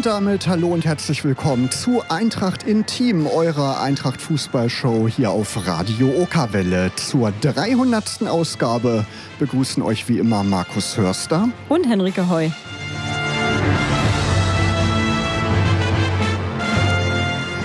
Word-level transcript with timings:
Und 0.00 0.06
damit 0.06 0.46
hallo 0.46 0.68
und 0.68 0.86
herzlich 0.86 1.24
willkommen 1.24 1.70
zu 1.70 2.02
Eintracht 2.08 2.62
Intim, 2.62 3.26
eurer 3.26 3.82
Eintracht 3.82 4.22
Fußballshow 4.22 5.06
hier 5.08 5.30
auf 5.30 5.66
Radio 5.66 6.08
Okerwelle. 6.22 6.90
Zur 6.96 7.34
300. 7.42 8.22
Ausgabe 8.26 9.04
begrüßen 9.38 9.82
euch 9.82 10.08
wie 10.08 10.16
immer 10.16 10.42
Markus 10.42 10.96
Hörster 10.96 11.50
und 11.68 11.86
Henrike 11.86 12.30
Heu. 12.30 12.48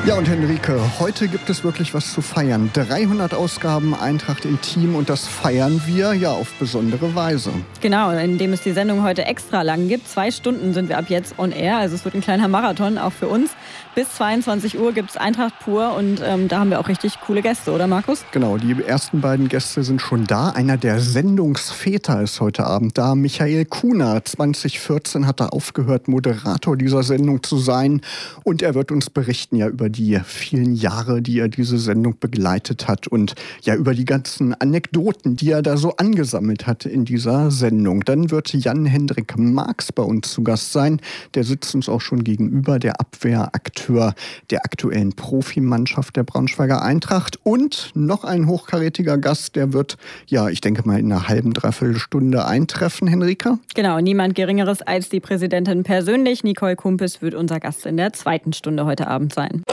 Ja, 0.05 0.13
und 0.19 0.29
Henrike, 0.29 0.79
heute 0.99 1.27
gibt 1.27 1.49
es 1.49 1.63
wirklich 1.63 1.95
was 1.95 2.13
zu 2.13 2.21
feiern. 2.21 2.69
300 2.73 3.33
Ausgaben 3.33 3.95
Eintracht 3.95 4.45
im 4.45 4.61
Team 4.61 4.95
und 4.95 5.09
das 5.09 5.25
feiern 5.25 5.81
wir 5.87 6.13
ja 6.13 6.29
auf 6.29 6.53
besondere 6.59 7.15
Weise. 7.15 7.49
Genau, 7.81 8.11
indem 8.11 8.53
es 8.53 8.61
die 8.61 8.73
Sendung 8.73 9.01
heute 9.01 9.25
extra 9.25 9.63
lang 9.63 9.87
gibt. 9.87 10.07
Zwei 10.07 10.29
Stunden 10.29 10.75
sind 10.75 10.89
wir 10.89 10.99
ab 10.99 11.05
jetzt 11.09 11.39
on 11.39 11.51
air, 11.51 11.77
also 11.77 11.95
es 11.95 12.05
wird 12.05 12.13
ein 12.13 12.21
kleiner 12.21 12.47
Marathon 12.47 12.99
auch 12.99 13.13
für 13.13 13.27
uns. 13.27 13.49
Bis 13.95 14.09
22 14.15 14.77
Uhr 14.77 14.93
gibt 14.93 15.09
es 15.09 15.17
Eintracht 15.17 15.57
pur 15.61 15.95
und 15.95 16.21
ähm, 16.23 16.49
da 16.49 16.59
haben 16.59 16.69
wir 16.69 16.79
auch 16.79 16.87
richtig 16.87 17.19
coole 17.21 17.41
Gäste, 17.41 17.71
oder 17.71 17.87
Markus? 17.87 18.25
Genau, 18.31 18.57
die 18.57 18.75
ersten 18.83 19.21
beiden 19.21 19.47
Gäste 19.47 19.83
sind 19.83 20.01
schon 20.01 20.27
da. 20.27 20.49
Einer 20.49 20.77
der 20.77 20.99
Sendungsväter 20.99 22.21
ist 22.21 22.41
heute 22.41 22.65
Abend 22.65 22.97
da, 22.97 23.15
Michael 23.15 23.65
Kuhner. 23.65 24.23
2014 24.23 25.25
hat 25.25 25.39
er 25.39 25.51
aufgehört, 25.53 26.07
Moderator 26.07 26.77
dieser 26.77 27.01
Sendung 27.01 27.41
zu 27.41 27.57
sein 27.57 28.01
und 28.43 28.62
er 28.62 28.75
wird 28.75 28.91
uns 28.91 29.09
berichten 29.09 29.55
ja 29.55 29.67
über 29.67 29.90
die 29.90 29.95
vielen 30.24 30.76
Jahre, 30.76 31.21
die 31.21 31.40
er 31.40 31.48
diese 31.48 31.77
Sendung 31.77 32.18
begleitet 32.20 32.88
hat 32.88 33.07
und 33.07 33.35
ja 33.63 33.76
über 33.76 33.93
die 33.93 34.05
ganzen 34.05 34.54
Anekdoten, 34.54 35.35
die 35.35 35.52
er 35.52 35.62
da 35.62 35.77
so 35.77 35.96
angesammelt 35.98 36.68
hat 36.68 36.85
in 36.85 37.05
dieser 37.05 37.52
Sendung. 37.52 38.02
Dann 38.05 38.32
wird 38.32 38.54
Jan-Hendrik 38.54 39.37
Marx 39.37 39.91
bei 39.91 40.04
uns 40.04 40.32
zu 40.32 40.43
Gast 40.43 40.71
sein. 40.71 40.99
Der 41.34 41.43
sitzt 41.43 41.76
uns 41.76 41.90
auch 41.90 42.02
schon 42.02 42.24
gegenüber, 42.24 42.79
der 42.79 42.99
Abwehrakteur 42.99 44.13
der 44.49 44.65
aktuellen 44.65 45.13
Profimannschaft 45.13 46.15
der 46.15 46.24
Braunschweiger 46.24 46.82
Eintracht. 46.82 47.40
Und 47.43 47.91
noch 47.93 48.24
ein 48.24 48.48
hochkarätiger 48.48 49.18
Gast, 49.18 49.55
der 49.55 49.74
wird, 49.74 49.98
ja, 50.27 50.49
ich 50.49 50.62
denke 50.62 50.84
mal 50.85 50.99
in 50.99 51.12
einer 51.12 51.27
halben, 51.27 51.54
dreiviertel 51.54 51.98
Stunde 51.98 52.46
eintreffen, 52.46 53.07
Henrika. 53.07 53.59
Genau, 53.74 53.99
niemand 53.99 54.35
Geringeres 54.35 54.82
als 54.82 55.09
die 55.09 55.20
Präsidentin 55.20 55.84
persönlich. 55.84 56.43
Nicole 56.43 56.76
Kumpis 56.76 57.21
wird 57.21 57.35
unser 57.35 57.59
Gast 57.59 57.85
in 57.85 57.98
der 57.98 58.13
zweiten 58.13 58.54
Stunde 58.54 58.85
heute 58.85 59.07
Abend 59.07 59.34
sein. 59.34 59.63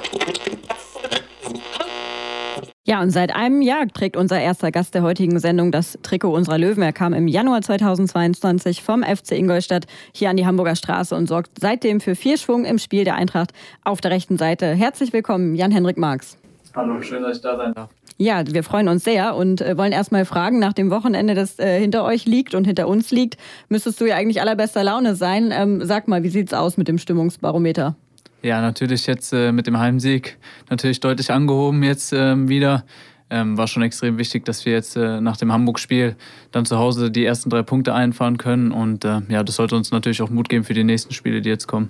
Ja, 2.85 3.01
und 3.01 3.11
seit 3.11 3.35
einem 3.35 3.63
Jahr 3.63 3.87
trägt 3.89 4.17
unser 4.17 4.41
erster 4.41 4.73
Gast 4.73 4.95
der 4.95 5.03
heutigen 5.03 5.39
Sendung 5.39 5.71
das 5.71 5.99
Trikot 6.03 6.35
unserer 6.35 6.59
Löwen. 6.59 6.83
Er 6.83 6.93
kam 6.93 7.15
im 7.15 7.29
Januar 7.29 7.63
2022 7.63 8.83
vom 8.83 9.05
FC 9.05 9.33
Ingolstadt 9.33 9.87
hier 10.13 10.31
an 10.31 10.37
die 10.37 10.45
Hamburger 10.47 10.75
Straße 10.75 11.15
und 11.15 11.29
sorgt 11.29 11.53
seitdem 11.61 12.01
für 12.01 12.17
viel 12.17 12.37
Schwung 12.37 12.65
im 12.65 12.79
Spiel 12.79 13.05
der 13.05 13.15
Eintracht 13.15 13.53
auf 13.85 14.01
der 14.01 14.11
rechten 14.11 14.37
Seite. 14.37 14.67
Herzlich 14.67 15.13
willkommen, 15.13 15.55
Jan-Henrik 15.55 15.97
Marx. 15.97 16.37
Hallo, 16.75 17.01
schön, 17.01 17.23
dass 17.23 17.37
ich 17.37 17.43
da 17.43 17.57
sein 17.57 17.73
darf. 17.73 17.89
Ja, 18.19 18.43
wir 18.47 18.63
freuen 18.63 18.89
uns 18.89 19.05
sehr 19.05 19.37
und 19.37 19.61
äh, 19.61 19.79
wollen 19.79 19.93
erstmal 19.93 20.25
fragen, 20.25 20.59
nach 20.59 20.73
dem 20.73 20.91
Wochenende, 20.91 21.35
das 21.35 21.59
äh, 21.59 21.79
hinter 21.81 22.05
euch 22.05 22.27
liegt 22.27 22.55
und 22.55 22.67
hinter 22.67 22.89
uns 22.89 23.11
liegt, 23.11 23.37
müsstest 23.69 24.01
du 24.01 24.07
ja 24.07 24.17
eigentlich 24.17 24.41
allerbester 24.41 24.85
Laune 24.85 25.15
sein. 25.15 25.51
Ähm, 25.51 25.85
sag 25.85 26.09
mal, 26.09 26.23
wie 26.25 26.29
sieht's 26.29 26.53
aus 26.53 26.77
mit 26.77 26.89
dem 26.89 26.99
Stimmungsbarometer? 26.99 27.97
Ja, 28.43 28.61
natürlich 28.61 29.07
jetzt 29.07 29.33
äh, 29.33 29.53
mit 29.53 29.67
dem 29.67 29.79
Heimsieg 29.79 30.37
natürlich 30.69 31.01
deutlich 31.01 31.31
angehoben 31.31 31.83
jetzt 31.83 32.13
ähm, 32.13 32.49
wieder. 32.49 32.85
Ähm, 33.31 33.57
war 33.57 33.67
schon 33.67 33.83
extrem 33.83 34.19
wichtig, 34.19 34.45
dass 34.45 34.67
wir 34.67 34.75
jetzt 34.75 34.95
äh, 34.95 35.21
nach 35.23 35.39
dem 35.39 35.53
Hamburg-Spiel 35.53 36.17
dann 36.51 36.67
zu 36.67 36.77
Hause 36.77 37.11
die 37.11 37.25
ersten 37.25 37.49
drei 37.49 37.63
Punkte 37.63 37.95
einfahren 37.95 38.37
können. 38.37 38.73
Und 38.73 39.07
äh, 39.07 39.21
ja, 39.31 39.43
das 39.43 39.57
sollte 39.57 39.75
uns 39.75 39.91
natürlich 39.91 40.21
auch 40.21 40.29
Mut 40.29 40.51
geben 40.51 40.65
für 40.65 40.75
die 40.75 40.85
nächsten 40.85 41.15
Spiele, 41.15 41.41
die 41.41 41.49
jetzt 41.49 41.67
kommen. 41.67 41.89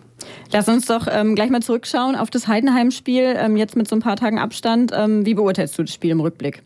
Lass 0.53 0.69
uns 0.69 0.87
doch 0.87 1.09
ähm, 1.11 1.35
gleich 1.35 1.51
mal 1.51 1.61
zurückschauen 1.61 2.15
auf 2.15 2.31
das 2.31 2.47
Heidenheim-Spiel, 2.47 3.35
ähm, 3.37 3.57
jetzt 3.57 3.75
mit 3.75 3.89
so 3.89 3.97
ein 3.97 4.03
paar 4.03 4.15
Tagen 4.15 4.39
Abstand. 4.39 4.93
Ähm, 4.95 5.27
wie 5.27 5.35
beurteilst 5.35 5.77
du 5.77 5.83
das 5.83 5.93
Spiel 5.93 6.11
im 6.11 6.21
Rückblick? 6.21 6.62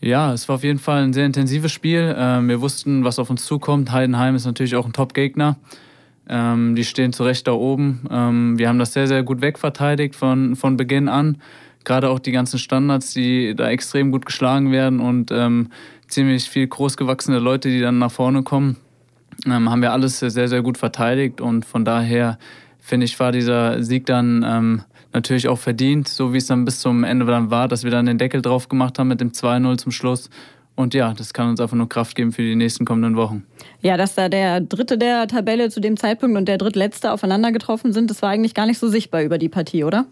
Ja, 0.00 0.32
es 0.32 0.48
war 0.48 0.56
auf 0.56 0.62
jeden 0.62 0.78
Fall 0.78 1.02
ein 1.02 1.12
sehr 1.12 1.26
intensives 1.26 1.72
Spiel. 1.72 2.14
Ähm, 2.16 2.48
wir 2.48 2.60
wussten, 2.60 3.02
was 3.02 3.18
auf 3.18 3.30
uns 3.30 3.44
zukommt. 3.46 3.90
Heidenheim 3.90 4.36
ist 4.36 4.44
natürlich 4.44 4.76
auch 4.76 4.86
ein 4.86 4.92
Top-Gegner. 4.92 5.56
Ähm, 6.28 6.74
die 6.74 6.84
stehen 6.84 7.12
zu 7.12 7.24
Recht 7.24 7.46
da 7.46 7.52
oben. 7.52 8.06
Ähm, 8.10 8.58
wir 8.58 8.68
haben 8.68 8.78
das 8.78 8.92
sehr, 8.92 9.06
sehr 9.06 9.22
gut 9.22 9.40
wegverteidigt 9.40 10.16
von, 10.16 10.56
von 10.56 10.76
Beginn 10.76 11.08
an. 11.08 11.38
Gerade 11.84 12.08
auch 12.08 12.18
die 12.18 12.32
ganzen 12.32 12.58
Standards, 12.58 13.12
die 13.12 13.54
da 13.54 13.68
extrem 13.68 14.10
gut 14.10 14.24
geschlagen 14.24 14.72
werden 14.72 15.00
und 15.00 15.30
ähm, 15.30 15.68
ziemlich 16.08 16.48
viel 16.48 16.66
großgewachsene 16.66 17.38
Leute, 17.38 17.68
die 17.68 17.80
dann 17.80 17.98
nach 17.98 18.10
vorne 18.10 18.42
kommen, 18.42 18.76
ähm, 19.46 19.70
haben 19.70 19.82
wir 19.82 19.92
alles 19.92 20.18
sehr, 20.18 20.48
sehr 20.48 20.62
gut 20.62 20.78
verteidigt. 20.78 21.40
Und 21.40 21.66
von 21.66 21.84
daher 21.84 22.38
finde 22.80 23.04
ich, 23.04 23.20
war 23.20 23.32
dieser 23.32 23.82
Sieg 23.82 24.06
dann 24.06 24.44
ähm, 24.46 24.82
natürlich 25.12 25.48
auch 25.48 25.58
verdient, 25.58 26.08
so 26.08 26.32
wie 26.32 26.38
es 26.38 26.46
dann 26.46 26.64
bis 26.64 26.80
zum 26.80 27.04
Ende 27.04 27.26
dann 27.26 27.50
war, 27.50 27.68
dass 27.68 27.84
wir 27.84 27.90
dann 27.90 28.06
den 28.06 28.18
Deckel 28.18 28.42
drauf 28.42 28.68
gemacht 28.68 28.98
haben 28.98 29.08
mit 29.08 29.20
dem 29.20 29.32
2-0 29.32 29.78
zum 29.78 29.92
Schluss. 29.92 30.30
Und 30.76 30.92
ja, 30.94 31.14
das 31.14 31.32
kann 31.32 31.50
uns 31.50 31.60
einfach 31.60 31.76
nur 31.76 31.88
Kraft 31.88 32.16
geben 32.16 32.32
für 32.32 32.42
die 32.42 32.56
nächsten 32.56 32.84
kommenden 32.84 33.16
Wochen. 33.16 33.44
Ja, 33.80 33.96
dass 33.96 34.14
da 34.14 34.28
der 34.28 34.60
Dritte 34.60 34.98
der 34.98 35.28
Tabelle 35.28 35.70
zu 35.70 35.80
dem 35.80 35.96
Zeitpunkt 35.96 36.36
und 36.36 36.46
der 36.46 36.58
Drittletzte 36.58 37.12
aufeinander 37.12 37.52
getroffen 37.52 37.92
sind, 37.92 38.10
das 38.10 38.22
war 38.22 38.30
eigentlich 38.30 38.54
gar 38.54 38.66
nicht 38.66 38.78
so 38.78 38.88
sichtbar 38.88 39.22
über 39.22 39.38
die 39.38 39.48
Partie, 39.48 39.84
oder? 39.84 40.06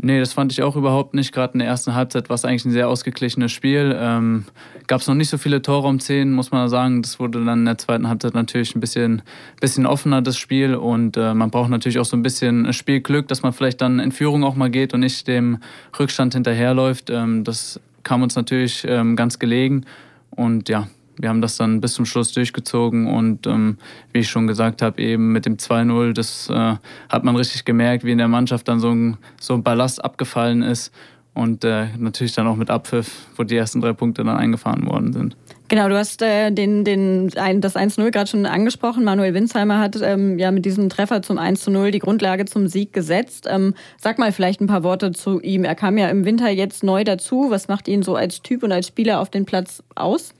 Nee, 0.00 0.20
das 0.20 0.32
fand 0.32 0.52
ich 0.52 0.62
auch 0.62 0.76
überhaupt 0.76 1.14
nicht. 1.14 1.32
Gerade 1.32 1.54
in 1.54 1.58
der 1.58 1.66
ersten 1.66 1.92
Halbzeit 1.92 2.28
war 2.28 2.34
es 2.34 2.44
eigentlich 2.44 2.64
ein 2.64 2.70
sehr 2.70 2.88
ausgeglichenes 2.88 3.50
Spiel. 3.50 3.96
Ähm, 3.98 4.44
Gab 4.86 5.00
es 5.00 5.08
noch 5.08 5.16
nicht 5.16 5.28
so 5.28 5.38
viele 5.38 5.60
Tore 5.60 5.88
um 5.88 5.98
10, 5.98 6.32
muss 6.32 6.52
man 6.52 6.68
sagen. 6.68 7.02
Das 7.02 7.18
wurde 7.18 7.44
dann 7.44 7.60
in 7.60 7.64
der 7.64 7.78
zweiten 7.78 8.08
Halbzeit 8.08 8.32
natürlich 8.32 8.76
ein 8.76 8.80
bisschen, 8.80 9.22
bisschen 9.60 9.86
offener, 9.86 10.22
das 10.22 10.38
Spiel. 10.38 10.76
Und 10.76 11.16
äh, 11.16 11.34
man 11.34 11.50
braucht 11.50 11.68
natürlich 11.68 11.98
auch 11.98 12.04
so 12.04 12.16
ein 12.16 12.22
bisschen 12.22 12.72
Spielglück, 12.72 13.26
dass 13.26 13.42
man 13.42 13.52
vielleicht 13.52 13.80
dann 13.80 13.98
in 13.98 14.12
Führung 14.12 14.44
auch 14.44 14.54
mal 14.54 14.70
geht 14.70 14.94
und 14.94 15.00
nicht 15.00 15.26
dem 15.26 15.58
Rückstand 15.98 16.32
hinterherläuft. 16.32 17.10
Ähm, 17.10 17.42
das 17.42 17.80
kam 18.02 18.22
uns 18.22 18.36
natürlich 18.36 18.84
ähm, 18.88 19.16
ganz 19.16 19.38
gelegen. 19.38 19.84
Und 20.30 20.68
ja, 20.68 20.88
wir 21.18 21.28
haben 21.28 21.40
das 21.40 21.56
dann 21.56 21.80
bis 21.80 21.94
zum 21.94 22.06
Schluss 22.06 22.32
durchgezogen 22.32 23.06
und 23.06 23.46
ähm, 23.46 23.78
wie 24.12 24.20
ich 24.20 24.28
schon 24.28 24.46
gesagt 24.46 24.82
habe, 24.82 25.02
eben 25.02 25.32
mit 25.32 25.46
dem 25.46 25.56
2-0, 25.56 26.12
das 26.12 26.48
äh, 26.48 26.76
hat 27.08 27.24
man 27.24 27.34
richtig 27.36 27.64
gemerkt, 27.64 28.04
wie 28.04 28.12
in 28.12 28.18
der 28.18 28.28
Mannschaft 28.28 28.68
dann 28.68 28.78
so 28.78 28.90
ein, 28.90 29.16
so 29.40 29.54
ein 29.54 29.62
Ballast 29.62 30.04
abgefallen 30.04 30.62
ist 30.62 30.92
und 31.34 31.64
äh, 31.64 31.88
natürlich 31.98 32.34
dann 32.34 32.46
auch 32.46 32.56
mit 32.56 32.70
Abpfiff, 32.70 33.26
wo 33.36 33.42
die 33.42 33.56
ersten 33.56 33.80
drei 33.80 33.92
Punkte 33.92 34.22
dann 34.22 34.36
eingefahren 34.36 34.86
worden 34.86 35.12
sind. 35.12 35.36
Genau, 35.68 35.90
du 35.90 35.98
hast 35.98 36.22
äh, 36.22 36.50
den, 36.50 36.82
den, 36.82 37.30
ein, 37.36 37.60
das 37.60 37.76
1-0 37.76 38.10
gerade 38.10 38.26
schon 38.26 38.46
angesprochen. 38.46 39.04
Manuel 39.04 39.34
Winsheimer 39.34 39.78
hat 39.78 40.00
ähm, 40.00 40.38
ja 40.38 40.50
mit 40.50 40.64
diesem 40.64 40.88
Treffer 40.88 41.20
zum 41.20 41.38
1-0 41.38 41.90
die 41.90 41.98
Grundlage 41.98 42.46
zum 42.46 42.68
Sieg 42.68 42.94
gesetzt. 42.94 43.46
Ähm, 43.50 43.74
sag 43.98 44.18
mal 44.18 44.32
vielleicht 44.32 44.62
ein 44.62 44.66
paar 44.66 44.82
Worte 44.82 45.12
zu 45.12 45.40
ihm. 45.40 45.64
Er 45.64 45.74
kam 45.74 45.98
ja 45.98 46.08
im 46.08 46.24
Winter 46.24 46.48
jetzt 46.48 46.82
neu 46.82 47.04
dazu. 47.04 47.50
Was 47.50 47.68
macht 47.68 47.86
ihn 47.86 48.02
so 48.02 48.14
als 48.16 48.40
Typ 48.40 48.62
und 48.62 48.72
als 48.72 48.86
Spieler 48.86 49.20
auf 49.20 49.28
den 49.28 49.44
Platz 49.44 49.82
aus? 49.94 50.32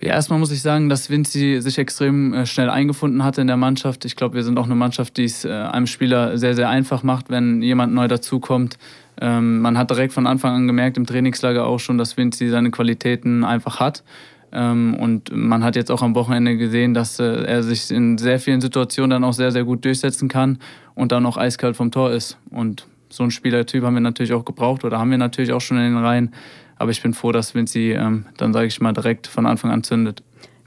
Ja, 0.00 0.10
erstmal 0.10 0.38
muss 0.38 0.52
ich 0.52 0.62
sagen, 0.62 0.88
dass 0.88 1.10
Vinci 1.10 1.60
sich 1.60 1.76
extrem 1.76 2.32
äh, 2.32 2.46
schnell 2.46 2.70
eingefunden 2.70 3.24
hatte 3.24 3.40
in 3.40 3.48
der 3.48 3.56
Mannschaft. 3.56 4.04
Ich 4.04 4.14
glaube, 4.14 4.36
wir 4.36 4.44
sind 4.44 4.56
auch 4.56 4.66
eine 4.66 4.76
Mannschaft, 4.76 5.16
die 5.16 5.24
es 5.24 5.44
äh, 5.44 5.50
einem 5.50 5.88
Spieler 5.88 6.38
sehr, 6.38 6.54
sehr 6.54 6.68
einfach 6.68 7.02
macht, 7.02 7.30
wenn 7.30 7.62
jemand 7.62 7.94
neu 7.94 8.06
dazukommt. 8.06 8.78
Ähm, 9.20 9.60
man 9.60 9.76
hat 9.76 9.90
direkt 9.90 10.12
von 10.12 10.28
Anfang 10.28 10.54
an 10.54 10.66
gemerkt, 10.68 10.96
im 10.98 11.06
Trainingslager 11.06 11.66
auch 11.66 11.80
schon, 11.80 11.98
dass 11.98 12.16
Vinci 12.16 12.48
seine 12.48 12.70
Qualitäten 12.70 13.42
einfach 13.42 13.80
hat. 13.80 14.04
Ähm, 14.52 14.94
und 14.94 15.34
man 15.34 15.64
hat 15.64 15.74
jetzt 15.74 15.90
auch 15.90 16.02
am 16.02 16.14
Wochenende 16.14 16.56
gesehen, 16.56 16.94
dass 16.94 17.18
äh, 17.18 17.24
er 17.24 17.64
sich 17.64 17.90
in 17.90 18.18
sehr 18.18 18.38
vielen 18.38 18.60
Situationen 18.60 19.10
dann 19.10 19.24
auch 19.24 19.32
sehr, 19.32 19.50
sehr 19.50 19.64
gut 19.64 19.84
durchsetzen 19.84 20.28
kann 20.28 20.58
und 20.94 21.10
dann 21.10 21.26
auch 21.26 21.36
eiskalt 21.36 21.76
vom 21.76 21.90
Tor 21.90 22.12
ist. 22.12 22.38
Und 22.50 22.86
so 23.08 23.24
einen 23.24 23.32
Spielertyp 23.32 23.82
haben 23.82 23.94
wir 23.94 24.00
natürlich 24.00 24.32
auch 24.32 24.44
gebraucht 24.44 24.84
oder 24.84 25.00
haben 25.00 25.10
wir 25.10 25.18
natürlich 25.18 25.52
auch 25.52 25.60
schon 25.60 25.78
in 25.78 25.94
den 25.94 26.04
Reihen. 26.04 26.32
Aber 26.78 26.90
ich 26.90 27.02
bin 27.02 27.14
froh, 27.14 27.32
dass 27.32 27.54
Vinci 27.54 27.92
ähm, 27.92 28.26
dann, 28.36 28.52
sage 28.52 28.66
ich 28.66 28.80
mal, 28.80 28.92
direkt 28.92 29.26
von 29.26 29.46
Anfang 29.46 29.70
an 29.70 29.82
zündet. 29.82 30.22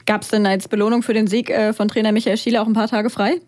Gab 0.06 0.24
es 0.24 0.30
denn 0.30 0.46
als 0.46 0.68
Belohnung 0.68 1.04
für 1.04 1.14
den 1.14 1.28
Sieg 1.28 1.50
äh, 1.50 1.74
von 1.74 1.88
Trainer 1.88 2.12
Michael 2.12 2.38
Schiele 2.38 2.62
auch 2.62 2.68
ein 2.68 2.74
paar 2.74 2.88
Tage 2.88 3.10
frei? 3.10 3.40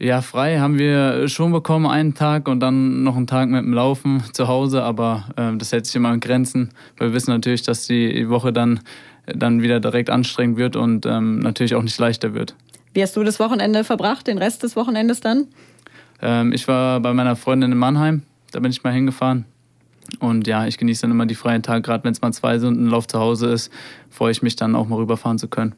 Ja, 0.00 0.22
frei 0.22 0.60
haben 0.60 0.78
wir 0.78 1.26
schon 1.28 1.50
bekommen, 1.50 1.86
einen 1.86 2.14
Tag 2.14 2.46
und 2.46 2.60
dann 2.60 3.02
noch 3.02 3.16
einen 3.16 3.26
Tag 3.26 3.48
mit 3.48 3.64
dem 3.64 3.72
Laufen 3.72 4.22
zu 4.32 4.46
Hause, 4.46 4.84
aber 4.84 5.28
äh, 5.36 5.56
das 5.56 5.72
hält 5.72 5.86
sich 5.86 5.96
immer 5.96 6.14
in 6.14 6.20
Grenzen, 6.20 6.70
weil 6.96 7.08
wir 7.08 7.14
wissen 7.14 7.32
natürlich, 7.32 7.62
dass 7.62 7.88
die 7.88 8.28
Woche 8.28 8.52
dann, 8.52 8.80
dann 9.26 9.60
wieder 9.60 9.80
direkt 9.80 10.08
anstrengend 10.08 10.56
wird 10.56 10.76
und 10.76 11.04
ähm, 11.04 11.40
natürlich 11.40 11.74
auch 11.74 11.82
nicht 11.82 11.98
leichter 11.98 12.32
wird. 12.32 12.54
Wie 12.94 13.02
hast 13.02 13.16
du 13.16 13.24
das 13.24 13.40
Wochenende 13.40 13.82
verbracht, 13.82 14.28
den 14.28 14.38
Rest 14.38 14.62
des 14.62 14.76
Wochenendes 14.76 15.20
dann? 15.20 15.48
Ähm, 16.22 16.52
ich 16.52 16.68
war 16.68 17.00
bei 17.00 17.12
meiner 17.12 17.34
Freundin 17.34 17.72
in 17.72 17.78
Mannheim, 17.78 18.22
da 18.52 18.60
bin 18.60 18.70
ich 18.70 18.84
mal 18.84 18.92
hingefahren. 18.92 19.46
Und 20.20 20.46
ja, 20.46 20.66
ich 20.66 20.78
genieße 20.78 21.02
dann 21.02 21.10
immer 21.10 21.26
die 21.26 21.34
freien 21.34 21.62
Tage, 21.62 21.82
gerade 21.82 22.04
wenn 22.04 22.12
es 22.12 22.22
mal 22.22 22.32
zwei 22.32 22.58
Stunden 22.58 22.86
Lauf 22.86 23.06
zu 23.06 23.18
Hause 23.18 23.48
ist, 23.48 23.72
freue 24.10 24.32
ich 24.32 24.42
mich 24.42 24.56
dann 24.56 24.74
auch 24.74 24.88
mal 24.88 24.96
rüberfahren 24.96 25.38
zu 25.38 25.48
können. 25.48 25.74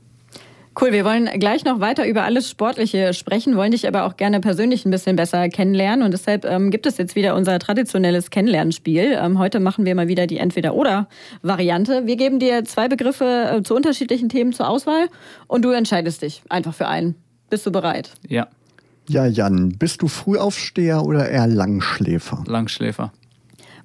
Cool, 0.81 0.93
wir 0.93 1.05
wollen 1.05 1.29
gleich 1.41 1.65
noch 1.65 1.81
weiter 1.81 2.07
über 2.07 2.23
alles 2.23 2.49
Sportliche 2.49 3.13
sprechen, 3.13 3.57
wollen 3.57 3.73
dich 3.73 3.89
aber 3.89 4.05
auch 4.05 4.17
gerne 4.17 4.41
persönlich 4.41 4.87
ein 4.87 4.91
bisschen 4.91 5.17
besser 5.17 5.49
kennenlernen. 5.49 6.05
Und 6.05 6.13
deshalb 6.13 6.45
ähm, 6.45 6.71
gibt 6.71 6.87
es 6.87 6.97
jetzt 6.97 7.17
wieder 7.17 7.35
unser 7.35 7.59
traditionelles 7.59 8.31
Kennenlernspiel. 8.31 9.19
Ähm, 9.21 9.39
heute 9.41 9.59
machen 9.59 9.85
wir 9.85 9.95
mal 9.97 10.07
wieder 10.07 10.29
die 10.29 10.39
Entweder-Oder-Variante. 10.39 12.07
Wir 12.07 12.17
geben 12.17 12.39
dir 12.39 12.65
zwei 12.65 12.87
Begriffe 12.87 13.57
äh, 13.59 13.63
zu 13.65 13.75
unterschiedlichen 13.75 14.29
Themen 14.29 14.53
zur 14.53 14.69
Auswahl 14.69 15.09
und 15.49 15.65
du 15.65 15.71
entscheidest 15.71 16.23
dich 16.23 16.43
einfach 16.49 16.73
für 16.73 16.87
einen. 16.87 17.17
Bist 17.51 17.67
du 17.67 17.73
bereit? 17.73 18.13
Ja. 18.29 18.47
Ja, 19.09 19.27
Jan, 19.27 19.77
bist 19.77 20.03
du 20.03 20.09
Frühaufsteher 20.09 21.03
oder 21.03 21.29
eher 21.29 21.49
Langschläfer? 21.49 22.45
Langschläfer. 22.47 23.13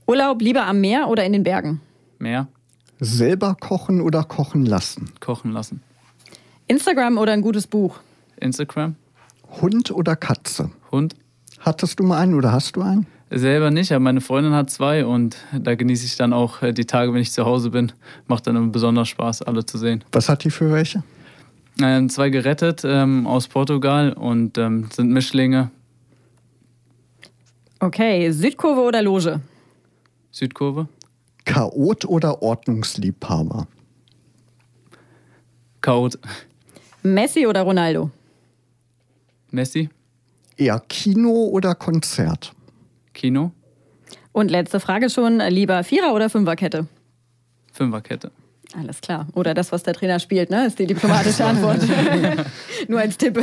Urlaub 0.08 0.42
lieber 0.42 0.66
am 0.66 0.82
Meer 0.82 1.08
oder 1.08 1.26
in 1.26 1.34
den 1.34 1.44
Bergen? 1.44 1.82
Meer. 2.20 2.48
Selber 3.00 3.56
kochen 3.60 4.02
oder 4.02 4.24
kochen 4.24 4.66
lassen? 4.66 5.12
Kochen 5.20 5.52
lassen. 5.52 5.82
Instagram 6.68 7.18
oder 7.18 7.34
ein 7.34 7.42
gutes 7.42 7.68
Buch? 7.68 8.00
Instagram. 8.38 8.96
Hund 9.62 9.92
oder 9.92 10.16
Katze? 10.16 10.72
Hund. 10.92 11.16
Hattest 11.60 12.00
du 12.00 12.04
mal 12.04 12.20
einen 12.20 12.36
oder 12.36 12.52
hast 12.52 12.76
du 12.76 12.82
einen? 12.82 13.08
Selber 13.32 13.72
nicht, 13.72 13.92
aber 13.92 14.02
meine 14.02 14.22
Freundin 14.22 14.54
hat 14.54 14.70
zwei 14.70 15.06
und 15.06 15.38
da 15.52 15.74
genieße 15.74 16.06
ich 16.06 16.16
dann 16.16 16.32
auch 16.32 16.62
äh, 16.62 16.74
die 16.74 16.86
Tage, 16.86 17.12
wenn 17.14 17.22
ich 17.22 17.32
zu 17.32 17.46
Hause 17.46 17.72
bin. 17.72 17.92
Macht 18.28 18.46
dann 18.46 18.72
besonders 18.72 19.10
Spaß, 19.10 19.42
alle 19.42 19.66
zu 19.66 19.78
sehen. 19.80 20.04
Was 20.12 20.30
hat 20.30 20.44
die 20.44 20.52
für 20.52 20.72
welche? 20.72 21.04
Ähm, 21.82 22.08
zwei 22.10 22.30
gerettet 22.30 22.84
ähm, 22.86 23.26
aus 23.26 23.48
Portugal 23.48 24.14
und 24.14 24.58
ähm, 24.58 24.88
sind 24.94 25.10
Mischlinge. 25.10 25.72
Okay, 27.80 28.32
Südkurve 28.32 28.82
oder 28.82 29.02
Loge? 29.02 29.42
Südkurve. 30.36 30.90
Chaot 31.46 32.04
oder 32.04 32.42
Ordnungsliebhaber? 32.42 33.68
Chaot. 35.80 36.20
Messi 37.04 37.48
oder 37.48 37.62
Ronaldo? 37.62 38.12
Messi. 39.52 39.90
Eher 40.58 40.82
Kino 40.90 41.46
oder 41.46 41.74
Konzert? 41.74 42.54
Kino. 43.14 43.52
Und 44.34 44.52
letzte 44.52 44.82
Frage 44.82 45.10
schon, 45.10 45.40
lieber 45.40 45.86
Vierer- 45.86 46.14
oder 46.14 46.30
Fünferkette? 46.30 46.88
Fünferkette. 47.72 48.30
Alles 48.74 49.00
klar. 49.00 49.28
Oder 49.34 49.54
das, 49.54 49.72
was 49.72 49.84
der 49.84 49.94
Trainer 49.94 50.20
spielt, 50.20 50.50
ne? 50.50 50.66
ist 50.66 50.80
die 50.80 50.88
diplomatische 50.88 51.46
Antwort. 51.46 51.82
Nur 52.88 53.00
als 53.00 53.18
Tipp. 53.18 53.40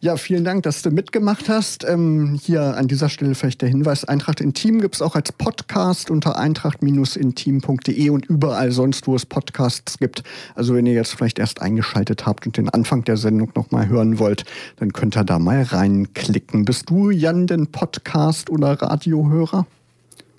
Ja, 0.00 0.16
vielen 0.16 0.44
Dank, 0.44 0.62
dass 0.64 0.82
du 0.82 0.90
mitgemacht 0.90 1.48
hast. 1.48 1.84
Ähm, 1.84 2.38
hier 2.42 2.76
an 2.76 2.88
dieser 2.88 3.08
Stelle 3.08 3.34
vielleicht 3.34 3.62
der 3.62 3.68
Hinweis, 3.68 4.04
Eintracht 4.04 4.40
Intim 4.40 4.80
gibt 4.80 4.96
es 4.96 5.02
auch 5.02 5.14
als 5.14 5.32
Podcast 5.32 6.10
unter 6.10 6.38
eintracht-intim.de 6.38 8.10
und 8.10 8.26
überall 8.26 8.72
sonst, 8.72 9.06
wo 9.06 9.14
es 9.14 9.26
Podcasts 9.26 9.98
gibt. 9.98 10.22
Also 10.54 10.74
wenn 10.74 10.86
ihr 10.86 10.94
jetzt 10.94 11.14
vielleicht 11.14 11.38
erst 11.38 11.62
eingeschaltet 11.62 12.26
habt 12.26 12.46
und 12.46 12.56
den 12.56 12.68
Anfang 12.68 13.04
der 13.04 13.16
Sendung 13.16 13.52
nochmal 13.54 13.88
hören 13.88 14.18
wollt, 14.18 14.44
dann 14.76 14.92
könnt 14.92 15.16
ihr 15.16 15.24
da 15.24 15.38
mal 15.38 15.62
reinklicken. 15.62 16.64
Bist 16.64 16.90
du, 16.90 17.10
Jan, 17.10 17.46
denn 17.46 17.68
Podcast- 17.68 18.50
oder 18.50 18.80
Radiohörer? 18.80 19.66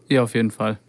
Ja, 0.09 0.23
auf 0.23 0.35
jeden 0.35 0.51
Fall. 0.51 0.79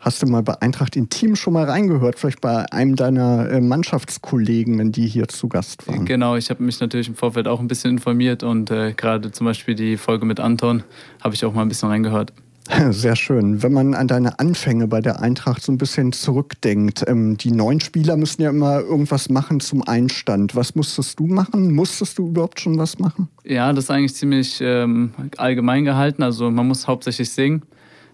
Hast 0.00 0.22
du 0.22 0.26
mal 0.26 0.42
bei 0.42 0.60
Eintracht 0.62 0.96
Intim 0.96 1.36
schon 1.36 1.52
mal 1.52 1.64
reingehört? 1.64 2.18
Vielleicht 2.18 2.40
bei 2.40 2.64
einem 2.72 2.96
deiner 2.96 3.50
äh, 3.50 3.60
Mannschaftskollegen, 3.60 4.78
wenn 4.78 4.92
die 4.92 5.06
hier 5.06 5.28
zu 5.28 5.48
Gast 5.48 5.86
waren? 5.86 6.06
Genau, 6.06 6.36
ich 6.36 6.48
habe 6.48 6.62
mich 6.62 6.80
natürlich 6.80 7.08
im 7.08 7.14
Vorfeld 7.14 7.46
auch 7.46 7.60
ein 7.60 7.68
bisschen 7.68 7.92
informiert 7.92 8.42
und 8.42 8.70
äh, 8.70 8.94
gerade 8.94 9.30
zum 9.30 9.44
Beispiel 9.44 9.74
die 9.74 9.98
Folge 9.98 10.24
mit 10.24 10.40
Anton 10.40 10.84
habe 11.22 11.34
ich 11.34 11.44
auch 11.44 11.52
mal 11.52 11.62
ein 11.62 11.68
bisschen 11.68 11.90
reingehört. 11.90 12.32
Sehr 12.90 13.14
schön. 13.14 13.62
Wenn 13.62 13.74
man 13.74 13.94
an 13.94 14.08
deine 14.08 14.38
Anfänge 14.38 14.86
bei 14.86 15.02
der 15.02 15.20
Eintracht 15.20 15.62
so 15.62 15.70
ein 15.70 15.76
bisschen 15.76 16.12
zurückdenkt, 16.12 17.04
ähm, 17.06 17.36
die 17.36 17.50
neuen 17.50 17.80
Spieler 17.80 18.16
müssen 18.16 18.40
ja 18.40 18.48
immer 18.48 18.80
irgendwas 18.80 19.28
machen 19.28 19.60
zum 19.60 19.86
Einstand. 19.86 20.56
Was 20.56 20.74
musstest 20.74 21.18
du 21.20 21.26
machen? 21.26 21.74
Musstest 21.74 22.16
du 22.16 22.28
überhaupt 22.28 22.60
schon 22.60 22.78
was 22.78 22.98
machen? 22.98 23.28
Ja, 23.44 23.70
das 23.74 23.84
ist 23.84 23.90
eigentlich 23.90 24.14
ziemlich 24.14 24.60
ähm, 24.62 25.12
allgemein 25.36 25.84
gehalten. 25.84 26.22
Also 26.22 26.50
man 26.50 26.66
muss 26.68 26.86
hauptsächlich 26.86 27.30
singen. 27.30 27.62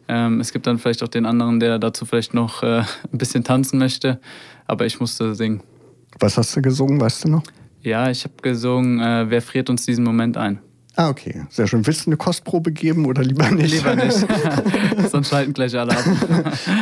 Ähm, 0.08 0.41
es 0.41 0.53
gibt 0.53 0.67
dann 0.67 0.79
vielleicht 0.79 1.03
auch 1.03 1.08
den 1.08 1.26
anderen, 1.26 1.61
der 1.61 1.79
dazu 1.79 2.05
vielleicht 2.05 2.35
noch 2.35 2.62
äh, 2.62 2.82
ein 3.12 3.19
bisschen 3.19 3.44
tanzen 3.44 3.79
möchte, 3.79 4.20
aber 4.67 4.87
ich 4.87 5.00
musste 5.00 5.35
singen. 5.35 5.62
Was 6.19 6.38
hast 6.38 6.56
du 6.56 6.62
gesungen, 6.62 7.00
weißt 7.00 7.25
du 7.25 7.29
noch? 7.29 7.43
Ja, 7.82 8.11
ich 8.11 8.25
habe 8.25 8.35
gesungen, 8.43 9.00
äh, 9.00 9.31
wer 9.31 9.43
friert 9.43 9.70
uns 9.70 9.85
diesen 9.85 10.05
Moment 10.05 10.37
ein? 10.37 10.61
Ah, 10.99 11.11
okay, 11.11 11.43
sehr 11.50 11.67
schön. 11.67 11.87
Willst 11.87 12.06
du 12.06 12.11
eine 12.11 12.17
Kostprobe 12.17 12.73
geben 12.73 13.05
oder 13.05 13.23
lieber 13.23 13.50
nicht? 13.50 13.75
Lieber 13.75 13.94
nicht, 13.94 14.26
sonst 15.11 15.29
schalten 15.29 15.53
gleich 15.53 15.79
alle 15.79 15.93
ab. 15.93 16.05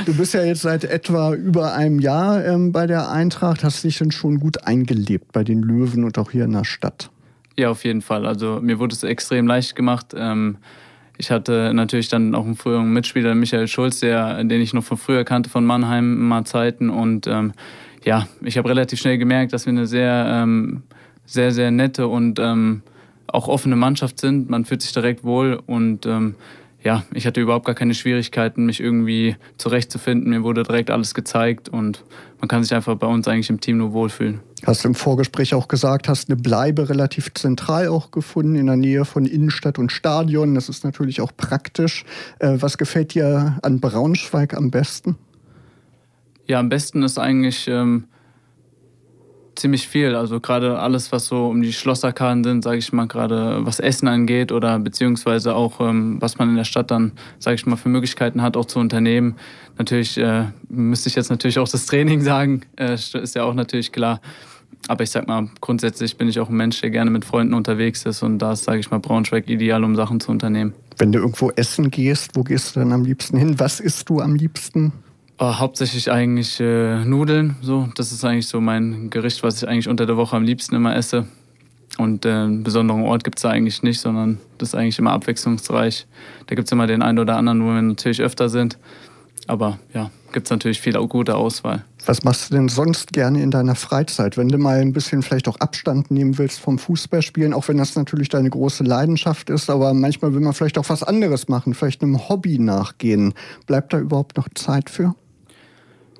Du 0.07 0.15
bist 0.15 0.35
ja 0.35 0.45
jetzt 0.45 0.63
seit 0.63 0.85
etwa 0.85 1.35
über 1.35 1.75
einem 1.75 1.99
Jahr 1.99 2.45
ähm, 2.45 2.71
bei 2.71 2.87
der 2.87 3.11
Eintracht. 3.11 3.65
Hast 3.65 3.83
dich 3.83 3.99
denn 3.99 4.13
schon 4.13 4.39
gut 4.39 4.65
eingelebt 4.69 5.33
bei 5.33 5.43
den 5.43 5.63
Löwen 5.63 6.05
und 6.05 6.17
auch 6.17 6.31
hier 6.31 6.45
in 6.45 6.53
der 6.53 6.65
Stadt? 6.65 7.11
Ja, 7.57 7.71
auf 7.71 7.85
jeden 7.85 8.03
Fall. 8.03 8.25
Also 8.25 8.61
mir 8.63 8.79
wurde 8.79 8.95
es 8.95 9.03
extrem 9.03 9.49
leicht 9.49 9.75
gemacht. 9.75 10.15
Ähm, 10.17 10.59
ich 11.17 11.31
hatte 11.31 11.73
natürlich 11.75 12.09
dann 12.09 12.35
auch 12.35 12.45
einen 12.45 12.57
früheren 12.57 12.93
Mitspieler, 12.93 13.35
Michael 13.35 13.69
Schulz, 13.69 14.01
der, 14.01 14.43
den 14.43 14.61
ich 14.61 14.75
noch 14.75 14.85
von 14.85 14.97
früher 14.97 15.25
kannte, 15.25 15.49
von 15.49 15.65
Mannheim 15.65 16.27
mal 16.27 16.45
Zeiten. 16.45 16.91
Und 16.91 17.27
ähm, 17.27 17.53
ja, 18.05 18.27
ich 18.43 18.59
habe 18.59 18.69
relativ 18.69 19.01
schnell 19.01 19.19
gemerkt, 19.19 19.53
dass 19.53 19.67
wir 19.67 19.73
eine 19.73 19.87
sehr, 19.87 20.27
ähm, 20.29 20.83
sehr, 21.25 21.53
sehr 21.53 21.71
nette 21.71 22.09
und 22.09 22.39
ähm, 22.41 22.83
auch 23.27 23.49
offene 23.49 23.77
Mannschaft 23.77 24.21
sind. 24.21 24.51
Man 24.51 24.65
fühlt 24.65 24.83
sich 24.83 24.93
direkt 24.93 25.25
wohl 25.25 25.61
und 25.67 26.05
ähm, 26.07 26.35
ja, 26.85 27.03
ich 27.15 27.27
hatte 27.27 27.41
überhaupt 27.41 27.65
gar 27.65 27.75
keine 27.75 27.95
Schwierigkeiten, 27.95 28.67
mich 28.67 28.79
irgendwie 28.79 29.37
zurechtzufinden. 29.57 30.29
Mir 30.29 30.43
wurde 30.43 30.65
direkt 30.65 30.91
alles 30.91 31.15
gezeigt 31.15 31.71
und 31.71 32.05
man 32.41 32.49
kann 32.49 32.63
sich 32.63 32.75
einfach 32.75 32.95
bei 32.97 33.07
uns 33.07 33.27
eigentlich 33.27 33.49
im 33.49 33.59
Team 33.59 33.79
nur 33.79 33.95
wohlfühlen. 33.95 34.41
Hast 34.67 34.85
du 34.85 34.89
im 34.89 34.95
Vorgespräch 34.95 35.55
auch 35.55 35.67
gesagt, 35.67 36.09
hast 36.09 36.29
eine 36.29 36.37
Bleibe 36.37 36.91
relativ 36.91 37.33
zentral 37.33 37.89
auch 37.89 38.11
gefunden, 38.11 38.55
in 38.57 38.67
der 38.67 38.77
Nähe 38.77 39.07
von 39.07 39.25
Innenstadt 39.25 39.79
und 39.79 39.93
Stadion. 39.93 40.55
Das 40.55 40.69
ist 40.69 40.85
natürlich 40.85 41.23
auch 41.23 41.33
praktisch. 41.35 42.05
Äh, 42.39 42.59
was 42.61 42.77
gefällt 42.77 43.15
dir 43.15 43.59
an 43.63 43.81
Braunschweig 43.81 44.55
am 44.55 44.71
besten? 44.71 45.17
Ja, 46.47 46.61
am 46.61 46.69
besten 46.69 47.03
ist 47.03 47.19
eigentlich 47.19 47.67
ähm, 47.67 48.05
ziemlich 49.57 49.89
viel. 49.89 50.15
Also 50.15 50.41
gerade 50.41 50.79
alles, 50.79 51.13
was 51.13 51.27
so 51.27 51.47
um 51.47 51.63
die 51.63 51.73
Schlosserkarten 51.73 52.45
sind, 52.45 52.65
sage 52.65 52.79
ich 52.79 52.93
mal, 52.93 53.07
gerade 53.07 53.65
was 53.65 53.81
Essen 53.81 54.09
angeht 54.09 54.53
oder 54.53 54.79
beziehungsweise 54.79 55.55
auch, 55.55 55.81
ähm, 55.81 56.17
was 56.21 56.39
man 56.39 56.51
in 56.51 56.57
der 56.57 56.65
Stadt 56.65 56.91
dann, 56.91 57.13
sage 57.39 57.57
ich 57.57 57.67
mal, 57.67 57.77
für 57.77 57.89
Möglichkeiten 57.89 58.43
hat, 58.43 58.57
auch 58.57 58.67
zu 58.67 58.79
unternehmen. 58.79 59.37
Natürlich 59.79 60.19
äh, 60.19 60.47
müsste 60.69 61.09
ich 61.09 61.15
jetzt 61.15 61.31
natürlich 61.31 61.59
auch 61.59 61.69
das 61.69 61.87
Training 61.87 62.21
sagen, 62.23 62.63
äh, 62.77 62.95
ist 62.95 63.35
ja 63.35 63.45
auch 63.45 63.55
natürlich 63.55 63.93
klar. 63.93 64.21
Aber 64.89 65.03
ich 65.03 65.11
sag 65.11 65.27
mal, 65.27 65.49
grundsätzlich 65.61 66.19
bin 66.19 66.29
ich 66.29 66.39
auch 66.41 66.51
ein 66.51 66.57
Mensch, 66.57 66.81
der 66.81 66.91
gerne 66.91 67.11
mit 67.11 67.25
Freunden 67.25 67.55
unterwegs 67.55 68.05
ist 68.05 68.23
und 68.23 68.39
da 68.39 68.53
ist, 68.53 68.65
sage 68.65 68.81
ich 68.81 68.91
mal, 68.91 68.99
Braunschweig 68.99 69.49
ideal, 69.49 69.83
um 69.83 69.97
Sachen 69.97 70.21
zu 70.21 70.31
unternehmen. 70.31 70.75
Wenn 70.99 71.11
du 71.11 71.21
irgendwo 71.21 71.51
essen 71.51 71.91
gehst, 71.91 72.33
wo 72.35 72.43
gehst 72.43 72.77
du 72.77 72.81
dann 72.81 72.93
am 72.93 73.05
liebsten 73.05 73.39
hin? 73.39 73.59
Was 73.59 73.81
isst 73.81 74.09
du 74.11 74.21
am 74.21 74.35
liebsten? 74.35 74.93
Oh, 75.39 75.59
hauptsächlich 75.59 76.13
eigentlich 76.13 76.61
äh, 76.61 77.05
Nudeln. 77.05 77.57
So, 77.61 77.89
das 77.97 78.13
ist 78.13 78.25
eigentlich 78.25 78.47
so 78.47 78.61
mein 78.61 79.11
Gericht, 79.11 79.43
was 79.43 79.61
ich 79.61 79.69
eigentlich 79.69 79.89
unter 79.89 80.07
der 80.07 80.17
Woche 80.17 80.37
am 80.37 80.45
liebsten 80.45 80.77
immer 80.77 80.95
esse. 80.95 81.27
Und 81.99 82.25
äh, 82.25 82.31
einen 82.31 82.63
besonderen 82.63 83.03
Ort 83.03 83.25
gibt 83.25 83.39
es 83.39 83.43
da 83.43 83.51
eigentlich 83.51 83.83
nicht, 83.83 84.01
sondern 84.01 84.39
das 84.59 84.71
ist 84.71 84.75
eigentlich 84.75 84.99
immer 84.99 85.13
abwechslungsreich. 85.13 86.07
Da 86.47 86.55
gibt 86.55 86.69
es 86.69 86.73
immer 86.73 86.87
den 86.87 87.03
einen 87.03 87.19
oder 87.19 87.37
anderen, 87.37 87.63
wo 87.63 87.67
wir 87.67 87.83
natürlich 87.83 88.21
öfter 88.21 88.49
sind. 88.49 88.79
Aber 89.47 89.79
ja, 89.93 90.11
gibt 90.33 90.47
es 90.47 90.51
natürlich 90.51 90.81
viel 90.81 90.95
gute 91.07 91.37
Auswahl. 91.37 91.85
Was 92.07 92.23
machst 92.23 92.51
du 92.51 92.55
denn 92.55 92.69
sonst 92.69 93.13
gerne 93.13 93.43
in 93.43 93.51
deiner 93.51 93.75
Freizeit, 93.75 94.37
wenn 94.37 94.49
du 94.49 94.59
mal 94.59 94.81
ein 94.81 94.93
bisschen 94.93 95.23
vielleicht 95.23 95.49
auch 95.49 95.57
Abstand 95.57 96.11
nehmen 96.11 96.39
willst 96.39 96.61
vom 96.61 96.79
Fußballspielen, 96.79 97.53
auch 97.53 97.69
wenn 97.69 97.77
das 97.77 97.95
natürlich 97.97 98.29
deine 98.29 98.51
große 98.51 98.85
Leidenschaft 98.85 99.51
ist, 99.51 99.69
aber 99.69 99.93
manchmal 99.95 100.33
will 100.33 100.41
man 100.41 100.55
vielleicht 100.55 100.79
auch 100.79 100.89
was 100.89 101.03
anderes 101.03 101.49
machen, 101.49 101.75
vielleicht 101.75 102.03
einem 102.03 102.29
Hobby 102.29 102.59
nachgehen. 102.59 103.35
Bleibt 103.67 103.93
da 103.93 103.99
überhaupt 103.99 104.37
noch 104.37 104.49
Zeit 104.55 104.91
für? 104.91 105.15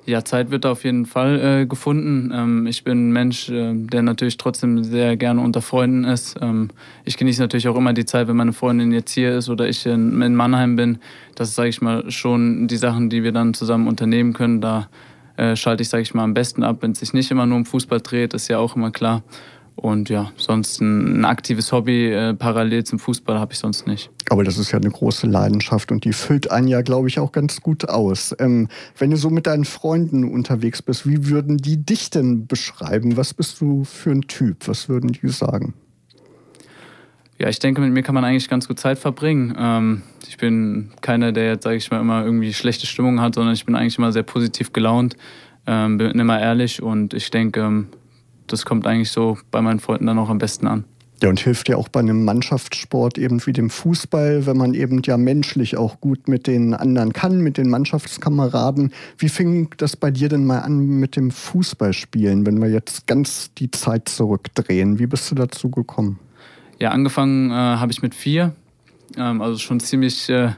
Ja, 0.05 0.23
Zeit 0.23 0.51
wird 0.51 0.67
auf 0.67 0.83
jeden 0.83 1.07
Fall 1.07 1.39
äh, 1.39 1.65
gefunden. 1.65 2.31
Ähm, 2.31 2.67
ich 2.67 2.83
bin 2.83 3.09
ein 3.09 3.11
Mensch, 3.11 3.49
äh, 3.49 3.73
der 3.73 4.03
natürlich 4.03 4.37
trotzdem 4.37 4.83
sehr 4.83 5.17
gerne 5.17 5.41
unter 5.41 5.63
Freunden 5.63 6.03
ist. 6.03 6.35
Ähm, 6.41 6.69
ich 7.05 7.17
genieße 7.17 7.41
natürlich 7.41 7.67
auch 7.67 7.75
immer 7.75 7.91
die 7.91 8.05
Zeit, 8.05 8.27
wenn 8.27 8.35
meine 8.35 8.53
Freundin 8.53 8.91
jetzt 8.91 9.11
hier 9.11 9.35
ist 9.35 9.49
oder 9.49 9.67
ich 9.67 9.83
in, 9.87 10.21
in 10.21 10.35
Mannheim 10.35 10.75
bin. 10.75 10.99
Das 11.33 11.55
sage 11.55 11.69
ich 11.69 11.81
mal 11.81 12.11
schon 12.11 12.67
die 12.67 12.77
Sachen, 12.77 13.09
die 13.09 13.23
wir 13.23 13.31
dann 13.31 13.55
zusammen 13.55 13.87
unternehmen 13.87 14.33
können. 14.33 14.61
Da 14.61 14.89
äh, 15.37 15.55
schalte 15.55 15.81
ich, 15.81 15.89
sage 15.89 16.03
ich 16.03 16.13
mal, 16.13 16.23
am 16.23 16.35
besten 16.35 16.63
ab, 16.63 16.77
wenn 16.81 16.91
es 16.91 16.99
sich 16.99 17.13
nicht 17.13 17.31
immer 17.31 17.47
nur 17.47 17.57
um 17.57 17.65
Fußball 17.65 18.01
dreht, 18.01 18.35
ist 18.35 18.47
ja 18.47 18.59
auch 18.59 18.75
immer 18.75 18.91
klar. 18.91 19.23
Und 19.75 20.09
ja, 20.09 20.31
sonst 20.37 20.81
ein, 20.81 21.21
ein 21.21 21.25
aktives 21.25 21.71
Hobby 21.71 22.11
äh, 22.11 22.35
parallel 22.35 22.83
zum 22.83 22.99
Fußball 22.99 23.39
habe 23.39 23.53
ich 23.53 23.59
sonst 23.59 23.87
nicht. 23.87 24.11
Aber 24.29 24.43
das 24.43 24.57
ist 24.57 24.71
ja 24.71 24.79
eine 24.79 24.89
große 24.89 25.27
Leidenschaft 25.27 25.91
und 25.91 26.03
die 26.03 26.13
füllt 26.13 26.49
einen 26.49 26.67
ja, 26.67 26.81
glaube 26.81 27.07
ich, 27.07 27.19
auch 27.19 27.31
ganz 27.31 27.61
gut 27.61 27.87
aus. 27.87 28.35
Ähm, 28.39 28.67
wenn 28.97 29.11
du 29.11 29.17
so 29.17 29.29
mit 29.29 29.45
deinen 29.45 29.65
Freunden 29.65 30.23
unterwegs 30.23 30.81
bist, 30.81 31.07
wie 31.07 31.29
würden 31.29 31.57
die 31.57 31.77
dich 31.77 32.09
denn 32.09 32.47
beschreiben? 32.47 33.17
Was 33.17 33.33
bist 33.33 33.61
du 33.61 33.83
für 33.83 34.11
ein 34.11 34.23
Typ? 34.23 34.67
Was 34.67 34.89
würden 34.89 35.11
die 35.11 35.29
sagen? 35.29 35.73
Ja, 37.37 37.49
ich 37.49 37.59
denke, 37.59 37.81
mit 37.81 37.91
mir 37.91 38.01
kann 38.01 38.15
man 38.15 38.23
eigentlich 38.23 38.49
ganz 38.49 38.67
gut 38.67 38.79
Zeit 38.79 38.97
verbringen. 38.97 39.55
Ähm, 39.57 40.03
ich 40.27 40.37
bin 40.37 40.91
keiner, 41.01 41.31
der 41.31 41.47
jetzt, 41.47 41.63
sage 41.63 41.75
ich 41.75 41.91
mal, 41.91 41.99
immer 41.99 42.23
irgendwie 42.23 42.53
schlechte 42.53 42.87
Stimmung 42.87 43.19
hat, 43.19 43.35
sondern 43.35 43.53
ich 43.53 43.65
bin 43.65 43.75
eigentlich 43.75 43.97
immer 43.97 44.13
sehr 44.13 44.23
positiv 44.23 44.71
gelaunt, 44.71 45.17
ähm, 45.67 45.97
bin 45.97 46.11
immer 46.11 46.39
ehrlich 46.39 46.81
und 46.81 47.13
ich 47.13 47.29
denke, 47.31 47.59
ähm, 47.59 47.87
das 48.47 48.65
kommt 48.65 48.87
eigentlich 48.87 49.11
so 49.11 49.37
bei 49.51 49.61
meinen 49.61 49.79
Freunden 49.79 50.05
dann 50.05 50.17
auch 50.17 50.29
am 50.29 50.37
besten 50.37 50.67
an. 50.67 50.85
Ja, 51.23 51.29
und 51.29 51.39
hilft 51.39 51.69
ja 51.69 51.77
auch 51.77 51.87
bei 51.87 52.01
einem 52.01 52.25
Mannschaftssport 52.25 53.17
eben 53.17 53.45
wie 53.45 53.53
dem 53.53 53.69
Fußball, 53.69 54.45
wenn 54.45 54.57
man 54.57 54.73
eben 54.73 55.01
ja 55.05 55.15
menschlich 55.15 55.77
auch 55.77 56.01
gut 56.01 56.27
mit 56.27 56.45
den 56.45 56.73
anderen 56.73 57.13
kann, 57.13 57.39
mit 57.39 57.57
den 57.57 57.69
Mannschaftskameraden. 57.69 58.91
Wie 59.17 59.29
fing 59.29 59.69
das 59.77 59.95
bei 59.95 60.11
dir 60.11 60.27
denn 60.27 60.45
mal 60.45 60.59
an 60.59 60.79
mit 60.99 61.15
dem 61.15 61.31
Fußballspielen, 61.31 62.45
wenn 62.45 62.61
wir 62.61 62.69
jetzt 62.69 63.07
ganz 63.07 63.53
die 63.53 63.71
Zeit 63.71 64.09
zurückdrehen? 64.09 64.99
Wie 64.99 65.07
bist 65.07 65.31
du 65.31 65.35
dazu 65.35 65.69
gekommen? 65.69 66.19
Ja, 66.79 66.91
angefangen 66.91 67.49
äh, 67.49 67.53
habe 67.53 67.93
ich 67.93 68.01
mit 68.01 68.13
vier, 68.13 68.53
ähm, 69.15 69.41
also 69.41 69.57
schon 69.57 69.79
ziemlich, 69.79 70.27
äh, 70.29 70.51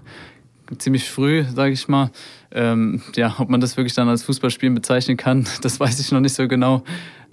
ziemlich 0.79 1.07
früh, 1.07 1.43
sage 1.53 1.73
ich 1.73 1.87
mal. 1.87 2.09
Ähm, 2.51 3.03
ja, 3.15 3.35
ob 3.37 3.49
man 3.49 3.61
das 3.61 3.77
wirklich 3.77 3.93
dann 3.93 4.09
als 4.09 4.23
Fußballspielen 4.23 4.73
bezeichnen 4.73 5.17
kann, 5.17 5.45
das 5.61 5.79
weiß 5.79 5.99
ich 5.99 6.11
noch 6.11 6.19
nicht 6.19 6.33
so 6.33 6.47
genau. 6.47 6.83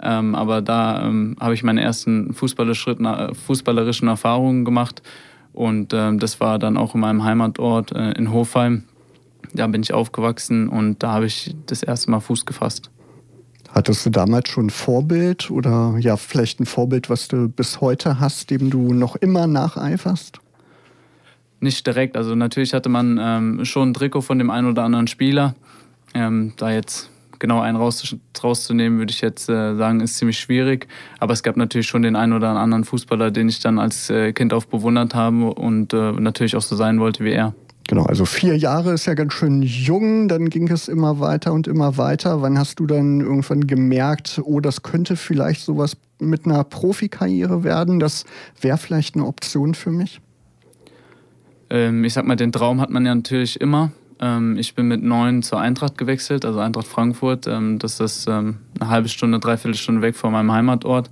Ähm, 0.01 0.35
aber 0.35 0.61
da 0.61 1.07
ähm, 1.07 1.35
habe 1.39 1.53
ich 1.53 1.63
meine 1.63 1.81
ersten 1.81 2.33
fußballerischen 2.33 4.07
Erfahrungen 4.07 4.65
gemacht. 4.65 5.01
Und 5.53 5.93
ähm, 5.93 6.19
das 6.19 6.39
war 6.39 6.59
dann 6.59 6.77
auch 6.77 6.95
in 6.95 7.01
meinem 7.01 7.23
Heimatort 7.23 7.91
äh, 7.93 8.11
in 8.11 8.31
Hofheim. 8.31 8.83
Da 9.53 9.67
bin 9.67 9.81
ich 9.81 9.93
aufgewachsen 9.93 10.67
und 10.67 11.01
da 11.01 11.13
habe 11.13 11.27
ich 11.27 11.55
das 11.65 11.81
erste 11.81 12.11
Mal 12.11 12.19
Fuß 12.19 12.45
gefasst. 12.45 12.89
Hattest 13.69 14.05
du 14.05 14.09
damals 14.09 14.49
schon 14.49 14.67
ein 14.67 14.69
Vorbild 14.69 15.51
oder 15.51 15.95
ja, 15.99 16.17
vielleicht 16.17 16.59
ein 16.59 16.65
Vorbild, 16.65 17.09
was 17.09 17.27
du 17.27 17.49
bis 17.49 17.81
heute 17.81 18.19
hast, 18.19 18.49
dem 18.49 18.69
du 18.69 18.93
noch 18.93 19.15
immer 19.17 19.47
nacheiferst? 19.47 20.39
Nicht 21.59 21.85
direkt. 21.87 22.15
Also 22.15 22.35
natürlich 22.35 22.73
hatte 22.73 22.89
man 22.89 23.17
ähm, 23.19 23.65
schon 23.65 23.89
ein 23.89 23.93
Trikot 23.93 24.21
von 24.21 24.39
dem 24.39 24.49
einen 24.49 24.69
oder 24.69 24.83
anderen 24.83 25.07
Spieler. 25.07 25.55
Ähm, 26.13 26.53
da 26.57 26.71
jetzt 26.71 27.09
genau 27.45 27.61
einen 27.61 27.77
raus, 27.77 28.15
rauszunehmen, 28.43 28.97
würde 28.97 29.11
ich 29.11 29.21
jetzt 29.21 29.47
äh, 29.49 29.75
sagen, 29.75 29.99
ist 29.99 30.17
ziemlich 30.17 30.39
schwierig. 30.39 30.87
Aber 31.19 31.33
es 31.33 31.43
gab 31.43 31.57
natürlich 31.57 31.85
schon 31.85 32.01
den 32.01 32.15
einen 32.15 32.33
oder 32.33 32.49
anderen 32.49 32.83
Fußballer, 32.83 33.29
den 33.29 33.49
ich 33.49 33.59
dann 33.59 33.77
als 33.77 34.09
äh, 34.09 34.33
Kind 34.33 34.51
auch 34.51 34.65
bewundert 34.65 35.13
habe 35.13 35.53
und 35.53 35.93
äh, 35.93 36.11
natürlich 36.13 36.55
auch 36.55 36.63
so 36.63 36.75
sein 36.75 36.99
wollte 36.99 37.23
wie 37.23 37.33
er. 37.33 37.53
Genau, 37.87 38.03
also 38.05 38.25
vier 38.25 38.57
Jahre 38.57 38.93
ist 38.93 39.05
ja 39.05 39.13
ganz 39.13 39.33
schön 39.33 39.61
jung, 39.61 40.27
dann 40.27 40.49
ging 40.49 40.71
es 40.71 40.87
immer 40.87 41.19
weiter 41.19 41.53
und 41.53 41.67
immer 41.67 41.97
weiter. 41.97 42.41
Wann 42.41 42.57
hast 42.57 42.79
du 42.79 42.87
dann 42.87 43.21
irgendwann 43.21 43.67
gemerkt, 43.67 44.41
oh, 44.43 44.59
das 44.59 44.81
könnte 44.81 45.15
vielleicht 45.15 45.61
sowas 45.61 45.95
mit 46.17 46.47
einer 46.47 46.63
Profikarriere 46.63 47.63
werden? 47.63 47.99
Das 47.99 48.25
wäre 48.59 48.79
vielleicht 48.79 49.13
eine 49.13 49.25
Option 49.27 49.75
für 49.75 49.91
mich? 49.91 50.19
Ähm, 51.69 52.03
ich 52.03 52.13
sag 52.13 52.25
mal, 52.25 52.35
den 52.35 52.51
Traum 52.51 52.81
hat 52.81 52.89
man 52.89 53.05
ja 53.05 53.13
natürlich 53.13 53.61
immer. 53.61 53.91
Ähm, 54.19 54.57
ich 54.57 54.75
bin 54.75 54.87
mit 54.87 55.03
neun 55.03 55.43
zur 55.43 55.59
Eintracht 55.59 55.97
gewechselt, 55.97 56.45
also 56.45 56.59
Eintracht 56.59 56.87
Frankfurt. 56.87 57.47
Ähm, 57.47 57.79
das 57.79 57.99
ist 57.99 58.27
ähm, 58.27 58.57
eine 58.79 58.89
halbe 58.89 59.09
Stunde, 59.09 59.39
dreiviertel 59.39 59.75
Stunde 59.75 60.01
weg 60.01 60.15
von 60.15 60.31
meinem 60.31 60.51
Heimatort. 60.51 61.09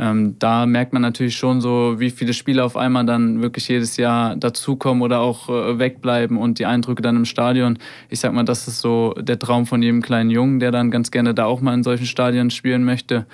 Da 0.00 0.66
merkt 0.66 0.92
man 0.92 1.02
natürlich 1.02 1.34
schon 1.34 1.60
so, 1.60 1.96
wie 1.98 2.10
viele 2.10 2.32
Spieler 2.32 2.64
auf 2.64 2.76
einmal 2.76 3.04
dann 3.04 3.42
wirklich 3.42 3.66
jedes 3.66 3.96
Jahr 3.96 4.36
dazukommen 4.36 5.02
oder 5.02 5.18
auch 5.18 5.48
äh, 5.48 5.80
wegbleiben 5.80 6.36
und 6.36 6.60
die 6.60 6.66
Eindrücke 6.66 7.02
dann 7.02 7.16
im 7.16 7.24
Stadion. 7.24 7.80
Ich 8.08 8.20
sag 8.20 8.32
mal, 8.32 8.44
das 8.44 8.68
ist 8.68 8.78
so 8.80 9.12
der 9.18 9.40
Traum 9.40 9.66
von 9.66 9.82
jedem 9.82 10.00
kleinen 10.00 10.30
Jungen, 10.30 10.60
der 10.60 10.70
dann 10.70 10.92
ganz 10.92 11.10
gerne 11.10 11.34
da 11.34 11.46
auch 11.46 11.60
mal 11.60 11.74
in 11.74 11.82
solchen 11.82 12.06
Stadien 12.06 12.50
spielen 12.50 12.84
möchte. 12.84 13.26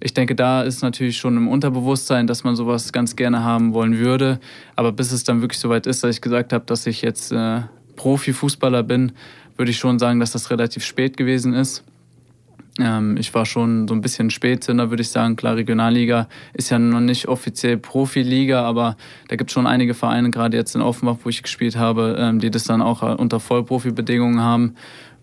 Ich 0.00 0.12
denke, 0.12 0.34
da 0.34 0.60
ist 0.60 0.82
natürlich 0.82 1.16
schon 1.16 1.34
im 1.36 1.48
Unterbewusstsein, 1.48 2.26
dass 2.26 2.44
man 2.44 2.56
sowas 2.56 2.92
ganz 2.92 3.16
gerne 3.16 3.42
haben 3.42 3.72
wollen 3.72 3.96
würde. 3.96 4.38
Aber 4.76 4.92
bis 4.92 5.12
es 5.12 5.24
dann 5.24 5.40
wirklich 5.40 5.60
soweit 5.60 5.86
ist, 5.86 6.04
dass 6.04 6.16
ich 6.16 6.20
gesagt 6.20 6.52
habe, 6.52 6.66
dass 6.66 6.86
ich 6.86 7.00
jetzt 7.00 7.32
äh, 7.32 7.62
Profifußballer 7.96 8.82
bin, 8.82 9.12
würde 9.56 9.70
ich 9.70 9.78
schon 9.78 9.98
sagen, 9.98 10.20
dass 10.20 10.32
das 10.32 10.50
relativ 10.50 10.84
spät 10.84 11.16
gewesen 11.16 11.54
ist. 11.54 11.84
Ähm, 12.78 13.16
ich 13.18 13.34
war 13.34 13.44
schon 13.44 13.86
so 13.86 13.94
ein 13.94 14.00
bisschen 14.00 14.30
Spätzünder, 14.30 14.90
würde 14.90 15.02
ich 15.02 15.10
sagen. 15.10 15.36
Klar, 15.36 15.56
Regionalliga 15.56 16.28
ist 16.54 16.70
ja 16.70 16.78
noch 16.78 17.00
nicht 17.00 17.28
offiziell 17.28 17.76
Profiliga, 17.76 18.62
aber 18.62 18.96
da 19.28 19.36
gibt 19.36 19.50
es 19.50 19.54
schon 19.54 19.66
einige 19.66 19.94
Vereine, 19.94 20.30
gerade 20.30 20.56
jetzt 20.56 20.74
in 20.74 20.80
Offenbach, 20.80 21.18
wo 21.22 21.28
ich 21.28 21.42
gespielt 21.42 21.76
habe, 21.76 22.16
ähm, 22.18 22.38
die 22.38 22.50
das 22.50 22.64
dann 22.64 22.80
auch 22.80 23.02
äh, 23.02 23.14
unter 23.14 23.40
Vollprofi-Bedingungen 23.40 24.40
haben. 24.40 24.74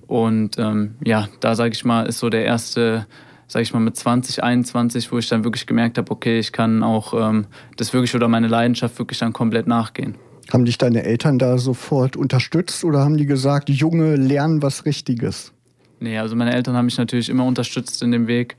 Und 0.05 0.57
ähm, 0.57 0.95
ja, 1.03 1.27
da 1.39 1.55
sage 1.55 1.73
ich 1.73 1.85
mal, 1.85 2.03
ist 2.03 2.19
so 2.19 2.29
der 2.29 2.45
erste, 2.45 3.07
sage 3.47 3.63
ich 3.63 3.73
mal, 3.73 3.79
mit 3.79 3.95
20, 3.95 4.43
21, 4.43 5.11
wo 5.11 5.17
ich 5.17 5.27
dann 5.27 5.43
wirklich 5.43 5.65
gemerkt 5.65 5.97
habe, 5.97 6.11
okay, 6.11 6.39
ich 6.39 6.51
kann 6.51 6.83
auch 6.83 7.13
ähm, 7.13 7.45
das 7.77 7.93
wirklich 7.93 8.15
oder 8.15 8.27
meine 8.27 8.47
Leidenschaft 8.47 8.97
wirklich 8.99 9.19
dann 9.19 9.33
komplett 9.33 9.67
nachgehen. 9.67 10.15
Haben 10.51 10.65
dich 10.65 10.77
deine 10.77 11.03
Eltern 11.03 11.37
da 11.37 11.57
sofort 11.57 12.15
unterstützt 12.15 12.83
oder 12.83 12.99
haben 12.99 13.17
die 13.17 13.25
gesagt, 13.25 13.69
Junge, 13.69 14.15
lernen 14.15 14.61
was 14.61 14.85
Richtiges? 14.85 15.53
Nee, 15.99 16.17
also 16.17 16.35
meine 16.35 16.53
Eltern 16.53 16.75
haben 16.75 16.85
mich 16.85 16.97
natürlich 16.97 17.29
immer 17.29 17.45
unterstützt 17.45 18.01
in 18.01 18.11
dem 18.11 18.27
Weg. 18.27 18.55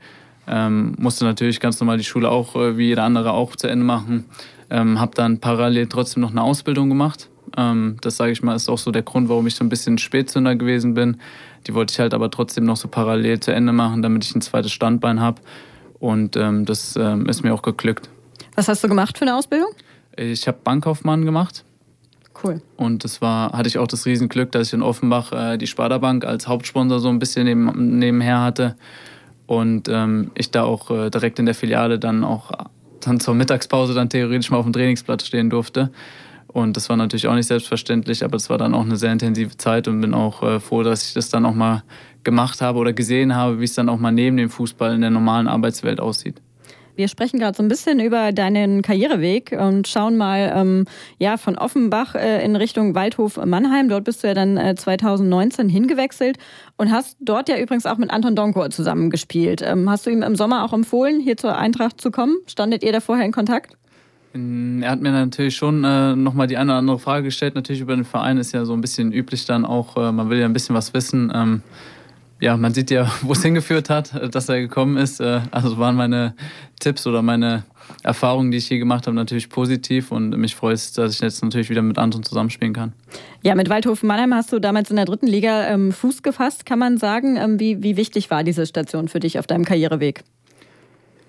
Ähm, 0.47 0.95
musste 0.97 1.25
natürlich 1.25 1.59
ganz 1.59 1.79
normal 1.79 1.97
die 1.97 2.03
Schule 2.03 2.29
auch, 2.29 2.55
äh, 2.55 2.77
wie 2.77 2.87
jeder 2.87 3.03
andere, 3.03 3.31
auch 3.31 3.55
zu 3.55 3.67
Ende 3.67 3.85
machen. 3.85 4.25
Ähm, 4.69 4.99
habe 4.99 5.13
dann 5.15 5.39
parallel 5.39 5.87
trotzdem 5.87 6.21
noch 6.21 6.31
eine 6.31 6.41
Ausbildung 6.41 6.89
gemacht. 6.89 7.29
Ähm, 7.57 7.97
das 8.01 8.17
sage 8.17 8.31
ich 8.31 8.41
mal, 8.41 8.55
ist 8.55 8.69
auch 8.69 8.77
so 8.77 8.91
der 8.91 9.01
Grund, 9.01 9.27
warum 9.29 9.45
ich 9.47 9.55
so 9.55 9.63
ein 9.63 9.69
bisschen 9.69 9.97
Spätzünder 9.97 10.55
gewesen 10.55 10.93
bin. 10.93 11.17
Die 11.67 11.73
wollte 11.73 11.91
ich 11.93 11.99
halt 11.99 12.13
aber 12.13 12.31
trotzdem 12.31 12.63
noch 12.63 12.77
so 12.77 12.87
parallel 12.87 13.39
zu 13.39 13.53
Ende 13.53 13.73
machen, 13.73 14.01
damit 14.01 14.23
ich 14.23 14.33
ein 14.35 14.41
zweites 14.41 14.71
Standbein 14.71 15.19
habe. 15.19 15.41
Und 15.99 16.35
ähm, 16.37 16.65
das 16.65 16.95
ähm, 16.95 17.27
ist 17.27 17.43
mir 17.43 17.53
auch 17.53 17.61
geglückt. 17.61 18.09
Was 18.55 18.67
hast 18.67 18.83
du 18.83 18.87
gemacht 18.87 19.17
für 19.17 19.25
eine 19.25 19.35
Ausbildung? 19.35 19.69
Ich 20.15 20.47
habe 20.47 20.57
Bankkaufmann 20.63 21.25
gemacht. 21.25 21.63
Cool. 22.43 22.61
Und 22.77 23.03
das 23.03 23.21
war, 23.21 23.51
hatte 23.51 23.67
ich 23.67 23.77
auch 23.77 23.87
das 23.87 24.05
Riesenglück, 24.05 24.51
dass 24.51 24.67
ich 24.67 24.73
in 24.73 24.81
Offenbach 24.81 25.31
äh, 25.31 25.57
die 25.57 25.67
Sparda 25.67 25.97
Bank 25.97 26.25
als 26.25 26.47
Hauptsponsor 26.47 26.99
so 26.99 27.09
ein 27.09 27.19
bisschen 27.19 27.45
neben, 27.45 27.99
nebenher 27.99 28.41
hatte. 28.41 28.75
Und 29.45 29.89
ähm, 29.89 30.31
ich 30.35 30.51
da 30.51 30.63
auch 30.63 30.89
äh, 30.91 31.09
direkt 31.09 31.39
in 31.39 31.45
der 31.45 31.55
Filiale 31.55 31.99
dann 31.99 32.23
auch 32.23 32.51
dann 33.01 33.19
zur 33.19 33.33
Mittagspause 33.33 33.93
dann 33.93 34.09
theoretisch 34.09 34.51
mal 34.51 34.57
auf 34.57 34.65
dem 34.65 34.73
Trainingsplatz 34.73 35.25
stehen 35.25 35.49
durfte. 35.49 35.91
Und 36.47 36.75
das 36.75 36.89
war 36.89 36.97
natürlich 36.97 37.27
auch 37.27 37.35
nicht 37.35 37.47
selbstverständlich, 37.47 38.23
aber 38.23 38.35
es 38.35 38.49
war 38.49 38.57
dann 38.57 38.73
auch 38.73 38.83
eine 38.83 38.97
sehr 38.97 39.11
intensive 39.11 39.55
Zeit 39.57 39.87
und 39.87 40.01
bin 40.01 40.13
auch 40.13 40.43
äh, 40.43 40.59
froh, 40.59 40.83
dass 40.83 41.07
ich 41.07 41.13
das 41.13 41.29
dann 41.29 41.45
auch 41.45 41.53
mal 41.53 41.83
gemacht 42.23 42.61
habe 42.61 42.77
oder 42.77 42.93
gesehen 42.93 43.35
habe, 43.35 43.59
wie 43.59 43.63
es 43.63 43.73
dann 43.73 43.89
auch 43.89 43.97
mal 43.97 44.11
neben 44.11 44.37
dem 44.37 44.49
Fußball 44.49 44.93
in 44.93 45.01
der 45.01 45.09
normalen 45.09 45.47
Arbeitswelt 45.47 45.99
aussieht. 45.99 46.41
Wir 47.01 47.07
sprechen 47.07 47.39
gerade 47.39 47.57
so 47.57 47.63
ein 47.63 47.67
bisschen 47.67 47.99
über 47.99 48.31
deinen 48.31 48.83
Karriereweg 48.83 49.57
und 49.59 49.87
schauen 49.87 50.17
mal 50.17 50.53
ähm, 50.55 50.85
ja, 51.17 51.37
von 51.37 51.57
Offenbach 51.57 52.13
äh, 52.13 52.45
in 52.45 52.55
Richtung 52.55 52.93
Waldhof 52.93 53.43
Mannheim. 53.43 53.89
Dort 53.89 54.03
bist 54.03 54.21
du 54.21 54.27
ja 54.27 54.35
dann 54.35 54.55
äh, 54.55 54.75
2019 54.75 55.67
hingewechselt 55.67 56.37
und 56.77 56.91
hast 56.91 57.17
dort 57.19 57.49
ja 57.49 57.57
übrigens 57.57 57.87
auch 57.87 57.97
mit 57.97 58.11
Anton 58.11 58.35
Donkor 58.35 58.69
zusammengespielt. 58.69 59.63
Ähm, 59.63 59.89
hast 59.89 60.05
du 60.05 60.11
ihm 60.11 60.21
im 60.21 60.35
Sommer 60.35 60.63
auch 60.63 60.73
empfohlen, 60.73 61.19
hier 61.19 61.37
zur 61.37 61.57
Eintracht 61.57 61.99
zu 61.99 62.11
kommen? 62.11 62.37
Standet 62.45 62.83
ihr 62.83 62.91
da 62.91 62.99
vorher 62.99 63.25
in 63.25 63.31
Kontakt? 63.31 63.75
Er 64.35 64.91
hat 64.91 65.01
mir 65.01 65.11
natürlich 65.11 65.55
schon 65.55 65.83
äh, 65.83 66.15
nochmal 66.15 66.45
die 66.45 66.57
eine 66.57 66.69
oder 66.71 66.77
andere 66.77 66.99
Frage 66.99 67.23
gestellt. 67.23 67.55
Natürlich 67.55 67.81
über 67.81 67.95
den 67.95 68.05
Verein 68.05 68.37
ist 68.37 68.51
ja 68.51 68.63
so 68.63 68.73
ein 68.73 68.81
bisschen 68.81 69.11
üblich 69.11 69.47
dann 69.47 69.65
auch, 69.65 69.97
äh, 69.97 70.11
man 70.11 70.29
will 70.29 70.37
ja 70.37 70.45
ein 70.45 70.53
bisschen 70.53 70.75
was 70.75 70.93
wissen. 70.93 71.31
Ähm, 71.33 71.63
ja, 72.41 72.57
man 72.57 72.73
sieht 72.73 72.91
ja, 72.91 73.09
wo 73.21 73.31
es 73.31 73.41
hingeführt 73.41 73.89
hat, 73.89 74.35
dass 74.35 74.49
er 74.49 74.59
gekommen 74.59 74.97
ist. 74.97 75.21
Äh, 75.21 75.41
also 75.51 75.77
waren 75.77 75.95
meine 75.95 76.35
Tipps 76.79 77.07
oder 77.07 77.21
meine 77.21 77.63
Erfahrungen, 78.03 78.51
die 78.51 78.57
ich 78.57 78.67
hier 78.67 78.79
gemacht 78.79 79.05
habe, 79.07 79.15
natürlich 79.15 79.49
positiv 79.49 80.11
und 80.11 80.31
mich 80.31 80.55
freut 80.55 80.75
es, 80.75 80.93
dass 80.93 81.13
ich 81.13 81.19
jetzt 81.21 81.43
natürlich 81.43 81.69
wieder 81.69 81.81
mit 81.81 81.97
Anton 81.97 82.23
zusammenspielen 82.23 82.73
kann. 82.73 82.93
Ja, 83.43 83.55
mit 83.55 83.69
Waldhofen 83.69 84.07
Mannheim 84.07 84.33
hast 84.33 84.51
du 84.51 84.59
damals 84.59 84.89
in 84.89 84.95
der 84.95 85.05
dritten 85.05 85.27
Liga 85.27 85.67
ähm, 85.67 85.91
Fuß 85.91 86.23
gefasst, 86.23 86.65
kann 86.65 86.79
man 86.79 86.97
sagen. 86.97 87.37
Ähm, 87.37 87.59
wie, 87.59 87.83
wie 87.83 87.97
wichtig 87.97 88.31
war 88.31 88.43
diese 88.43 88.65
Station 88.65 89.07
für 89.07 89.19
dich 89.19 89.39
auf 89.39 89.47
deinem 89.47 89.65
Karriereweg? 89.65 90.23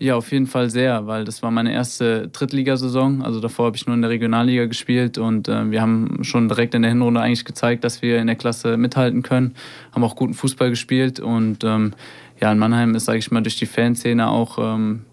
Ja, 0.03 0.17
auf 0.17 0.33
jeden 0.33 0.49
Fall 0.49 0.69
sehr, 0.69 1.07
weil 1.07 1.25
das 1.25 1.45
war 1.45 1.53
meine 1.53 1.73
erste 1.73 2.27
Drittligasaison. 2.27 3.23
Also 3.23 3.39
davor 3.39 3.67
habe 3.67 3.77
ich 3.77 3.87
nur 3.87 3.95
in 3.95 4.03
der 4.03 4.11
Regionalliga 4.11 4.65
gespielt 4.65 5.17
und 5.17 5.47
äh, 5.47 5.71
wir 5.71 5.81
haben 5.81 6.25
schon 6.25 6.49
direkt 6.49 6.75
in 6.75 6.83
der 6.83 6.91
Hinrunde 6.91 7.21
eigentlich 7.21 7.45
gezeigt, 7.45 7.85
dass 7.85 8.03
wir 8.03 8.19
in 8.19 8.27
der 8.27 8.35
Klasse 8.35 8.77
mithalten 8.77 9.23
können. 9.23 9.55
Haben 9.93 10.03
auch 10.03 10.17
guten 10.17 10.35
Fußball 10.35 10.71
gespielt 10.71 11.21
und 11.21 11.63
ähm, 11.63 11.95
ja, 12.41 12.51
in 12.51 12.59
Mannheim 12.59 12.97
ist, 12.97 13.05
sage 13.05 13.21
ich 13.21 13.31
mal, 13.31 13.45
durch 13.45 13.55
die 13.55 13.67
Fanszene 13.67 14.29
auch 14.29 14.59
ähm, 14.59 15.05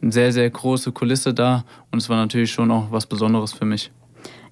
eine 0.00 0.10
sehr, 0.10 0.32
sehr 0.32 0.48
große 0.48 0.90
Kulisse 0.92 1.34
da 1.34 1.66
und 1.90 1.98
es 1.98 2.08
war 2.08 2.16
natürlich 2.16 2.50
schon 2.50 2.70
auch 2.70 2.90
was 2.90 3.04
Besonderes 3.04 3.52
für 3.52 3.66
mich. 3.66 3.90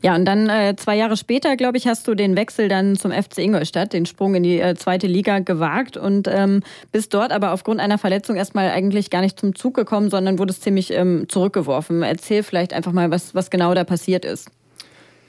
Ja, 0.00 0.14
und 0.14 0.24
dann 0.24 0.48
äh, 0.48 0.76
zwei 0.76 0.96
Jahre 0.96 1.16
später, 1.16 1.56
glaube 1.56 1.76
ich, 1.76 1.88
hast 1.88 2.06
du 2.06 2.14
den 2.14 2.36
Wechsel 2.36 2.68
dann 2.68 2.94
zum 2.94 3.10
FC 3.10 3.38
Ingolstadt, 3.38 3.92
den 3.92 4.06
Sprung 4.06 4.36
in 4.36 4.44
die 4.44 4.60
äh, 4.60 4.76
zweite 4.76 5.08
Liga 5.08 5.40
gewagt 5.40 5.96
und 5.96 6.28
ähm, 6.28 6.62
bist 6.92 7.12
dort 7.14 7.32
aber 7.32 7.52
aufgrund 7.52 7.80
einer 7.80 7.98
Verletzung 7.98 8.36
erstmal 8.36 8.70
eigentlich 8.70 9.10
gar 9.10 9.22
nicht 9.22 9.40
zum 9.40 9.56
Zug 9.56 9.74
gekommen, 9.74 10.08
sondern 10.08 10.38
wurdest 10.38 10.62
ziemlich 10.62 10.92
ähm, 10.92 11.26
zurückgeworfen. 11.28 12.02
Erzähl 12.02 12.44
vielleicht 12.44 12.72
einfach 12.74 12.92
mal, 12.92 13.10
was, 13.10 13.34
was 13.34 13.50
genau 13.50 13.74
da 13.74 13.82
passiert 13.82 14.24
ist. 14.24 14.50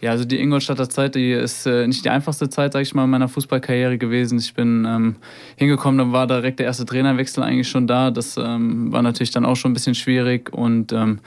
Ja, 0.01 0.11
also 0.11 0.23
die 0.23 0.39
Ingolstadter 0.39 0.87
Zeit, 0.87 1.15
die 1.15 1.31
ist 1.31 1.65
äh, 1.65 1.85
nicht 1.85 2.05
die 2.05 2.09
einfachste 2.09 2.49
Zeit, 2.49 2.71
sage 2.71 2.83
ich 2.83 2.93
mal, 2.93 3.03
in 3.03 3.09
meiner 3.09 3.27
Fußballkarriere 3.27 3.97
gewesen. 3.97 4.37
Ich 4.37 4.53
bin 4.53 4.85
ähm, 4.87 5.15
hingekommen, 5.57 5.97
da 5.97 6.13
war 6.13 6.25
direkt 6.25 6.59
der 6.59 6.67
erste 6.67 6.85
Trainerwechsel 6.85 7.43
eigentlich 7.43 7.67
schon 7.67 7.85
da. 7.85 8.09
Das 8.09 8.37
ähm, 8.37 8.93
war 8.93 9.01
natürlich 9.01 9.31
dann 9.31 9.45
auch 9.45 9.55
schon 9.55 9.71
ein 9.71 9.73
bisschen 9.73 9.95
schwierig 9.95 10.53
und 10.53 10.93
ähm, 10.93 11.19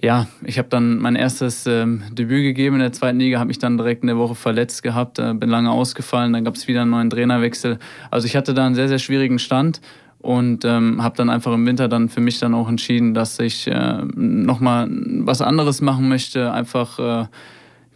ja, 0.00 0.26
ich 0.44 0.58
habe 0.58 0.68
dann 0.68 0.98
mein 0.98 1.16
erstes 1.16 1.66
ähm, 1.66 2.02
Debüt 2.12 2.42
gegeben 2.42 2.76
in 2.76 2.80
der 2.80 2.92
zweiten 2.92 3.18
Liga, 3.18 3.38
habe 3.38 3.48
mich 3.48 3.58
dann 3.58 3.76
direkt 3.76 4.02
in 4.02 4.06
der 4.06 4.16
Woche 4.16 4.34
verletzt 4.34 4.82
gehabt, 4.82 5.18
äh, 5.18 5.34
bin 5.34 5.50
lange 5.50 5.70
ausgefallen, 5.70 6.32
dann 6.32 6.44
gab 6.44 6.54
es 6.54 6.68
wieder 6.68 6.82
einen 6.82 6.92
neuen 6.92 7.10
Trainerwechsel. 7.10 7.78
Also 8.10 8.26
ich 8.26 8.36
hatte 8.36 8.54
da 8.54 8.66
einen 8.66 8.76
sehr, 8.76 8.88
sehr 8.88 9.00
schwierigen 9.00 9.38
Stand 9.38 9.80
und 10.20 10.64
ähm, 10.64 11.02
habe 11.02 11.16
dann 11.16 11.30
einfach 11.30 11.52
im 11.52 11.66
Winter 11.66 11.88
dann 11.88 12.08
für 12.08 12.20
mich 12.20 12.38
dann 12.38 12.54
auch 12.54 12.68
entschieden, 12.68 13.12
dass 13.12 13.38
ich 13.40 13.66
äh, 13.66 14.02
nochmal 14.14 14.88
was 14.90 15.42
anderes 15.42 15.80
machen 15.80 16.08
möchte, 16.08 16.52
einfach 16.52 16.98
äh, 16.98 17.26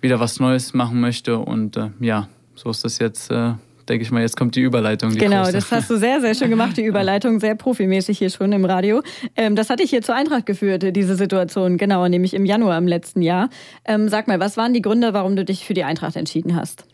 wieder 0.00 0.18
was 0.18 0.40
Neues 0.40 0.74
machen 0.74 1.00
möchte 1.00 1.38
und 1.38 1.76
äh, 1.76 1.90
ja, 2.00 2.28
so 2.56 2.70
ist 2.70 2.84
das 2.84 2.98
jetzt 2.98 3.30
äh, 3.30 3.52
denke 3.88 4.04
ich 4.04 4.10
mal, 4.10 4.20
jetzt 4.22 4.36
kommt 4.36 4.56
die 4.56 4.60
Überleitung. 4.60 5.10
Die 5.10 5.18
genau, 5.18 5.42
große. 5.42 5.52
das 5.52 5.70
hast 5.70 5.90
du 5.90 5.96
sehr, 5.96 6.20
sehr 6.20 6.34
schön 6.34 6.50
gemacht, 6.50 6.76
die 6.76 6.84
Überleitung, 6.86 7.40
sehr 7.40 7.54
profimäßig 7.54 8.18
hier 8.18 8.30
schon 8.30 8.52
im 8.52 8.64
Radio. 8.64 9.02
Ähm, 9.36 9.56
das 9.56 9.70
hatte 9.70 9.82
ich 9.82 9.90
hier 9.90 10.02
zur 10.02 10.14
Eintracht 10.14 10.46
geführt, 10.46 10.84
diese 10.96 11.16
Situation, 11.16 11.78
genau, 11.78 12.06
nämlich 12.08 12.34
im 12.34 12.44
Januar 12.44 12.78
im 12.78 12.88
letzten 12.88 13.22
Jahr. 13.22 13.48
Ähm, 13.84 14.08
sag 14.08 14.28
mal, 14.28 14.40
was 14.40 14.56
waren 14.56 14.72
die 14.74 14.82
Gründe, 14.82 15.14
warum 15.14 15.36
du 15.36 15.44
dich 15.44 15.64
für 15.64 15.74
die 15.74 15.84
Eintracht 15.84 16.16
entschieden 16.16 16.56
hast? 16.56 16.84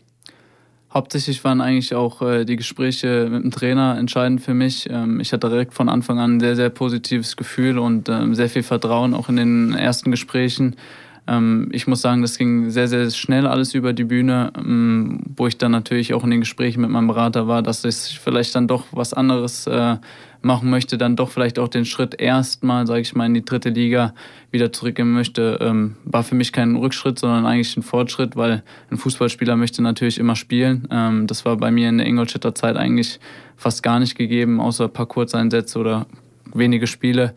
Hauptsächlich 0.91 1.43
waren 1.43 1.61
eigentlich 1.61 1.93
auch 1.93 2.23
äh, 2.23 2.45
die 2.45 2.55
Gespräche 2.55 3.27
mit 3.29 3.43
dem 3.43 3.51
Trainer 3.51 3.95
entscheidend 3.99 4.41
für 4.41 4.55
mich. 4.55 4.89
Ähm, 4.89 5.19
ich 5.19 5.31
hatte 5.33 5.47
direkt 5.47 5.75
von 5.75 5.87
Anfang 5.87 6.17
an 6.17 6.37
ein 6.37 6.39
sehr, 6.39 6.55
sehr 6.55 6.69
positives 6.69 7.37
Gefühl 7.37 7.77
und 7.77 8.09
ähm, 8.09 8.33
sehr 8.33 8.49
viel 8.49 8.63
Vertrauen 8.63 9.13
auch 9.13 9.29
in 9.29 9.35
den 9.35 9.73
ersten 9.73 10.09
Gesprächen. 10.09 10.75
Ähm, 11.29 11.69
ich 11.71 11.85
muss 11.85 12.01
sagen, 12.01 12.21
das 12.21 12.37
ging 12.37 12.71
sehr, 12.71 12.87
sehr 12.87 13.09
schnell 13.11 13.45
alles 13.45 13.75
über 13.75 13.93
die 13.93 14.03
Bühne, 14.03 14.51
ähm, 14.57 15.21
wo 15.35 15.45
ich 15.45 15.57
dann 15.57 15.71
natürlich 15.71 16.13
auch 16.13 16.23
in 16.23 16.31
den 16.31 16.39
Gesprächen 16.39 16.81
mit 16.81 16.89
meinem 16.89 17.07
Berater 17.07 17.47
war, 17.47 17.61
dass 17.61 17.85
ich 17.85 18.19
vielleicht 18.19 18.55
dann 18.55 18.67
doch 18.67 18.85
was 18.91 19.13
anderes 19.13 19.67
äh, 19.67 19.97
machen 20.41 20.69
möchte, 20.69 20.97
dann 20.97 21.15
doch 21.15 21.29
vielleicht 21.29 21.59
auch 21.59 21.67
den 21.67 21.85
Schritt 21.85 22.19
erstmal, 22.19 22.87
sage 22.87 23.01
ich 23.01 23.13
mal, 23.13 23.25
in 23.25 23.33
die 23.33 23.45
dritte 23.45 23.69
Liga 23.69 24.15
wieder 24.51 24.71
zurückgehen 24.71 25.11
möchte, 25.11 25.59
ähm, 25.61 25.97
war 26.03 26.23
für 26.23 26.35
mich 26.35 26.51
kein 26.51 26.75
Rückschritt, 26.75 27.19
sondern 27.19 27.45
eigentlich 27.45 27.77
ein 27.77 27.83
Fortschritt, 27.83 28.35
weil 28.35 28.63
ein 28.89 28.97
Fußballspieler 28.97 29.55
möchte 29.55 29.83
natürlich 29.83 30.17
immer 30.17 30.35
spielen. 30.35 30.87
das 31.27 31.45
war 31.45 31.57
bei 31.57 31.71
mir 31.71 31.89
in 31.89 31.97
der 31.97 32.07
Ingolstädter 32.07 32.55
Zeit 32.55 32.77
eigentlich 32.77 33.19
fast 33.57 33.83
gar 33.83 33.99
nicht 33.99 34.17
gegeben, 34.17 34.59
außer 34.61 34.85
ein 34.85 34.93
paar 34.93 35.05
Kurzeinsätze 35.05 35.77
oder 35.77 36.07
wenige 36.53 36.87
Spiele. 36.87 37.33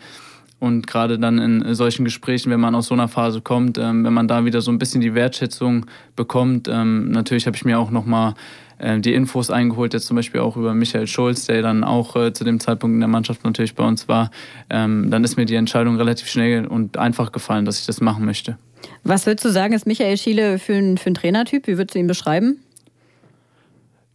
Und 0.62 0.86
gerade 0.86 1.18
dann 1.18 1.38
in 1.38 1.74
solchen 1.74 2.04
Gesprächen, 2.04 2.52
wenn 2.52 2.60
man 2.60 2.76
aus 2.76 2.86
so 2.86 2.94
einer 2.94 3.08
Phase 3.08 3.40
kommt, 3.40 3.78
ähm, 3.78 4.04
wenn 4.04 4.12
man 4.12 4.28
da 4.28 4.44
wieder 4.44 4.60
so 4.60 4.70
ein 4.70 4.78
bisschen 4.78 5.00
die 5.00 5.12
Wertschätzung 5.12 5.86
bekommt, 6.14 6.68
ähm, 6.68 7.10
natürlich 7.10 7.46
habe 7.46 7.56
ich 7.56 7.64
mir 7.64 7.80
auch 7.80 7.90
nochmal 7.90 8.34
äh, 8.78 9.00
die 9.00 9.12
Infos 9.12 9.50
eingeholt, 9.50 9.92
jetzt 9.92 10.06
zum 10.06 10.14
Beispiel 10.14 10.40
auch 10.40 10.56
über 10.56 10.72
Michael 10.72 11.08
Schulz, 11.08 11.46
der 11.46 11.62
dann 11.62 11.82
auch 11.82 12.14
äh, 12.14 12.32
zu 12.32 12.44
dem 12.44 12.60
Zeitpunkt 12.60 12.94
in 12.94 13.00
der 13.00 13.08
Mannschaft 13.08 13.42
natürlich 13.42 13.74
bei 13.74 13.84
uns 13.84 14.06
war, 14.06 14.30
ähm, 14.70 15.10
dann 15.10 15.24
ist 15.24 15.36
mir 15.36 15.46
die 15.46 15.56
Entscheidung 15.56 15.96
relativ 15.96 16.28
schnell 16.28 16.64
und 16.64 16.96
einfach 16.96 17.32
gefallen, 17.32 17.64
dass 17.64 17.80
ich 17.80 17.86
das 17.86 18.00
machen 18.00 18.24
möchte. 18.24 18.56
Was 19.02 19.26
würdest 19.26 19.44
du 19.44 19.50
sagen, 19.50 19.74
ist 19.74 19.88
Michael 19.88 20.16
Schiele 20.16 20.60
für 20.60 20.74
für 20.96 21.10
ein 21.10 21.14
Trainertyp? 21.14 21.66
Wie 21.66 21.76
würdest 21.76 21.96
du 21.96 21.98
ihn 21.98 22.06
beschreiben? 22.06 22.58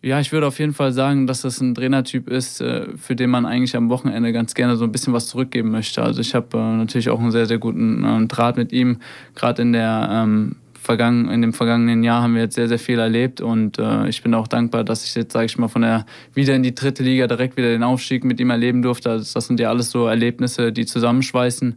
Ja, 0.08 0.22
ich 0.22 0.32
würde 0.32 0.48
auf 0.48 0.58
jeden 0.58 0.74
Fall 0.74 0.94
sagen, 0.94 1.28
dass 1.28 1.42
das 1.42 1.60
ein 1.60 1.76
Trainertyp 1.76 2.30
ist, 2.30 2.62
äh, 2.62 2.86
für 2.96 3.14
den 3.14 3.30
man 3.30 3.46
eigentlich 3.46 3.76
am 3.76 3.90
Wochenende 3.90 4.32
ganz 4.32 4.54
gerne 4.54 4.78
so 4.78 4.86
ein 4.86 4.92
bisschen 4.94 5.12
was 5.12 5.28
zurückgeben 5.28 5.70
möchte. 5.70 6.02
Also 6.02 6.22
ich 6.22 6.34
habe 6.34 6.58
äh, 6.58 6.78
natürlich 6.78 7.10
auch 7.10 7.20
einen 7.20 7.32
sehr, 7.32 7.46
sehr 7.46 7.58
guten 7.58 8.06
äh, 8.06 8.26
Draht 8.28 8.56
mit 8.56 8.72
ihm. 8.72 9.00
Gerade 9.36 9.64
in 9.64 9.76
ähm, 9.76 10.56
in 10.88 11.42
dem 11.42 11.52
vergangenen 11.52 12.06
Jahr 12.06 12.22
haben 12.24 12.36
wir 12.36 12.44
jetzt 12.44 12.56
sehr, 12.56 12.70
sehr 12.70 12.80
viel 12.80 13.00
erlebt 13.00 13.42
und 13.42 13.78
äh, 13.78 14.08
ich 14.08 14.24
bin 14.24 14.34
auch 14.34 14.48
dankbar, 14.48 14.86
dass 14.86 15.04
ich 15.04 15.14
jetzt, 15.16 15.34
sage 15.34 15.48
ich 15.48 15.58
mal, 15.58 15.68
von 15.68 15.82
der 15.82 16.06
wieder 16.34 16.56
in 16.56 16.64
die 16.64 16.74
dritte 16.74 17.04
Liga 17.04 17.28
direkt 17.28 17.58
wieder 17.58 17.68
den 17.68 17.84
Aufstieg 17.84 18.24
mit 18.24 18.40
ihm 18.40 18.50
erleben 18.52 18.82
durfte. 18.82 19.10
Also 19.10 19.34
das 19.34 19.48
sind 19.48 19.60
ja 19.60 19.68
alles 19.68 19.92
so 19.92 20.08
Erlebnisse, 20.08 20.72
die 20.72 20.86
zusammenschweißen. 20.86 21.76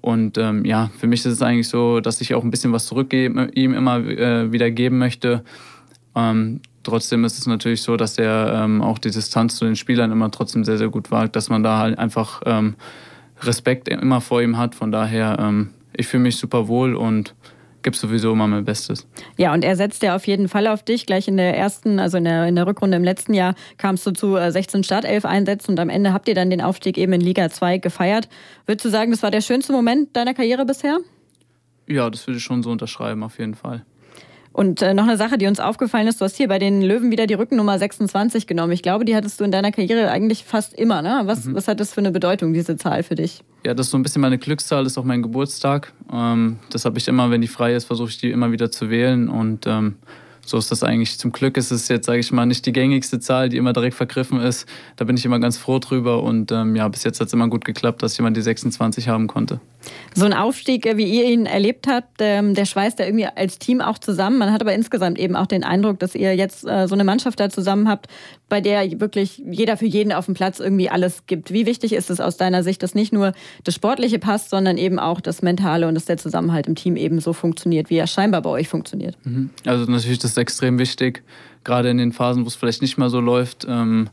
Und 0.00 0.36
ähm, 0.38 0.64
ja, 0.64 0.90
für 0.98 1.06
mich 1.06 1.20
ist 1.20 1.34
es 1.34 1.42
eigentlich 1.42 1.68
so, 1.68 2.00
dass 2.00 2.20
ich 2.20 2.34
auch 2.34 2.42
ein 2.42 2.50
bisschen 2.50 2.72
was 2.72 2.86
zurückgeben, 2.86 3.48
ihm 3.54 3.72
immer 3.72 3.98
äh, 3.98 4.50
wieder 4.50 4.72
geben 4.72 4.98
möchte. 4.98 5.44
Ähm, 6.16 6.60
Trotzdem 6.82 7.24
ist 7.24 7.38
es 7.38 7.46
natürlich 7.46 7.82
so, 7.82 7.96
dass 7.96 8.18
er 8.18 8.62
ähm, 8.64 8.80
auch 8.80 8.98
die 8.98 9.10
Distanz 9.10 9.56
zu 9.56 9.66
den 9.66 9.76
Spielern 9.76 10.10
immer 10.12 10.30
trotzdem 10.30 10.64
sehr, 10.64 10.78
sehr 10.78 10.88
gut 10.88 11.10
wagt, 11.10 11.36
dass 11.36 11.50
man 11.50 11.62
da 11.62 11.78
halt 11.78 11.98
einfach 11.98 12.42
ähm, 12.46 12.74
Respekt 13.42 13.88
immer 13.88 14.20
vor 14.20 14.40
ihm 14.40 14.56
hat. 14.56 14.74
Von 14.74 14.90
daher, 14.90 15.38
ähm, 15.38 15.70
ich 15.94 16.06
fühle 16.06 16.22
mich 16.22 16.36
super 16.36 16.68
wohl 16.68 16.94
und 16.94 17.34
gebe 17.82 17.96
sowieso 17.96 18.32
immer 18.32 18.46
mein 18.46 18.64
Bestes. 18.64 19.06
Ja, 19.36 19.52
und 19.52 19.64
er 19.64 19.76
setzt 19.76 20.02
ja 20.02 20.14
auf 20.16 20.26
jeden 20.26 20.48
Fall 20.48 20.66
auf 20.66 20.82
dich. 20.82 21.06
Gleich 21.06 21.28
in 21.28 21.36
der 21.36 21.56
ersten, 21.56 21.98
also 21.98 22.18
in 22.18 22.24
der, 22.24 22.46
in 22.46 22.56
der 22.56 22.66
Rückrunde 22.66 22.96
im 22.96 23.04
letzten 23.04 23.34
Jahr 23.34 23.54
kamst 23.78 24.06
du 24.06 24.12
zu 24.12 24.36
16 24.36 24.80
äh, 24.80 24.84
Startelf-Einsätzen 24.84 25.72
und 25.72 25.80
am 25.80 25.88
Ende 25.88 26.12
habt 26.12 26.28
ihr 26.28 26.34
dann 26.34 26.50
den 26.50 26.60
Aufstieg 26.60 26.98
eben 26.98 27.12
in 27.12 27.20
Liga 27.20 27.50
2 27.50 27.78
gefeiert. 27.78 28.28
Würdest 28.66 28.84
du 28.84 28.90
sagen, 28.90 29.10
das 29.10 29.22
war 29.22 29.30
der 29.30 29.40
schönste 29.40 29.72
Moment 29.72 30.16
deiner 30.16 30.34
Karriere 30.34 30.64
bisher? 30.64 30.98
Ja, 31.86 32.08
das 32.08 32.26
würde 32.26 32.38
ich 32.38 32.44
schon 32.44 32.62
so 32.62 32.70
unterschreiben, 32.70 33.22
auf 33.22 33.38
jeden 33.38 33.54
Fall. 33.54 33.84
Und 34.52 34.82
äh, 34.82 34.94
noch 34.94 35.04
eine 35.04 35.16
Sache, 35.16 35.38
die 35.38 35.46
uns 35.46 35.60
aufgefallen 35.60 36.08
ist, 36.08 36.20
du 36.20 36.24
hast 36.24 36.36
hier 36.36 36.48
bei 36.48 36.58
den 36.58 36.82
Löwen 36.82 37.10
wieder 37.10 37.26
die 37.26 37.34
Rückennummer 37.34 37.78
26 37.78 38.46
genommen. 38.46 38.72
Ich 38.72 38.82
glaube, 38.82 39.04
die 39.04 39.14
hattest 39.14 39.40
du 39.40 39.44
in 39.44 39.52
deiner 39.52 39.70
Karriere 39.70 40.10
eigentlich 40.10 40.44
fast 40.44 40.74
immer. 40.74 41.02
Ne? 41.02 41.22
Was, 41.24 41.44
mhm. 41.44 41.54
was 41.54 41.68
hat 41.68 41.78
das 41.78 41.94
für 41.94 42.00
eine 42.00 42.10
Bedeutung, 42.10 42.52
diese 42.52 42.76
Zahl 42.76 43.02
für 43.02 43.14
dich? 43.14 43.42
Ja, 43.64 43.74
das 43.74 43.86
ist 43.86 43.92
so 43.92 43.98
ein 43.98 44.02
bisschen 44.02 44.22
meine 44.22 44.38
Glückszahl, 44.38 44.86
ist 44.86 44.98
auch 44.98 45.04
mein 45.04 45.22
Geburtstag. 45.22 45.92
Ähm, 46.12 46.58
das 46.70 46.84
habe 46.84 46.98
ich 46.98 47.06
immer, 47.06 47.30
wenn 47.30 47.40
die 47.40 47.48
frei 47.48 47.74
ist, 47.74 47.84
versuche 47.84 48.10
ich 48.10 48.18
die 48.18 48.30
immer 48.30 48.50
wieder 48.50 48.70
zu 48.72 48.90
wählen. 48.90 49.28
Und 49.28 49.66
ähm, 49.68 49.96
so 50.44 50.58
ist 50.58 50.72
das 50.72 50.82
eigentlich. 50.82 51.18
Zum 51.18 51.30
Glück 51.30 51.56
ist 51.56 51.70
es 51.70 51.86
jetzt, 51.86 52.06
sage 52.06 52.18
ich 52.18 52.32
mal, 52.32 52.44
nicht 52.44 52.66
die 52.66 52.72
gängigste 52.72 53.20
Zahl, 53.20 53.48
die 53.50 53.56
immer 53.56 53.72
direkt 53.72 53.94
vergriffen 53.94 54.40
ist. 54.40 54.66
Da 54.96 55.04
bin 55.04 55.16
ich 55.16 55.24
immer 55.24 55.38
ganz 55.38 55.58
froh 55.58 55.78
drüber. 55.78 56.24
Und 56.24 56.50
ähm, 56.50 56.74
ja, 56.74 56.88
bis 56.88 57.04
jetzt 57.04 57.20
hat 57.20 57.28
es 57.28 57.32
immer 57.32 57.48
gut 57.48 57.64
geklappt, 57.64 58.02
dass 58.02 58.16
jemand 58.18 58.36
die 58.36 58.42
26 58.42 59.08
haben 59.08 59.28
konnte. 59.28 59.60
So 60.14 60.24
ein 60.24 60.32
Aufstieg, 60.32 60.86
äh, 60.86 60.96
wie 60.96 61.04
ihr 61.04 61.24
ihn 61.24 61.46
erlebt 61.46 61.86
habt, 61.86 62.18
ähm, 62.20 62.54
der 62.54 62.64
schweißt 62.64 62.98
ja 62.98 63.06
irgendwie 63.06 63.26
als 63.26 63.58
Team 63.58 63.80
auch 63.80 63.98
zusammen. 63.98 64.38
Man 64.38 64.52
hat 64.52 64.60
aber 64.60 64.74
insgesamt 64.74 65.18
eben 65.18 65.36
auch 65.36 65.46
den 65.46 65.64
Eindruck, 65.64 65.98
dass 65.98 66.14
ihr 66.14 66.34
jetzt 66.34 66.66
äh, 66.66 66.86
so 66.86 66.94
eine 66.94 67.04
Mannschaft 67.04 67.40
da 67.40 67.48
zusammen 67.48 67.88
habt, 67.88 68.08
bei 68.48 68.60
der 68.60 69.00
wirklich 69.00 69.42
jeder 69.50 69.76
für 69.76 69.86
jeden 69.86 70.12
auf 70.12 70.26
dem 70.26 70.34
Platz 70.34 70.60
irgendwie 70.60 70.90
alles 70.90 71.26
gibt. 71.26 71.52
Wie 71.52 71.66
wichtig 71.66 71.92
ist 71.92 72.10
es 72.10 72.20
aus 72.20 72.36
deiner 72.36 72.62
Sicht, 72.62 72.82
dass 72.82 72.94
nicht 72.94 73.12
nur 73.12 73.32
das 73.64 73.74
Sportliche 73.74 74.18
passt, 74.18 74.50
sondern 74.50 74.76
eben 74.76 74.98
auch 74.98 75.20
das 75.20 75.42
Mentale 75.42 75.88
und 75.88 75.94
dass 75.94 76.04
der 76.04 76.18
Zusammenhalt 76.18 76.66
im 76.66 76.74
Team 76.74 76.96
eben 76.96 77.20
so 77.20 77.32
funktioniert, 77.32 77.90
wie 77.90 77.96
er 77.96 78.06
scheinbar 78.06 78.42
bei 78.42 78.50
euch 78.50 78.68
funktioniert? 78.68 79.16
Mhm. 79.24 79.50
Also 79.64 79.90
natürlich 79.90 80.18
das 80.18 80.32
ist 80.32 80.38
extrem 80.38 80.78
wichtig, 80.78 81.22
gerade 81.64 81.90
in 81.90 81.98
den 81.98 82.12
Phasen, 82.12 82.44
wo 82.44 82.48
es 82.48 82.56
vielleicht 82.56 82.82
nicht 82.82 82.98
mehr 82.98 83.10
so 83.10 83.20
läuft. 83.20 83.66
Ähm 83.68 84.10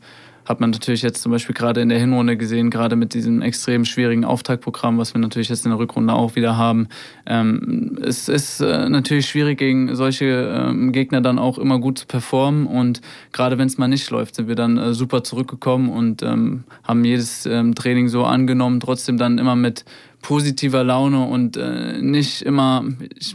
hat 0.47 0.61
man 0.61 0.69
natürlich 0.69 1.01
jetzt 1.01 1.21
zum 1.21 1.31
Beispiel 1.31 1.53
gerade 1.53 1.81
in 1.81 1.89
der 1.89 1.99
Hinrunde 1.99 2.37
gesehen, 2.37 2.69
gerade 2.69 2.95
mit 2.95 3.13
diesem 3.13 3.41
extrem 3.41 3.83
schwierigen 3.83 4.23
Auftaktprogramm, 4.23 4.97
was 4.97 5.13
wir 5.13 5.19
natürlich 5.19 5.49
jetzt 5.49 5.65
in 5.65 5.71
der 5.71 5.79
Rückrunde 5.79 6.13
auch 6.13 6.35
wieder 6.35 6.55
haben. 6.55 6.87
Ähm, 7.25 7.97
es 8.01 8.29
ist 8.29 8.61
äh, 8.61 8.87
natürlich 8.87 9.27
schwierig, 9.27 9.57
gegen 9.57 9.95
solche 9.95 10.25
ähm, 10.25 10.91
Gegner 10.93 11.19
dann 11.19 11.37
auch 11.37 11.57
immer 11.57 11.79
gut 11.79 11.99
zu 11.99 12.05
performen 12.05 12.65
und 12.65 13.01
gerade 13.33 13.57
wenn 13.57 13.67
es 13.67 13.77
mal 13.77 13.87
nicht 13.87 14.09
läuft, 14.09 14.35
sind 14.35 14.47
wir 14.47 14.55
dann 14.55 14.77
äh, 14.77 14.93
super 14.93 15.23
zurückgekommen 15.23 15.89
und 15.89 16.23
ähm, 16.23 16.63
haben 16.83 17.03
jedes 17.03 17.45
ähm, 17.45 17.75
Training 17.75 18.07
so 18.07 18.23
angenommen, 18.23 18.79
trotzdem 18.79 19.17
dann 19.17 19.39
immer 19.39 19.55
mit 19.55 19.83
positiver 20.21 20.83
Laune 20.83 21.25
und 21.25 21.57
äh, 21.57 22.01
nicht 22.01 22.41
immer, 22.41 22.83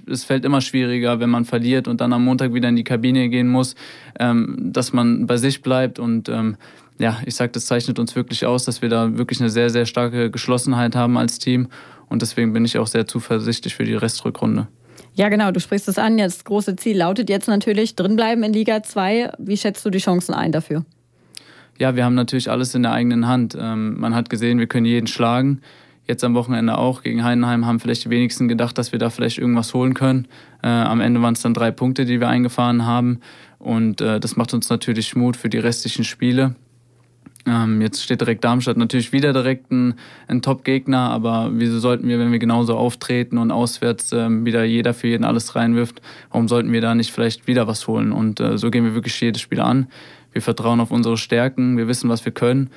es 0.06 0.24
fällt 0.24 0.44
immer 0.44 0.60
schwieriger, 0.60 1.20
wenn 1.20 1.30
man 1.30 1.44
verliert 1.44 1.88
und 1.88 2.00
dann 2.00 2.12
am 2.12 2.24
Montag 2.24 2.54
wieder 2.54 2.68
in 2.68 2.76
die 2.76 2.84
Kabine 2.84 3.28
gehen 3.28 3.48
muss, 3.48 3.76
ähm, 4.18 4.72
dass 4.72 4.92
man 4.92 5.26
bei 5.26 5.36
sich 5.36 5.62
bleibt 5.62 5.98
und 5.98 6.28
ähm, 6.28 6.56
ja, 7.02 7.18
ich 7.26 7.34
sage, 7.34 7.50
das 7.50 7.66
zeichnet 7.66 7.98
uns 7.98 8.14
wirklich 8.14 8.46
aus, 8.46 8.64
dass 8.64 8.80
wir 8.80 8.88
da 8.88 9.18
wirklich 9.18 9.40
eine 9.40 9.50
sehr, 9.50 9.70
sehr 9.70 9.86
starke 9.86 10.30
Geschlossenheit 10.30 10.94
haben 10.94 11.18
als 11.18 11.40
Team. 11.40 11.66
Und 12.08 12.22
deswegen 12.22 12.52
bin 12.52 12.64
ich 12.64 12.78
auch 12.78 12.86
sehr 12.86 13.08
zuversichtlich 13.08 13.74
für 13.74 13.84
die 13.84 13.94
Restrückrunde. 13.94 14.68
Ja, 15.14 15.28
genau, 15.28 15.50
du 15.50 15.58
sprichst 15.58 15.88
es 15.88 15.98
an. 15.98 16.16
Das 16.16 16.44
große 16.44 16.76
Ziel 16.76 16.98
lautet 16.98 17.28
jetzt 17.28 17.48
natürlich 17.48 17.96
drinbleiben 17.96 18.44
in 18.44 18.52
Liga 18.52 18.84
2. 18.84 19.32
Wie 19.38 19.56
schätzt 19.56 19.84
du 19.84 19.90
die 19.90 19.98
Chancen 19.98 20.32
ein 20.32 20.52
dafür? 20.52 20.84
Ja, 21.76 21.96
wir 21.96 22.04
haben 22.04 22.14
natürlich 22.14 22.48
alles 22.48 22.74
in 22.76 22.84
der 22.84 22.92
eigenen 22.92 23.26
Hand. 23.26 23.56
Ähm, 23.58 23.98
man 23.98 24.14
hat 24.14 24.30
gesehen, 24.30 24.60
wir 24.60 24.68
können 24.68 24.86
jeden 24.86 25.08
schlagen. 25.08 25.60
Jetzt 26.06 26.22
am 26.22 26.34
Wochenende 26.34 26.78
auch 26.78 27.02
gegen 27.02 27.24
Heidenheim 27.24 27.66
haben 27.66 27.80
vielleicht 27.80 28.04
die 28.04 28.10
wenigsten 28.10 28.46
gedacht, 28.46 28.78
dass 28.78 28.92
wir 28.92 29.00
da 29.00 29.10
vielleicht 29.10 29.38
irgendwas 29.38 29.74
holen 29.74 29.94
können. 29.94 30.28
Äh, 30.62 30.68
am 30.68 31.00
Ende 31.00 31.20
waren 31.20 31.34
es 31.34 31.42
dann 31.42 31.54
drei 31.54 31.72
Punkte, 31.72 32.04
die 32.04 32.20
wir 32.20 32.28
eingefahren 32.28 32.86
haben. 32.86 33.20
Und 33.58 34.00
äh, 34.00 34.20
das 34.20 34.36
macht 34.36 34.54
uns 34.54 34.68
natürlich 34.68 35.16
Mut 35.16 35.36
für 35.36 35.48
die 35.48 35.58
restlichen 35.58 36.04
Spiele. 36.04 36.54
Ähm, 37.46 37.80
jetzt 37.80 38.02
steht 38.02 38.20
direkt 38.20 38.44
Darmstadt 38.44 38.76
natürlich 38.76 39.12
wieder 39.12 39.32
direkt 39.32 39.70
ein, 39.72 39.94
ein 40.28 40.42
Top-Gegner, 40.42 41.10
aber 41.10 41.50
wieso 41.52 41.80
sollten 41.80 42.06
wir, 42.08 42.18
wenn 42.18 42.30
wir 42.30 42.38
genauso 42.38 42.76
auftreten 42.76 43.38
und 43.38 43.50
auswärts 43.50 44.12
ähm, 44.12 44.44
wieder 44.44 44.64
jeder 44.64 44.94
für 44.94 45.08
jeden 45.08 45.24
alles 45.24 45.56
reinwirft, 45.56 46.00
warum 46.30 46.46
sollten 46.46 46.72
wir 46.72 46.80
da 46.80 46.94
nicht 46.94 47.10
vielleicht 47.10 47.46
wieder 47.46 47.66
was 47.66 47.88
holen? 47.88 48.12
Und 48.12 48.38
äh, 48.40 48.58
so 48.58 48.70
gehen 48.70 48.84
wir 48.84 48.94
wirklich 48.94 49.20
jedes 49.20 49.42
Spiel 49.42 49.60
an. 49.60 49.88
Wir 50.32 50.42
vertrauen 50.42 50.80
auf 50.80 50.90
unsere 50.90 51.16
Stärken, 51.16 51.76
wir 51.76 51.88
wissen, 51.88 52.08
was 52.08 52.24
wir 52.24 52.32
können. 52.32 52.70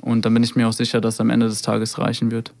Und 0.00 0.24
dann 0.24 0.34
bin 0.34 0.42
ich 0.42 0.56
mir 0.56 0.68
auch 0.68 0.72
sicher, 0.72 1.00
dass 1.00 1.20
am 1.20 1.30
Ende 1.30 1.46
des 1.46 1.62
Tages 1.62 1.98
reichen 1.98 2.30
wird. 2.30 2.52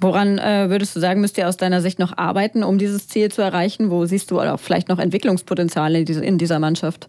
Woran 0.00 0.38
äh, 0.38 0.68
würdest 0.68 0.94
du 0.96 1.00
sagen, 1.00 1.20
müsst 1.20 1.38
ihr 1.38 1.48
aus 1.48 1.56
deiner 1.56 1.80
Sicht 1.80 1.98
noch 1.98 2.16
arbeiten, 2.16 2.62
um 2.64 2.78
dieses 2.78 3.08
Ziel 3.08 3.30
zu 3.30 3.42
erreichen? 3.42 3.90
Wo 3.90 4.04
siehst 4.04 4.30
du 4.30 4.40
auch 4.40 4.60
vielleicht 4.60 4.88
noch 4.88 4.98
Entwicklungspotenzial 4.98 5.94
in 5.94 6.38
dieser 6.38 6.58
Mannschaft? 6.58 7.08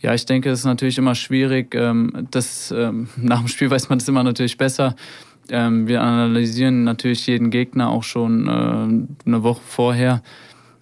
Ja, 0.00 0.12
ich 0.14 0.26
denke, 0.26 0.50
es 0.50 0.60
ist 0.60 0.64
natürlich 0.66 0.98
immer 0.98 1.14
schwierig. 1.14 1.74
Ähm, 1.74 2.28
das, 2.30 2.72
ähm, 2.76 3.08
nach 3.16 3.40
dem 3.40 3.48
Spiel 3.48 3.70
weiß 3.70 3.88
man 3.88 3.98
es 3.98 4.08
immer 4.08 4.22
natürlich 4.22 4.56
besser. 4.56 4.94
Ähm, 5.48 5.86
wir 5.86 6.02
analysieren 6.02 6.84
natürlich 6.84 7.26
jeden 7.26 7.50
Gegner 7.50 7.90
auch 7.90 8.02
schon 8.02 8.48
äh, 8.48 9.26
eine 9.26 9.42
Woche 9.42 9.62
vorher. 9.66 10.22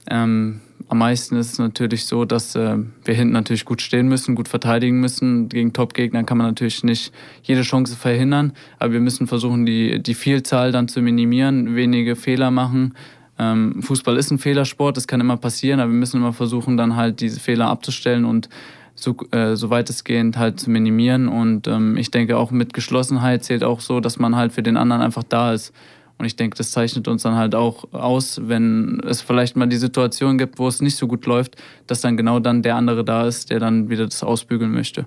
am 0.07 0.61
meisten 0.89 1.37
ist 1.37 1.53
es 1.53 1.59
natürlich 1.59 2.05
so, 2.05 2.25
dass 2.25 2.55
äh, 2.55 2.77
wir 3.05 3.15
hinten 3.15 3.33
natürlich 3.33 3.65
gut 3.65 3.81
stehen 3.81 4.09
müssen, 4.09 4.35
gut 4.35 4.49
verteidigen 4.49 5.01
müssen. 5.01 5.49
Gegen 5.49 5.73
Top-Gegner 5.73 6.25
kann 6.25 6.39
man 6.39 6.47
natürlich 6.47 6.85
nicht 6.85 7.13
jede 7.43 7.63
Chance 7.63 7.97
verhindern, 7.97 8.53
aber 8.79 8.93
wir 8.93 9.01
müssen 9.01 9.27
versuchen, 9.27 9.65
die, 9.65 10.03
die 10.03 10.15
Vielzahl 10.15 10.73
dann 10.73 10.89
zu 10.89 11.01
minimieren, 11.01 11.75
wenige 11.75 12.17
Fehler 12.17 12.51
machen. 12.51 12.95
Fußball 13.37 14.17
ist 14.17 14.31
ein 14.31 14.39
Fehlersport, 14.39 14.97
das 14.97 15.09
kann 15.09 15.21
immer 15.21 15.37
passieren, 15.37 15.81
aber 15.81 15.91
wir 15.91 15.99
müssen 15.99 16.19
immer 16.19 16.33
versuchen, 16.33 16.77
dann 16.77 16.95
halt 16.95 17.21
diese 17.21 17.41
Fehler 17.41 17.67
abzustellen 17.69 18.25
und 18.25 18.49
so, 18.95 19.17
äh, 19.31 19.57
so 19.57 19.71
weitestgehend 19.71 20.39
halt 20.39 20.61
zu 20.61 20.71
minimieren. 20.71 21.29
Und 21.29 21.67
ähm, 21.67 21.97
ich 21.97 22.11
denke 22.11 22.37
auch 22.37 22.51
mit 22.51 22.75
Geschlossenheit 22.75 23.45
zählt 23.45 23.65
auch 23.65 23.81
so, 23.81 24.01
dass 24.01 24.19
man 24.19 24.37
halt 24.37 24.53
für 24.53 24.63
den 24.63 24.77
anderen 24.77 25.03
einfach 25.03 25.25
da 25.25 25.53
ist. 25.53 25.73
Und 26.17 26.27
ich 26.27 26.37
denke, 26.37 26.57
das 26.57 26.71
zeichnet 26.71 27.09
uns 27.09 27.23
dann 27.23 27.35
halt 27.35 27.55
auch 27.55 27.93
aus, 27.93 28.41
wenn 28.45 29.03
es 29.07 29.21
vielleicht 29.21 29.57
mal 29.57 29.67
die 29.67 29.77
Situation 29.77 30.39
gibt, 30.39 30.59
wo 30.59 30.69
es 30.69 30.81
nicht 30.81 30.97
so 30.97 31.09
gut 31.09 31.27
läuft, 31.27 31.57
dass 31.89 32.01
dann 32.03 32.17
genau 32.17 32.39
dann 32.39 32.63
der 32.63 32.77
andere 32.77 33.05
da 33.05 33.27
ist, 33.27 33.51
der 33.51 33.59
dann 33.59 33.89
wieder 33.91 34.05
das 34.05 34.23
ausbügeln 34.23 34.71
möchte. 34.73 35.07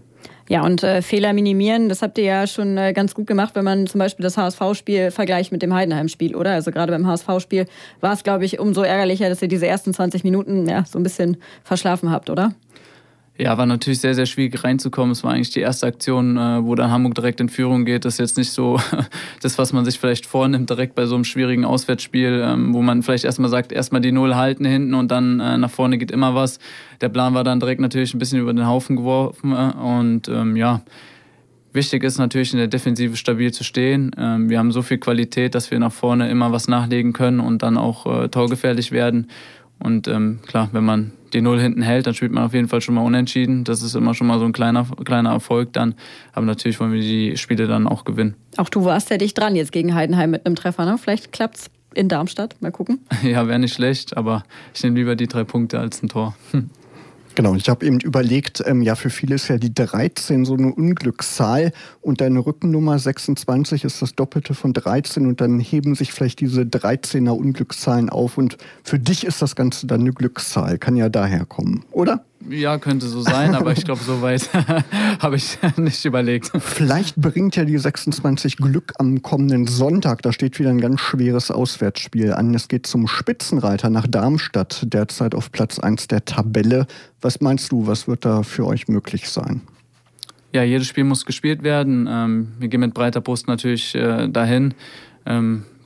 Ja, 0.49 0.63
und 0.63 0.81
äh, 0.83 1.01
Fehler 1.01 1.33
minimieren, 1.33 1.89
das 1.89 2.01
habt 2.01 2.17
ihr 2.17 2.23
ja 2.23 2.47
schon 2.47 2.77
äh, 2.77 2.93
ganz 2.93 3.13
gut 3.13 3.27
gemacht, 3.27 3.55
wenn 3.55 3.65
man 3.65 3.85
zum 3.85 3.99
Beispiel 3.99 4.23
das 4.23 4.37
HSV-Spiel 4.37 5.11
vergleicht 5.11 5.51
mit 5.51 5.61
dem 5.61 5.73
Heidenheim-Spiel, 5.73 6.35
oder? 6.35 6.51
Also 6.51 6.71
gerade 6.71 6.91
beim 6.91 7.05
HSV-Spiel 7.05 7.65
war 7.99 8.13
es, 8.13 8.23
glaube 8.23 8.45
ich, 8.45 8.59
umso 8.59 8.81
ärgerlicher, 8.81 9.27
dass 9.27 9.41
ihr 9.41 9.49
diese 9.49 9.67
ersten 9.67 9.93
20 9.93 10.23
Minuten 10.23 10.67
ja, 10.67 10.85
so 10.85 10.99
ein 10.99 11.03
bisschen 11.03 11.37
verschlafen 11.63 12.11
habt, 12.11 12.29
oder? 12.29 12.53
Ja, 13.39 13.55
war 13.55 13.67
natürlich 13.67 13.99
sehr, 13.99 14.15
sehr 14.15 14.25
schwierig 14.25 14.63
reinzukommen. 14.63 15.11
Es 15.11 15.23
war 15.23 15.31
eigentlich 15.31 15.51
die 15.51 15.59
erste 15.59 15.85
Aktion, 15.85 16.37
äh, 16.37 16.63
wo 16.63 16.73
dann 16.73 16.89
Hamburg 16.89 17.13
direkt 17.13 17.39
in 17.39 17.49
Führung 17.49 17.85
geht. 17.85 18.03
Das 18.03 18.15
ist 18.15 18.19
jetzt 18.19 18.37
nicht 18.37 18.51
so 18.51 18.79
das, 19.41 19.59
was 19.59 19.73
man 19.73 19.85
sich 19.85 19.99
vielleicht 19.99 20.25
vornimmt, 20.25 20.71
direkt 20.71 20.95
bei 20.95 21.05
so 21.05 21.13
einem 21.13 21.23
schwierigen 21.23 21.63
Auswärtsspiel, 21.63 22.41
ähm, 22.43 22.73
wo 22.73 22.81
man 22.81 23.03
vielleicht 23.03 23.25
erstmal 23.25 23.51
sagt, 23.51 23.71
erstmal 23.71 24.01
die 24.01 24.11
Null 24.11 24.35
halten 24.35 24.65
hinten 24.65 24.95
und 24.95 25.11
dann 25.11 25.39
äh, 25.39 25.57
nach 25.59 25.69
vorne 25.69 25.99
geht 25.99 26.09
immer 26.09 26.33
was. 26.33 26.57
Der 26.99 27.09
Plan 27.09 27.35
war 27.35 27.43
dann 27.43 27.59
direkt 27.59 27.79
natürlich 27.79 28.15
ein 28.15 28.19
bisschen 28.19 28.39
über 28.39 28.53
den 28.53 28.65
Haufen 28.65 28.95
geworfen 28.95 29.53
äh, 29.53 29.77
und 29.77 30.27
ähm, 30.29 30.55
ja. 30.55 30.81
Wichtig 31.73 32.03
ist 32.03 32.17
natürlich 32.17 32.53
in 32.53 32.59
der 32.59 32.69
Defensive 32.69 33.17
stabil 33.17 33.51
zu 33.53 33.63
stehen. 33.63 34.09
Ähm, 34.17 34.49
wir 34.49 34.57
haben 34.57 34.71
so 34.71 34.81
viel 34.81 34.97
Qualität, 34.97 35.53
dass 35.53 35.69
wir 35.69 35.77
nach 35.77 35.91
vorne 35.91 36.27
immer 36.31 36.51
was 36.51 36.67
nachlegen 36.67 37.13
können 37.13 37.39
und 37.39 37.61
dann 37.61 37.77
auch 37.77 38.29
torgefährlich 38.29 38.91
werden. 38.91 39.27
Und 39.77 40.07
ähm, 40.07 40.39
klar, 40.47 40.69
wenn 40.71 40.85
man 40.85 41.11
die 41.33 41.41
Null 41.41 41.59
hinten 41.59 41.81
hält, 41.81 42.07
dann 42.07 42.13
spielt 42.13 42.31
man 42.31 42.43
auf 42.43 42.53
jeden 42.53 42.67
Fall 42.67 42.81
schon 42.81 42.95
mal 42.95 43.01
unentschieden. 43.01 43.63
Das 43.63 43.81
ist 43.81 43.95
immer 43.95 44.13
schon 44.13 44.27
mal 44.27 44.39
so 44.39 44.45
ein 44.45 44.53
kleiner, 44.53 44.85
kleiner 45.05 45.31
Erfolg 45.31 45.73
dann. 45.73 45.95
Aber 46.33 46.45
natürlich 46.45 46.79
wollen 46.79 46.93
wir 46.93 47.01
die 47.01 47.37
Spiele 47.37 47.67
dann 47.67 47.87
auch 47.87 48.03
gewinnen. 48.05 48.35
Auch 48.57 48.69
du 48.69 48.85
warst 48.85 49.09
ja 49.09 49.17
dicht 49.17 49.37
dran 49.37 49.55
jetzt 49.55 49.71
gegen 49.71 49.93
Heidenheim 49.93 50.31
mit 50.31 50.45
einem 50.45 50.55
Treffer. 50.55 50.85
Ne? 50.85 50.97
Vielleicht 50.97 51.31
klappt 51.31 51.57
es 51.57 51.71
in 51.93 52.09
Darmstadt. 52.09 52.55
Mal 52.61 52.71
gucken. 52.71 52.99
Ja, 53.23 53.47
wäre 53.47 53.59
nicht 53.59 53.73
schlecht, 53.73 54.15
aber 54.15 54.43
ich 54.73 54.83
nehme 54.83 54.97
lieber 54.97 55.15
die 55.15 55.27
drei 55.27 55.43
Punkte 55.43 55.79
als 55.79 56.01
ein 56.01 56.09
Tor. 56.09 56.35
Genau, 57.37 57.53
ich 57.53 57.69
habe 57.69 57.85
eben 57.85 57.99
überlegt, 57.99 58.63
ähm, 58.65 58.81
ja, 58.81 58.95
für 58.95 59.11
viele 59.11 59.35
ist 59.35 59.47
ja 59.47 59.59
die 59.59 59.71
13 59.71 60.43
so 60.43 60.55
eine 60.55 60.73
Unglückszahl 60.73 61.71
und 62.01 62.19
deine 62.19 62.39
Rückennummer 62.39 62.97
26 62.97 63.83
ist 63.83 64.01
das 64.01 64.15
Doppelte 64.15 64.55
von 64.55 64.73
13 64.73 65.27
und 65.27 65.39
dann 65.39 65.59
heben 65.59 65.93
sich 65.93 66.13
vielleicht 66.13 66.39
diese 66.39 66.61
13er 66.61 67.37
Unglückszahlen 67.37 68.09
auf 68.09 68.39
und 68.39 68.57
für 68.83 68.97
dich 68.97 69.23
ist 69.23 69.43
das 69.43 69.55
Ganze 69.55 69.85
dann 69.85 70.01
eine 70.01 70.13
Glückszahl. 70.13 70.79
Kann 70.79 70.95
ja 70.95 71.09
daher 71.09 71.45
kommen, 71.45 71.85
oder? 71.91 72.25
Ja, 72.49 72.77
könnte 72.77 73.07
so 73.07 73.21
sein, 73.21 73.55
aber 73.55 73.71
ich 73.73 73.83
glaube, 73.83 74.01
so 74.03 74.21
weit 74.21 74.49
habe 75.19 75.35
ich 75.35 75.57
nicht 75.77 76.05
überlegt. 76.05 76.51
Vielleicht 76.59 77.15
bringt 77.15 77.55
ja 77.55 77.65
die 77.65 77.77
26 77.77 78.57
Glück 78.57 78.93
am 78.99 79.21
kommenden 79.21 79.67
Sonntag. 79.67 80.21
Da 80.21 80.31
steht 80.31 80.59
wieder 80.59 80.69
ein 80.69 80.79
ganz 80.79 81.01
schweres 81.01 81.51
Auswärtsspiel 81.51 82.33
an. 82.33 82.53
Es 82.53 82.67
geht 82.67 82.87
zum 82.87 83.07
Spitzenreiter 83.07 83.89
nach 83.89 84.07
Darmstadt, 84.07 84.85
derzeit 84.85 85.35
auf 85.35 85.51
Platz 85.51 85.79
1 85.79 86.07
der 86.07 86.25
Tabelle. 86.25 86.87
Was 87.21 87.41
meinst 87.41 87.71
du, 87.71 87.87
was 87.87 88.07
wird 88.07 88.23
da 88.23 88.43
für 88.43 88.65
euch 88.65 88.87
möglich 88.87 89.29
sein? 89.29 89.61
Ja, 90.53 90.63
jedes 90.63 90.87
Spiel 90.87 91.03
muss 91.03 91.25
gespielt 91.25 91.63
werden. 91.63 92.07
Ähm, 92.09 92.53
wir 92.59 92.67
gehen 92.69 92.79
mit 92.79 92.93
breiter 92.93 93.21
Brust 93.21 93.47
natürlich 93.47 93.93
äh, 93.95 94.29
dahin. 94.29 94.73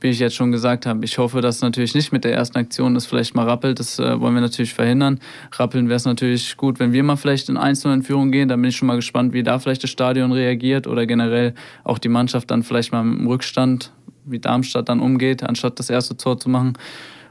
Wie 0.02 0.08
ich 0.08 0.18
jetzt 0.18 0.34
schon 0.34 0.50
gesagt 0.50 0.84
habe, 0.84 1.04
ich 1.04 1.16
hoffe, 1.18 1.40
dass 1.40 1.60
natürlich 1.60 1.94
nicht 1.94 2.10
mit 2.10 2.24
der 2.24 2.34
ersten 2.34 2.58
Aktion 2.58 2.94
das 2.94 3.06
vielleicht 3.06 3.36
mal 3.36 3.48
rappelt. 3.48 3.78
Das 3.78 4.00
äh, 4.00 4.20
wollen 4.20 4.34
wir 4.34 4.40
natürlich 4.40 4.74
verhindern. 4.74 5.20
Rappeln 5.52 5.88
wäre 5.88 5.96
es 5.96 6.04
natürlich 6.04 6.56
gut, 6.56 6.80
wenn 6.80 6.92
wir 6.92 7.04
mal 7.04 7.14
vielleicht 7.14 7.48
in 7.48 7.56
einzelnen 7.56 8.02
Führung 8.02 8.32
gehen. 8.32 8.48
Da 8.48 8.56
bin 8.56 8.64
ich 8.64 8.76
schon 8.76 8.88
mal 8.88 8.96
gespannt, 8.96 9.32
wie 9.32 9.44
da 9.44 9.60
vielleicht 9.60 9.84
das 9.84 9.90
Stadion 9.90 10.32
reagiert 10.32 10.88
oder 10.88 11.06
generell 11.06 11.54
auch 11.84 11.98
die 11.98 12.08
Mannschaft 12.08 12.50
dann 12.50 12.64
vielleicht 12.64 12.90
mal 12.90 13.02
im 13.02 13.28
Rückstand, 13.28 13.92
wie 14.24 14.40
Darmstadt 14.40 14.88
dann 14.88 14.98
umgeht, 14.98 15.44
anstatt 15.44 15.78
das 15.78 15.88
erste 15.88 16.16
Tor 16.16 16.36
zu 16.36 16.48
machen. 16.48 16.72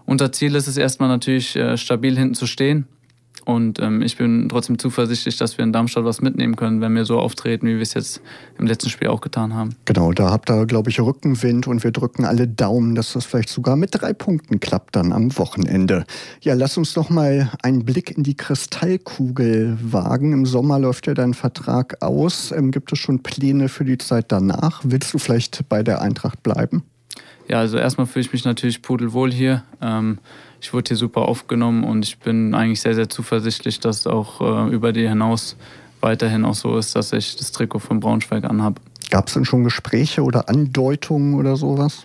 Unser 0.05 0.31
Ziel 0.31 0.55
ist 0.55 0.67
es 0.67 0.77
erstmal 0.77 1.09
natürlich, 1.09 1.57
äh, 1.57 1.75
stabil 1.75 2.17
hinten 2.17 2.35
zu 2.35 2.47
stehen 2.47 2.87
und 3.45 3.79
ähm, 3.79 4.01
ich 4.01 4.17
bin 4.17 4.47
trotzdem 4.49 4.77
zuversichtlich, 4.77 5.37
dass 5.37 5.57
wir 5.57 5.63
in 5.63 5.73
Darmstadt 5.73 6.05
was 6.05 6.21
mitnehmen 6.21 6.55
können, 6.55 6.81
wenn 6.81 6.93
wir 6.95 7.05
so 7.05 7.19
auftreten, 7.19 7.67
wie 7.67 7.75
wir 7.75 7.81
es 7.81 7.93
jetzt 7.93 8.21
im 8.57 8.67
letzten 8.67 8.89
Spiel 8.89 9.07
auch 9.07 9.21
getan 9.21 9.53
haben. 9.53 9.75
Genau, 9.85 10.11
da 10.11 10.29
habt 10.29 10.49
ihr, 10.49 10.65
glaube 10.65 10.89
ich, 10.89 10.99
Rückenwind 10.99 11.67
und 11.67 11.83
wir 11.83 11.91
drücken 11.91 12.25
alle 12.25 12.47
Daumen, 12.47 12.95
dass 12.95 13.13
das 13.13 13.25
vielleicht 13.25 13.49
sogar 13.49 13.75
mit 13.75 13.89
drei 13.93 14.13
Punkten 14.13 14.59
klappt 14.59 14.95
dann 14.95 15.11
am 15.11 15.37
Wochenende. 15.37 16.05
Ja, 16.41 16.53
lass 16.53 16.77
uns 16.77 16.93
doch 16.93 17.09
mal 17.09 17.51
einen 17.63 17.85
Blick 17.85 18.15
in 18.15 18.23
die 18.23 18.35
Kristallkugel 18.35 19.77
wagen. 19.81 20.33
Im 20.33 20.45
Sommer 20.45 20.79
läuft 20.79 21.07
ja 21.07 21.13
dein 21.13 21.33
Vertrag 21.33 22.01
aus. 22.01 22.51
Ähm, 22.51 22.71
gibt 22.71 22.91
es 22.91 22.99
schon 22.99 23.23
Pläne 23.23 23.69
für 23.69 23.85
die 23.85 23.97
Zeit 23.97 24.31
danach? 24.31 24.81
Willst 24.83 25.13
du 25.13 25.17
vielleicht 25.17 25.67
bei 25.69 25.83
der 25.83 26.01
Eintracht 26.01 26.43
bleiben? 26.43 26.83
Ja, 27.47 27.59
also 27.59 27.77
erstmal 27.77 28.07
fühle 28.07 28.25
ich 28.25 28.31
mich 28.31 28.45
natürlich 28.45 28.81
pudelwohl 28.81 29.31
hier. 29.31 29.63
Ähm, 29.81 30.19
ich 30.61 30.73
wurde 30.73 30.89
hier 30.89 30.97
super 30.97 31.21
aufgenommen 31.21 31.83
und 31.83 32.05
ich 32.05 32.19
bin 32.19 32.53
eigentlich 32.53 32.81
sehr, 32.81 32.93
sehr 32.93 33.09
zuversichtlich, 33.09 33.79
dass 33.79 34.05
auch 34.05 34.41
äh, 34.41 34.71
über 34.71 34.93
die 34.93 35.07
hinaus 35.07 35.57
weiterhin 36.01 36.45
auch 36.45 36.53
so 36.53 36.77
ist, 36.77 36.95
dass 36.95 37.11
ich 37.13 37.35
das 37.35 37.51
Trikot 37.51 37.79
von 37.79 37.99
Braunschweig 37.99 38.43
anhabe. 38.43 38.79
Gab 39.09 39.27
es 39.27 39.33
denn 39.33 39.43
schon 39.43 39.63
Gespräche 39.63 40.23
oder 40.23 40.49
Andeutungen 40.49 41.35
oder 41.35 41.55
sowas? 41.55 42.03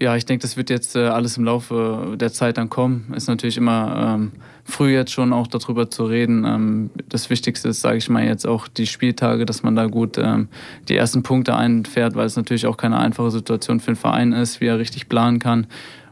Ja, 0.00 0.14
ich 0.14 0.24
denke, 0.24 0.42
das 0.42 0.56
wird 0.56 0.70
jetzt 0.70 0.94
äh, 0.94 1.08
alles 1.08 1.38
im 1.38 1.44
Laufe 1.44 2.14
der 2.16 2.32
Zeit 2.32 2.56
dann 2.56 2.70
kommen. 2.70 3.12
Ist 3.16 3.26
natürlich 3.26 3.56
immer 3.56 4.14
ähm, 4.14 4.32
früh 4.64 4.94
jetzt 4.94 5.10
schon 5.10 5.32
auch 5.32 5.48
darüber 5.48 5.90
zu 5.90 6.04
reden. 6.04 6.44
Ähm, 6.44 6.90
das 7.08 7.30
Wichtigste 7.30 7.70
ist, 7.70 7.80
sage 7.80 7.96
ich 7.96 8.08
mal, 8.08 8.24
jetzt 8.24 8.46
auch 8.46 8.68
die 8.68 8.86
Spieltage, 8.86 9.44
dass 9.44 9.64
man 9.64 9.74
da 9.74 9.86
gut 9.86 10.16
ähm, 10.18 10.48
die 10.88 10.96
ersten 10.96 11.24
Punkte 11.24 11.56
einfährt, 11.56 12.14
weil 12.14 12.26
es 12.26 12.36
natürlich 12.36 12.66
auch 12.66 12.76
keine 12.76 12.98
einfache 12.98 13.32
Situation 13.32 13.80
für 13.80 13.92
den 13.92 13.96
Verein 13.96 14.32
ist, 14.32 14.60
wie 14.60 14.66
er 14.66 14.78
richtig 14.78 15.08
planen 15.08 15.40
kann. 15.40 15.66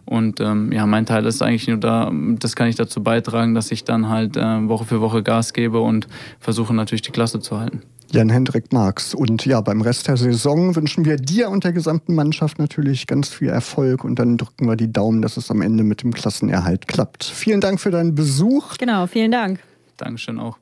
Und 0.07 0.41
ähm, 0.41 0.73
ja, 0.73 0.87
mein 0.87 1.05
Teil 1.05 1.27
ist 1.27 1.43
eigentlich 1.43 1.67
nur 1.67 1.79
da, 1.79 2.11
das 2.39 2.55
kann 2.55 2.69
ich 2.69 2.77
dazu 2.77 3.03
beitragen, 3.03 3.55
dass 3.55 3.73
ich 3.73 3.85
dann 3.85 4.09
halt 4.09 4.37
äh, 4.37 4.69
Woche 4.69 4.85
für 4.85 5.01
Woche 5.01 5.23
Gas 5.23 5.53
gebe 5.53 5.81
und 5.81 6.07
versuche 6.39 6.73
natürlich 6.73 7.03
die 7.03 7.11
Klasse 7.11 7.41
zu 7.41 7.59
halten. 7.59 7.83
Jan-Hendrik 8.13 8.73
Marx. 8.73 9.15
Und 9.15 9.45
ja, 9.47 9.61
beim 9.61 9.81
Rest 9.81 10.07
der 10.09 10.17
Saison 10.17 10.77
wünschen 10.77 11.05
wir 11.05 11.17
dir 11.17 11.51
und 11.51 11.65
der 11.65 11.73
gesamten 11.73 12.15
Mannschaft 12.15 12.59
natürlich 12.59 13.07
ganz 13.07 13.29
viel 13.29 13.49
Erfolg 13.49 14.05
und 14.05 14.19
dann 14.19 14.37
drücken 14.37 14.67
wir 14.69 14.77
die 14.77 14.93
Daumen, 14.93 15.23
dass 15.23 15.37
es 15.37 15.51
am 15.51 15.61
Ende 15.61 15.83
mit 15.83 16.03
dem 16.03 16.15
Klassenerhalt 16.15 16.87
klappt. 16.87 17.25
Vielen 17.25 17.61
Dank 17.61 17.81
für 17.81 17.91
deinen 17.91 18.15
Besuch. 18.15 18.79
Genau, 18.79 19.07
vielen 19.07 19.33
Dank. 19.33 19.61
Dankeschön 19.97 20.39
auch. 20.39 20.59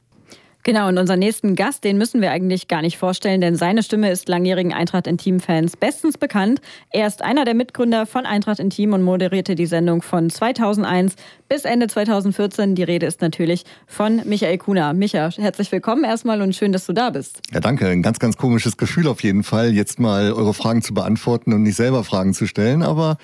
Genau, 0.66 0.88
und 0.88 0.96
unseren 0.96 1.18
nächsten 1.18 1.57
Gast, 1.57 1.85
den 1.85 1.98
müssen 1.98 2.22
wir 2.22 2.31
eigentlich 2.31 2.68
gar 2.68 2.81
nicht 2.81 2.96
vorstellen, 2.96 3.42
denn 3.42 3.55
seine 3.55 3.83
Stimme 3.83 4.11
ist 4.11 4.31
langjährigen 4.31 4.72
Eintracht 4.72 5.07
Intim-Fans 5.07 5.77
bestens 5.77 6.16
bekannt. 6.16 6.62
Er 6.90 7.07
ist 7.07 7.20
einer 7.20 7.44
der 7.44 7.53
Mitgründer 7.53 8.07
von 8.07 8.24
Eintracht 8.24 8.61
Intim 8.61 8.94
und 8.94 9.03
moderierte 9.03 9.57
die 9.57 9.66
Sendung 9.66 10.00
von 10.00 10.31
2001 10.31 11.16
bis 11.50 11.66
Ende 11.66 11.87
2014. 11.87 12.77
Die 12.77 12.83
Rede 12.83 13.05
ist 13.05 13.20
natürlich 13.20 13.64
von 13.87 14.22
Michael 14.24 14.57
Kuna. 14.57 14.94
Micha, 14.94 15.29
herzlich 15.37 15.70
willkommen 15.70 16.03
erstmal 16.03 16.40
und 16.40 16.57
schön, 16.57 16.72
dass 16.72 16.87
du 16.87 16.94
da 16.94 17.11
bist. 17.11 17.42
Ja, 17.53 17.61
danke. 17.61 17.87
Ein 17.87 18.00
ganz, 18.00 18.18
ganz 18.18 18.38
komisches 18.38 18.79
Gefühl 18.79 19.07
auf 19.07 19.22
jeden 19.22 19.42
Fall, 19.42 19.74
jetzt 19.74 20.00
mal 20.00 20.33
eure 20.33 20.55
Fragen 20.55 20.81
zu 20.81 20.94
beantworten 20.94 21.53
und 21.53 21.62
nicht 21.62 21.77
selber 21.77 22.05
Fragen 22.05 22.33
zu 22.33 22.46
stellen, 22.46 22.83
aber 22.83 23.18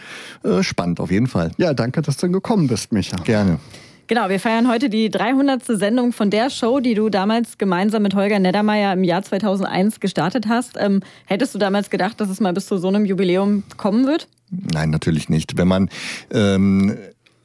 äh, 0.44 0.62
spannend 0.62 1.00
auf 1.00 1.10
jeden 1.10 1.26
Fall. 1.26 1.52
Ja, 1.56 1.72
danke, 1.72 2.02
dass 2.02 2.18
du 2.18 2.30
gekommen 2.30 2.66
bist, 2.66 2.92
Micha. 2.92 3.16
Gerne. 3.24 3.60
Genau, 4.10 4.28
wir 4.28 4.40
feiern 4.40 4.66
heute 4.66 4.90
die 4.90 5.08
300. 5.08 5.62
Sendung 5.66 6.12
von 6.12 6.30
der 6.30 6.50
Show, 6.50 6.80
die 6.80 6.94
du 6.94 7.10
damals 7.10 7.58
gemeinsam 7.58 8.02
mit 8.02 8.16
Holger 8.16 8.40
Neddermeier 8.40 8.92
im 8.94 9.04
Jahr 9.04 9.22
2001 9.22 10.00
gestartet 10.00 10.48
hast. 10.48 10.76
Ähm, 10.80 11.00
hättest 11.26 11.54
du 11.54 11.60
damals 11.60 11.90
gedacht, 11.90 12.20
dass 12.20 12.28
es 12.28 12.40
mal 12.40 12.52
bis 12.52 12.66
zu 12.66 12.76
so 12.76 12.88
einem 12.88 13.04
Jubiläum 13.04 13.62
kommen 13.76 14.08
wird? 14.08 14.26
Nein, 14.50 14.90
natürlich 14.90 15.28
nicht. 15.28 15.56
Wenn 15.56 15.68
man 15.68 15.90
ähm, 16.32 16.98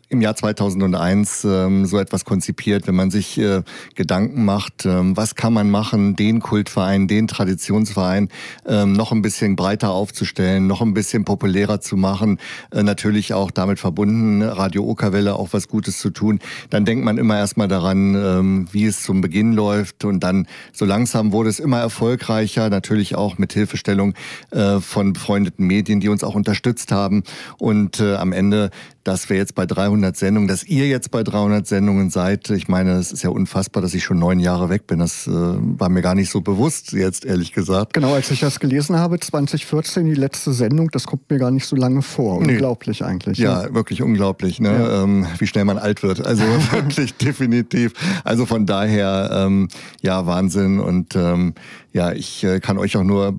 im 0.10 0.22
Jahr 0.22 0.36
2001 0.36 1.46
ähm, 1.46 1.86
so 1.86 1.98
etwas 1.98 2.26
konzipiert, 2.26 2.88
wenn 2.88 2.96
man 2.96 3.12
sich 3.12 3.38
äh, 3.38 3.63
Gedanken 3.96 4.46
macht, 4.46 4.86
ähm, 4.86 5.18
was 5.18 5.36
kann 5.36 5.54
man 5.54 5.70
machen, 5.70 6.15
den 6.15 6.39
Kultverein, 6.39 7.08
den 7.08 7.28
Traditionsverein 7.28 8.30
ähm, 8.65 8.94
noch 8.94 9.12
ein 9.12 9.22
bisschen 9.22 9.56
breiter 9.56 9.91
aufzustellen, 9.91 10.68
noch 10.68 10.82
ein 10.82 10.94
bisschen 10.94 11.26
populärer 11.26 11.82
zu 11.82 11.98
machen, 11.98 12.39
äh, 12.72 12.84
natürlich 12.84 13.34
auch 13.34 13.52
damit 13.52 13.80
verbunden, 13.80 14.44
Radio 14.44 14.84
Okerwelle 14.84 15.36
auch 15.36 15.50
was 15.52 15.68
Gutes 15.68 16.00
zu 16.00 16.12
tun, 16.12 16.39
dann 16.70 16.86
denkt 16.86 17.04
man 17.04 17.18
immer 17.18 17.38
erstmal 17.38 17.68
daran, 17.68 18.15
ähm, 18.15 18.68
wie 18.72 18.86
es 18.86 19.02
zum 19.02 19.22
Beginn 19.22 19.54
läuft 19.54 20.06
und 20.06 20.24
dann 20.24 20.48
so 20.72 20.86
langsam 20.86 21.32
wurde 21.32 21.50
es 21.50 21.60
immer 21.60 21.80
erfolgreicher, 21.80 22.70
natürlich 22.70 23.15
auch 23.15 23.38
mit 23.38 23.54
Hilfestellung 23.54 24.13
äh, 24.52 24.80
von 24.80 25.13
befreundeten 25.13 25.65
Medien, 25.65 26.00
die 26.00 26.10
uns 26.10 26.24
auch 26.24 26.36
unterstützt 26.36 26.91
haben. 26.91 27.24
Und 27.58 28.00
äh, 28.00 28.15
am 28.15 28.32
Ende 28.32 28.70
dass 29.06 29.30
wir 29.30 29.38
jetzt 29.38 29.54
bei 29.54 29.68
300 29.68 30.18
Sendungen, 30.18 30.48
dass 30.48 30.63
ihr 30.63 30.88
jetzt 30.88 31.12
bei 31.12 31.24
300 31.24 31.65
Sendungen 31.65 32.10
seid. 32.10 32.50
Ich 32.50 32.68
meine, 32.68 32.94
es 32.94 33.12
ist 33.12 33.24
ja 33.24 33.30
unfassbar, 33.30 33.82
dass 33.82 33.94
ich 33.94 34.04
schon 34.04 34.18
neun 34.18 34.39
Jahre 34.39 34.70
weg 34.70 34.88
bin. 34.88 34.98
Das 34.98 35.28
äh, 35.28 35.32
war 35.32 35.89
mir 35.89 36.02
gar 36.02 36.15
nicht 36.15 36.32
so 36.32 36.41
bewusst 36.41 36.91
jetzt, 36.91 37.24
ehrlich 37.24 37.54
gesagt. 37.54 37.94
Genau, 37.94 38.13
als 38.13 38.32
ich 38.32 38.39
das 38.39 38.60
gelesen 38.60 38.98
habe, 38.98 39.20
2014, 39.20 40.08
die 40.08 40.15
letzte 40.15 40.54
Sendung, 40.54 40.89
das 40.89 41.06
kommt 41.06 41.30
mir 41.30 41.38
gar 41.38 41.52
nicht 41.52 41.68
so 41.68 41.76
lange 41.76 42.02
vor. 42.02 42.38
Unglaublich 42.38 43.02
nee. 43.02 43.06
eigentlich. 43.06 43.38
Ja, 43.38 43.63
ja, 43.63 43.74
wirklich 43.76 44.02
unglaublich, 44.02 44.60
ne? 44.60 44.70
Ja. 44.70 45.04
Ähm, 45.04 45.28
wie 45.38 45.46
schnell 45.46 45.65
man 45.65 45.78
alt 45.78 46.02
wird. 46.02 46.26
Also 46.26 46.44
wirklich 46.72 47.13
definitiv. 47.13 47.94
Also 48.24 48.48
von 48.48 48.65
daher, 48.65 49.30
ähm, 49.32 49.68
ja, 50.02 50.26
Wahnsinn. 50.26 50.80
Und 50.80 51.15
ähm, 51.15 51.54
ja, 51.94 52.12
ich 52.12 52.44
äh, 52.44 52.60
kann 52.60 52.80
euch 52.80 52.98
auch 52.98 53.04
nur 53.04 53.36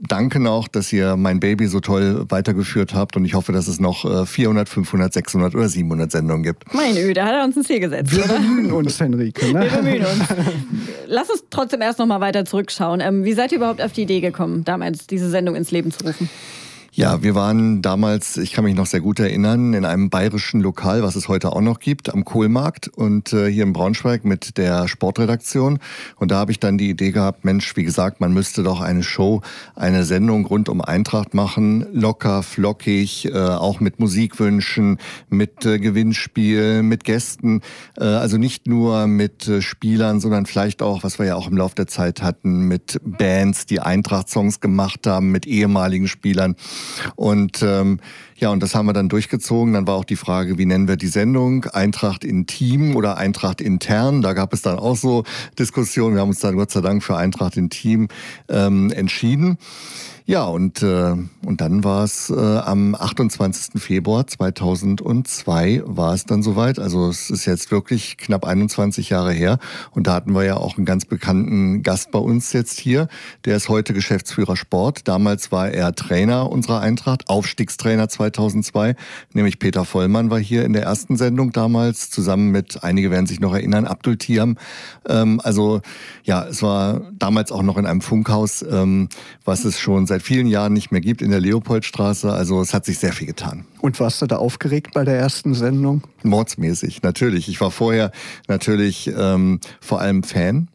danken 0.00 0.46
auch, 0.46 0.68
dass 0.68 0.92
ihr 0.92 1.16
mein 1.16 1.40
Baby 1.40 1.66
so 1.66 1.80
toll 1.80 2.24
weitergeführt 2.28 2.94
habt 2.94 3.16
und 3.16 3.24
ich 3.24 3.34
hoffe, 3.34 3.52
dass 3.52 3.68
es 3.68 3.80
noch 3.80 4.26
400, 4.26 4.68
500, 4.68 5.12
600 5.12 5.54
oder 5.54 5.68
700 5.68 6.10
Sendungen 6.10 6.42
gibt. 6.42 6.72
Meine 6.74 7.00
Öde, 7.00 7.14
da 7.14 7.26
hat 7.26 7.34
er 7.34 7.44
uns 7.44 7.56
ein 7.56 7.64
Ziel 7.64 7.80
gesetzt. 7.80 8.14
Wir 8.14 8.26
bemühen 8.26 8.72
uns, 8.72 9.00
Henrike. 9.00 9.52
Ne? 9.52 9.62
Wir 9.62 9.70
bemühen 9.70 10.04
uns. 10.04 10.28
Lass 11.06 11.30
uns 11.30 11.44
trotzdem 11.50 11.80
erst 11.80 11.98
noch 11.98 12.06
mal 12.06 12.20
weiter 12.20 12.44
zurückschauen. 12.44 13.00
Ähm, 13.00 13.24
wie 13.24 13.32
seid 13.32 13.52
ihr 13.52 13.58
überhaupt 13.58 13.82
auf 13.82 13.92
die 13.92 14.02
Idee 14.02 14.20
gekommen, 14.20 14.64
damals 14.64 15.06
diese 15.06 15.30
Sendung 15.30 15.56
ins 15.56 15.70
Leben 15.70 15.90
zu 15.90 16.04
rufen? 16.04 16.28
Ja, 16.98 17.22
wir 17.22 17.36
waren 17.36 17.80
damals, 17.80 18.38
ich 18.38 18.52
kann 18.52 18.64
mich 18.64 18.74
noch 18.74 18.86
sehr 18.86 18.98
gut 18.98 19.20
erinnern, 19.20 19.72
in 19.72 19.84
einem 19.84 20.10
bayerischen 20.10 20.60
Lokal, 20.60 21.04
was 21.04 21.14
es 21.14 21.28
heute 21.28 21.52
auch 21.52 21.60
noch 21.60 21.78
gibt, 21.78 22.12
am 22.12 22.24
Kohlmarkt 22.24 22.88
und 22.88 23.32
äh, 23.32 23.46
hier 23.46 23.62
in 23.62 23.72
Braunschweig 23.72 24.24
mit 24.24 24.58
der 24.58 24.88
Sportredaktion. 24.88 25.78
Und 26.16 26.32
da 26.32 26.38
habe 26.38 26.50
ich 26.50 26.58
dann 26.58 26.76
die 26.76 26.90
Idee 26.90 27.12
gehabt, 27.12 27.44
Mensch, 27.44 27.76
wie 27.76 27.84
gesagt, 27.84 28.18
man 28.18 28.32
müsste 28.32 28.64
doch 28.64 28.80
eine 28.80 29.04
Show, 29.04 29.42
eine 29.76 30.02
Sendung 30.02 30.44
rund 30.44 30.68
um 30.68 30.80
Eintracht 30.80 31.34
machen, 31.34 31.86
locker, 31.92 32.42
flockig, 32.42 33.26
äh, 33.26 33.38
auch 33.38 33.78
mit 33.78 34.00
Musikwünschen, 34.00 34.98
mit 35.28 35.64
äh, 35.66 35.78
Gewinnspiel, 35.78 36.82
mit 36.82 37.04
Gästen. 37.04 37.60
Äh, 37.96 38.06
also 38.06 38.38
nicht 38.38 38.66
nur 38.66 39.06
mit 39.06 39.46
äh, 39.46 39.62
Spielern, 39.62 40.18
sondern 40.18 40.46
vielleicht 40.46 40.82
auch, 40.82 41.04
was 41.04 41.20
wir 41.20 41.26
ja 41.26 41.36
auch 41.36 41.46
im 41.46 41.58
Laufe 41.58 41.76
der 41.76 41.86
Zeit 41.86 42.22
hatten, 42.22 42.62
mit 42.62 43.00
Bands, 43.04 43.66
die 43.66 43.78
Eintracht-Songs 43.78 44.58
gemacht 44.58 45.06
haben, 45.06 45.30
mit 45.30 45.46
ehemaligen 45.46 46.08
Spielern. 46.08 46.56
Und 47.16 47.62
ähm, 47.62 48.00
ja, 48.36 48.50
und 48.50 48.62
das 48.62 48.74
haben 48.74 48.86
wir 48.86 48.92
dann 48.92 49.08
durchgezogen. 49.08 49.74
Dann 49.74 49.86
war 49.86 49.94
auch 49.94 50.04
die 50.04 50.16
Frage, 50.16 50.58
wie 50.58 50.66
nennen 50.66 50.88
wir 50.88 50.96
die 50.96 51.08
Sendung? 51.08 51.64
Eintracht 51.64 52.24
Intim 52.24 52.94
oder 52.94 53.16
Eintracht 53.16 53.60
intern? 53.60 54.22
Da 54.22 54.32
gab 54.32 54.52
es 54.52 54.62
dann 54.62 54.78
auch 54.78 54.96
so 54.96 55.24
Diskussionen. 55.58 56.14
Wir 56.14 56.20
haben 56.20 56.28
uns 56.28 56.40
dann 56.40 56.56
Gott 56.56 56.70
sei 56.70 56.80
Dank 56.80 57.02
für 57.02 57.16
Eintracht 57.16 57.56
Intim 57.56 58.08
ähm, 58.48 58.90
entschieden. 58.92 59.58
Ja, 60.30 60.44
und, 60.44 60.82
äh, 60.82 61.14
und 61.46 61.62
dann 61.62 61.84
war 61.84 62.04
es 62.04 62.28
äh, 62.28 62.34
am 62.34 62.94
28. 62.94 63.80
Februar 63.80 64.26
2002 64.26 65.84
war 65.86 66.12
es 66.12 66.26
dann 66.26 66.42
soweit. 66.42 66.78
Also 66.78 67.08
es 67.08 67.30
ist 67.30 67.46
jetzt 67.46 67.70
wirklich 67.70 68.18
knapp 68.18 68.44
21 68.44 69.08
Jahre 69.08 69.32
her. 69.32 69.58
Und 69.92 70.06
da 70.06 70.12
hatten 70.12 70.34
wir 70.34 70.44
ja 70.44 70.58
auch 70.58 70.76
einen 70.76 70.84
ganz 70.84 71.06
bekannten 71.06 71.82
Gast 71.82 72.10
bei 72.10 72.18
uns 72.18 72.52
jetzt 72.52 72.78
hier. 72.78 73.08
Der 73.46 73.56
ist 73.56 73.70
heute 73.70 73.94
Geschäftsführer 73.94 74.58
Sport. 74.58 75.08
Damals 75.08 75.50
war 75.50 75.70
er 75.70 75.94
Trainer 75.94 76.52
unserer 76.52 76.80
Eintracht, 76.80 77.30
Aufstiegstrainer 77.30 78.10
2002. 78.10 78.96
Nämlich 79.32 79.58
Peter 79.58 79.86
Vollmann 79.86 80.28
war 80.28 80.38
hier 80.38 80.66
in 80.66 80.74
der 80.74 80.82
ersten 80.82 81.16
Sendung 81.16 81.52
damals, 81.52 82.10
zusammen 82.10 82.50
mit, 82.50 82.84
einige 82.84 83.10
werden 83.10 83.26
sich 83.26 83.40
noch 83.40 83.54
erinnern, 83.54 83.86
Abdul 83.86 84.18
Tiam. 84.18 84.58
Ähm, 85.08 85.40
also 85.42 85.80
ja, 86.22 86.44
es 86.44 86.62
war 86.62 87.00
damals 87.18 87.50
auch 87.50 87.62
noch 87.62 87.78
in 87.78 87.86
einem 87.86 88.02
Funkhaus, 88.02 88.60
ähm, 88.60 89.08
was 89.46 89.64
es 89.64 89.80
schon 89.80 90.06
seit 90.06 90.17
seit 90.18 90.26
vielen 90.26 90.48
Jahren 90.48 90.72
nicht 90.72 90.90
mehr 90.90 91.00
gibt 91.00 91.22
in 91.22 91.30
der 91.30 91.38
Leopoldstraße. 91.38 92.32
Also 92.32 92.60
es 92.60 92.74
hat 92.74 92.84
sich 92.84 92.98
sehr 92.98 93.12
viel 93.12 93.28
getan. 93.28 93.64
Und 93.80 94.00
warst 94.00 94.20
du 94.20 94.26
da 94.26 94.36
aufgeregt 94.36 94.90
bei 94.92 95.04
der 95.04 95.16
ersten 95.16 95.54
Sendung? 95.54 96.02
Mordsmäßig, 96.24 97.02
natürlich. 97.02 97.48
Ich 97.48 97.60
war 97.60 97.70
vorher 97.70 98.10
natürlich 98.48 99.12
ähm, 99.16 99.60
vor 99.80 100.00
allem 100.00 100.24
Fan 100.24 100.66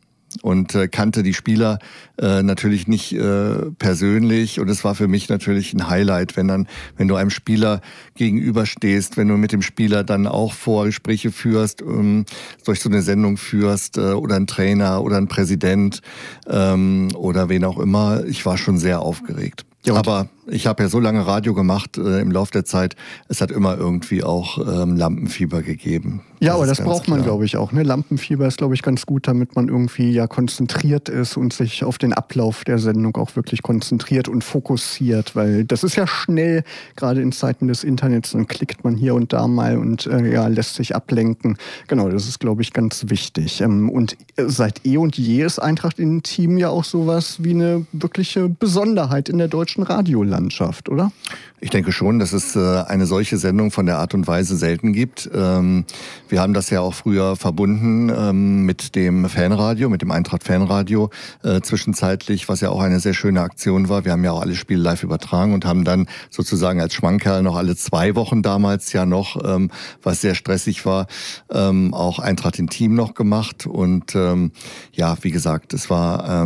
und 0.41 0.75
äh, 0.75 0.87
kannte 0.87 1.23
die 1.23 1.33
Spieler 1.33 1.79
äh, 2.17 2.43
natürlich 2.43 2.87
nicht 2.87 3.13
äh, 3.13 3.71
persönlich 3.77 4.59
und 4.59 4.69
es 4.69 4.83
war 4.83 4.95
für 4.95 5.07
mich 5.07 5.29
natürlich 5.29 5.73
ein 5.73 5.89
Highlight, 5.89 6.35
wenn 6.37 6.47
dann, 6.47 6.67
wenn 6.97 7.07
du 7.07 7.15
einem 7.15 7.29
Spieler 7.29 7.81
gegenüberstehst, 8.15 9.17
wenn 9.17 9.27
du 9.27 9.37
mit 9.37 9.51
dem 9.51 9.61
Spieler 9.61 10.03
dann 10.03 10.27
auch 10.27 10.53
Vorgespräche 10.53 11.31
führst, 11.31 11.81
ähm, 11.81 12.25
durch 12.65 12.79
so 12.79 12.89
eine 12.89 13.01
Sendung 13.01 13.37
führst 13.37 13.97
äh, 13.97 14.13
oder 14.13 14.35
ein 14.35 14.47
Trainer 14.47 15.03
oder 15.03 15.17
ein 15.17 15.27
Präsident 15.27 16.01
ähm, 16.47 17.09
oder 17.15 17.49
wen 17.49 17.63
auch 17.65 17.79
immer. 17.79 18.23
Ich 18.25 18.45
war 18.45 18.57
schon 18.57 18.77
sehr 18.77 19.01
aufgeregt. 19.01 19.65
Ja, 19.85 19.95
Aber 19.95 20.29
ich 20.47 20.67
habe 20.67 20.83
ja 20.83 20.89
so 20.89 20.99
lange 20.99 21.25
Radio 21.25 21.53
gemacht 21.53 21.97
äh, 21.97 22.19
im 22.21 22.31
Laufe 22.31 22.51
der 22.51 22.65
Zeit, 22.65 22.95
es 23.27 23.41
hat 23.41 23.51
immer 23.51 23.77
irgendwie 23.77 24.23
auch 24.23 24.57
ähm, 24.57 24.95
Lampenfieber 24.95 25.61
gegeben. 25.61 26.21
Ja, 26.43 26.49
das 26.49 26.55
aber 26.57 26.67
das 26.67 26.81
braucht 26.81 27.07
man, 27.07 27.23
glaube 27.23 27.45
ich, 27.45 27.55
auch. 27.55 27.71
Ne? 27.71 27.83
Lampenfieber 27.83 28.45
ist, 28.45 28.57
glaube 28.57 28.73
ich, 28.73 28.81
ganz 28.81 29.05
gut, 29.05 29.29
damit 29.29 29.55
man 29.55 29.69
irgendwie 29.69 30.11
ja 30.11 30.27
konzentriert 30.27 31.07
ist 31.07 31.37
und 31.37 31.53
sich 31.53 31.85
auf 31.85 31.97
den 31.97 32.11
Ablauf 32.11 32.65
der 32.65 32.79
Sendung 32.79 33.15
auch 33.15 33.37
wirklich 33.37 33.61
konzentriert 33.61 34.27
und 34.27 34.43
fokussiert, 34.43 35.37
weil 35.37 35.63
das 35.63 35.85
ist 35.85 35.95
ja 35.95 36.05
schnell, 36.05 36.65
gerade 36.97 37.21
in 37.21 37.31
Zeiten 37.31 37.69
des 37.69 37.85
Internets, 37.85 38.31
dann 38.31 38.47
klickt 38.47 38.83
man 38.83 38.95
hier 38.95 39.15
und 39.15 39.31
da 39.31 39.47
mal 39.47 39.77
und 39.77 40.05
äh, 40.07 40.33
ja, 40.33 40.47
lässt 40.47 40.75
sich 40.75 40.93
ablenken. 40.93 41.57
Genau, 41.87 42.09
das 42.09 42.27
ist, 42.27 42.41
glaube 42.41 42.61
ich, 42.61 42.73
ganz 42.73 43.05
wichtig. 43.07 43.61
Ähm, 43.61 43.89
und 43.89 44.17
seit 44.35 44.85
eh 44.85 44.97
und 44.97 45.17
je 45.17 45.43
ist 45.43 45.59
Eintracht 45.59 45.97
in 45.97 46.23
Team 46.23 46.57
ja 46.57 46.67
auch 46.67 46.83
sowas 46.83 47.37
wie 47.41 47.51
eine 47.51 47.85
wirkliche 47.93 48.49
Besonderheit 48.49 49.29
in 49.29 49.37
der 49.37 49.47
deutschen 49.47 49.83
Radiolandschaft, 49.83 50.32
oder? 50.89 51.11
Ich 51.63 51.69
denke 51.69 51.93
schon, 51.93 52.19
dass 52.19 52.33
es 52.33 52.57
äh, 52.57 52.83
eine 52.87 53.05
solche 53.05 53.37
Sendung 53.37 53.71
von 53.71 53.85
der 53.85 53.97
Art 53.97 54.13
und 54.13 54.27
Weise 54.27 54.57
selten 54.57 54.91
gibt. 54.91 55.29
Ähm, 55.33 55.85
wir 56.27 56.41
haben 56.41 56.53
das 56.53 56.69
ja 56.69 56.81
auch 56.81 56.93
früher 56.93 57.37
verbunden 57.37 58.09
ähm, 58.09 58.65
mit 58.65 58.95
dem 58.95 59.29
Fanradio, 59.29 59.87
mit 59.87 60.01
dem 60.01 60.11
Eintracht 60.11 60.43
Fanradio 60.43 61.09
äh, 61.41 61.61
zwischenzeitlich, 61.61 62.49
was 62.49 62.59
ja 62.59 62.69
auch 62.69 62.81
eine 62.81 62.99
sehr 62.99 63.13
schöne 63.13 63.39
Aktion 63.39 63.87
war. 63.87 64.03
Wir 64.03 64.11
haben 64.11 64.25
ja 64.25 64.33
auch 64.33 64.41
alle 64.41 64.55
Spiele 64.55 64.81
live 64.81 65.03
übertragen 65.03 65.53
und 65.53 65.63
haben 65.63 65.85
dann 65.85 66.07
sozusagen 66.29 66.81
als 66.81 66.95
Schmankerl 66.95 67.43
noch 67.43 67.55
alle 67.55 67.77
zwei 67.77 68.13
Wochen 68.15 68.41
damals 68.41 68.91
ja 68.91 69.05
noch, 69.05 69.41
ähm, 69.41 69.71
was 70.01 70.19
sehr 70.19 70.35
stressig 70.35 70.85
war, 70.85 71.07
auch 71.47 72.19
Eintracht 72.19 72.59
in 72.59 72.67
Team 72.67 72.95
noch 72.95 73.13
gemacht. 73.13 73.65
Und 73.65 74.13
ja, 74.13 75.17
wie 75.21 75.31
gesagt, 75.31 75.73
es 75.73 75.89
war 75.89 76.45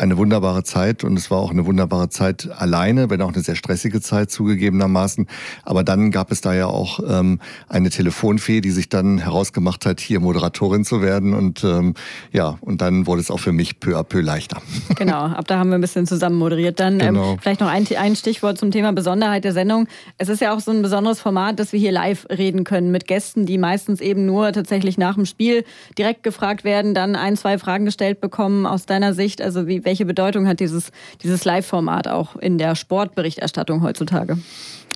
eine 0.00 0.16
wunderbare 0.16 0.64
Zeit 0.64 1.04
und 1.04 1.18
es 1.18 1.30
war 1.30 1.38
auch 1.38 1.50
eine 1.50 1.66
wunderbare 1.66 2.08
Zeit 2.08 2.48
alleine, 2.56 3.10
wenn 3.10 3.20
auch 3.20 3.32
eine 3.32 3.42
sehr 3.42 3.54
stressige 3.54 4.00
Zeit 4.00 4.30
zugegebenermaßen. 4.30 5.26
Aber 5.62 5.84
dann 5.84 6.10
gab 6.10 6.32
es 6.32 6.40
da 6.40 6.54
ja 6.54 6.66
auch 6.66 7.00
ähm, 7.06 7.38
eine 7.68 7.90
Telefonfee, 7.90 8.62
die 8.62 8.70
sich 8.70 8.88
dann 8.88 9.18
herausgemacht 9.18 9.84
hat, 9.84 10.00
hier 10.00 10.20
Moderatorin 10.20 10.84
zu 10.84 11.02
werden 11.02 11.34
und 11.34 11.62
ähm, 11.64 11.94
ja, 12.32 12.56
und 12.62 12.80
dann 12.80 13.06
wurde 13.06 13.20
es 13.20 13.30
auch 13.30 13.40
für 13.40 13.52
mich 13.52 13.78
peu 13.78 13.98
à 13.98 14.02
peu 14.02 14.20
leichter. 14.20 14.60
Genau, 14.96 15.24
ab 15.24 15.46
da 15.46 15.58
haben 15.58 15.70
wir 15.70 15.76
ein 15.76 15.80
bisschen 15.80 16.06
zusammen 16.06 16.36
moderiert. 16.36 16.78
Dann 16.78 16.94
ähm, 17.00 17.14
genau. 17.14 17.32
ähm, 17.32 17.38
vielleicht 17.40 17.60
noch 17.60 17.68
ein, 17.68 17.86
ein 17.96 18.16
Stichwort 18.16 18.58
zum 18.58 18.70
Thema 18.70 18.92
Besonderheit 18.92 19.44
der 19.44 19.52
Sendung. 19.52 19.86
Es 20.18 20.28
ist 20.28 20.40
ja 20.40 20.54
auch 20.54 20.60
so 20.60 20.72
ein 20.72 20.82
besonderes 20.82 21.20
Format, 21.20 21.58
dass 21.58 21.72
wir 21.72 21.80
hier 21.80 21.92
live 21.92 22.26
reden 22.28 22.64
können 22.64 22.90
mit 22.90 23.06
Gästen, 23.06 23.46
die 23.46 23.56
meistens 23.56 24.00
eben 24.00 24.26
nur 24.26 24.52
tatsächlich 24.52 24.98
nach 24.98 25.14
dem 25.14 25.24
Spiel 25.24 25.64
direkt 25.96 26.22
gefragt 26.22 26.64
werden, 26.64 26.92
dann 26.92 27.16
ein, 27.16 27.36
zwei 27.36 27.56
Fragen 27.56 27.86
gestellt 27.86 28.20
bekommen 28.20 28.66
aus 28.66 28.84
deiner 28.84 29.14
Sicht. 29.14 29.40
Also 29.40 29.66
wie, 29.66 29.84
welche 29.90 30.06
Bedeutung 30.06 30.46
hat 30.46 30.60
dieses, 30.60 30.92
dieses 31.20 31.44
Live-Format 31.44 32.06
auch 32.06 32.36
in 32.36 32.58
der 32.58 32.76
Sportberichterstattung 32.76 33.82
heutzutage? 33.82 34.38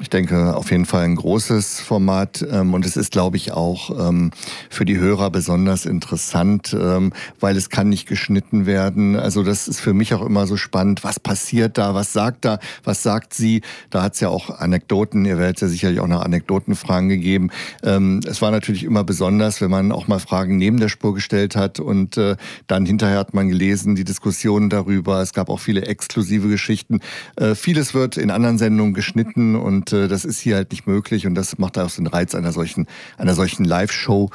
Ich 0.00 0.10
denke 0.10 0.56
auf 0.56 0.70
jeden 0.70 0.86
Fall 0.86 1.04
ein 1.04 1.14
großes 1.14 1.80
Format 1.80 2.44
ähm, 2.50 2.74
und 2.74 2.84
es 2.84 2.96
ist, 2.96 3.12
glaube 3.12 3.36
ich, 3.36 3.52
auch 3.52 4.08
ähm, 4.08 4.32
für 4.68 4.84
die 4.84 4.98
Hörer 4.98 5.30
besonders 5.30 5.86
interessant, 5.86 6.76
ähm, 6.78 7.12
weil 7.38 7.56
es 7.56 7.70
kann 7.70 7.88
nicht 7.88 8.08
geschnitten 8.08 8.66
werden. 8.66 9.16
Also 9.16 9.44
das 9.44 9.68
ist 9.68 9.80
für 9.80 9.94
mich 9.94 10.12
auch 10.14 10.22
immer 10.22 10.46
so 10.46 10.56
spannend. 10.56 11.04
Was 11.04 11.20
passiert 11.20 11.78
da? 11.78 11.94
Was 11.94 12.12
sagt 12.12 12.44
da? 12.44 12.58
Was 12.82 13.02
sagt 13.02 13.34
sie? 13.34 13.62
Da 13.90 14.02
hat 14.02 14.14
es 14.14 14.20
ja 14.20 14.30
auch 14.30 14.50
Anekdoten. 14.50 15.24
Ihr 15.24 15.38
werdet 15.38 15.60
ja 15.60 15.68
sicherlich 15.68 16.00
auch 16.00 16.08
noch 16.08 16.22
Anekdotenfragen 16.22 17.08
gegeben. 17.08 17.50
Es 17.82 18.42
war 18.42 18.50
natürlich 18.50 18.84
immer 18.84 19.04
besonders, 19.04 19.60
wenn 19.60 19.70
man 19.70 19.92
auch 19.92 20.08
mal 20.08 20.18
Fragen 20.18 20.56
neben 20.56 20.78
der 20.78 20.88
Spur 20.88 21.14
gestellt 21.14 21.56
hat 21.56 21.80
und 21.80 22.16
äh, 22.16 22.36
dann 22.66 22.86
hinterher 22.86 23.18
hat 23.18 23.34
man 23.34 23.48
gelesen 23.48 23.94
die 23.94 24.04
Diskussionen 24.04 24.70
darüber. 24.70 25.20
Es 25.20 25.32
gab 25.32 25.48
auch 25.48 25.60
viele 25.60 25.82
exklusive 25.82 26.48
Geschichten. 26.48 27.00
Äh, 27.36 27.54
vieles 27.54 27.94
wird 27.94 28.16
in 28.16 28.30
anderen 28.30 28.58
Sendungen 28.58 28.94
geschnitten 28.94 29.56
und 29.56 29.83
und 29.84 29.92
äh, 29.92 30.08
das 30.08 30.24
ist 30.24 30.40
hier 30.40 30.56
halt 30.56 30.70
nicht 30.70 30.86
möglich 30.86 31.26
und 31.26 31.34
das 31.34 31.58
macht 31.58 31.78
auch 31.78 31.90
den 31.90 32.06
Reiz 32.06 32.34
einer 32.34 32.52
solchen, 32.52 32.86
einer 33.18 33.34
solchen 33.34 33.64
Live-Show 33.64 34.30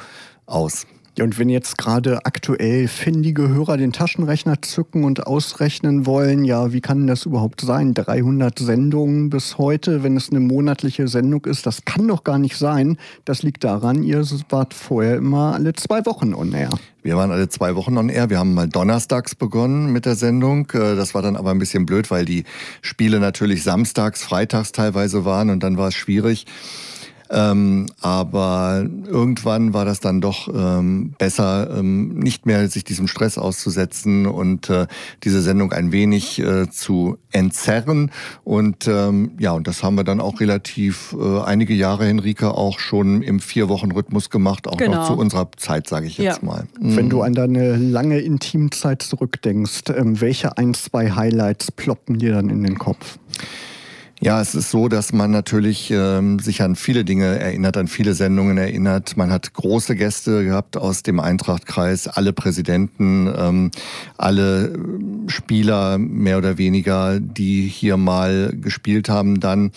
aus. 0.46 0.86
Ja, 1.18 1.24
und 1.24 1.40
wenn 1.40 1.48
jetzt 1.48 1.76
gerade 1.76 2.24
aktuell 2.24 2.86
findige 2.86 3.48
Hörer 3.48 3.76
den 3.76 3.92
Taschenrechner 3.92 4.62
zücken 4.62 5.02
und 5.02 5.26
ausrechnen 5.26 6.06
wollen, 6.06 6.44
ja, 6.44 6.72
wie 6.72 6.80
kann 6.80 7.08
das 7.08 7.26
überhaupt 7.26 7.62
sein? 7.62 7.94
300 7.94 8.56
Sendungen 8.60 9.28
bis 9.28 9.58
heute, 9.58 10.04
wenn 10.04 10.16
es 10.16 10.30
eine 10.30 10.38
monatliche 10.38 11.08
Sendung 11.08 11.46
ist, 11.46 11.66
das 11.66 11.84
kann 11.84 12.06
doch 12.06 12.22
gar 12.22 12.38
nicht 12.38 12.56
sein. 12.56 12.96
Das 13.24 13.42
liegt 13.42 13.64
daran, 13.64 14.04
ihr 14.04 14.24
wart 14.50 14.72
vorher 14.72 15.16
immer 15.16 15.54
alle 15.54 15.72
zwei 15.72 16.06
Wochen 16.06 16.32
on 16.32 16.52
air. 16.52 16.70
Wir 17.02 17.16
waren 17.16 17.32
alle 17.32 17.48
zwei 17.48 17.74
Wochen 17.74 17.98
on 17.98 18.08
air. 18.08 18.30
Wir 18.30 18.38
haben 18.38 18.54
mal 18.54 18.68
donnerstags 18.68 19.34
begonnen 19.34 19.92
mit 19.92 20.06
der 20.06 20.14
Sendung. 20.14 20.70
Äh, 20.70 20.94
das 20.94 21.14
war 21.14 21.22
dann 21.22 21.34
aber 21.34 21.50
ein 21.50 21.58
bisschen 21.58 21.86
blöd, 21.86 22.10
weil 22.12 22.24
die 22.24 22.44
Spiele 22.82 23.18
natürlich 23.18 23.64
samstags, 23.64 24.22
freitags 24.22 24.70
teilweise 24.70 25.24
waren 25.24 25.50
und 25.50 25.64
dann 25.64 25.76
war 25.76 25.88
es 25.88 25.94
schwierig. 25.94 26.46
Ähm, 27.30 27.86
aber 28.00 28.84
irgendwann 29.06 29.72
war 29.72 29.84
das 29.84 30.00
dann 30.00 30.20
doch 30.20 30.48
ähm, 30.52 31.14
besser, 31.16 31.70
ähm, 31.78 32.18
nicht 32.18 32.44
mehr 32.44 32.68
sich 32.68 32.82
diesem 32.82 33.06
Stress 33.06 33.38
auszusetzen 33.38 34.26
und 34.26 34.68
äh, 34.68 34.88
diese 35.22 35.40
Sendung 35.40 35.72
ein 35.72 35.92
wenig 35.92 36.40
äh, 36.40 36.68
zu 36.68 37.18
entzerren. 37.30 38.10
Und 38.42 38.88
ähm, 38.88 39.32
ja, 39.38 39.52
und 39.52 39.68
das 39.68 39.84
haben 39.84 39.94
wir 39.94 40.02
dann 40.02 40.20
auch 40.20 40.40
relativ 40.40 41.14
äh, 41.18 41.40
einige 41.42 41.74
Jahre, 41.74 42.06
Henrike, 42.06 42.52
auch 42.52 42.80
schon 42.80 43.22
im 43.22 43.38
Vier-Wochen-Rhythmus 43.38 44.30
gemacht, 44.30 44.66
auch 44.66 44.76
genau. 44.76 44.96
noch 44.96 45.06
zu 45.06 45.12
unserer 45.16 45.48
Zeit, 45.56 45.88
sage 45.88 46.06
ich 46.06 46.18
jetzt 46.18 46.42
ja. 46.42 46.46
mal. 46.46 46.66
Mhm. 46.80 46.96
Wenn 46.96 47.10
du 47.10 47.22
an 47.22 47.34
deine 47.34 47.76
lange 47.76 48.18
Intimzeit 48.18 49.02
zurückdenkst, 49.02 49.82
ähm, 49.96 50.20
welche 50.20 50.58
ein, 50.58 50.74
zwei 50.74 51.12
Highlights 51.12 51.70
ploppen 51.70 52.18
dir 52.18 52.32
dann 52.32 52.50
in 52.50 52.64
den 52.64 52.76
Kopf? 52.76 53.18
Ja, 54.22 54.38
es 54.38 54.54
ist 54.54 54.70
so, 54.70 54.88
dass 54.88 55.14
man 55.14 55.30
natürlich 55.30 55.90
ähm, 55.90 56.40
sich 56.40 56.60
an 56.60 56.76
viele 56.76 57.06
Dinge 57.06 57.38
erinnert, 57.38 57.78
an 57.78 57.88
viele 57.88 58.12
Sendungen 58.12 58.58
erinnert. 58.58 59.16
Man 59.16 59.30
hat 59.30 59.54
große 59.54 59.96
Gäste 59.96 60.44
gehabt 60.44 60.76
aus 60.76 61.02
dem 61.02 61.20
Eintrachtkreis, 61.20 62.06
alle 62.06 62.34
Präsidenten, 62.34 63.32
ähm, 63.34 63.70
alle 64.18 64.78
Spieler 65.26 65.96
mehr 65.96 66.36
oder 66.36 66.58
weniger, 66.58 67.18
die 67.18 67.62
hier 67.62 67.96
mal 67.96 68.52
gespielt 68.54 69.08
haben. 69.08 69.40
Dann 69.40 69.70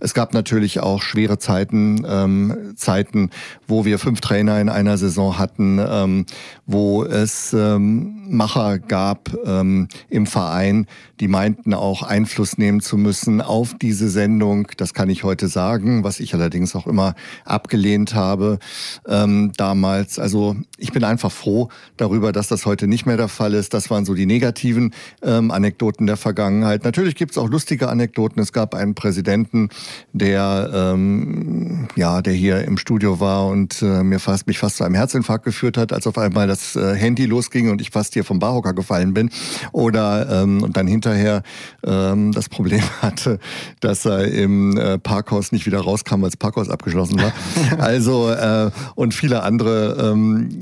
es 0.00 0.12
gab 0.12 0.34
natürlich 0.34 0.80
auch 0.80 1.00
schwere 1.00 1.38
Zeiten, 1.38 2.04
ähm, 2.04 2.72
Zeiten, 2.74 3.30
wo 3.66 3.84
wir 3.84 3.98
fünf 3.98 4.20
Trainer 4.20 4.60
in 4.60 4.68
einer 4.68 4.98
Saison 4.98 5.38
hatten, 5.38 5.80
ähm, 5.86 6.26
wo 6.66 7.04
es 7.04 7.52
ähm, 7.52 8.24
Macher 8.28 8.78
gab 8.78 9.34
ähm, 9.44 9.88
im 10.08 10.26
Verein, 10.26 10.86
die 11.20 11.28
meinten 11.28 11.74
auch 11.74 12.02
Einfluss 12.02 12.58
nehmen 12.58 12.80
zu 12.80 12.96
müssen 12.96 13.40
auf 13.40 13.74
diese 13.80 14.08
Sendung. 14.08 14.68
Das 14.76 14.94
kann 14.94 15.10
ich 15.10 15.24
heute 15.24 15.48
sagen, 15.48 16.04
was 16.04 16.20
ich 16.20 16.34
allerdings 16.34 16.74
auch 16.74 16.86
immer 16.86 17.14
abgelehnt 17.44 18.14
habe 18.14 18.58
ähm, 19.06 19.52
damals. 19.56 20.18
Also 20.18 20.56
ich 20.76 20.92
bin 20.92 21.04
einfach 21.04 21.30
froh 21.30 21.68
darüber, 21.96 22.32
dass 22.32 22.48
das 22.48 22.66
heute 22.66 22.86
nicht 22.86 23.06
mehr 23.06 23.16
der 23.16 23.28
Fall 23.28 23.54
ist. 23.54 23.74
Das 23.74 23.90
waren 23.90 24.04
so 24.04 24.14
die 24.14 24.26
negativen 24.26 24.92
ähm, 25.22 25.50
Anekdoten 25.50 26.06
der 26.06 26.16
Vergangenheit. 26.16 26.84
Natürlich 26.84 27.14
gibt 27.14 27.32
es 27.32 27.38
auch 27.38 27.48
lustige 27.48 27.88
Anekdoten. 27.88 28.42
Es 28.42 28.52
gab 28.52 28.74
einen 28.74 28.94
Präsidenten, 28.94 29.68
der 30.12 30.70
ähm, 30.74 31.88
ja, 31.96 32.22
der 32.22 32.32
hier 32.32 32.64
im 32.64 32.78
Studio 32.78 33.20
war 33.20 33.46
und 33.54 33.82
äh, 33.82 34.02
mir 34.02 34.18
fast 34.18 34.48
mich 34.48 34.58
fast 34.58 34.78
zu 34.78 34.84
einem 34.84 34.96
Herzinfarkt 34.96 35.44
geführt 35.44 35.76
hat, 35.78 35.92
als 35.92 36.08
auf 36.08 36.18
einmal 36.18 36.48
das 36.48 36.74
äh, 36.74 36.96
Handy 36.96 37.24
losging 37.24 37.70
und 37.70 37.80
ich 37.80 37.90
fast 37.90 38.14
hier 38.14 38.24
vom 38.24 38.40
Barhocker 38.40 38.74
gefallen 38.74 39.14
bin. 39.14 39.30
Oder 39.70 40.42
ähm, 40.42 40.62
und 40.62 40.76
dann 40.76 40.88
hinterher 40.88 41.42
ähm, 41.84 42.32
das 42.32 42.48
Problem 42.48 42.82
hatte, 43.00 43.38
dass 43.78 44.04
er 44.04 44.26
im 44.26 44.76
äh, 44.76 44.98
Parkhaus 44.98 45.52
nicht 45.52 45.66
wieder 45.66 45.78
rauskam, 45.78 46.22
weil 46.22 46.30
das 46.30 46.36
Parkhaus 46.36 46.68
abgeschlossen 46.68 47.20
war. 47.22 47.32
also 47.78 48.30
äh, 48.30 48.72
und 48.96 49.14
viele 49.14 49.44
andere 49.44 50.10
ähm, 50.12 50.60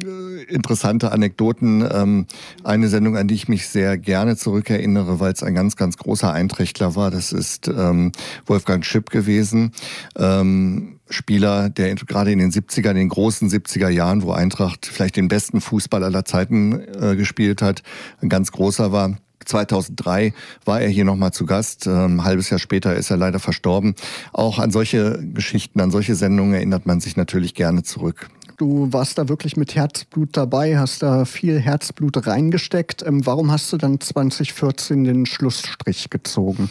interessante 0.48 1.12
Anekdoten. 1.12 1.88
Ähm, 1.90 2.26
eine 2.62 2.88
Sendung, 2.88 3.16
an 3.16 3.26
die 3.26 3.34
ich 3.34 3.48
mich 3.48 3.68
sehr 3.68 3.96
gerne 3.96 4.36
zurückerinnere, 4.36 5.18
weil 5.18 5.32
es 5.32 5.42
ein 5.42 5.54
ganz, 5.54 5.76
ganz 5.76 5.96
großer 5.96 6.30
Einträchtler 6.30 6.94
war, 6.94 7.10
das 7.10 7.32
ist 7.32 7.68
ähm, 7.68 8.12
Wolfgang 8.44 8.84
Schipp 8.84 9.08
gewesen. 9.08 9.72
Ähm, 10.16 10.98
Spieler, 11.12 11.70
der 11.70 11.94
gerade 11.94 12.32
in 12.32 12.38
den 12.38 12.50
70er, 12.50 12.92
den 12.92 13.08
großen 13.08 13.48
70er 13.48 13.88
Jahren, 13.88 14.22
wo 14.22 14.32
Eintracht 14.32 14.86
vielleicht 14.86 15.16
den 15.16 15.28
besten 15.28 15.60
Fußball 15.60 16.02
aller 16.04 16.24
Zeiten 16.24 16.80
äh, 17.00 17.16
gespielt 17.16 17.62
hat, 17.62 17.82
ein 18.20 18.28
ganz 18.28 18.52
großer 18.52 18.92
war. 18.92 19.16
2003 19.44 20.32
war 20.64 20.80
er 20.80 20.88
hier 20.88 21.04
nochmal 21.04 21.32
zu 21.32 21.46
Gast. 21.46 21.86
Ähm, 21.86 22.20
ein 22.20 22.24
halbes 22.24 22.50
Jahr 22.50 22.58
später 22.58 22.94
ist 22.94 23.10
er 23.10 23.16
leider 23.16 23.38
verstorben. 23.38 23.94
Auch 24.32 24.58
an 24.58 24.70
solche 24.70 25.18
Geschichten, 25.34 25.80
an 25.80 25.90
solche 25.90 26.14
Sendungen 26.14 26.54
erinnert 26.54 26.86
man 26.86 27.00
sich 27.00 27.16
natürlich 27.16 27.54
gerne 27.54 27.82
zurück. 27.82 28.28
Du 28.58 28.92
warst 28.92 29.18
da 29.18 29.28
wirklich 29.28 29.56
mit 29.56 29.74
Herzblut 29.74 30.36
dabei, 30.36 30.78
hast 30.78 31.02
da 31.02 31.24
viel 31.24 31.58
Herzblut 31.58 32.26
reingesteckt. 32.26 33.04
Ähm, 33.04 33.26
warum 33.26 33.50
hast 33.50 33.72
du 33.72 33.76
dann 33.76 33.98
2014 34.00 35.04
den 35.04 35.26
Schlussstrich 35.26 36.10
gezogen? 36.10 36.70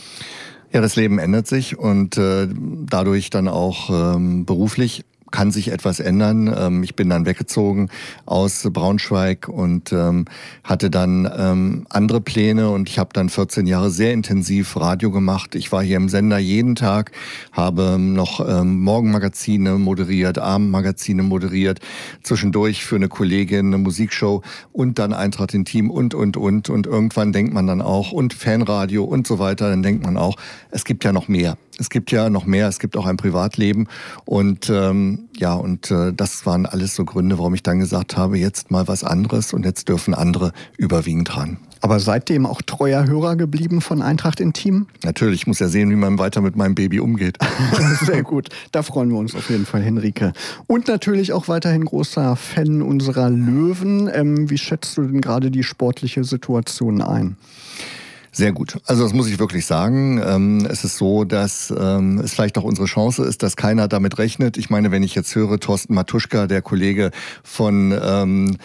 Ja, 0.74 0.80
das 0.80 0.96
Leben 0.96 1.20
ändert 1.20 1.48
sich 1.48 1.78
und 1.78 2.18
äh, 2.18 2.48
dadurch 2.50 3.30
dann 3.30 3.50
auch 3.50 4.16
ähm, 4.16 4.46
beruflich 4.46 5.04
kann 5.32 5.52
sich 5.52 5.72
etwas 5.72 6.00
ändern. 6.00 6.54
Ähm, 6.56 6.84
ich 6.84 6.96
bin 6.96 7.10
dann 7.10 7.26
weggezogen 7.26 7.90
aus 8.26 8.68
Braunschweig 8.72 9.48
und 9.48 9.92
ähm, 9.92 10.26
hatte 10.64 10.90
dann 10.90 11.30
ähm, 11.36 11.86
andere 11.90 12.22
Pläne 12.22 12.70
und 12.70 12.90
ich 12.90 13.00
habe 13.00 13.10
dann 13.14 13.30
14 13.30 13.66
Jahre 13.66 13.90
sehr 13.90 14.14
intensiv 14.14 14.76
Radio 14.78 15.12
gemacht. 15.12 15.56
Ich 15.56 15.72
war 15.72 15.82
hier 15.82 15.98
im 15.98 16.10
Sender 16.10 16.38
jeden 16.38 16.76
Tag, 16.76 17.12
habe 17.52 17.98
noch 18.00 18.42
Morgenmagazine 18.64 19.78
moderiert, 19.78 20.38
Abendmagazine 20.38 21.24
moderiert, 21.24 21.80
zwischendurch 22.24 22.84
für 22.84 22.96
eine 22.96 23.08
Kollegin 23.08 23.68
eine 23.68 23.78
Musikshow 23.78 24.42
und 24.72 25.00
dann 25.00 25.14
Eintracht 25.14 25.54
in 25.54 25.66
Team 25.66 25.90
und, 25.90 26.14
und, 26.14 26.38
und. 26.38 26.70
Und 26.70 26.88
irgendwann 26.88 27.32
denkt 27.32 27.54
man 27.54 27.68
dann 27.68 27.82
auch, 27.82 28.12
und 28.12 28.34
Fanradio 28.34 29.04
und 29.04 29.28
so 29.28 29.40
weiter, 29.40 29.70
dann 29.70 29.84
denkt 29.84 30.04
man 30.04 30.18
auch, 30.18 30.36
es 30.72 30.86
gibt 30.86 31.04
ja 31.04 31.14
noch 31.14 31.28
mehr. 31.28 31.58
Es 31.82 31.90
gibt 31.90 32.12
ja 32.12 32.30
noch 32.30 32.46
mehr, 32.46 32.68
es 32.68 32.78
gibt 32.78 32.96
auch 32.96 33.08
ein 33.08 33.18
Privatleben 33.18 33.88
und 34.26 34.70
ähm, 34.70 35.30
ja, 35.36 35.56
und 35.56 35.90
äh, 35.90 36.14
das 36.14 36.46
waren 36.46 36.68
alles 36.68 36.96
so 36.96 37.06
Gründe, 37.06 37.40
warum 37.40 37.56
ich 37.56 37.64
dann 37.64 37.80
gesagt 37.80 38.16
habe, 38.18 38.38
jetzt 38.38 38.70
mal 38.70 38.88
was 38.88 39.04
anderes 39.04 39.52
und 39.52 39.66
jetzt 39.66 39.90
dürfen 39.90 40.14
andere 40.14 40.52
überwiegend 40.78 41.36
ran. 41.36 41.58
Aber 41.80 42.00
seitdem 42.00 42.46
auch 42.46 42.62
treuer 42.62 43.08
Hörer 43.08 43.36
geblieben 43.36 43.82
von 43.82 44.04
Eintracht 44.04 44.40
Intim? 44.40 44.86
Natürlich, 45.04 45.42
ich 45.42 45.48
muss 45.48 45.58
ja 45.58 45.68
sehen, 45.68 45.90
wie 45.90 45.96
man 45.96 46.20
weiter 46.20 46.42
mit 46.42 46.56
meinem 46.56 46.76
Baby 46.76 47.00
umgeht. 47.00 47.40
Sehr 48.06 48.22
gut, 48.22 48.50
da 48.72 48.84
freuen 48.84 49.10
wir 49.10 49.18
uns 49.18 49.34
auf 49.34 49.50
jeden 49.50 49.66
Fall, 49.66 49.82
Henrike. 49.82 50.34
Und 50.68 50.88
natürlich 50.88 51.34
auch 51.34 51.48
weiterhin 51.48 51.84
großer 51.84 52.36
Fan 52.36 52.84
unserer 52.84 53.32
Löwen. 53.32 54.08
Ähm, 54.14 54.52
wie 54.52 54.60
schätzt 54.60 54.96
du 54.98 55.02
denn 55.02 55.22
gerade 55.22 55.50
die 55.50 55.64
sportliche 55.64 56.24
Situation 56.24 57.02
ein? 57.02 57.38
Sehr 58.34 58.54
gut. 58.54 58.80
Also 58.86 59.04
das 59.04 59.14
muss 59.14 59.28
ich 59.28 59.40
wirklich 59.40 59.66
sagen. 59.66 60.22
Ähm, 60.26 60.66
es 60.70 60.86
ist 60.86 60.98
so, 60.98 61.26
dass 61.26 61.74
ähm, 61.78 62.20
es 62.20 62.34
vielleicht 62.34 62.58
auch 62.58 62.64
unsere 62.64 62.88
Chance 62.88 63.26
ist, 63.26 63.44
dass 63.44 63.58
keiner 63.58 63.90
damit 63.90 64.20
rechnet. 64.20 64.58
Ich 64.58 64.70
meine, 64.70 64.90
wenn 64.92 65.04
ich 65.04 65.16
jetzt 65.16 65.36
höre, 65.36 65.60
Thorsten 65.60 65.94
Matuschka, 65.94 66.48
der 66.48 66.62
Kollege 66.62 67.12
von 67.44 67.94
ähm, 68.02 68.58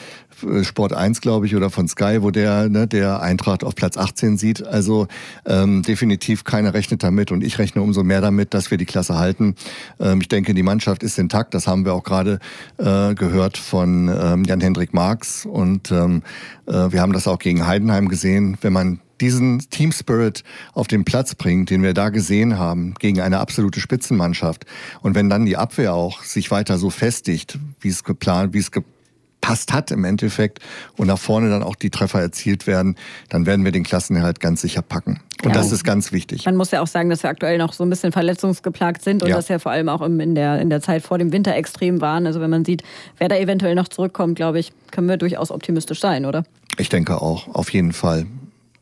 Sport 0.62 0.92
1, 0.92 1.20
glaube 1.20 1.46
ich, 1.46 1.56
oder 1.56 1.70
von 1.70 1.88
Sky, 1.88 2.18
wo 2.20 2.30
der, 2.30 2.68
ne, 2.68 2.86
der 2.86 3.22
Eintracht 3.22 3.64
auf 3.64 3.74
Platz 3.74 3.96
18 3.96 4.36
sieht. 4.36 4.64
Also 4.64 5.08
ähm, 5.46 5.82
definitiv 5.82 6.44
keiner 6.44 6.74
rechnet 6.74 7.02
damit 7.02 7.32
und 7.32 7.42
ich 7.42 7.58
rechne 7.58 7.82
umso 7.82 8.04
mehr 8.04 8.20
damit, 8.20 8.54
dass 8.54 8.70
wir 8.70 8.78
die 8.78 8.84
Klasse 8.84 9.18
halten. 9.18 9.56
Ähm, 9.98 10.20
ich 10.20 10.28
denke, 10.28 10.54
die 10.54 10.62
Mannschaft 10.62 11.02
ist 11.02 11.18
intakt. 11.18 11.54
Das 11.54 11.66
haben 11.66 11.84
wir 11.84 11.94
auch 11.94 12.04
gerade 12.04 12.38
äh, 12.78 13.14
gehört 13.14 13.56
von 13.56 14.08
ähm, 14.08 14.44
Jan-Hendrik 14.44 14.94
Marx 14.94 15.44
und 15.44 15.90
ähm, 15.90 16.22
äh, 16.66 16.92
wir 16.92 17.00
haben 17.00 17.12
das 17.12 17.26
auch 17.26 17.38
gegen 17.38 17.66
Heidenheim 17.66 18.08
gesehen. 18.08 18.58
Wenn 18.60 18.72
man 18.72 19.00
diesen 19.20 19.60
Team 19.70 19.92
Spirit 19.92 20.44
auf 20.72 20.86
den 20.86 21.04
Platz 21.04 21.34
bringt, 21.34 21.70
den 21.70 21.82
wir 21.82 21.94
da 21.94 22.10
gesehen 22.10 22.58
haben, 22.58 22.94
gegen 22.98 23.20
eine 23.20 23.38
absolute 23.38 23.80
Spitzenmannschaft. 23.80 24.66
Und 25.00 25.14
wenn 25.14 25.30
dann 25.30 25.46
die 25.46 25.56
Abwehr 25.56 25.94
auch 25.94 26.22
sich 26.22 26.50
weiter 26.50 26.78
so 26.78 26.90
festigt, 26.90 27.58
wie 27.80 27.88
es 27.88 28.04
geplant, 28.04 28.52
wie 28.52 28.58
es 28.58 28.70
gepasst 28.70 29.72
hat 29.72 29.90
im 29.90 30.04
Endeffekt 30.04 30.58
und 30.96 31.06
nach 31.06 31.18
vorne 31.18 31.48
dann 31.50 31.62
auch 31.62 31.76
die 31.76 31.90
Treffer 31.90 32.20
erzielt 32.20 32.66
werden, 32.66 32.96
dann 33.28 33.46
werden 33.46 33.64
wir 33.64 33.72
den 33.72 33.84
Klassenerhalt 33.84 34.40
ganz 34.40 34.60
sicher 34.60 34.82
packen. 34.82 35.20
Und 35.44 35.50
ja. 35.50 35.56
das 35.56 35.70
ist 35.70 35.84
ganz 35.84 36.12
wichtig. 36.12 36.46
Man 36.46 36.56
muss 36.56 36.70
ja 36.70 36.80
auch 36.80 36.86
sagen, 36.86 37.10
dass 37.10 37.22
wir 37.22 37.30
aktuell 37.30 37.58
noch 37.58 37.72
so 37.72 37.84
ein 37.84 37.90
bisschen 37.90 38.10
verletzungsgeplagt 38.10 39.02
sind 39.02 39.22
und 39.22 39.28
ja. 39.28 39.36
das 39.36 39.48
ja 39.48 39.58
vor 39.58 39.70
allem 39.70 39.88
auch 39.88 40.02
in 40.02 40.34
der, 40.34 40.60
in 40.60 40.70
der 40.70 40.80
Zeit 40.80 41.02
vor 41.02 41.18
dem 41.18 41.32
Winter 41.32 41.54
extrem 41.54 42.00
waren. 42.00 42.26
Also 42.26 42.40
wenn 42.40 42.50
man 42.50 42.64
sieht, 42.64 42.82
wer 43.18 43.28
da 43.28 43.36
eventuell 43.36 43.74
noch 43.74 43.88
zurückkommt, 43.88 44.36
glaube 44.36 44.58
ich, 44.58 44.72
können 44.90 45.08
wir 45.08 45.16
durchaus 45.16 45.50
optimistisch 45.50 46.00
sein, 46.00 46.24
oder? 46.24 46.44
Ich 46.78 46.88
denke 46.88 47.20
auch, 47.20 47.48
auf 47.54 47.70
jeden 47.70 47.92
Fall. 47.92 48.26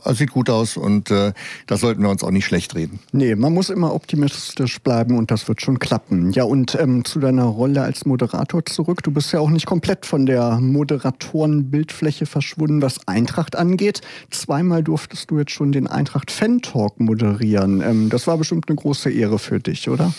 Also 0.04 0.18
sieht 0.18 0.32
gut 0.32 0.50
aus 0.50 0.76
und 0.76 1.10
äh, 1.10 1.32
da 1.66 1.76
sollten 1.76 2.02
wir 2.02 2.10
uns 2.10 2.22
auch 2.22 2.30
nicht 2.30 2.44
schlecht 2.44 2.74
reden. 2.74 3.00
Nee, 3.12 3.34
man 3.34 3.54
muss 3.54 3.70
immer 3.70 3.94
optimistisch 3.94 4.78
bleiben 4.80 5.16
und 5.16 5.30
das 5.30 5.48
wird 5.48 5.62
schon 5.62 5.78
klappen. 5.78 6.32
Ja, 6.32 6.44
und 6.44 6.74
ähm, 6.78 7.04
zu 7.04 7.20
deiner 7.20 7.44
Rolle 7.44 7.82
als 7.82 8.04
Moderator 8.04 8.64
zurück. 8.66 9.02
Du 9.02 9.10
bist 9.10 9.32
ja 9.32 9.40
auch 9.40 9.50
nicht 9.50 9.66
komplett 9.66 10.04
von 10.04 10.26
der 10.26 10.60
Moderatorenbildfläche 10.60 12.26
verschwunden, 12.26 12.82
was 12.82 13.08
Eintracht 13.08 13.56
angeht. 13.56 14.02
Zweimal 14.30 14.82
durftest 14.82 15.30
du 15.30 15.38
jetzt 15.38 15.52
schon 15.52 15.72
den 15.72 15.86
Eintracht-Fan-Talk 15.86 17.00
moderieren. 17.00 17.80
Ähm, 17.80 18.10
das 18.10 18.26
war 18.26 18.36
bestimmt 18.36 18.68
eine 18.68 18.76
große 18.76 19.10
Ehre 19.10 19.38
für 19.38 19.58
dich, 19.58 19.88
oder? 19.88 20.12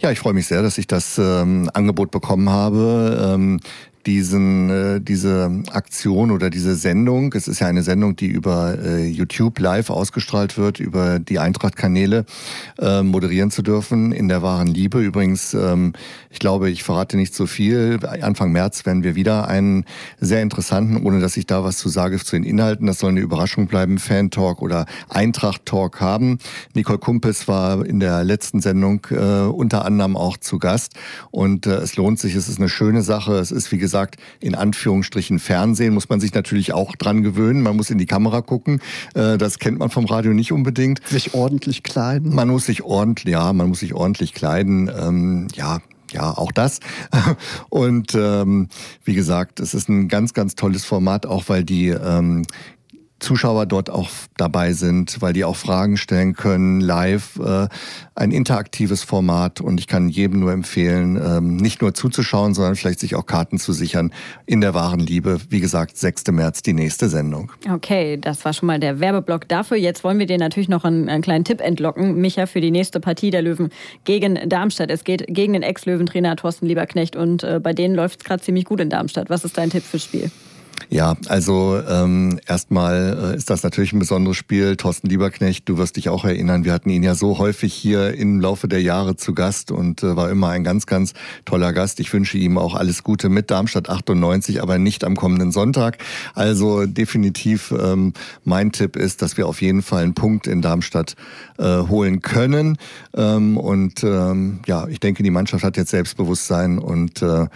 Ja, 0.00 0.10
ich 0.10 0.18
freue 0.18 0.32
mich 0.32 0.46
sehr, 0.46 0.62
dass 0.62 0.78
ich 0.78 0.86
das 0.86 1.18
ähm, 1.18 1.70
Angebot 1.74 2.10
bekommen 2.10 2.48
habe. 2.48 3.58
Diesen, 4.06 4.70
äh, 4.70 5.00
diese 5.00 5.50
Aktion 5.72 6.30
oder 6.30 6.48
diese 6.48 6.76
Sendung. 6.76 7.32
Es 7.34 7.48
ist 7.48 7.58
ja 7.58 7.66
eine 7.66 7.82
Sendung, 7.82 8.14
die 8.14 8.28
über 8.28 8.78
äh, 8.78 9.06
YouTube 9.06 9.58
live 9.58 9.90
ausgestrahlt 9.90 10.56
wird, 10.56 10.78
über 10.78 11.18
die 11.18 11.40
Eintracht-Kanäle 11.40 12.24
äh, 12.78 13.02
moderieren 13.02 13.50
zu 13.50 13.62
dürfen 13.62 14.12
in 14.12 14.28
der 14.28 14.42
wahren 14.42 14.68
Liebe. 14.68 15.00
Übrigens, 15.00 15.54
ähm, 15.54 15.92
ich 16.30 16.38
glaube, 16.38 16.70
ich 16.70 16.84
verrate 16.84 17.16
nicht 17.16 17.34
so 17.34 17.46
viel. 17.46 17.98
Anfang 18.22 18.52
März 18.52 18.86
werden 18.86 19.02
wir 19.02 19.16
wieder 19.16 19.48
einen 19.48 19.84
sehr 20.20 20.40
interessanten, 20.40 21.04
ohne 21.04 21.18
dass 21.20 21.36
ich 21.36 21.46
da 21.46 21.64
was 21.64 21.78
zu 21.78 21.88
sage 21.88 22.16
zu 22.18 22.36
den 22.36 22.44
Inhalten, 22.44 22.86
das 22.86 23.00
soll 23.00 23.10
eine 23.10 23.20
Überraschung 23.20 23.66
bleiben, 23.66 23.98
Fan-Talk 23.98 24.62
oder 24.62 24.86
Eintracht-Talk 25.08 26.00
haben. 26.00 26.38
Nicole 26.74 26.98
Kumpes 26.98 27.48
war 27.48 27.84
in 27.84 27.98
der 27.98 28.22
letzten 28.22 28.60
Sendung 28.60 29.06
äh, 29.10 29.46
unter 29.48 29.84
anderem 29.84 30.16
auch 30.16 30.36
zu 30.36 30.58
Gast 30.58 30.94
und 31.32 31.66
äh, 31.66 31.76
es 31.76 31.96
lohnt 31.96 32.20
sich, 32.20 32.34
es 32.36 32.48
ist 32.48 32.58
eine 32.58 32.68
schöne 32.68 33.02
Sache. 33.02 33.34
Es 33.38 33.50
ist, 33.50 33.72
wie 33.72 33.78
gesagt, 33.78 33.95
in 34.40 34.54
Anführungsstrichen 34.54 35.38
Fernsehen, 35.38 35.94
muss 35.94 36.08
man 36.08 36.20
sich 36.20 36.34
natürlich 36.34 36.72
auch 36.72 36.96
dran 36.96 37.22
gewöhnen. 37.22 37.62
Man 37.62 37.76
muss 37.76 37.90
in 37.90 37.98
die 37.98 38.06
Kamera 38.06 38.40
gucken. 38.42 38.80
Äh, 39.14 39.38
das 39.38 39.58
kennt 39.58 39.78
man 39.78 39.90
vom 39.90 40.04
Radio 40.04 40.32
nicht 40.32 40.52
unbedingt. 40.52 41.06
Sich 41.06 41.34
ordentlich 41.34 41.82
kleiden. 41.82 42.34
Man 42.34 42.48
muss 42.48 42.66
sich 42.66 42.82
ordentlich, 42.82 43.32
ja, 43.32 43.52
man 43.52 43.68
muss 43.68 43.80
sich 43.80 43.94
ordentlich 43.94 44.34
kleiden. 44.34 44.90
Ähm, 44.96 45.48
ja, 45.54 45.80
ja, 46.12 46.36
auch 46.36 46.52
das. 46.52 46.80
Und 47.68 48.14
ähm, 48.14 48.68
wie 49.04 49.14
gesagt, 49.14 49.60
es 49.60 49.74
ist 49.74 49.88
ein 49.88 50.08
ganz, 50.08 50.34
ganz 50.34 50.54
tolles 50.54 50.84
Format, 50.84 51.26
auch 51.26 51.44
weil 51.48 51.64
die 51.64 51.88
ähm, 51.88 52.42
Zuschauer 53.26 53.66
dort 53.66 53.90
auch 53.90 54.08
dabei 54.36 54.72
sind, 54.72 55.20
weil 55.20 55.32
die 55.32 55.44
auch 55.44 55.56
Fragen 55.56 55.96
stellen 55.96 56.34
können, 56.34 56.80
live, 56.80 57.40
äh, 57.40 57.66
ein 58.14 58.30
interaktives 58.30 59.02
Format 59.02 59.60
und 59.60 59.80
ich 59.80 59.88
kann 59.88 60.08
jedem 60.08 60.38
nur 60.38 60.52
empfehlen, 60.52 61.16
ähm, 61.16 61.56
nicht 61.56 61.82
nur 61.82 61.92
zuzuschauen, 61.92 62.54
sondern 62.54 62.76
vielleicht 62.76 63.00
sich 63.00 63.16
auch 63.16 63.26
Karten 63.26 63.58
zu 63.58 63.72
sichern 63.72 64.12
in 64.46 64.60
der 64.60 64.74
wahren 64.74 65.00
Liebe. 65.00 65.40
Wie 65.50 65.58
gesagt, 65.58 65.96
6. 65.96 66.30
März 66.30 66.62
die 66.62 66.72
nächste 66.72 67.08
Sendung. 67.08 67.50
Okay, 67.68 68.16
das 68.16 68.44
war 68.44 68.52
schon 68.52 68.68
mal 68.68 68.78
der 68.78 69.00
Werbeblock 69.00 69.48
dafür. 69.48 69.76
Jetzt 69.76 70.04
wollen 70.04 70.20
wir 70.20 70.26
dir 70.26 70.38
natürlich 70.38 70.68
noch 70.68 70.84
einen, 70.84 71.08
einen 71.08 71.22
kleinen 71.22 71.44
Tipp 71.44 71.60
entlocken, 71.60 72.20
Micha, 72.20 72.46
für 72.46 72.60
die 72.60 72.70
nächste 72.70 73.00
Partie 73.00 73.32
der 73.32 73.42
Löwen 73.42 73.70
gegen 74.04 74.48
Darmstadt. 74.48 74.88
Es 74.92 75.02
geht 75.02 75.26
gegen 75.26 75.54
den 75.54 75.64
Ex-Löwentrainer 75.64 76.36
Thorsten 76.36 76.66
Lieberknecht 76.66 77.16
und 77.16 77.42
äh, 77.42 77.58
bei 77.60 77.72
denen 77.72 77.96
läuft 77.96 78.20
es 78.20 78.24
gerade 78.24 78.40
ziemlich 78.40 78.66
gut 78.66 78.78
in 78.78 78.88
Darmstadt. 78.88 79.30
Was 79.30 79.44
ist 79.44 79.58
dein 79.58 79.70
Tipp 79.70 79.82
fürs 79.82 80.04
Spiel? 80.04 80.30
Ja, 80.88 81.16
also 81.28 81.80
ähm, 81.88 82.38
erstmal 82.46 83.32
äh, 83.32 83.36
ist 83.36 83.50
das 83.50 83.62
natürlich 83.62 83.92
ein 83.92 83.98
besonderes 83.98 84.36
Spiel. 84.36 84.76
Thorsten 84.76 85.08
Lieberknecht, 85.08 85.68
du 85.68 85.78
wirst 85.78 85.96
dich 85.96 86.08
auch 86.08 86.24
erinnern, 86.24 86.64
wir 86.64 86.72
hatten 86.72 86.90
ihn 86.90 87.02
ja 87.02 87.14
so 87.14 87.38
häufig 87.38 87.74
hier 87.74 88.14
im 88.14 88.40
Laufe 88.40 88.68
der 88.68 88.82
Jahre 88.82 89.16
zu 89.16 89.34
Gast 89.34 89.72
und 89.72 90.02
äh, 90.02 90.16
war 90.16 90.30
immer 90.30 90.50
ein 90.50 90.64
ganz, 90.64 90.86
ganz 90.86 91.12
toller 91.44 91.72
Gast. 91.72 91.98
Ich 91.98 92.12
wünsche 92.12 92.38
ihm 92.38 92.56
auch 92.56 92.74
alles 92.74 93.02
Gute 93.02 93.28
mit 93.28 93.50
Darmstadt 93.50 93.88
98, 93.88 94.62
aber 94.62 94.78
nicht 94.78 95.02
am 95.02 95.16
kommenden 95.16 95.50
Sonntag. 95.50 95.98
Also 96.34 96.86
definitiv 96.86 97.74
ähm, 97.76 98.12
mein 98.44 98.70
Tipp 98.70 98.96
ist, 98.96 99.22
dass 99.22 99.36
wir 99.36 99.48
auf 99.48 99.60
jeden 99.62 99.82
Fall 99.82 100.04
einen 100.04 100.14
Punkt 100.14 100.46
in 100.46 100.62
Darmstadt 100.62 101.16
äh, 101.58 101.64
holen 101.64 102.22
können. 102.22 102.78
Ähm, 103.14 103.56
und 103.56 104.04
ähm, 104.04 104.60
ja, 104.66 104.86
ich 104.86 105.00
denke, 105.00 105.22
die 105.22 105.30
Mannschaft 105.30 105.64
hat 105.64 105.76
jetzt 105.76 105.90
Selbstbewusstsein 105.90 106.78
und 106.78 107.22
äh, 107.22 107.46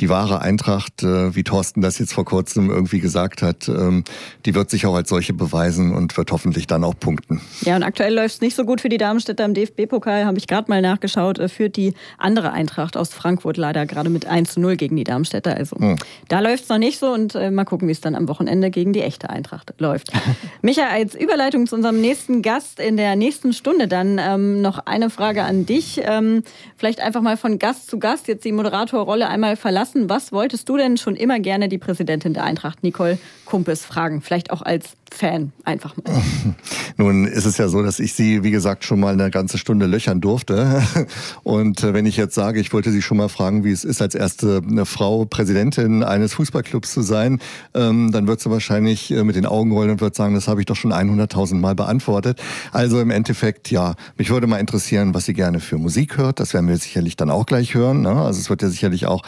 die 0.00 0.08
wahre 0.08 0.40
Eintracht, 0.40 1.02
äh, 1.02 1.34
wie 1.36 1.44
Thorsten 1.44 1.80
das 1.80 1.98
jetzt 1.98 2.12
vor 2.12 2.24
kurzem 2.24 2.68
irgendwie 2.70 2.98
gesagt 2.98 3.42
hat, 3.42 3.68
ähm, 3.68 4.04
die 4.44 4.54
wird 4.54 4.68
sich 4.68 4.86
auch 4.86 4.94
als 4.94 5.08
solche 5.08 5.32
beweisen 5.32 5.94
und 5.94 6.16
wird 6.16 6.32
hoffentlich 6.32 6.66
dann 6.66 6.82
auch 6.82 6.98
punkten. 6.98 7.40
Ja, 7.60 7.76
und 7.76 7.84
aktuell 7.84 8.12
läuft 8.12 8.36
es 8.36 8.40
nicht 8.40 8.56
so 8.56 8.64
gut 8.64 8.80
für 8.80 8.88
die 8.88 8.98
Darmstädter 8.98 9.44
im 9.44 9.54
DFB-Pokal, 9.54 10.24
habe 10.24 10.38
ich 10.38 10.48
gerade 10.48 10.68
mal 10.68 10.82
nachgeschaut, 10.82 11.38
äh, 11.38 11.48
führt 11.48 11.76
die 11.76 11.94
andere 12.18 12.52
Eintracht 12.52 12.96
aus 12.96 13.10
Frankfurt 13.10 13.56
leider 13.56 13.86
gerade 13.86 14.10
mit 14.10 14.26
1 14.26 14.54
zu 14.54 14.60
0 14.60 14.76
gegen 14.76 14.96
die 14.96 15.04
Darmstädter. 15.04 15.56
Also 15.56 15.76
hm. 15.76 15.96
da 16.28 16.40
läuft 16.40 16.64
es 16.64 16.68
noch 16.68 16.78
nicht 16.78 16.98
so 16.98 17.12
und 17.12 17.36
äh, 17.36 17.52
mal 17.52 17.64
gucken, 17.64 17.86
wie 17.86 17.92
es 17.92 18.00
dann 18.00 18.16
am 18.16 18.28
Wochenende 18.28 18.70
gegen 18.70 18.92
die 18.92 19.02
echte 19.02 19.30
Eintracht 19.30 19.74
läuft. 19.78 20.10
Micha, 20.62 20.88
als 20.88 21.14
Überleitung 21.14 21.68
zu 21.68 21.76
unserem 21.76 22.00
nächsten 22.00 22.42
Gast 22.42 22.80
in 22.80 22.96
der 22.96 23.14
nächsten 23.14 23.52
Stunde 23.52 23.86
dann 23.86 24.18
ähm, 24.18 24.60
noch 24.60 24.80
eine 24.86 25.08
Frage 25.08 25.44
an 25.44 25.66
dich. 25.66 26.00
Ähm, 26.02 26.42
vielleicht 26.76 27.00
einfach 27.00 27.22
mal 27.22 27.36
von 27.36 27.60
Gast 27.60 27.88
zu 27.88 28.00
Gast 28.00 28.26
jetzt 28.26 28.44
die 28.44 28.52
Moderatorrolle 28.52 29.28
einmal 29.28 29.54
verlassen 29.54 29.83
lassen. 29.84 30.08
Was 30.08 30.32
wolltest 30.32 30.68
du 30.68 30.78
denn 30.78 30.96
schon 30.96 31.14
immer 31.14 31.38
gerne 31.40 31.68
die 31.68 31.76
Präsidentin 31.76 32.32
der 32.32 32.44
Eintracht, 32.44 32.82
Nicole 32.82 33.18
Kumpes, 33.44 33.84
fragen? 33.84 34.22
Vielleicht 34.22 34.50
auch 34.50 34.62
als 34.62 34.96
Fan 35.12 35.52
einfach 35.64 35.94
mal. 35.96 36.22
Nun 36.96 37.26
ist 37.26 37.44
es 37.44 37.56
ja 37.58 37.68
so, 37.68 37.82
dass 37.82 38.00
ich 38.00 38.14
sie, 38.14 38.42
wie 38.42 38.50
gesagt, 38.50 38.84
schon 38.84 38.98
mal 38.98 39.12
eine 39.12 39.30
ganze 39.30 39.58
Stunde 39.58 39.86
löchern 39.86 40.20
durfte. 40.20 40.82
Und 41.44 41.82
äh, 41.84 41.94
wenn 41.94 42.06
ich 42.06 42.16
jetzt 42.16 42.34
sage, 42.34 42.60
ich 42.60 42.72
wollte 42.72 42.90
sie 42.90 43.02
schon 43.02 43.18
mal 43.18 43.28
fragen, 43.28 43.62
wie 43.62 43.70
es 43.70 43.84
ist, 43.84 44.02
als 44.02 44.14
erste 44.14 44.62
eine 44.66 44.86
Frau 44.86 45.24
Präsidentin 45.24 46.02
eines 46.02 46.34
Fußballclubs 46.34 46.92
zu 46.92 47.02
sein, 47.02 47.40
ähm, 47.74 48.10
dann 48.10 48.26
wird 48.26 48.40
sie 48.40 48.50
wahrscheinlich 48.50 49.10
äh, 49.10 49.22
mit 49.22 49.36
den 49.36 49.46
Augen 49.46 49.70
rollen 49.72 49.90
und 49.90 50.00
wird 50.00 50.14
sagen, 50.14 50.34
das 50.34 50.48
habe 50.48 50.60
ich 50.60 50.66
doch 50.66 50.76
schon 50.76 50.92
100.000 50.92 51.56
Mal 51.56 51.74
beantwortet. 51.74 52.40
Also 52.72 53.00
im 53.00 53.10
Endeffekt, 53.10 53.70
ja, 53.70 53.94
mich 54.16 54.30
würde 54.30 54.46
mal 54.46 54.58
interessieren, 54.58 55.14
was 55.14 55.26
sie 55.26 55.34
gerne 55.34 55.60
für 55.60 55.78
Musik 55.78 56.16
hört. 56.16 56.40
Das 56.40 56.54
werden 56.54 56.68
wir 56.68 56.76
sicherlich 56.76 57.16
dann 57.16 57.30
auch 57.30 57.46
gleich 57.46 57.74
hören. 57.74 58.02
Ne? 58.02 58.10
Also 58.10 58.40
es 58.40 58.50
wird 58.50 58.62
ja 58.62 58.68
sicherlich 58.68 59.06
auch 59.06 59.22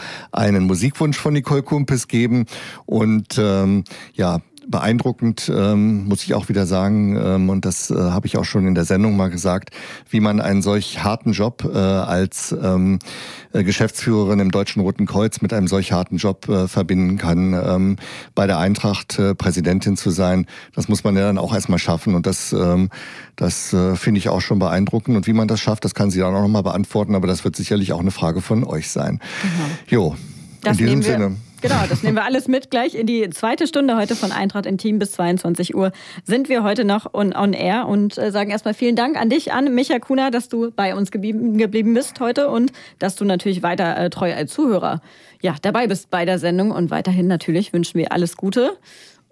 einen 0.47 0.65
Musikwunsch 0.65 1.17
von 1.17 1.33
Nicole 1.33 1.63
Kumpis 1.63 2.07
geben. 2.07 2.45
Und 2.85 3.37
ähm, 3.37 3.83
ja, 4.13 4.41
beeindruckend, 4.67 5.51
ähm, 5.53 6.05
muss 6.05 6.23
ich 6.23 6.33
auch 6.33 6.49
wieder 6.49 6.65
sagen, 6.65 7.15
ähm, 7.15 7.49
und 7.49 7.65
das 7.65 7.89
äh, 7.89 7.95
habe 7.95 8.27
ich 8.27 8.37
auch 8.37 8.43
schon 8.43 8.67
in 8.67 8.75
der 8.75 8.85
Sendung 8.85 9.15
mal 9.15 9.29
gesagt, 9.29 9.69
wie 10.09 10.19
man 10.19 10.41
einen 10.41 10.61
solch 10.61 11.03
harten 11.03 11.31
Job 11.31 11.63
äh, 11.63 11.77
als 11.77 12.55
ähm, 12.61 12.99
äh, 13.53 13.63
Geschäftsführerin 13.63 14.39
im 14.39 14.51
Deutschen 14.51 14.81
Roten 14.81 15.05
Kreuz 15.05 15.41
mit 15.41 15.53
einem 15.53 15.67
solch 15.67 15.91
harten 15.91 16.17
Job 16.17 16.49
äh, 16.49 16.67
verbinden 16.67 17.17
kann. 17.17 17.53
Ähm, 17.53 17.95
bei 18.35 18.45
der 18.45 18.59
Eintracht 18.59 19.17
äh, 19.19 19.33
Präsidentin 19.35 19.95
zu 19.95 20.09
sein, 20.09 20.45
das 20.75 20.89
muss 20.89 21.03
man 21.03 21.15
ja 21.15 21.21
dann 21.21 21.37
auch 21.37 21.53
erstmal 21.53 21.79
schaffen 21.79 22.15
und 22.15 22.25
das, 22.25 22.53
ähm, 22.53 22.89
das 23.35 23.73
äh, 23.73 23.95
finde 23.95 24.19
ich 24.19 24.29
auch 24.29 24.41
schon 24.41 24.59
beeindruckend. 24.59 25.15
Und 25.15 25.27
wie 25.27 25.33
man 25.33 25.47
das 25.47 25.61
schafft, 25.61 25.85
das 25.85 25.95
kann 25.95 26.11
sie 26.11 26.19
dann 26.19 26.35
auch 26.35 26.41
nochmal 26.41 26.63
beantworten, 26.63 27.15
aber 27.15 27.27
das 27.27 27.45
wird 27.45 27.55
sicherlich 27.55 27.93
auch 27.93 28.01
eine 28.01 28.11
Frage 28.11 28.41
von 28.41 28.63
euch 28.65 28.89
sein. 28.89 29.21
Mhm. 29.43 29.77
Jo, 29.87 30.15
das 30.61 30.79
in 30.79 30.85
diesem 30.85 31.01
Sinne. 31.01 31.37
Genau, 31.61 31.75
das 31.89 32.03
nehmen 32.03 32.17
wir 32.17 32.23
alles 32.23 32.47
mit 32.47 32.69
gleich 32.69 32.93
in 32.93 33.07
die 33.07 33.27
zweite 33.31 33.65
Stunde 33.65 33.97
heute 33.97 34.15
von 34.15 34.31
Eintracht 34.31 34.67
Intim 34.67 34.99
bis 34.99 35.13
22 35.13 35.75
Uhr 35.75 35.91
sind 36.23 36.49
wir 36.49 36.61
heute 36.61 36.85
noch 36.85 37.15
on, 37.15 37.35
on 37.35 37.53
air 37.53 37.87
und 37.87 38.15
äh, 38.17 38.31
sagen 38.31 38.51
erstmal 38.51 38.75
vielen 38.75 38.95
Dank 38.95 39.19
an 39.19 39.29
dich, 39.29 39.53
an 39.53 39.73
Micha 39.73 39.97
Kuna, 39.97 40.29
dass 40.29 40.49
du 40.49 40.69
bei 40.69 40.93
uns 40.93 41.09
geblieben, 41.09 41.57
geblieben 41.57 41.95
bist 41.95 42.19
heute 42.19 42.49
und 42.49 42.71
dass 42.99 43.15
du 43.15 43.25
natürlich 43.25 43.63
weiter 43.63 43.97
äh, 43.97 44.09
treu 44.11 44.35
als 44.35 44.53
Zuhörer 44.53 45.01
ja, 45.41 45.55
dabei 45.59 45.87
bist 45.87 46.11
bei 46.11 46.25
der 46.25 46.37
Sendung 46.37 46.69
und 46.69 46.91
weiterhin 46.91 47.25
natürlich 47.25 47.73
wünschen 47.73 47.97
wir 47.97 48.11
alles 48.11 48.37
Gute 48.37 48.77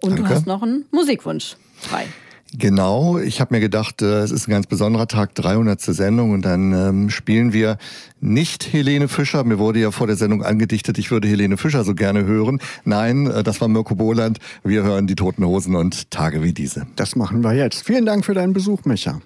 und 0.00 0.18
Danke. 0.18 0.24
du 0.24 0.28
hast 0.28 0.46
noch 0.46 0.62
einen 0.62 0.84
Musikwunsch 0.90 1.56
frei. 1.78 2.06
Genau, 2.52 3.18
ich 3.18 3.40
habe 3.40 3.54
mir 3.54 3.60
gedacht, 3.60 4.02
äh, 4.02 4.20
es 4.20 4.30
ist 4.30 4.48
ein 4.48 4.52
ganz 4.52 4.66
besonderer 4.66 5.08
Tag, 5.08 5.34
300. 5.34 5.80
Sendung 5.80 6.30
und 6.30 6.42
dann 6.42 6.72
ähm, 6.72 7.10
spielen 7.10 7.52
wir 7.52 7.76
nicht 8.20 8.72
Helene 8.72 9.08
Fischer. 9.08 9.44
Mir 9.44 9.58
wurde 9.58 9.80
ja 9.80 9.90
vor 9.90 10.06
der 10.06 10.16
Sendung 10.16 10.42
angedichtet, 10.44 10.96
ich 10.98 11.10
würde 11.10 11.28
Helene 11.28 11.56
Fischer 11.56 11.84
so 11.84 11.94
gerne 11.94 12.24
hören. 12.24 12.60
Nein, 12.84 13.26
äh, 13.26 13.42
das 13.42 13.60
war 13.60 13.68
Mirko 13.68 13.96
Boland. 13.96 14.38
Wir 14.62 14.84
hören 14.84 15.06
die 15.06 15.16
Toten 15.16 15.44
Hosen 15.44 15.74
und 15.74 16.10
Tage 16.10 16.42
wie 16.42 16.52
diese. 16.52 16.86
Das 16.96 17.16
machen 17.16 17.42
wir 17.42 17.52
jetzt. 17.52 17.84
Vielen 17.84 18.06
Dank 18.06 18.24
für 18.24 18.34
deinen 18.34 18.52
Besuch, 18.52 18.84
Micha. 18.84 19.20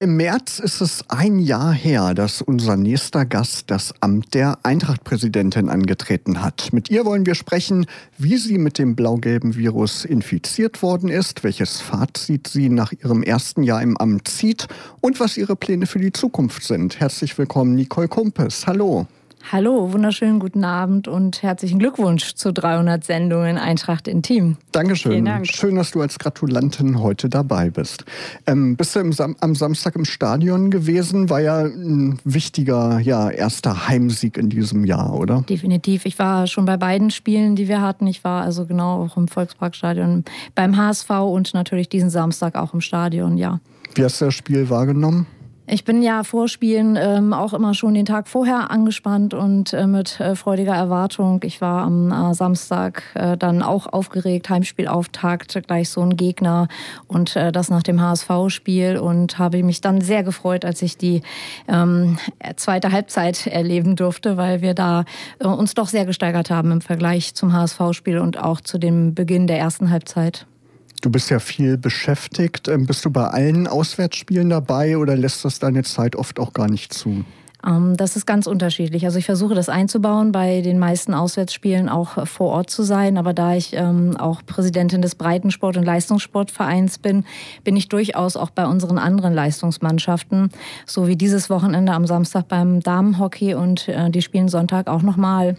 Im 0.00 0.16
März 0.16 0.58
ist 0.58 0.80
es 0.80 1.04
ein 1.08 1.38
Jahr 1.38 1.72
her, 1.72 2.14
dass 2.14 2.42
unser 2.42 2.76
nächster 2.76 3.24
Gast 3.24 3.70
das 3.70 3.94
Amt 4.00 4.34
der 4.34 4.58
Eintracht-Präsidentin 4.64 5.68
angetreten 5.70 6.42
hat. 6.42 6.72
Mit 6.72 6.90
ihr 6.90 7.04
wollen 7.04 7.26
wir 7.26 7.36
sprechen, 7.36 7.86
wie 8.18 8.36
sie 8.36 8.58
mit 8.58 8.78
dem 8.80 8.96
blau-gelben 8.96 9.54
Virus 9.54 10.04
infiziert 10.04 10.82
worden 10.82 11.10
ist, 11.10 11.44
welches 11.44 11.80
Fazit 11.80 12.48
sie 12.48 12.70
nach 12.70 12.90
ihrem 12.90 13.22
ersten 13.22 13.62
Jahr 13.62 13.82
im 13.82 13.96
Amt 13.96 14.26
zieht 14.26 14.66
und 15.00 15.20
was 15.20 15.36
ihre 15.36 15.54
Pläne 15.54 15.86
für 15.86 16.00
die 16.00 16.12
Zukunft 16.12 16.64
sind. 16.64 16.98
Herzlich 16.98 17.38
willkommen, 17.38 17.76
Nicole 17.76 18.08
Kumpes. 18.08 18.66
Hallo. 18.66 19.06
Hallo, 19.52 19.92
wunderschönen 19.92 20.38
guten 20.38 20.64
Abend 20.64 21.06
und 21.06 21.42
herzlichen 21.42 21.78
Glückwunsch 21.78 22.34
zu 22.34 22.50
300 22.50 23.04
Sendungen 23.04 23.58
Eintracht 23.58 24.08
Intim. 24.08 24.56
Dankeschön. 24.72 25.12
Vielen 25.12 25.24
Dank. 25.26 25.46
Schön, 25.46 25.76
dass 25.76 25.90
du 25.90 26.00
als 26.00 26.18
Gratulantin 26.18 27.00
heute 27.00 27.28
dabei 27.28 27.68
bist. 27.68 28.06
Ähm, 28.46 28.74
bist 28.76 28.96
du 28.96 29.12
Sam 29.12 29.36
am 29.40 29.54
Samstag 29.54 29.96
im 29.96 30.06
Stadion 30.06 30.70
gewesen? 30.70 31.28
War 31.28 31.40
ja 31.40 31.58
ein 31.60 32.18
wichtiger 32.24 32.98
ja, 33.00 33.28
erster 33.28 33.86
Heimsieg 33.86 34.38
in 34.38 34.48
diesem 34.48 34.86
Jahr, 34.86 35.14
oder? 35.14 35.44
Definitiv. 35.46 36.06
Ich 36.06 36.18
war 36.18 36.46
schon 36.46 36.64
bei 36.64 36.78
beiden 36.78 37.10
Spielen, 37.10 37.54
die 37.54 37.68
wir 37.68 37.82
hatten. 37.82 38.06
Ich 38.06 38.24
war 38.24 38.42
also 38.42 38.64
genau 38.64 39.04
auch 39.04 39.16
im 39.18 39.28
Volksparkstadion 39.28 40.24
beim 40.54 40.76
HSV 40.78 41.10
und 41.10 41.52
natürlich 41.52 41.90
diesen 41.90 42.08
Samstag 42.08 42.54
auch 42.54 42.72
im 42.72 42.80
Stadion, 42.80 43.36
ja. 43.36 43.60
Wie 43.94 44.02
hast 44.02 44.20
du 44.22 44.24
das 44.24 44.34
Spiel 44.34 44.70
wahrgenommen? 44.70 45.26
Ich 45.66 45.84
bin 45.84 46.02
ja 46.02 46.24
vor 46.24 46.46
Spielen 46.46 46.96
ähm, 47.00 47.32
auch 47.32 47.54
immer 47.54 47.72
schon 47.72 47.94
den 47.94 48.04
Tag 48.04 48.28
vorher 48.28 48.70
angespannt 48.70 49.32
und 49.32 49.72
äh, 49.72 49.86
mit 49.86 50.20
äh, 50.20 50.36
freudiger 50.36 50.74
Erwartung. 50.74 51.40
Ich 51.42 51.62
war 51.62 51.84
am 51.84 52.12
äh, 52.12 52.34
Samstag 52.34 53.02
äh, 53.14 53.38
dann 53.38 53.62
auch 53.62 53.90
aufgeregt, 53.90 54.50
Heimspielauftakt, 54.50 55.58
gleich 55.66 55.88
so 55.88 56.02
ein 56.02 56.18
Gegner 56.18 56.68
und 57.06 57.34
äh, 57.34 57.50
das 57.50 57.70
nach 57.70 57.82
dem 57.82 57.98
HSV-Spiel 57.98 58.98
und 58.98 59.38
habe 59.38 59.62
mich 59.62 59.80
dann 59.80 60.02
sehr 60.02 60.22
gefreut, 60.22 60.66
als 60.66 60.82
ich 60.82 60.98
die 60.98 61.22
ähm, 61.66 62.18
zweite 62.56 62.92
Halbzeit 62.92 63.46
erleben 63.46 63.96
durfte, 63.96 64.36
weil 64.36 64.60
wir 64.60 64.74
da 64.74 65.06
äh, 65.38 65.46
uns 65.46 65.72
doch 65.72 65.88
sehr 65.88 66.04
gesteigert 66.04 66.50
haben 66.50 66.72
im 66.72 66.80
Vergleich 66.82 67.34
zum 67.34 67.54
HSV-Spiel 67.54 68.18
und 68.18 68.38
auch 68.38 68.60
zu 68.60 68.76
dem 68.76 69.14
Beginn 69.14 69.46
der 69.46 69.60
ersten 69.60 69.88
Halbzeit. 69.88 70.46
Du 71.04 71.10
bist 71.10 71.28
ja 71.28 71.38
viel 71.38 71.76
beschäftigt. 71.76 72.66
Ähm, 72.66 72.86
bist 72.86 73.04
du 73.04 73.10
bei 73.10 73.26
allen 73.26 73.66
Auswärtsspielen 73.66 74.48
dabei 74.48 74.96
oder 74.96 75.14
lässt 75.14 75.44
das 75.44 75.58
deine 75.58 75.82
Zeit 75.82 76.16
oft 76.16 76.40
auch 76.40 76.54
gar 76.54 76.66
nicht 76.66 76.94
zu? 76.94 77.26
Ähm, 77.62 77.94
das 77.98 78.16
ist 78.16 78.24
ganz 78.24 78.46
unterschiedlich. 78.46 79.04
Also 79.04 79.18
ich 79.18 79.26
versuche 79.26 79.54
das 79.54 79.68
einzubauen, 79.68 80.32
bei 80.32 80.62
den 80.62 80.78
meisten 80.78 81.12
Auswärtsspielen 81.12 81.90
auch 81.90 82.26
vor 82.26 82.48
Ort 82.48 82.70
zu 82.70 82.84
sein. 82.84 83.18
Aber 83.18 83.34
da 83.34 83.54
ich 83.54 83.74
ähm, 83.74 84.16
auch 84.16 84.40
Präsidentin 84.46 85.02
des 85.02 85.14
Breitensport- 85.14 85.76
und 85.76 85.84
Leistungssportvereins 85.84 86.96
bin, 86.96 87.26
bin 87.64 87.76
ich 87.76 87.90
durchaus 87.90 88.38
auch 88.38 88.48
bei 88.48 88.66
unseren 88.66 88.96
anderen 88.96 89.34
Leistungsmannschaften, 89.34 90.48
so 90.86 91.06
wie 91.06 91.16
dieses 91.16 91.50
Wochenende 91.50 91.92
am 91.92 92.06
Samstag 92.06 92.48
beim 92.48 92.80
Damenhockey 92.80 93.52
und 93.52 93.88
äh, 93.88 94.08
die 94.08 94.22
spielen 94.22 94.48
Sonntag 94.48 94.88
auch 94.88 95.02
nochmal 95.02 95.56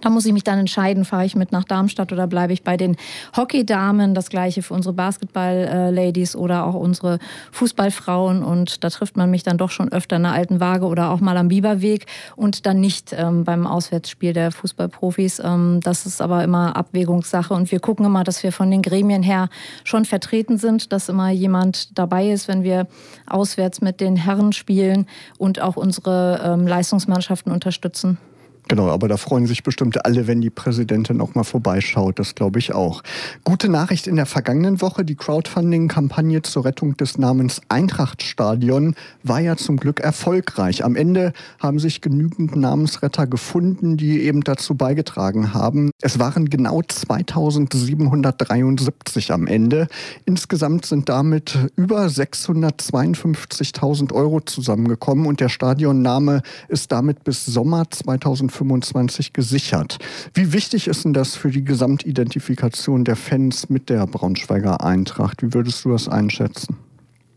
da 0.00 0.10
muss 0.10 0.26
ich 0.26 0.32
mich 0.32 0.44
dann 0.44 0.58
entscheiden, 0.58 1.04
fahre 1.04 1.24
ich 1.24 1.36
mit 1.36 1.52
nach 1.52 1.64
Darmstadt 1.64 2.12
oder 2.12 2.26
bleibe 2.26 2.52
ich 2.52 2.62
bei 2.62 2.76
den 2.76 2.96
Hockeydamen. 3.36 4.14
Das 4.14 4.30
gleiche 4.30 4.62
für 4.62 4.74
unsere 4.74 4.94
Basketball-Ladies 4.94 6.34
oder 6.36 6.66
auch 6.66 6.74
unsere 6.74 7.18
Fußballfrauen. 7.52 8.42
Und 8.42 8.82
da 8.84 8.90
trifft 8.90 9.16
man 9.16 9.30
mich 9.30 9.42
dann 9.42 9.58
doch 9.58 9.70
schon 9.70 9.92
öfter 9.92 10.16
in 10.16 10.22
der 10.22 10.32
alten 10.32 10.60
Waage 10.60 10.86
oder 10.86 11.10
auch 11.10 11.20
mal 11.20 11.36
am 11.36 11.48
Biberweg 11.48 12.06
und 12.36 12.66
dann 12.66 12.80
nicht 12.80 13.14
ähm, 13.16 13.44
beim 13.44 13.66
Auswärtsspiel 13.66 14.32
der 14.32 14.50
Fußballprofis. 14.50 15.40
Ähm, 15.40 15.80
das 15.82 16.06
ist 16.06 16.22
aber 16.22 16.42
immer 16.42 16.76
Abwägungssache. 16.76 17.52
Und 17.54 17.70
wir 17.70 17.80
gucken 17.80 18.06
immer, 18.06 18.24
dass 18.24 18.42
wir 18.42 18.52
von 18.52 18.70
den 18.70 18.82
Gremien 18.82 19.22
her 19.22 19.48
schon 19.84 20.04
vertreten 20.04 20.58
sind, 20.58 20.92
dass 20.92 21.08
immer 21.08 21.30
jemand 21.30 21.98
dabei 21.98 22.30
ist, 22.30 22.48
wenn 22.48 22.62
wir 22.62 22.86
auswärts 23.26 23.80
mit 23.80 24.00
den 24.00 24.16
Herren 24.16 24.52
spielen 24.52 25.06
und 25.38 25.60
auch 25.60 25.76
unsere 25.76 26.40
ähm, 26.44 26.66
Leistungsmannschaften 26.66 27.52
unterstützen. 27.52 28.18
Genau, 28.68 28.88
aber 28.88 29.08
da 29.08 29.16
freuen 29.16 29.46
sich 29.46 29.64
bestimmt 29.64 30.06
alle, 30.06 30.26
wenn 30.26 30.40
die 30.40 30.48
Präsidentin 30.48 31.20
auch 31.20 31.34
mal 31.34 31.44
vorbeischaut. 31.44 32.18
Das 32.18 32.34
glaube 32.34 32.58
ich 32.58 32.72
auch. 32.72 33.02
Gute 33.44 33.68
Nachricht 33.68 34.06
in 34.06 34.16
der 34.16 34.24
vergangenen 34.24 34.80
Woche. 34.80 35.04
Die 35.04 35.16
Crowdfunding-Kampagne 35.16 36.40
zur 36.42 36.64
Rettung 36.64 36.96
des 36.96 37.18
Namens 37.18 37.60
Eintrachtstadion 37.68 38.94
war 39.22 39.40
ja 39.40 39.56
zum 39.56 39.76
Glück 39.78 40.00
erfolgreich. 40.00 40.84
Am 40.84 40.96
Ende 40.96 41.32
haben 41.58 41.80
sich 41.80 42.00
genügend 42.00 42.56
Namensretter 42.56 43.26
gefunden, 43.26 43.96
die 43.96 44.22
eben 44.22 44.42
dazu 44.42 44.74
beigetragen 44.74 45.52
haben. 45.52 45.90
Es 46.00 46.18
waren 46.18 46.48
genau 46.48 46.80
2773 46.82 49.32
am 49.32 49.48
Ende. 49.48 49.88
Insgesamt 50.24 50.86
sind 50.86 51.08
damit 51.08 51.58
über 51.76 52.06
652.000 52.06 54.12
Euro 54.12 54.40
zusammengekommen 54.40 55.26
und 55.26 55.40
der 55.40 55.48
Stadionname 55.48 56.42
ist 56.68 56.92
damit 56.92 57.24
bis 57.24 57.44
Sommer 57.44 57.90
2015 57.90 58.51
2025 58.52 59.32
gesichert. 59.32 59.98
Wie 60.34 60.52
wichtig 60.52 60.86
ist 60.86 61.04
denn 61.04 61.12
das 61.12 61.34
für 61.34 61.50
die 61.50 61.64
Gesamtidentifikation 61.64 63.04
der 63.04 63.16
Fans 63.16 63.68
mit 63.68 63.88
der 63.88 64.06
Braunschweiger 64.06 64.84
Eintracht? 64.84 65.42
Wie 65.42 65.54
würdest 65.54 65.84
du 65.84 65.90
das 65.90 66.08
einschätzen? 66.08 66.76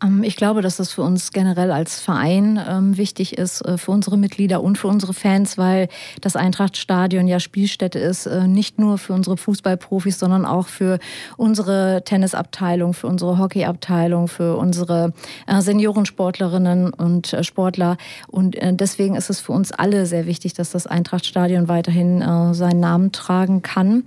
Ähm, 0.06 0.24
ich 0.24 0.36
glaube, 0.36 0.62
dass 0.62 0.78
das 0.78 0.92
für 0.92 1.02
uns 1.02 1.32
generell 1.32 1.72
als 1.72 2.00
Verein 2.00 2.60
ähm, 2.68 2.98
wichtig 2.98 3.38
ist, 3.38 3.62
äh, 3.62 3.78
für 3.78 3.92
unsere 3.92 4.18
Mitglieder 4.18 4.62
und 4.62 4.78
für 4.78 4.88
unsere 4.88 5.14
Fans, 5.14 5.58
weil 5.58 5.88
das 6.22 6.36
Eintrachtstadion 6.36 7.28
ja 7.28 7.40
Spielstätte 7.40 8.00
ist, 8.00 8.26
äh, 8.26 8.48
nicht 8.48 8.80
nur 8.80 8.98
für 8.98 9.14
unsere 9.14 9.38
Fußballprofis, 9.38 10.20
sondern 10.20 10.46
auch 10.46 10.68
für 10.68 11.00
unsere 11.38 12.04
Tennisabteilung, 12.06 12.94
für 12.94 13.08
unsere 13.08 13.38
Hockeyabteilung, 13.38 14.28
für 14.28 14.58
unsere 14.58 15.14
äh, 15.48 15.62
Seniorensportlerinnen 15.62 16.94
und 16.94 17.36
Sportler. 17.42 17.98
Und 18.28 18.58
deswegen 18.62 19.16
ist 19.16 19.30
es 19.30 19.40
für 19.40 19.52
uns 19.52 19.72
alle 19.72 20.06
sehr 20.06 20.26
wichtig, 20.26 20.54
dass 20.54 20.70
das 20.70 20.88
Eintrachtstadion 20.88 21.68
weiterhin 21.68 22.54
seinen 22.54 22.80
Namen 22.80 23.12
tragen 23.12 23.62
kann. 23.62 24.04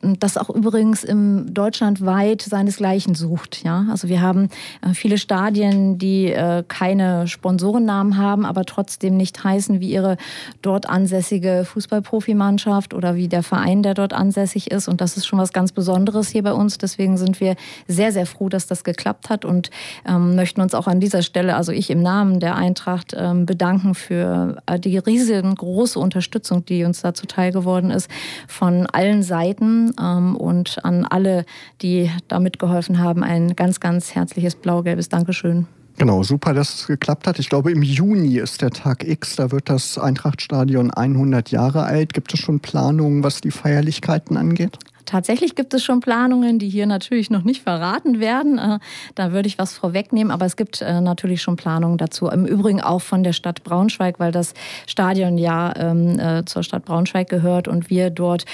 Das 0.00 0.36
auch 0.36 0.50
übrigens 0.50 1.04
im 1.04 1.52
deutschlandweit 1.52 2.42
seinesgleichen 2.42 3.14
sucht. 3.14 3.62
Ja? 3.64 3.86
Also 3.90 4.08
wir 4.08 4.20
haben 4.20 4.48
viele 4.94 5.18
Stadien, 5.18 5.41
Stadien, 5.42 5.98
die 5.98 6.32
äh, 6.32 6.62
keine 6.68 7.26
Sponsorennamen 7.26 8.16
haben, 8.16 8.46
aber 8.46 8.64
trotzdem 8.64 9.16
nicht 9.16 9.42
heißen 9.42 9.80
wie 9.80 9.90
ihre 9.90 10.16
dort 10.62 10.88
ansässige 10.88 11.64
Fußballprofimannschaft 11.64 12.94
oder 12.94 13.16
wie 13.16 13.26
der 13.26 13.42
Verein, 13.42 13.82
der 13.82 13.94
dort 13.94 14.12
ansässig 14.12 14.70
ist. 14.70 14.86
Und 14.86 15.00
das 15.00 15.16
ist 15.16 15.26
schon 15.26 15.40
was 15.40 15.52
ganz 15.52 15.72
Besonderes 15.72 16.28
hier 16.28 16.44
bei 16.44 16.52
uns. 16.52 16.78
Deswegen 16.78 17.16
sind 17.16 17.40
wir 17.40 17.56
sehr, 17.88 18.12
sehr 18.12 18.24
froh, 18.24 18.48
dass 18.48 18.68
das 18.68 18.84
geklappt 18.84 19.30
hat 19.30 19.44
und 19.44 19.70
ähm, 20.06 20.36
möchten 20.36 20.60
uns 20.60 20.74
auch 20.74 20.86
an 20.86 21.00
dieser 21.00 21.22
Stelle, 21.22 21.56
also 21.56 21.72
ich 21.72 21.90
im 21.90 22.02
Namen 22.02 22.38
der 22.38 22.54
Eintracht, 22.54 23.12
ähm, 23.18 23.44
bedanken 23.44 23.96
für 23.96 24.62
äh, 24.66 24.78
die 24.78 24.96
riesengroße 24.96 25.98
Unterstützung, 25.98 26.64
die 26.66 26.84
uns 26.84 27.02
da 27.02 27.14
zuteil 27.14 27.50
geworden 27.50 27.90
ist 27.90 28.08
von 28.46 28.86
allen 28.86 29.24
Seiten 29.24 29.92
ähm, 30.00 30.36
und 30.36 30.84
an 30.84 31.04
alle, 31.04 31.46
die 31.80 32.12
da 32.28 32.38
mitgeholfen 32.38 33.00
haben. 33.00 33.24
Ein 33.24 33.56
ganz, 33.56 33.80
ganz 33.80 34.14
herzliches 34.14 34.54
blau-gelbes 34.54 35.08
Dank 35.08 35.21
Dankeschön. 35.22 35.68
Genau, 35.98 36.24
super, 36.24 36.52
dass 36.52 36.74
es 36.74 36.86
geklappt 36.88 37.28
hat. 37.28 37.38
Ich 37.38 37.48
glaube, 37.48 37.70
im 37.70 37.82
Juni 37.82 38.38
ist 38.38 38.60
der 38.60 38.70
Tag 38.70 39.06
X, 39.06 39.36
da 39.36 39.52
wird 39.52 39.68
das 39.68 39.98
Eintrachtstadion 39.98 40.90
100 40.90 41.52
Jahre 41.52 41.84
alt. 41.84 42.12
Gibt 42.12 42.34
es 42.34 42.40
schon 42.40 42.58
Planungen, 42.58 43.22
was 43.22 43.40
die 43.40 43.52
Feierlichkeiten 43.52 44.36
angeht? 44.36 44.78
Tatsächlich 45.04 45.54
gibt 45.54 45.74
es 45.74 45.84
schon 45.84 46.00
Planungen, 46.00 46.58
die 46.58 46.68
hier 46.68 46.86
natürlich 46.86 47.30
noch 47.30 47.44
nicht 47.44 47.62
verraten 47.62 48.18
werden. 48.18 48.58
Äh, 48.58 48.80
da 49.14 49.30
würde 49.30 49.46
ich 49.46 49.58
was 49.58 49.74
vorwegnehmen, 49.74 50.32
aber 50.32 50.46
es 50.46 50.56
gibt 50.56 50.80
äh, 50.80 51.00
natürlich 51.00 51.40
schon 51.40 51.54
Planungen 51.54 51.98
dazu. 51.98 52.26
Im 52.28 52.46
Übrigen 52.46 52.80
auch 52.80 53.02
von 53.02 53.22
der 53.22 53.32
Stadt 53.32 53.62
Braunschweig, 53.62 54.18
weil 54.18 54.32
das 54.32 54.54
Stadion 54.88 55.38
ja 55.38 55.72
ähm, 55.76 56.18
äh, 56.18 56.44
zur 56.46 56.64
Stadt 56.64 56.84
Braunschweig 56.84 57.28
gehört 57.28 57.68
und 57.68 57.90
wir 57.90 58.10
dort 58.10 58.44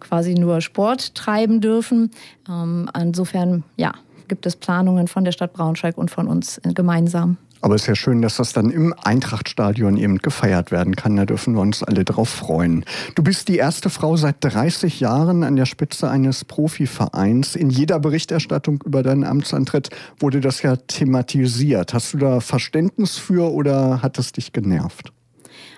quasi 0.00 0.34
nur 0.34 0.60
Sport 0.60 1.14
treiben 1.14 1.62
dürfen. 1.62 2.10
Ähm, 2.48 2.90
insofern, 2.94 3.64
ja, 3.76 3.92
gibt 4.28 4.46
es 4.46 4.56
Planungen 4.56 5.08
von 5.08 5.24
der 5.24 5.32
Stadt 5.32 5.52
Braunschweig 5.52 5.98
und 5.98 6.10
von 6.10 6.28
uns 6.28 6.60
gemeinsam. 6.62 7.36
Aber 7.60 7.74
es 7.74 7.82
ist 7.82 7.88
ja 7.88 7.96
schön, 7.96 8.22
dass 8.22 8.36
das 8.36 8.52
dann 8.52 8.70
im 8.70 8.94
Eintrachtstadion 9.02 9.96
eben 9.96 10.18
gefeiert 10.18 10.70
werden 10.70 10.94
kann. 10.94 11.16
Da 11.16 11.26
dürfen 11.26 11.54
wir 11.54 11.60
uns 11.60 11.82
alle 11.82 12.04
drauf 12.04 12.28
freuen. 12.28 12.84
Du 13.16 13.22
bist 13.22 13.48
die 13.48 13.56
erste 13.56 13.90
Frau 13.90 14.16
seit 14.16 14.36
30 14.40 15.00
Jahren 15.00 15.42
an 15.42 15.56
der 15.56 15.66
Spitze 15.66 16.08
eines 16.08 16.44
Profivereins. 16.44 17.56
In 17.56 17.70
jeder 17.70 17.98
Berichterstattung 17.98 18.82
über 18.84 19.02
deinen 19.02 19.24
Amtsantritt 19.24 19.90
wurde 20.20 20.40
das 20.40 20.62
ja 20.62 20.76
thematisiert. 20.76 21.94
Hast 21.94 22.14
du 22.14 22.18
da 22.18 22.40
Verständnis 22.40 23.18
für 23.18 23.52
oder 23.52 24.02
hat 24.02 24.18
es 24.18 24.32
dich 24.32 24.52
genervt? 24.52 25.12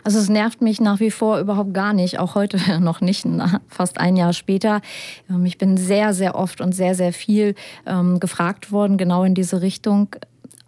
Also 0.05 0.18
es 0.18 0.28
nervt 0.28 0.62
mich 0.62 0.80
nach 0.80 1.01
wie 1.01 1.11
vor 1.11 1.38
überhaupt 1.38 1.74
gar 1.74 1.92
nicht, 1.92 2.18
auch 2.18 2.34
heute 2.34 2.59
noch 2.80 3.01
nicht, 3.01 3.26
fast 3.68 3.98
ein 3.98 4.16
Jahr 4.16 4.32
später. 4.32 4.80
Ähm, 5.28 5.44
ich 5.46 5.59
bin 5.59 5.76
sehr, 5.76 6.14
sehr 6.14 6.34
oft 6.34 6.61
und 6.61 6.72
sehr, 6.74 6.94
sehr 6.94 7.12
viel 7.12 7.55
ähm, 7.86 8.20
gefragt 8.20 8.72
worden, 8.72 8.96
genau 8.96 9.24
in 9.24 9.34
diese 9.34 9.62
Richtung 9.62 10.16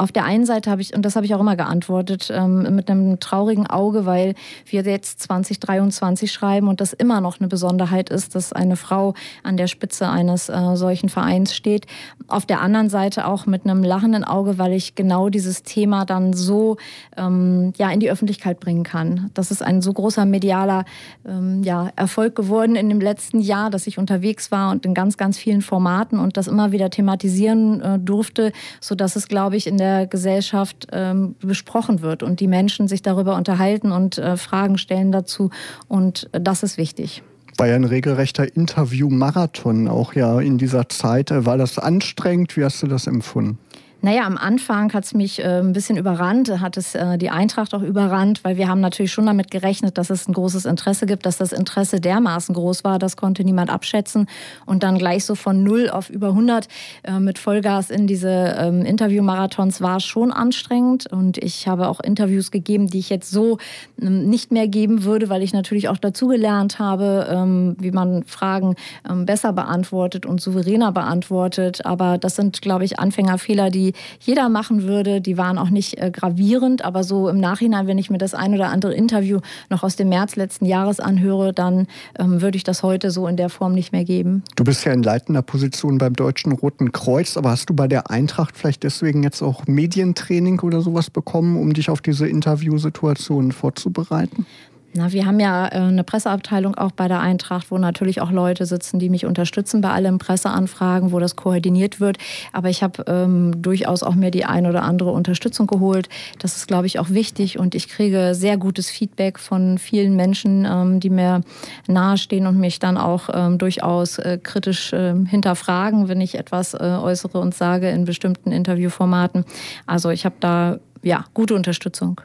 auf 0.03 0.11
der 0.11 0.25
einen 0.25 0.45
Seite 0.45 0.69
habe 0.69 0.83
ich, 0.83 0.95
und 0.95 1.03
das 1.03 1.15
habe 1.15 1.25
ich 1.27 1.35
auch 1.35 1.39
immer 1.39 1.55
geantwortet, 1.55 2.29
ähm, 2.35 2.75
mit 2.75 2.91
einem 2.91 3.21
traurigen 3.21 3.69
Auge, 3.69 4.05
weil 4.05 4.35
wir 4.67 4.83
jetzt 4.83 5.21
2023 5.23 6.33
schreiben 6.33 6.67
und 6.67 6.81
das 6.81 6.93
immer 6.93 7.21
noch 7.21 7.39
eine 7.39 7.47
Besonderheit 7.47 8.11
ist, 8.11 8.35
dass 8.35 8.53
eine 8.53 8.75
Frau 8.75 9.15
an 9.45 9.57
der 9.57 9.69
Spitze 9.69 10.09
eines 10.09 10.49
äh, 10.49 10.75
solchen 10.75 11.09
Vereins 11.09 11.55
steht. 11.55 11.87
Auf 12.27 12.47
der 12.47 12.61
anderen 12.61 12.89
Seite 12.89 13.29
auch 13.29 13.47
mit 13.47 13.65
einem 13.65 13.85
lachenden 13.85 14.25
Auge, 14.25 14.59
weil 14.59 14.73
ich 14.73 14.97
genau 14.97 15.29
dieses 15.29 15.63
Thema 15.63 16.05
dann 16.05 16.33
so 16.33 16.79
ähm, 17.17 17.73
ja, 17.77 17.89
in 17.93 18.01
die 18.01 18.11
Öffentlichkeit 18.11 18.59
bringen 18.59 18.83
kann. 18.83 19.31
Das 19.35 19.53
ist 19.53 19.63
ein 19.63 19.83
so 19.83 19.93
großer 19.93 20.25
medialer 20.25 20.85
ähm, 21.25 21.63
ja, 21.63 21.91
Erfolg 21.95 22.35
geworden 22.35 22.75
in 22.75 22.89
dem 22.89 23.01
letzten 23.01 23.39
Jahr, 23.39 23.71
dass 23.71 23.87
ich 23.87 23.99
unterwegs 23.99 24.51
war 24.51 24.73
und 24.73 24.85
in 24.85 24.95
ganz, 24.95 25.17
ganz 25.17 25.39
vielen 25.39 25.63
Formaten 25.63 26.19
und 26.19 26.37
das 26.37 26.49
immer 26.49 26.73
wieder 26.73 26.91
thematisieren 26.91 27.81
äh, 27.81 27.99
durfte, 28.01 28.51
sodass 28.81 29.15
es, 29.15 29.29
glaube 29.29 29.57
ich, 29.57 29.69
in 29.69 29.79
der 29.79 29.92
Gesellschaft 30.07 30.89
ähm, 30.93 31.35
besprochen 31.41 32.03
wird 32.03 32.23
und 32.23 32.41
die 32.41 32.49
Menschen 32.49 32.89
sich 32.89 33.03
darüber 33.03 33.37
unterhalten 33.37 33.93
und 33.93 34.19
äh, 34.19 34.37
Fragen 34.37 34.79
stellen 34.79 35.13
dazu. 35.13 35.51
Und 35.89 36.29
das 36.33 36.63
ist 36.63 36.79
wichtig 36.79 37.23
war 37.59 37.69
ja 37.69 37.77
ein 37.77 37.85
regelrechter 37.85 38.57
Interview-Marathon 38.57 39.87
auch 39.87 40.15
ja 40.15 40.41
in 40.41 40.59
dieser 40.59 40.89
Zeit. 40.89 41.31
War 41.31 41.59
das 41.59 41.79
anstrengend? 41.79 42.57
Wie 42.57 42.65
hast 42.65 42.83
du 42.83 42.87
das 42.87 43.07
empfunden? 43.07 43.59
Naja, 44.05 44.25
am 44.27 44.37
Anfang 44.37 44.93
hat 44.95 45.05
es 45.05 45.15
mich 45.15 45.39
äh, 45.39 45.61
ein 45.61 45.73
bisschen 45.73 45.97
überrannt, 45.97 46.61
hat 46.61 46.77
es 46.77 46.97
äh, 46.97 47.17
die 47.19 47.31
Eintracht 47.31 47.73
auch 47.73 47.83
überrannt, 47.83 48.43
weil 48.43 48.57
wir 48.57 48.67
haben 48.67 48.81
natürlich 48.81 49.13
schon 49.13 49.27
damit 49.27 49.53
gerechnet, 49.53 49.97
dass 49.97 50.11
es 50.11 50.27
ein 50.27 50.33
großes 50.33 50.65
Interesse 50.65 51.07
gibt, 51.07 51.25
dass 51.25 51.39
das 51.39 51.53
Interesse 51.53 52.01
dermaßen 52.01 52.53
groß 52.53 52.83
war, 52.83 52.99
das 52.99 53.17
konnte 53.17 53.45
niemand 53.45 53.71
abschätzen. 53.71 54.27
Und 54.67 54.83
dann 54.83 54.99
gleich 54.99 55.25
so 55.25 55.37
von 55.37 55.63
null 55.63 55.89
auf 55.89 56.11
über 56.11 56.31
100 56.31 56.67
äh, 57.05 57.21
mit 57.21 57.39
Vollgas 57.39 57.91
in 57.91 58.09
diese 58.09 58.57
ähm, 58.59 58.85
Interviewmarathons 58.85 59.81
war 59.81 60.01
schon 60.01 60.33
anstrengend. 60.33 61.07
Und 61.07 61.39
ich 61.39 61.69
habe 61.69 61.87
auch 61.87 62.01
Interviews 62.01 62.51
gegeben, 62.51 62.89
die 62.89 62.99
ich 62.99 63.09
jetzt 63.09 63.31
so 63.31 63.59
ähm, 64.01 64.29
nicht 64.29 64.51
mehr 64.51 64.67
geben 64.67 65.05
würde, 65.05 65.29
weil 65.29 65.45
ich 65.45 65.53
natürlich 65.53 65.89
auch 65.89 65.99
dazugelernt 65.99 66.81
habe, 66.81 67.29
ähm, 67.31 67.77
wie 67.79 67.93
man 67.93 68.25
Fragen 68.25 68.75
ähm, 69.09 69.27
besser 69.27 69.53
beantwortet 69.53 70.27
und 70.27 70.41
souveräner 70.41 70.91
beantwortet. 70.91 71.87
Aber 71.87 72.19
das 72.19 72.35
sind, 72.35 72.63
glaube 72.63 72.85
ich, 72.85 72.99
Anfängerfehler, 72.99 73.71
die 73.71 73.92
jeder 74.21 74.49
machen 74.49 74.83
würde. 74.85 75.21
Die 75.21 75.39
waren 75.39 75.59
auch 75.59 75.71
nicht 75.71 75.99
äh, 75.99 76.11
gravierend, 76.11 76.85
aber 76.85 77.05
so 77.05 77.29
im 77.29 77.39
Nachhinein, 77.39 77.87
wenn 77.87 77.99
ich 77.99 78.11
mir 78.11 78.19
das 78.19 78.35
ein 78.35 78.55
oder 78.55 78.71
andere 78.71 78.95
Interview 78.95 79.41
noch 79.71 79.83
aus 79.83 79.97
dem 79.97 80.09
März 80.09 80.37
letzten 80.37 80.67
Jahres 80.67 81.01
anhöre, 81.01 81.53
dann 81.53 81.87
ähm, 82.19 82.41
würde 82.43 82.57
ich 82.57 82.65
das 82.65 82.83
heute 82.83 83.11
so 83.11 83.27
in 83.27 83.37
der 83.37 83.49
Form 83.49 83.75
nicht 83.75 83.93
mehr 83.93 84.05
geben. 84.05 84.43
Du 84.57 84.65
bist 84.65 84.85
ja 84.85 84.93
in 84.93 85.03
leitender 85.03 85.43
Position 85.43 85.99
beim 85.99 86.15
Deutschen 86.15 86.53
Roten 86.53 86.93
Kreuz, 86.93 87.37
aber 87.37 87.51
hast 87.51 87.71
du 87.71 87.75
bei 87.75 87.89
der 87.89 88.11
Eintracht 88.11 88.57
vielleicht 88.57 88.83
deswegen 88.83 89.23
jetzt 89.23 89.43
auch 89.43 89.67
Medientraining 89.67 90.61
oder 90.61 90.81
sowas 90.81 91.11
bekommen, 91.11 91.57
um 91.57 91.73
dich 91.73 91.91
auf 91.91 92.01
diese 92.01 92.29
Interviewsituationen 92.29 93.53
vorzubereiten? 93.53 94.47
Na, 94.95 95.11
wir 95.11 95.25
haben 95.25 95.41
ja 95.41 95.69
äh, 95.69 95.79
eine 95.79 96.05
Presseabteilung 96.05 96.75
auch 96.75 96.93
bei 96.93 97.09
der 97.09 97.21
Eintracht, 97.21 97.71
wo 97.71 97.79
natürlich 97.79 98.21
auch 98.21 98.31
Leute 98.31 98.67
sitzen, 98.67 98.99
die 98.99 99.09
mich 99.09 99.25
unterstützen 99.25 99.81
bei 99.81 99.91
allen 99.91 100.19
Presseanfragen, 100.19 101.13
wo 101.13 101.19
das 101.19 101.35
koordiniert 101.35 101.99
wird. 101.99 102.19
Aber 102.53 102.69
ich 102.69 102.83
habe 102.83 103.05
ähm, 103.07 103.63
durchaus 103.63 104.03
auch 104.03 104.15
mir 104.15 104.31
die 104.31 104.45
ein 104.45 104.67
oder 104.67 104.83
andere 104.83 105.11
Unterstützung 105.11 105.67
geholt. 105.67 106.11
Das 106.41 106.57
ist, 106.57 106.69
glaube 106.69 106.87
ich, 106.87 106.99
auch 106.99 107.09
wichtig. 107.09 107.59
Und 107.59 107.75
ich 107.75 107.89
kriege 107.89 108.35
sehr 108.35 108.59
gutes 108.59 108.91
Feedback 108.91 109.39
von 109.39 109.79
vielen 109.79 110.15
Menschen, 110.15 110.67
ähm, 110.67 111.01
die 111.01 111.11
mir 111.11 111.41
nahestehen 111.89 112.47
und 112.47 112.59
mich 112.59 112.79
dann 112.79 112.99
auch 112.99 113.31
ähm, 113.33 113.57
durchaus 113.57 114.19
äh, 114.19 114.39
kritisch 114.43 114.93
äh, 114.93 115.15
hinterfragen, 115.27 116.09
wenn 116.09 116.21
ich 116.21 116.35
etwas 116.35 116.75
äh, 116.75 116.79
äußere 116.79 117.39
und 117.39 117.55
sage 117.55 117.89
in 117.89 118.05
bestimmten 118.05 118.53
Interviewformaten. 118.53 119.47
Also 119.87 120.11
ich 120.11 120.27
habe 120.27 120.35
da 120.41 120.79
ja 121.03 121.25
gute 121.33 121.55
Unterstützung. 121.55 122.21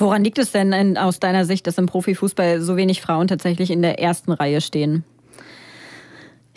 Woran 0.00 0.24
liegt 0.24 0.38
es 0.38 0.50
denn 0.50 0.72
in, 0.72 0.96
aus 0.96 1.20
deiner 1.20 1.44
Sicht, 1.44 1.66
dass 1.66 1.76
im 1.76 1.84
Profifußball 1.84 2.62
so 2.62 2.76
wenig 2.76 3.02
Frauen 3.02 3.28
tatsächlich 3.28 3.70
in 3.70 3.82
der 3.82 4.00
ersten 4.00 4.32
Reihe 4.32 4.62
stehen? 4.62 5.04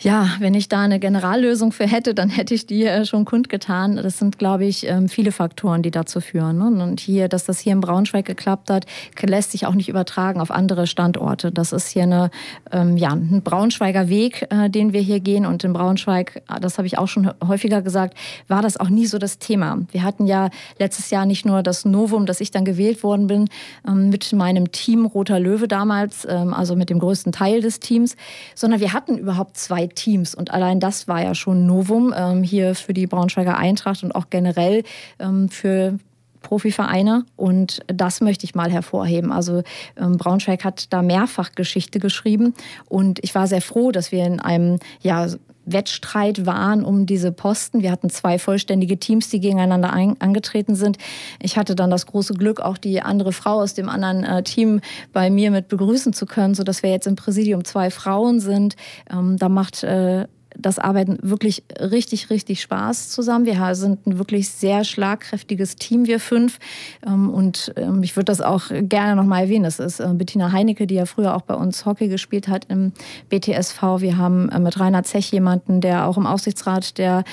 Ja, 0.00 0.28
wenn 0.40 0.54
ich 0.54 0.68
da 0.68 0.80
eine 0.80 0.98
Generallösung 0.98 1.70
für 1.70 1.86
hätte, 1.86 2.14
dann 2.14 2.28
hätte 2.28 2.52
ich 2.52 2.66
die 2.66 2.84
äh, 2.84 3.04
schon 3.04 3.24
kundgetan. 3.24 3.94
Das 3.94 4.18
sind, 4.18 4.38
glaube 4.38 4.64
ich, 4.64 4.86
ähm, 4.88 5.08
viele 5.08 5.30
Faktoren, 5.30 5.82
die 5.82 5.92
dazu 5.92 6.20
führen. 6.20 6.58
Ne? 6.58 6.82
Und 6.82 6.98
hier, 6.98 7.28
dass 7.28 7.44
das 7.44 7.60
hier 7.60 7.72
in 7.72 7.80
Braunschweig 7.80 8.24
geklappt 8.24 8.70
hat, 8.70 8.86
lässt 9.22 9.52
sich 9.52 9.66
auch 9.66 9.74
nicht 9.74 9.88
übertragen 9.88 10.40
auf 10.40 10.50
andere 10.50 10.88
Standorte. 10.88 11.52
Das 11.52 11.72
ist 11.72 11.88
hier 11.88 12.02
eine, 12.02 12.30
ähm, 12.72 12.96
ja, 12.96 13.10
ein 13.10 13.40
Braunschweiger 13.42 14.08
Weg, 14.08 14.48
äh, 14.50 14.68
den 14.68 14.92
wir 14.92 15.00
hier 15.00 15.20
gehen. 15.20 15.46
Und 15.46 15.62
in 15.62 15.72
Braunschweig, 15.72 16.42
ah, 16.48 16.58
das 16.58 16.76
habe 16.76 16.88
ich 16.88 16.98
auch 16.98 17.08
schon 17.08 17.30
häufiger 17.46 17.80
gesagt, 17.80 18.18
war 18.48 18.62
das 18.62 18.76
auch 18.76 18.88
nie 18.88 19.06
so 19.06 19.18
das 19.18 19.38
Thema. 19.38 19.78
Wir 19.92 20.02
hatten 20.02 20.26
ja 20.26 20.50
letztes 20.78 21.10
Jahr 21.10 21.24
nicht 21.24 21.46
nur 21.46 21.62
das 21.62 21.84
Novum, 21.84 22.26
dass 22.26 22.40
ich 22.40 22.50
dann 22.50 22.64
gewählt 22.64 23.04
worden 23.04 23.28
bin 23.28 23.48
ähm, 23.86 24.10
mit 24.10 24.32
meinem 24.32 24.72
Team 24.72 25.06
Roter 25.06 25.38
Löwe 25.38 25.68
damals, 25.68 26.26
also 26.26 26.74
mit 26.74 26.90
dem 26.90 26.98
größten 26.98 27.32
Teil 27.32 27.60
des 27.60 27.80
Teams, 27.80 28.16
sondern 28.54 28.80
wir 28.80 28.92
hatten 28.92 29.18
überhaupt 29.18 29.56
zwei 29.56 29.83
Teams. 29.86 30.34
Und 30.34 30.52
allein 30.52 30.80
das 30.80 31.08
war 31.08 31.22
ja 31.22 31.34
schon 31.34 31.66
Novum 31.66 32.14
ähm, 32.16 32.42
hier 32.42 32.74
für 32.74 32.94
die 32.94 33.06
Braunschweiger 33.06 33.56
Eintracht 33.56 34.02
und 34.02 34.14
auch 34.14 34.30
generell 34.30 34.82
ähm, 35.18 35.48
für 35.48 35.98
Profivereine 36.44 37.24
und 37.36 37.80
das 37.88 38.20
möchte 38.20 38.44
ich 38.44 38.54
mal 38.54 38.70
hervorheben. 38.70 39.32
Also 39.32 39.62
ähm, 39.96 40.18
Braunschweig 40.18 40.62
hat 40.62 40.92
da 40.92 41.02
mehrfach 41.02 41.52
Geschichte 41.52 41.98
geschrieben 41.98 42.54
und 42.88 43.18
ich 43.24 43.34
war 43.34 43.48
sehr 43.48 43.62
froh, 43.62 43.90
dass 43.90 44.12
wir 44.12 44.24
in 44.24 44.38
einem 44.40 44.78
ja 45.00 45.26
Wettstreit 45.66 46.46
waren 46.46 46.84
um 46.84 47.06
diese 47.06 47.32
Posten. 47.32 47.82
Wir 47.82 47.90
hatten 47.90 48.10
zwei 48.10 48.38
vollständige 48.38 48.98
Teams, 48.98 49.28
die 49.28 49.40
gegeneinander 49.40 49.92
ein, 49.92 50.20
angetreten 50.20 50.74
sind. 50.74 50.98
Ich 51.40 51.56
hatte 51.56 51.74
dann 51.74 51.90
das 51.90 52.06
große 52.06 52.34
Glück, 52.34 52.60
auch 52.60 52.78
die 52.78 53.00
andere 53.00 53.32
Frau 53.32 53.60
aus 53.60 53.74
dem 53.74 53.88
anderen 53.88 54.24
äh, 54.24 54.42
Team 54.42 54.80
bei 55.12 55.30
mir 55.30 55.50
mit 55.50 55.68
begrüßen 55.68 56.12
zu 56.12 56.26
können, 56.26 56.54
sodass 56.54 56.82
wir 56.82 56.90
jetzt 56.90 57.06
im 57.06 57.16
Präsidium 57.16 57.64
zwei 57.64 57.90
Frauen 57.90 58.40
sind. 58.40 58.76
Ähm, 59.10 59.36
da 59.38 59.48
macht 59.48 59.82
äh, 59.82 60.26
das 60.56 60.78
Arbeiten 60.78 61.18
wirklich 61.22 61.64
richtig, 61.80 62.30
richtig 62.30 62.60
Spaß 62.62 63.10
zusammen. 63.10 63.44
Wir 63.46 63.74
sind 63.74 64.06
ein 64.06 64.18
wirklich 64.18 64.50
sehr 64.50 64.84
schlagkräftiges 64.84 65.76
Team, 65.76 66.06
wir 66.06 66.20
fünf. 66.20 66.58
Ähm, 67.06 67.30
und 67.30 67.72
ähm, 67.76 68.02
ich 68.02 68.16
würde 68.16 68.26
das 68.26 68.40
auch 68.40 68.64
gerne 68.70 69.16
nochmal 69.16 69.42
erwähnen. 69.42 69.64
Das 69.64 69.78
ist 69.78 70.00
äh, 70.00 70.08
Bettina 70.14 70.52
Heinecke, 70.52 70.86
die 70.86 70.94
ja 70.94 71.06
früher 71.06 71.34
auch 71.34 71.42
bei 71.42 71.54
uns 71.54 71.84
Hockey 71.86 72.08
gespielt 72.08 72.48
hat 72.48 72.66
im 72.68 72.92
BTSV. 73.28 73.82
Wir 73.98 74.16
haben 74.16 74.48
äh, 74.48 74.58
mit 74.58 74.78
Rainer 74.78 75.02
Zech 75.02 75.30
jemanden, 75.30 75.80
der 75.80 76.06
auch 76.06 76.16
im 76.16 76.26
Aufsichtsrat 76.26 76.98
der 76.98 77.24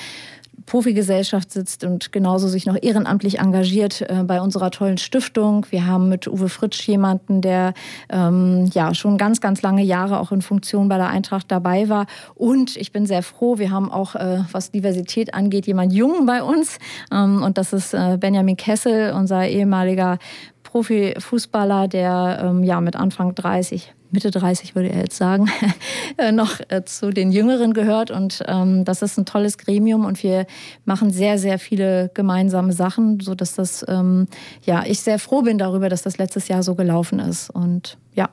Profigesellschaft 0.66 1.50
sitzt 1.50 1.84
und 1.84 2.12
genauso 2.12 2.48
sich 2.48 2.66
noch 2.66 2.76
ehrenamtlich 2.80 3.38
engagiert 3.38 4.02
äh, 4.02 4.22
bei 4.24 4.40
unserer 4.40 4.70
tollen 4.70 4.98
Stiftung. 4.98 5.66
Wir 5.70 5.86
haben 5.86 6.08
mit 6.08 6.26
Uwe 6.26 6.48
Fritsch 6.48 6.86
jemanden, 6.86 7.40
der 7.40 7.74
ähm, 8.10 8.70
ja 8.72 8.94
schon 8.94 9.18
ganz, 9.18 9.40
ganz 9.40 9.62
lange 9.62 9.82
Jahre 9.82 10.20
auch 10.20 10.32
in 10.32 10.42
Funktion 10.42 10.88
bei 10.88 10.96
der 10.96 11.08
Eintracht 11.08 11.50
dabei 11.50 11.88
war. 11.88 12.06
Und 12.34 12.76
ich 12.76 12.92
bin 12.92 13.06
sehr 13.06 13.22
froh, 13.22 13.58
wir 13.58 13.70
haben 13.70 13.90
auch, 13.90 14.14
äh, 14.14 14.40
was 14.52 14.70
Diversität 14.70 15.34
angeht, 15.34 15.66
jemand 15.66 15.92
Jungen 15.92 16.26
bei 16.26 16.42
uns. 16.42 16.78
Ähm, 17.12 17.42
und 17.42 17.58
das 17.58 17.72
ist 17.72 17.94
äh, 17.94 18.18
Benjamin 18.18 18.56
Kessel, 18.56 19.12
unser 19.12 19.46
ehemaliger 19.46 20.18
Profifußballer, 20.62 21.88
der 21.88 22.40
ähm, 22.44 22.62
ja 22.62 22.80
mit 22.80 22.96
Anfang 22.96 23.34
30 23.34 23.94
Mitte 24.12 24.30
30 24.30 24.74
würde 24.74 24.90
er 24.90 25.00
jetzt 25.00 25.16
sagen, 25.16 25.50
äh, 26.18 26.32
noch 26.32 26.60
äh, 26.68 26.84
zu 26.84 27.10
den 27.10 27.32
Jüngeren 27.32 27.72
gehört. 27.72 28.10
Und 28.10 28.42
ähm, 28.46 28.84
das 28.84 29.02
ist 29.02 29.18
ein 29.18 29.26
tolles 29.26 29.58
Gremium 29.58 30.04
und 30.04 30.22
wir 30.22 30.46
machen 30.84 31.10
sehr, 31.10 31.38
sehr 31.38 31.58
viele 31.58 32.10
gemeinsame 32.14 32.72
Sachen, 32.72 33.20
sodass 33.20 33.54
das, 33.54 33.84
ähm, 33.88 34.28
ja, 34.64 34.84
ich 34.86 35.00
sehr 35.00 35.18
froh 35.18 35.42
bin 35.42 35.58
darüber, 35.58 35.88
dass 35.88 36.02
das 36.02 36.18
letztes 36.18 36.48
Jahr 36.48 36.62
so 36.62 36.74
gelaufen 36.74 37.18
ist. 37.18 37.50
Und 37.50 37.98
ja. 38.14 38.28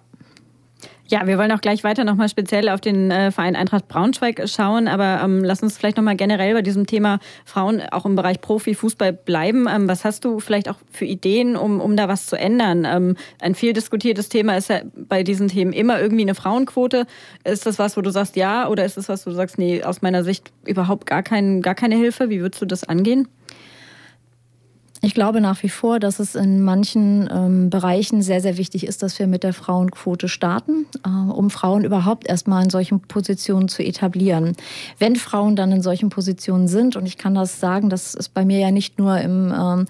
Ja, 1.12 1.26
wir 1.26 1.40
wollen 1.40 1.52
auch 1.52 1.62
gleich 1.62 1.84
weiter 1.84 2.04
nochmal 2.04 2.30
speziell 2.30 2.70
auf 2.70 2.82
den 2.82 3.10
äh, 3.10 3.32
Verein 3.32 3.56
Eintracht 3.56 3.88
Braunschweig 3.88 4.48
schauen, 4.48 4.88
aber 4.88 5.22
ähm, 5.24 5.44
lass 5.44 5.64
uns 5.64 5.76
vielleicht 5.76 5.98
nochmal 5.98 6.16
generell 6.16 6.54
bei 6.54 6.62
diesem 6.62 6.86
Thema 6.86 7.18
Frauen 7.46 7.82
auch 7.82 8.06
im 8.06 8.16
Bereich 8.16 8.42
Profifußball 8.42 9.14
bleiben. 9.14 9.66
Ähm, 9.68 9.88
was 9.88 10.06
hast 10.06 10.24
du 10.24 10.40
vielleicht 10.40 10.70
auch 10.70 10.76
für 10.92 11.06
Ideen, 11.06 11.56
um, 11.56 11.82
um 11.82 11.98
da 11.98 12.08
was 12.10 12.28
zu 12.28 12.36
ändern? 12.36 12.86
Ähm, 12.86 13.16
ein 13.42 13.56
viel 13.56 13.74
diskutiertes 13.74 14.30
Thema 14.30 14.56
ist 14.56 14.70
ja 14.70 14.82
bei 14.96 15.24
diesen 15.24 15.48
Themen 15.48 15.74
immer 15.74 16.00
irgendwie 16.00 16.22
eine 16.22 16.36
Frauenquote. 16.36 17.08
Ist 17.44 17.66
das 17.66 17.80
was, 17.80 17.98
wo 17.98 18.02
du 18.02 18.12
sagst 18.12 18.36
ja 18.36 18.68
oder 18.68 18.86
ist 18.86 18.98
das 18.98 19.10
was, 19.10 19.26
wo 19.26 19.32
du 19.32 19.36
sagst, 19.36 19.58
nee, 19.58 19.82
aus 19.82 20.04
meiner 20.04 20.24
Sicht 20.24 20.52
überhaupt 20.64 21.08
gar, 21.08 21.24
kein, 21.24 21.64
gar 21.64 21.74
keine 21.74 21.96
Hilfe? 21.96 22.30
Wie 22.30 22.40
würdest 22.40 22.62
du 22.62 22.68
das 22.68 22.84
angehen? 22.84 23.28
Ich 25.02 25.14
glaube 25.14 25.40
nach 25.40 25.64
wie 25.64 25.70
vor, 25.70 26.00
dass 26.00 26.20
es 26.20 26.36
in 26.36 26.62
manchen 26.62 27.30
ähm, 27.32 27.70
Bereichen 27.70 28.22
sehr, 28.22 28.42
sehr 28.42 28.58
wichtig 28.58 28.86
ist, 28.86 29.02
dass 29.02 29.18
wir 29.18 29.28
mit 29.28 29.44
der 29.44 29.54
Frauenquote 29.54 30.28
starten, 30.28 30.88
äh, 31.06 31.10
um 31.10 31.50
Frauen 31.50 31.86
überhaupt 31.86 32.28
erstmal 32.28 32.66
in 32.66 32.70
solchen 32.70 33.00
Positionen 33.00 33.70
zu 33.70 33.82
etablieren. 33.82 34.58
Wenn 34.98 35.16
Frauen 35.16 35.56
dann 35.56 35.72
in 35.72 35.82
solchen 35.82 36.10
Positionen 36.10 36.68
sind, 36.68 36.98
und 36.98 37.06
ich 37.06 37.18
kann 37.18 37.34
das 37.34 37.62
sagen, 37.62 37.90
das 37.90 38.14
ist 38.14 38.34
bei 38.34 38.44
mir 38.44 38.60
ja 38.60 38.72
nicht 38.72 39.00
nur 39.00 39.18
im 39.20 39.54
ähm, 39.58 39.86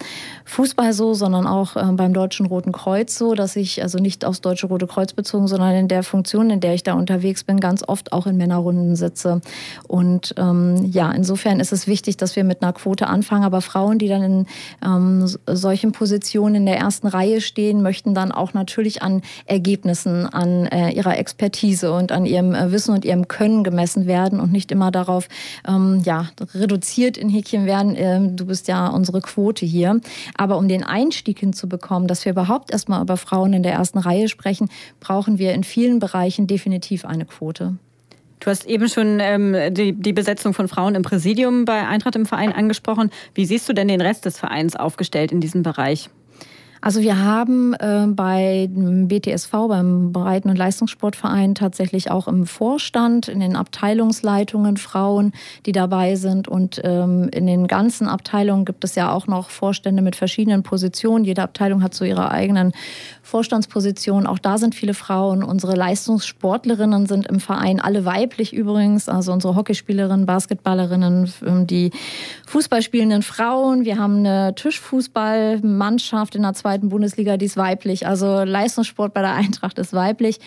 Fußball 0.46 0.94
so, 0.94 1.16
sondern 1.16 1.48
auch 1.48 1.76
äh, 1.76 1.92
beim 1.94 2.14
Deutschen 2.14 2.46
Roten 2.46 2.72
Kreuz 2.72 3.18
so, 3.18 3.34
dass 3.34 3.56
ich 3.56 3.82
also 3.82 3.98
nicht 3.98 4.26
aufs 4.26 4.42
Deutsche 4.42 4.68
Rote 4.68 4.86
Kreuz 4.86 5.14
bezogen, 5.14 5.48
sondern 5.48 5.74
in 5.74 5.88
der 5.88 6.04
Funktion, 6.04 6.52
in 6.52 6.60
der 6.60 6.76
ich 6.76 6.84
da 6.84 6.94
unterwegs 6.94 7.44
bin, 7.44 7.60
ganz 7.60 7.84
oft 7.88 8.12
auch 8.12 8.28
in 8.28 8.38
Männerrunden 8.38 8.96
sitze. 8.96 9.42
Und 9.88 10.36
ähm, 10.38 10.86
ja, 10.92 11.12
insofern 11.12 11.60
ist 11.60 11.74
es 11.74 11.88
wichtig, 11.88 12.18
dass 12.18 12.36
wir 12.36 12.44
mit 12.44 12.62
einer 12.62 12.74
Quote 12.74 13.08
anfangen, 13.08 13.44
aber 13.44 13.62
Frauen, 13.62 13.98
die 13.98 14.08
dann 14.08 14.22
in 14.22 14.46
ähm, 15.00 15.28
solchen 15.46 15.92
Positionen 15.92 16.56
in 16.56 16.66
der 16.66 16.78
ersten 16.78 17.08
Reihe 17.08 17.42
stehen, 17.42 17.82
möchten 17.82 18.14
dann 18.14 18.32
auch 18.32 18.54
natürlich 18.54 19.02
an 19.02 19.22
Ergebnissen, 19.46 20.26
an 20.26 20.66
äh, 20.68 20.92
ihrer 20.92 21.18
Expertise 21.18 21.92
und 21.92 22.12
an 22.12 22.26
ihrem 22.26 22.54
äh, 22.54 22.72
Wissen 22.72 22.94
und 22.94 23.06
ihrem 23.06 23.28
Können 23.28 23.64
gemessen 23.64 24.06
werden 24.06 24.40
und 24.40 24.52
nicht 24.52 24.72
immer 24.72 24.92
darauf 24.92 25.28
ähm, 25.68 26.02
ja, 26.04 26.30
reduziert 26.54 27.18
in 27.18 27.30
Häkchen 27.30 27.66
werden, 27.66 27.96
äh, 27.96 28.20
du 28.36 28.46
bist 28.46 28.68
ja 28.68 28.88
unsere 28.88 29.22
Quote 29.22 29.66
hier. 29.66 30.00
Aber 30.36 30.58
um 30.58 30.68
den 30.68 30.84
Einstieg 30.84 31.40
hinzubekommen, 31.40 32.08
dass 32.08 32.26
wir 32.26 32.32
überhaupt 32.32 32.72
erstmal 32.72 33.02
über 33.02 33.18
Frauen 33.18 33.54
in 33.54 33.64
der 33.64 33.74
ersten 33.74 34.00
Reihe 34.00 34.28
sprechen, 34.28 34.70
brauchen 35.00 35.38
wir 35.38 35.54
in 35.54 35.64
vielen 35.64 36.00
Bereichen 36.00 36.48
definitiv 36.48 37.06
eine 37.06 37.26
Quote. 37.26 37.78
Du 38.40 38.50
hast 38.50 38.66
eben 38.66 38.88
schon 38.88 39.20
ähm, 39.20 39.74
die, 39.74 39.94
die 39.94 40.14
Besetzung 40.14 40.54
von 40.54 40.68
Frauen 40.68 40.96
im 40.96 41.02
Präsidium 41.02 41.66
bei 41.66 41.88
Eintracht 41.88 42.16
im 42.16 42.26
Verein 42.26 42.54
angesprochen. 42.54 43.12
Wie 43.34 43.46
siehst 43.46 43.68
du 43.68 43.74
denn 43.74 43.88
den 43.88 44.02
Rest 44.02 44.26
des 44.26 44.40
Vereins 44.40 44.76
aufgestellt 44.76 45.32
in 45.32 45.42
diesem 45.42 45.62
Bereich? 45.62 46.10
Also 46.82 47.02
wir 47.02 47.24
haben 47.24 47.74
äh, 47.74 48.08
bei 48.08 48.70
BTSV, 48.72 49.52
beim 49.52 50.14
Breiten- 50.14 50.50
und 50.50 50.58
Leistungssportverein, 50.58 51.54
tatsächlich 51.54 52.10
auch 52.10 52.28
im 52.28 52.46
Vorstand, 52.46 53.28
in 53.28 53.42
den 53.42 53.58
Abteilungsleitungen 53.58 54.78
Frauen, 54.78 55.34
die 55.66 55.74
dabei 55.74 56.16
sind. 56.16 56.48
Und 56.48 56.80
ähm, 56.84 57.30
in 57.34 57.48
den 57.48 57.68
ganzen 57.68 58.08
Abteilungen 58.08 58.64
gibt 58.64 58.84
es 58.86 58.96
ja 58.96 59.12
auch 59.12 59.28
noch 59.28 59.50
Vorstände 59.50 60.02
mit 60.02 60.16
verschiedenen 60.16 60.64
Positionen. 60.64 61.26
Jede 61.26 61.44
Abteilung 61.44 61.84
hat 61.84 61.94
so 61.94 62.06
ihre 62.06 62.32
eigenen 62.32 62.72
Vorstandspositionen. 63.24 64.26
Auch 64.26 64.40
da 64.40 64.58
sind 64.58 64.74
viele 64.74 64.94
Frauen. 64.94 65.44
Unsere 65.44 65.76
Leistungssportlerinnen 65.76 67.08
sind 67.08 67.28
im 67.28 67.42
Verein 67.42 67.82
alle 67.82 68.06
weiblich 68.06 68.54
übrigens. 68.54 69.10
Also 69.10 69.34
unsere 69.34 69.56
Hockeyspielerinnen, 69.56 70.26
Basketballerinnen, 70.26 71.32
ähm, 71.46 71.68
die 71.68 71.92
Fußballspielenden 72.48 73.22
Frauen. 73.22 73.84
Wir 73.84 73.98
haben 73.98 74.20
eine 74.20 74.56
Tischfußballmannschaft 74.56 76.36
in 76.36 76.44
der 76.44 76.54
zweiten 76.54 76.69
zweiten 76.70 76.90
Bundesliga, 76.90 77.38
die 77.38 77.46
ist 77.46 77.58
weiblich. 77.58 78.06
Also 78.06 78.44
Leistungssport 78.44 79.12
bei 79.14 79.22
der 79.22 79.34
Eintracht 79.34 79.80
ist 79.80 79.94
weiblich. 79.94 80.40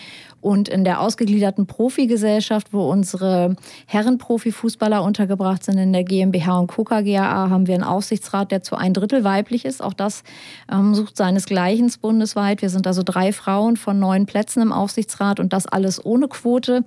Und 0.43 0.67
in 0.67 0.83
der 0.83 0.99
ausgegliederten 0.99 1.67
Profigesellschaft, 1.67 2.73
wo 2.73 2.91
unsere 2.91 3.55
Herren-Profifußballer 3.87 5.01
untergebracht 5.01 5.63
sind, 5.63 5.77
in 5.77 5.93
der 5.93 6.03
GmbH 6.03 6.59
und 6.59 6.67
KOKA 6.67 6.99
GAA, 6.99 7.49
haben 7.49 7.65
wir 7.65 7.75
einen 7.75 7.85
Aufsichtsrat, 7.85 8.51
der 8.51 8.61
zu 8.61 8.75
ein 8.75 8.93
Drittel 8.93 9.23
weiblich 9.23 9.63
ist. 9.63 9.81
Auch 9.81 9.93
das 9.93 10.25
ähm, 10.69 10.95
sucht 10.95 11.15
seinesgleichen 11.15 11.89
bundesweit. 12.01 12.61
Wir 12.61 12.69
sind 12.69 12.87
also 12.87 13.03
drei 13.05 13.31
Frauen 13.31 13.77
von 13.77 13.99
neun 13.99 14.25
Plätzen 14.25 14.61
im 14.61 14.73
Aufsichtsrat 14.73 15.39
und 15.39 15.53
das 15.53 15.65
alles 15.65 16.05
ohne 16.05 16.27
Quote. 16.27 16.83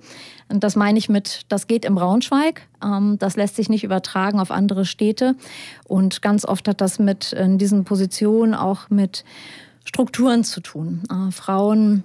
Und 0.49 0.63
das 0.63 0.75
meine 0.75 0.99
ich 0.99 1.09
mit, 1.09 1.41
das 1.49 1.65
geht 1.65 1.83
im 1.83 1.95
Braunschweig. 1.95 2.61
Ähm, 2.83 3.17
das 3.17 3.37
lässt 3.37 3.55
sich 3.55 3.69
nicht 3.69 3.83
übertragen 3.83 4.39
auf 4.39 4.51
andere 4.51 4.85
Städte. 4.85 5.33
Und 5.87 6.21
ganz 6.21 6.45
oft 6.45 6.67
hat 6.67 6.79
das 6.79 6.99
mit 6.99 7.33
in 7.33 7.57
diesen 7.57 7.85
Positionen 7.85 8.53
auch 8.53 8.91
mit 8.91 9.25
Strukturen 9.83 10.43
zu 10.43 10.61
tun. 10.61 11.01
Äh, 11.09 11.31
Frauen 11.31 12.03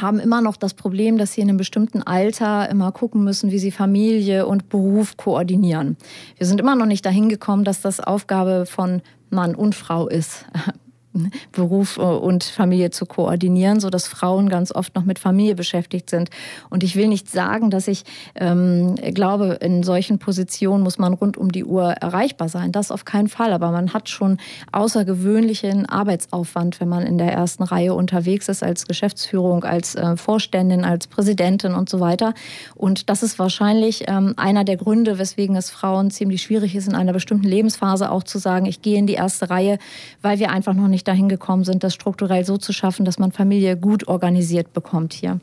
haben 0.00 0.18
immer 0.18 0.40
noch 0.40 0.56
das 0.56 0.74
Problem, 0.74 1.18
dass 1.18 1.32
sie 1.32 1.40
in 1.40 1.48
einem 1.48 1.58
bestimmten 1.58 2.02
Alter 2.02 2.68
immer 2.68 2.92
gucken 2.92 3.24
müssen, 3.24 3.50
wie 3.50 3.58
sie 3.58 3.70
Familie 3.70 4.46
und 4.46 4.68
Beruf 4.68 5.16
koordinieren. 5.16 5.96
Wir 6.36 6.46
sind 6.46 6.60
immer 6.60 6.76
noch 6.76 6.86
nicht 6.86 7.06
dahin 7.06 7.28
gekommen, 7.28 7.64
dass 7.64 7.80
das 7.80 8.00
Aufgabe 8.00 8.66
von 8.66 9.02
Mann 9.30 9.54
und 9.54 9.74
Frau 9.74 10.08
ist, 10.08 10.46
Beruf 11.52 11.96
äh, 11.96 12.02
und 12.02 12.44
Familie 12.44 12.90
zu 12.90 13.06
koordinieren, 13.06 13.80
so 13.80 13.90
dass 13.90 14.06
Frauen 14.06 14.48
ganz 14.48 14.72
oft 14.72 14.94
noch 14.94 15.04
mit 15.04 15.18
Familie 15.18 15.54
beschäftigt 15.54 16.10
sind. 16.10 16.30
Und 16.70 16.82
ich 16.82 16.96
will 16.96 17.08
nicht 17.08 17.30
sagen, 17.30 17.70
dass 17.70 17.88
ich 17.88 18.04
ähm, 18.34 18.96
glaube, 18.96 19.58
in 19.60 19.82
solchen 19.82 20.18
Positionen 20.18 20.82
muss 20.82 20.98
man 20.98 21.14
rund 21.14 21.36
um 21.36 21.52
die 21.52 21.64
Uhr 21.64 21.92
erreichbar 21.92 22.48
sein. 22.48 22.72
Das 22.72 22.90
auf 22.90 23.04
keinen 23.04 23.28
Fall. 23.28 23.52
Aber 23.52 23.70
man 23.70 23.92
hat 23.92 24.08
schon 24.08 24.38
außergewöhnlichen 24.72 25.86
Arbeitsaufwand, 25.86 26.80
wenn 26.80 26.88
man 26.88 27.04
in 27.04 27.18
der 27.18 27.32
ersten 27.32 27.62
Reihe 27.62 27.94
unterwegs 27.94 28.48
ist 28.48 28.62
als 28.62 28.86
Geschäftsführung, 28.86 29.64
als 29.64 29.94
äh, 29.94 30.16
Vorständin, 30.16 30.84
als 30.84 31.06
Präsidentin 31.06 31.74
und 31.74 31.88
so 31.88 32.00
weiter. 32.00 32.34
Und 32.74 33.08
das 33.08 33.22
ist 33.22 33.38
wahrscheinlich 33.38 34.04
ähm, 34.08 34.34
einer 34.36 34.64
der 34.64 34.76
Gründe, 34.76 35.18
weswegen 35.18 35.56
es 35.56 35.70
Frauen 35.70 36.10
ziemlich 36.10 36.42
schwierig 36.42 36.74
ist, 36.74 36.88
in 36.88 36.94
einer 36.94 37.12
bestimmten 37.12 37.46
Lebensphase 37.46 38.10
auch 38.10 38.24
zu 38.24 38.38
sagen, 38.38 38.66
ich 38.66 38.82
gehe 38.82 38.98
in 38.98 39.06
die 39.06 39.14
erste 39.14 39.50
Reihe, 39.50 39.78
weil 40.22 40.38
wir 40.38 40.50
einfach 40.50 40.74
noch 40.74 40.88
nicht 40.88 41.03
nicht 41.04 41.08
dahin 41.08 41.28
gekommen 41.28 41.64
sind, 41.64 41.84
das 41.84 41.94
strukturell 41.94 42.44
so 42.44 42.56
zu 42.56 42.72
schaffen, 42.72 43.04
dass 43.04 43.18
man 43.18 43.30
Familie 43.30 43.76
gut 43.76 44.08
organisiert 44.08 44.72
bekommt 44.72 45.12
hier. 45.12 45.38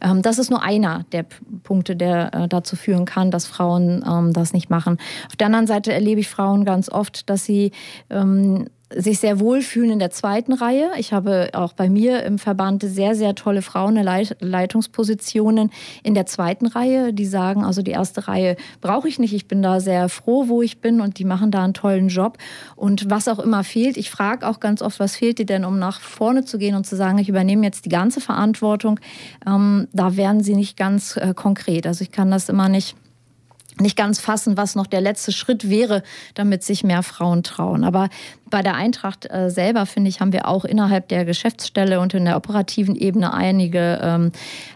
Ähm, 0.00 0.22
das 0.22 0.38
ist 0.38 0.50
nur 0.50 0.62
einer 0.62 1.04
der 1.12 1.24
Punkte, 1.64 1.96
der 1.96 2.34
äh, 2.34 2.48
dazu 2.48 2.76
führen 2.76 3.06
kann, 3.06 3.30
dass 3.30 3.46
Frauen 3.46 4.04
ähm, 4.06 4.32
das 4.32 4.52
nicht 4.52 4.68
machen. 4.68 4.98
Auf 5.28 5.36
der 5.36 5.46
anderen 5.46 5.66
Seite 5.66 5.92
erlebe 5.92 6.20
ich 6.20 6.28
Frauen 6.28 6.64
ganz 6.64 6.90
oft, 6.90 7.30
dass 7.30 7.44
sie 7.44 7.72
ähm, 8.10 8.66
sich 8.94 9.18
sehr 9.18 9.40
wohlfühlen 9.40 9.90
in 9.90 9.98
der 9.98 10.10
zweiten 10.10 10.52
Reihe. 10.52 10.90
Ich 10.96 11.12
habe 11.12 11.50
auch 11.54 11.72
bei 11.72 11.88
mir 11.88 12.22
im 12.22 12.38
Verband 12.38 12.82
sehr, 12.82 13.16
sehr 13.16 13.34
tolle 13.34 13.62
Frauen 13.62 13.96
Leitungspositionen 13.96 15.72
in 16.04 16.14
der 16.14 16.26
zweiten 16.26 16.66
Reihe, 16.66 17.12
die 17.12 17.26
sagen, 17.26 17.64
also 17.64 17.82
die 17.82 17.90
erste 17.90 18.28
Reihe 18.28 18.56
brauche 18.80 19.08
ich 19.08 19.18
nicht. 19.18 19.34
Ich 19.34 19.48
bin 19.48 19.60
da 19.60 19.80
sehr 19.80 20.08
froh, 20.08 20.46
wo 20.46 20.62
ich 20.62 20.80
bin 20.80 21.00
und 21.00 21.18
die 21.18 21.24
machen 21.24 21.50
da 21.50 21.64
einen 21.64 21.74
tollen 21.74 22.08
Job. 22.08 22.38
Und 22.76 23.10
was 23.10 23.26
auch 23.26 23.40
immer 23.40 23.64
fehlt, 23.64 23.96
ich 23.96 24.10
frage 24.10 24.46
auch 24.46 24.60
ganz 24.60 24.82
oft, 24.82 25.00
was 25.00 25.16
fehlt 25.16 25.38
dir 25.38 25.46
denn, 25.46 25.64
um 25.64 25.80
nach 25.80 26.00
vorne 26.00 26.44
zu 26.44 26.56
gehen 26.56 26.76
und 26.76 26.86
zu 26.86 26.94
sagen, 26.94 27.18
ich 27.18 27.28
übernehme 27.28 27.64
jetzt 27.64 27.86
die 27.86 27.90
ganze 27.90 28.20
Verantwortung. 28.20 29.00
Ähm, 29.46 29.88
da 29.92 30.16
werden 30.16 30.42
sie 30.44 30.54
nicht 30.54 30.76
ganz 30.76 31.16
äh, 31.16 31.34
konkret. 31.34 31.88
Also 31.88 32.02
ich 32.02 32.12
kann 32.12 32.30
das 32.30 32.48
immer 32.48 32.68
nicht 32.68 32.96
nicht 33.80 33.96
ganz 33.96 34.20
fassen, 34.20 34.56
was 34.56 34.74
noch 34.74 34.86
der 34.86 35.00
letzte 35.00 35.32
Schritt 35.32 35.68
wäre, 35.68 36.02
damit 36.34 36.62
sich 36.62 36.84
mehr 36.84 37.02
Frauen 37.02 37.42
trauen. 37.42 37.84
Aber 37.84 38.08
bei 38.48 38.62
der 38.62 38.74
Eintracht 38.74 39.30
äh, 39.30 39.50
selber, 39.50 39.86
finde 39.86 40.08
ich, 40.08 40.20
haben 40.20 40.32
wir 40.32 40.46
auch 40.46 40.64
innerhalb 40.64 41.08
der 41.08 41.24
Geschäftsstelle 41.24 42.00
und 42.00 42.14
in 42.14 42.24
der 42.24 42.36
operativen 42.36 42.94
Ebene 42.94 43.34
einige 43.34 43.98
ähm, 44.02 44.32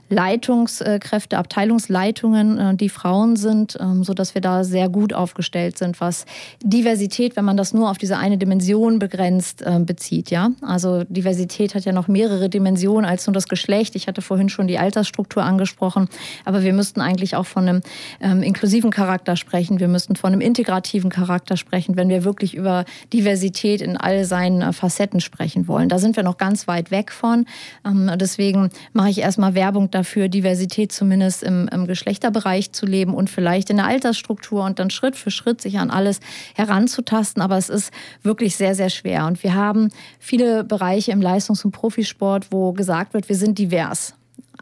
Leitungskräfte, 0.08 1.38
Abteilungsleitungen, 1.38 2.58
äh, 2.58 2.74
die 2.74 2.88
Frauen 2.88 3.36
sind, 3.36 3.78
ähm, 3.80 4.02
sodass 4.02 4.34
wir 4.34 4.42
da 4.42 4.64
sehr 4.64 4.88
gut 4.88 5.12
aufgestellt 5.12 5.78
sind, 5.78 6.00
was 6.00 6.26
Diversität, 6.62 7.36
wenn 7.36 7.44
man 7.44 7.56
das 7.56 7.72
nur 7.72 7.90
auf 7.90 7.96
diese 7.96 8.18
eine 8.18 8.36
Dimension 8.36 8.98
begrenzt, 8.98 9.62
äh, 9.62 9.78
bezieht. 9.78 10.30
Ja? 10.30 10.50
Also 10.62 11.04
Diversität 11.04 11.76
hat 11.76 11.84
ja 11.84 11.92
noch 11.92 12.08
mehrere 12.08 12.48
Dimensionen 12.48 13.08
als 13.08 13.28
nur 13.28 13.34
das 13.34 13.46
Geschlecht. 13.46 13.94
Ich 13.94 14.08
hatte 14.08 14.20
vorhin 14.20 14.48
schon 14.48 14.66
die 14.66 14.78
Altersstruktur 14.78 15.44
angesprochen, 15.44 16.08
aber 16.44 16.64
wir 16.64 16.72
müssten 16.72 17.00
eigentlich 17.00 17.36
auch 17.36 17.46
von 17.46 17.68
einem 17.68 17.82
ähm, 18.20 18.42
inklusiven 18.90 19.06
Charakter 19.06 19.36
sprechen. 19.36 19.80
Wir 19.80 19.88
müssten 19.88 20.16
von 20.16 20.32
einem 20.32 20.40
integrativen 20.40 21.10
Charakter 21.10 21.56
sprechen, 21.56 21.96
wenn 21.96 22.08
wir 22.08 22.24
wirklich 22.24 22.54
über 22.54 22.84
Diversität 23.12 23.30
Diversität 23.30 23.80
in 23.80 23.96
all 23.96 24.24
seinen 24.24 24.62
äh, 24.62 24.72
Facetten 24.72 25.20
sprechen 25.20 25.68
wollen. 25.68 25.88
Da 25.88 25.98
sind 25.98 26.16
wir 26.16 26.22
noch 26.22 26.36
ganz 26.36 26.66
weit 26.66 26.90
weg 26.90 27.12
von. 27.12 27.46
Ähm, 27.84 28.10
deswegen 28.16 28.70
mache 28.92 29.10
ich 29.10 29.18
erstmal 29.18 29.54
Werbung 29.54 29.90
dafür, 29.90 30.28
Diversität 30.28 30.92
zumindest 30.92 31.42
im, 31.42 31.68
im 31.68 31.86
Geschlechterbereich 31.86 32.72
zu 32.72 32.86
leben 32.86 33.14
und 33.14 33.30
vielleicht 33.30 33.70
in 33.70 33.76
der 33.76 33.86
Altersstruktur 33.86 34.64
und 34.64 34.78
dann 34.78 34.90
Schritt 34.90 35.16
für 35.16 35.30
Schritt 35.30 35.60
sich 35.60 35.78
an 35.78 35.90
alles 35.90 36.20
heranzutasten. 36.54 37.42
Aber 37.42 37.56
es 37.56 37.68
ist 37.68 37.92
wirklich 38.22 38.56
sehr, 38.56 38.74
sehr 38.74 38.90
schwer. 38.90 39.26
Und 39.26 39.42
wir 39.42 39.54
haben 39.54 39.88
viele 40.18 40.64
Bereiche 40.64 41.12
im 41.12 41.20
Leistungs- 41.20 41.64
und 41.64 41.72
Profisport, 41.72 42.48
wo 42.50 42.72
gesagt 42.72 43.14
wird, 43.14 43.28
wir 43.28 43.36
sind 43.36 43.58
divers. 43.58 44.14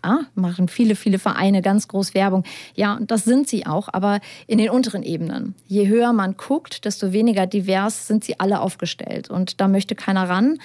Ja, 0.04 0.20
machen 0.34 0.68
viele, 0.68 0.94
viele 0.94 1.18
Vereine 1.18 1.62
ganz 1.62 1.88
groß 1.88 2.14
Werbung. 2.14 2.44
Ja, 2.74 2.94
und 2.94 3.10
das 3.10 3.24
sind 3.24 3.48
sie 3.48 3.66
auch, 3.66 3.88
aber 3.92 4.20
in 4.46 4.58
den 4.58 4.70
unteren 4.70 5.02
Ebenen. 5.02 5.54
Je 5.66 5.88
höher 5.88 6.12
man 6.12 6.36
guckt, 6.36 6.84
desto 6.84 7.12
weniger 7.12 7.46
divers 7.46 8.06
sind 8.06 8.24
sie 8.24 8.38
alle 8.38 8.60
aufgestellt. 8.60 9.30
Und 9.30 9.60
da 9.60 9.68
möchte 9.68 9.94
keiner 9.94 10.28
ran. 10.28 10.58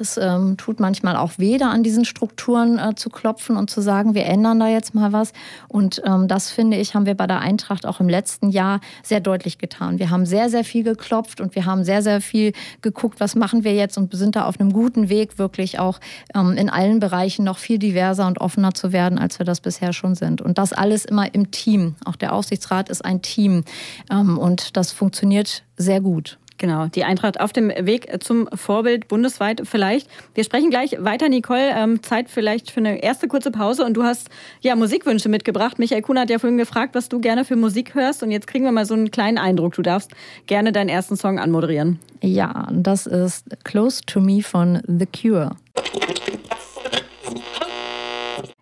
Das 0.00 0.16
ähm, 0.16 0.56
tut 0.56 0.80
manchmal 0.80 1.14
auch 1.14 1.32
weh, 1.36 1.60
an 1.60 1.82
diesen 1.82 2.06
Strukturen 2.06 2.78
äh, 2.78 2.94
zu 2.94 3.10
klopfen 3.10 3.58
und 3.58 3.68
zu 3.68 3.82
sagen, 3.82 4.14
wir 4.14 4.24
ändern 4.24 4.58
da 4.58 4.68
jetzt 4.68 4.94
mal 4.94 5.12
was. 5.12 5.32
Und 5.68 6.00
ähm, 6.06 6.26
das 6.26 6.50
finde 6.50 6.78
ich, 6.78 6.94
haben 6.94 7.04
wir 7.04 7.14
bei 7.14 7.26
der 7.26 7.40
Eintracht 7.40 7.84
auch 7.84 8.00
im 8.00 8.08
letzten 8.08 8.48
Jahr 8.48 8.80
sehr 9.02 9.20
deutlich 9.20 9.58
getan. 9.58 9.98
Wir 9.98 10.08
haben 10.08 10.24
sehr, 10.24 10.48
sehr 10.48 10.64
viel 10.64 10.84
geklopft 10.84 11.40
und 11.40 11.54
wir 11.54 11.66
haben 11.66 11.84
sehr, 11.84 12.00
sehr 12.02 12.22
viel 12.22 12.52
geguckt, 12.80 13.20
was 13.20 13.34
machen 13.34 13.62
wir 13.62 13.74
jetzt 13.74 13.98
und 13.98 14.14
sind 14.14 14.36
da 14.36 14.46
auf 14.46 14.58
einem 14.58 14.72
guten 14.72 15.10
Weg, 15.10 15.38
wirklich 15.38 15.78
auch 15.78 16.00
ähm, 16.34 16.52
in 16.52 16.70
allen 16.70 16.98
Bereichen 16.98 17.44
noch 17.44 17.58
viel 17.58 17.78
diverser 17.78 18.26
und 18.26 18.40
offener 18.40 18.72
zu 18.72 18.79
werden, 18.84 19.18
als 19.18 19.38
wir 19.38 19.46
das 19.46 19.60
bisher 19.60 19.92
schon 19.92 20.14
sind. 20.14 20.40
Und 20.42 20.58
das 20.58 20.72
alles 20.72 21.04
immer 21.04 21.34
im 21.34 21.50
Team. 21.50 21.94
Auch 22.04 22.16
der 22.16 22.32
Aufsichtsrat 22.32 22.88
ist 22.88 23.04
ein 23.04 23.22
Team 23.22 23.64
ähm, 24.10 24.38
und 24.38 24.76
das 24.76 24.92
funktioniert 24.92 25.62
sehr 25.76 26.00
gut. 26.00 26.38
Genau, 26.60 26.88
die 26.88 27.04
Eintracht 27.04 27.40
auf 27.40 27.54
dem 27.54 27.70
Weg 27.70 28.22
zum 28.22 28.46
Vorbild 28.52 29.08
bundesweit 29.08 29.62
vielleicht. 29.64 30.10
Wir 30.34 30.44
sprechen 30.44 30.68
gleich 30.68 30.94
weiter, 31.02 31.30
Nicole. 31.30 31.72
Ähm, 31.74 32.02
Zeit 32.02 32.28
vielleicht 32.28 32.70
für 32.70 32.80
eine 32.80 33.02
erste 33.02 33.28
kurze 33.28 33.50
Pause. 33.50 33.82
Und 33.82 33.94
du 33.94 34.02
hast 34.02 34.28
ja 34.60 34.76
Musikwünsche 34.76 35.30
mitgebracht. 35.30 35.78
Michael 35.78 36.02
Kuhn 36.02 36.18
hat 36.18 36.28
ja 36.28 36.38
vorhin 36.38 36.58
gefragt, 36.58 36.94
was 36.94 37.08
du 37.08 37.18
gerne 37.18 37.46
für 37.46 37.56
Musik 37.56 37.94
hörst. 37.94 38.22
Und 38.22 38.30
jetzt 38.30 38.46
kriegen 38.46 38.66
wir 38.66 38.72
mal 38.72 38.84
so 38.84 38.92
einen 38.92 39.10
kleinen 39.10 39.38
Eindruck. 39.38 39.72
Du 39.72 39.80
darfst 39.80 40.10
gerne 40.46 40.70
deinen 40.70 40.90
ersten 40.90 41.16
Song 41.16 41.38
anmoderieren. 41.38 41.98
Ja, 42.20 42.68
das 42.70 43.06
ist 43.06 43.46
Close 43.64 44.02
to 44.04 44.20
Me 44.20 44.42
von 44.42 44.82
The 44.86 45.06
Cure. 45.06 45.56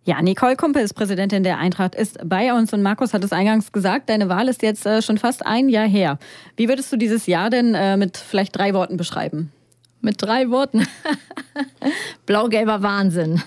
Ja, 0.08 0.22
Nicole 0.22 0.56
Kumpel 0.56 0.80
ist 0.80 0.94
Präsidentin 0.94 1.42
der 1.42 1.58
Eintracht, 1.58 1.94
ist 1.94 2.18
bei 2.24 2.54
uns 2.54 2.72
und 2.72 2.80
Markus 2.80 3.12
hat 3.12 3.22
es 3.24 3.30
eingangs 3.30 3.72
gesagt, 3.72 4.08
deine 4.08 4.30
Wahl 4.30 4.48
ist 4.48 4.62
jetzt 4.62 4.86
äh, 4.86 5.02
schon 5.02 5.18
fast 5.18 5.44
ein 5.44 5.68
Jahr 5.68 5.86
her. 5.86 6.18
Wie 6.56 6.66
würdest 6.66 6.90
du 6.90 6.96
dieses 6.96 7.26
Jahr 7.26 7.50
denn 7.50 7.74
äh, 7.74 7.98
mit 7.98 8.16
vielleicht 8.16 8.56
drei 8.56 8.72
Worten 8.72 8.96
beschreiben? 8.96 9.52
Mit 10.00 10.22
drei 10.22 10.48
Worten. 10.50 10.86
Blau-gelber 12.26 12.82
Wahnsinn. 12.82 13.42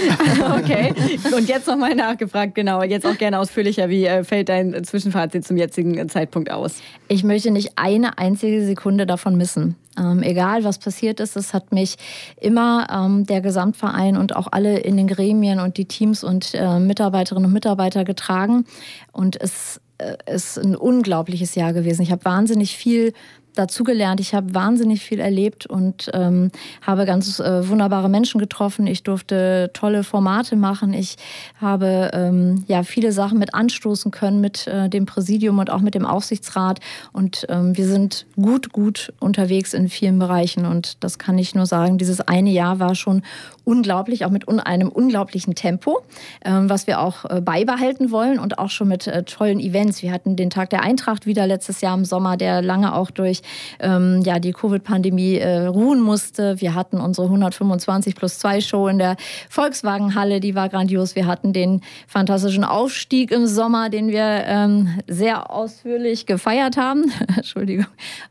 okay. 0.58 0.94
Und 1.36 1.48
jetzt 1.48 1.66
nochmal 1.66 1.96
nachgefragt, 1.96 2.54
genau. 2.54 2.82
Jetzt 2.84 3.04
auch 3.04 3.18
gerne 3.18 3.40
ausführlicher. 3.40 3.88
Wie 3.88 4.04
äh, 4.06 4.22
fällt 4.22 4.48
dein 4.48 4.84
Zwischenfazit 4.84 5.44
zum 5.44 5.56
jetzigen 5.56 6.08
Zeitpunkt 6.08 6.50
aus? 6.50 6.76
Ich 7.08 7.24
möchte 7.24 7.50
nicht 7.50 7.72
eine 7.74 8.18
einzige 8.18 8.64
Sekunde 8.64 9.04
davon 9.04 9.36
missen. 9.36 9.74
Ähm, 9.98 10.22
egal 10.22 10.62
was 10.62 10.78
passiert 10.78 11.20
ist, 11.20 11.36
es 11.36 11.54
hat 11.54 11.72
mich 11.72 11.96
immer 12.40 12.86
ähm, 12.92 13.26
der 13.26 13.40
Gesamtverein 13.40 14.16
und 14.16 14.36
auch 14.36 14.48
alle 14.52 14.78
in 14.78 14.96
den 14.96 15.08
Gremien 15.08 15.58
und 15.58 15.76
die 15.76 15.86
Teams 15.86 16.22
und 16.22 16.54
äh, 16.54 16.78
Mitarbeiterinnen 16.78 17.46
und 17.46 17.52
Mitarbeiter 17.52 18.04
getragen. 18.04 18.64
Und 19.12 19.40
es 19.40 19.80
äh, 19.98 20.16
ist 20.32 20.58
ein 20.58 20.76
unglaubliches 20.76 21.54
Jahr 21.54 21.72
gewesen. 21.72 22.02
Ich 22.02 22.12
habe 22.12 22.24
wahnsinnig 22.24 22.76
viel 22.76 23.12
dazugelernt. 23.58 24.20
Ich 24.20 24.34
habe 24.34 24.54
wahnsinnig 24.54 25.02
viel 25.02 25.20
erlebt 25.20 25.66
und 25.66 26.10
ähm, 26.14 26.50
habe 26.82 27.06
ganz 27.06 27.40
äh, 27.40 27.68
wunderbare 27.68 28.08
Menschen 28.08 28.38
getroffen. 28.38 28.86
Ich 28.86 29.02
durfte 29.02 29.70
tolle 29.72 30.04
Formate 30.04 30.56
machen. 30.56 30.92
Ich 30.92 31.16
habe 31.60 32.10
ähm, 32.12 32.64
ja 32.68 32.82
viele 32.82 33.12
Sachen 33.12 33.38
mit 33.38 33.54
anstoßen 33.54 34.10
können 34.10 34.40
mit 34.40 34.66
äh, 34.66 34.88
dem 34.88 35.06
Präsidium 35.06 35.58
und 35.58 35.70
auch 35.70 35.80
mit 35.80 35.94
dem 35.94 36.06
Aufsichtsrat. 36.06 36.80
Und 37.12 37.46
ähm, 37.48 37.76
wir 37.76 37.86
sind 37.86 38.26
gut, 38.36 38.72
gut 38.72 39.12
unterwegs 39.20 39.74
in 39.74 39.88
vielen 39.88 40.18
Bereichen. 40.18 40.66
Und 40.66 41.02
das 41.02 41.18
kann 41.18 41.38
ich 41.38 41.54
nur 41.54 41.66
sagen. 41.66 41.98
Dieses 41.98 42.20
eine 42.20 42.50
Jahr 42.50 42.78
war 42.78 42.94
schon 42.94 43.22
unglaublich, 43.64 44.24
auch 44.24 44.30
mit 44.30 44.46
un 44.46 44.60
einem 44.60 44.88
unglaublichen 44.88 45.54
Tempo, 45.54 46.02
ähm, 46.44 46.70
was 46.70 46.86
wir 46.86 47.00
auch 47.00 47.24
äh, 47.24 47.40
beibehalten 47.40 48.10
wollen 48.10 48.38
und 48.38 48.58
auch 48.58 48.70
schon 48.70 48.88
mit 48.88 49.06
äh, 49.06 49.24
tollen 49.24 49.58
Events. 49.58 50.02
Wir 50.02 50.12
hatten 50.12 50.36
den 50.36 50.50
Tag 50.50 50.70
der 50.70 50.82
Eintracht 50.82 51.26
wieder 51.26 51.46
letztes 51.46 51.80
Jahr 51.80 51.96
im 51.96 52.04
Sommer, 52.04 52.36
der 52.36 52.62
lange 52.62 52.94
auch 52.94 53.10
durch 53.10 53.42
ähm, 53.80 54.22
ja, 54.24 54.38
die 54.38 54.52
Covid-Pandemie 54.52 55.36
äh, 55.36 55.66
ruhen 55.66 56.00
musste. 56.00 56.60
Wir 56.60 56.74
hatten 56.74 57.00
unsere 57.00 57.26
125 57.26 58.14
plus 58.14 58.38
2 58.38 58.60
Show 58.60 58.88
in 58.88 58.98
der 58.98 59.16
Volkswagenhalle, 59.48 60.40
die 60.40 60.54
war 60.54 60.68
grandios. 60.68 61.16
Wir 61.16 61.26
hatten 61.26 61.52
den 61.52 61.82
fantastischen 62.06 62.64
Aufstieg 62.64 63.30
im 63.30 63.46
Sommer, 63.46 63.90
den 63.90 64.08
wir 64.08 64.44
ähm, 64.46 65.00
sehr 65.06 65.50
ausführlich 65.50 66.26
gefeiert 66.26 66.76
haben. 66.76 67.12
Entschuldigung. 67.36 67.86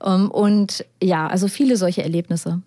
Ähm, 0.06 0.30
und 0.32 0.86
ja, 1.02 1.28
also 1.28 1.48
viele 1.48 1.78
solche 1.78 2.04
Erlebnisse. 2.04 2.62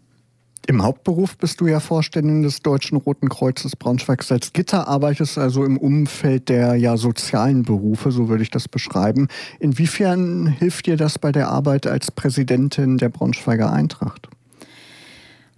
Im 0.68 0.82
Hauptberuf 0.82 1.38
bist 1.38 1.62
du 1.62 1.66
ja 1.66 1.80
Vorständin 1.80 2.42
des 2.42 2.60
Deutschen 2.60 2.98
Roten 2.98 3.30
Kreuzes 3.30 3.74
Braunschweig-Salzgitter, 3.74 4.86
arbeitest 4.86 5.38
also 5.38 5.64
im 5.64 5.78
Umfeld 5.78 6.50
der 6.50 6.74
ja, 6.74 6.98
sozialen 6.98 7.62
Berufe, 7.62 8.12
so 8.12 8.28
würde 8.28 8.42
ich 8.42 8.50
das 8.50 8.68
beschreiben. 8.68 9.28
Inwiefern 9.60 10.46
hilft 10.46 10.84
dir 10.84 10.98
das 10.98 11.18
bei 11.18 11.32
der 11.32 11.48
Arbeit 11.48 11.86
als 11.86 12.10
Präsidentin 12.10 12.98
der 12.98 13.08
Braunschweiger 13.08 13.72
Eintracht? 13.72 14.28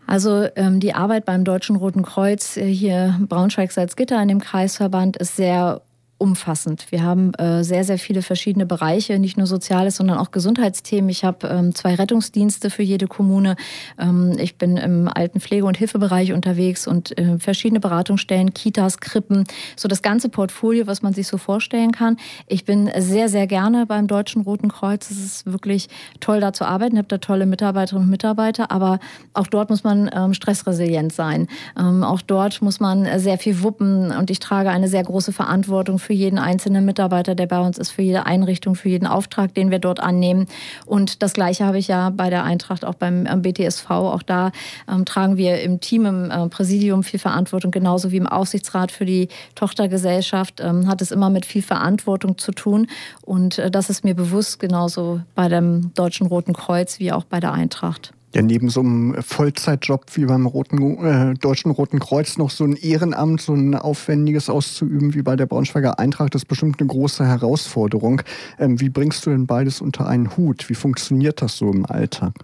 Also 0.06 0.46
ähm, 0.54 0.78
die 0.78 0.94
Arbeit 0.94 1.24
beim 1.24 1.42
Deutschen 1.42 1.74
Roten 1.74 2.02
Kreuz 2.02 2.56
äh, 2.56 2.72
hier 2.72 3.18
Braunschweig-Salzgitter 3.28 4.22
in 4.22 4.28
dem 4.28 4.40
Kreisverband 4.40 5.16
ist 5.16 5.34
sehr 5.34 5.82
umfassend. 6.20 6.86
Wir 6.90 7.02
haben 7.02 7.32
äh, 7.34 7.64
sehr, 7.64 7.82
sehr 7.82 7.98
viele 7.98 8.20
verschiedene 8.20 8.66
Bereiche, 8.66 9.18
nicht 9.18 9.38
nur 9.38 9.46
Soziales, 9.46 9.96
sondern 9.96 10.18
auch 10.18 10.32
Gesundheitsthemen. 10.32 11.08
Ich 11.08 11.24
habe 11.24 11.48
ähm, 11.48 11.74
zwei 11.74 11.94
Rettungsdienste 11.94 12.68
für 12.68 12.82
jede 12.82 13.06
Kommune. 13.06 13.56
Ähm, 13.98 14.36
ich 14.38 14.58
bin 14.58 14.76
im 14.76 15.08
alten 15.08 15.40
Pflege- 15.40 15.64
und 15.64 15.78
Hilfebereich 15.78 16.34
unterwegs 16.34 16.86
und 16.86 17.16
äh, 17.18 17.38
verschiedene 17.38 17.80
Beratungsstellen, 17.80 18.52
Kitas, 18.52 18.98
Krippen, 19.00 19.44
so 19.76 19.88
das 19.88 20.02
ganze 20.02 20.28
Portfolio, 20.28 20.86
was 20.86 21.00
man 21.00 21.14
sich 21.14 21.26
so 21.26 21.38
vorstellen 21.38 21.90
kann. 21.90 22.18
Ich 22.46 22.66
bin 22.66 22.90
sehr, 22.98 23.30
sehr 23.30 23.46
gerne 23.46 23.86
beim 23.86 24.06
Deutschen 24.06 24.42
Roten 24.42 24.68
Kreuz. 24.68 25.10
Es 25.10 25.24
ist 25.24 25.50
wirklich 25.50 25.88
toll, 26.20 26.40
da 26.40 26.52
zu 26.52 26.66
arbeiten. 26.66 26.96
Ich 26.96 26.98
habe 26.98 27.08
da 27.08 27.18
tolle 27.18 27.46
Mitarbeiterinnen 27.46 28.04
und 28.04 28.10
Mitarbeiter, 28.10 28.70
aber 28.70 29.00
auch 29.32 29.46
dort 29.46 29.70
muss 29.70 29.84
man 29.84 30.10
ähm, 30.14 30.34
stressresilient 30.34 31.14
sein. 31.14 31.48
Ähm, 31.78 32.04
auch 32.04 32.20
dort 32.20 32.60
muss 32.60 32.78
man 32.78 33.08
sehr 33.18 33.38
viel 33.38 33.62
wuppen 33.62 34.10
und 34.10 34.30
ich 34.30 34.38
trage 34.38 34.68
eine 34.68 34.88
sehr 34.88 35.02
große 35.02 35.32
Verantwortung 35.32 35.98
für 35.98 36.09
für 36.10 36.14
jeden 36.14 36.40
einzelnen 36.40 36.84
Mitarbeiter, 36.84 37.36
der 37.36 37.46
bei 37.46 37.60
uns 37.60 37.78
ist, 37.78 37.92
für 37.92 38.02
jede 38.02 38.26
Einrichtung, 38.26 38.74
für 38.74 38.88
jeden 38.88 39.06
Auftrag, 39.06 39.54
den 39.54 39.70
wir 39.70 39.78
dort 39.78 40.00
annehmen. 40.00 40.48
Und 40.84 41.22
das 41.22 41.34
Gleiche 41.34 41.64
habe 41.64 41.78
ich 41.78 41.86
ja 41.86 42.10
bei 42.10 42.30
der 42.30 42.42
Eintracht, 42.42 42.84
auch 42.84 42.94
beim 42.94 43.28
BTSV. 43.42 43.88
Auch 43.88 44.24
da 44.24 44.50
ähm, 44.90 45.04
tragen 45.04 45.36
wir 45.36 45.62
im 45.62 45.78
Team, 45.78 46.06
im 46.06 46.30
äh, 46.32 46.48
Präsidium 46.48 47.04
viel 47.04 47.20
Verantwortung, 47.20 47.70
genauso 47.70 48.10
wie 48.10 48.16
im 48.16 48.26
Aufsichtsrat 48.26 48.90
für 48.90 49.04
die 49.06 49.28
Tochtergesellschaft. 49.54 50.60
Ähm, 50.60 50.88
hat 50.88 51.00
es 51.00 51.12
immer 51.12 51.30
mit 51.30 51.46
viel 51.46 51.62
Verantwortung 51.62 52.38
zu 52.38 52.50
tun. 52.50 52.88
Und 53.22 53.60
äh, 53.60 53.70
das 53.70 53.88
ist 53.88 54.02
mir 54.02 54.16
bewusst, 54.16 54.58
genauso 54.58 55.20
bei 55.36 55.46
dem 55.46 55.94
Deutschen 55.94 56.26
Roten 56.26 56.54
Kreuz 56.54 56.98
wie 56.98 57.12
auch 57.12 57.22
bei 57.22 57.38
der 57.38 57.52
Eintracht. 57.52 58.12
Ja, 58.32 58.42
neben 58.42 58.70
so 58.70 58.78
einem 58.80 59.20
Vollzeitjob 59.20 60.04
wie 60.14 60.24
beim 60.24 60.46
Roten, 60.46 61.04
äh, 61.04 61.34
Deutschen 61.34 61.72
Roten 61.72 61.98
Kreuz 61.98 62.38
noch 62.38 62.50
so 62.50 62.62
ein 62.62 62.76
Ehrenamt, 62.76 63.40
so 63.40 63.54
ein 63.54 63.74
aufwendiges 63.74 64.48
auszuüben 64.48 65.14
wie 65.14 65.22
bei 65.22 65.34
der 65.34 65.46
Braunschweiger 65.46 65.98
Eintracht, 65.98 66.34
das 66.34 66.42
ist 66.42 66.48
bestimmt 66.48 66.78
eine 66.78 66.86
große 66.86 67.26
Herausforderung. 67.26 68.22
Ähm, 68.60 68.80
wie 68.80 68.88
bringst 68.88 69.26
du 69.26 69.30
denn 69.30 69.48
beides 69.48 69.80
unter 69.80 70.06
einen 70.06 70.36
Hut? 70.36 70.68
Wie 70.68 70.76
funktioniert 70.76 71.42
das 71.42 71.56
so 71.56 71.72
im 71.72 71.84
Alltag? 71.86 72.34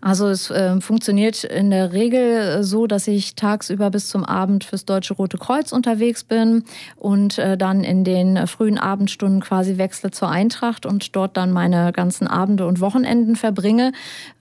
Also 0.00 0.28
es 0.28 0.50
äh, 0.50 0.80
funktioniert 0.80 1.44
in 1.44 1.70
der 1.70 1.92
Regel 1.92 2.20
äh, 2.20 2.62
so, 2.62 2.86
dass 2.86 3.06
ich 3.06 3.34
tagsüber 3.34 3.90
bis 3.90 4.08
zum 4.08 4.24
Abend 4.24 4.64
fürs 4.64 4.84
Deutsche 4.84 5.14
Rote 5.14 5.38
Kreuz 5.38 5.72
unterwegs 5.72 6.24
bin 6.24 6.64
und 6.96 7.38
äh, 7.38 7.56
dann 7.56 7.84
in 7.84 8.04
den 8.04 8.46
frühen 8.46 8.78
Abendstunden 8.78 9.40
quasi 9.40 9.78
wechsle 9.78 10.10
zur 10.10 10.28
Eintracht 10.28 10.86
und 10.86 11.16
dort 11.16 11.36
dann 11.36 11.52
meine 11.52 11.92
ganzen 11.92 12.26
Abende 12.26 12.66
und 12.66 12.80
Wochenenden 12.80 13.36
verbringe. 13.36 13.92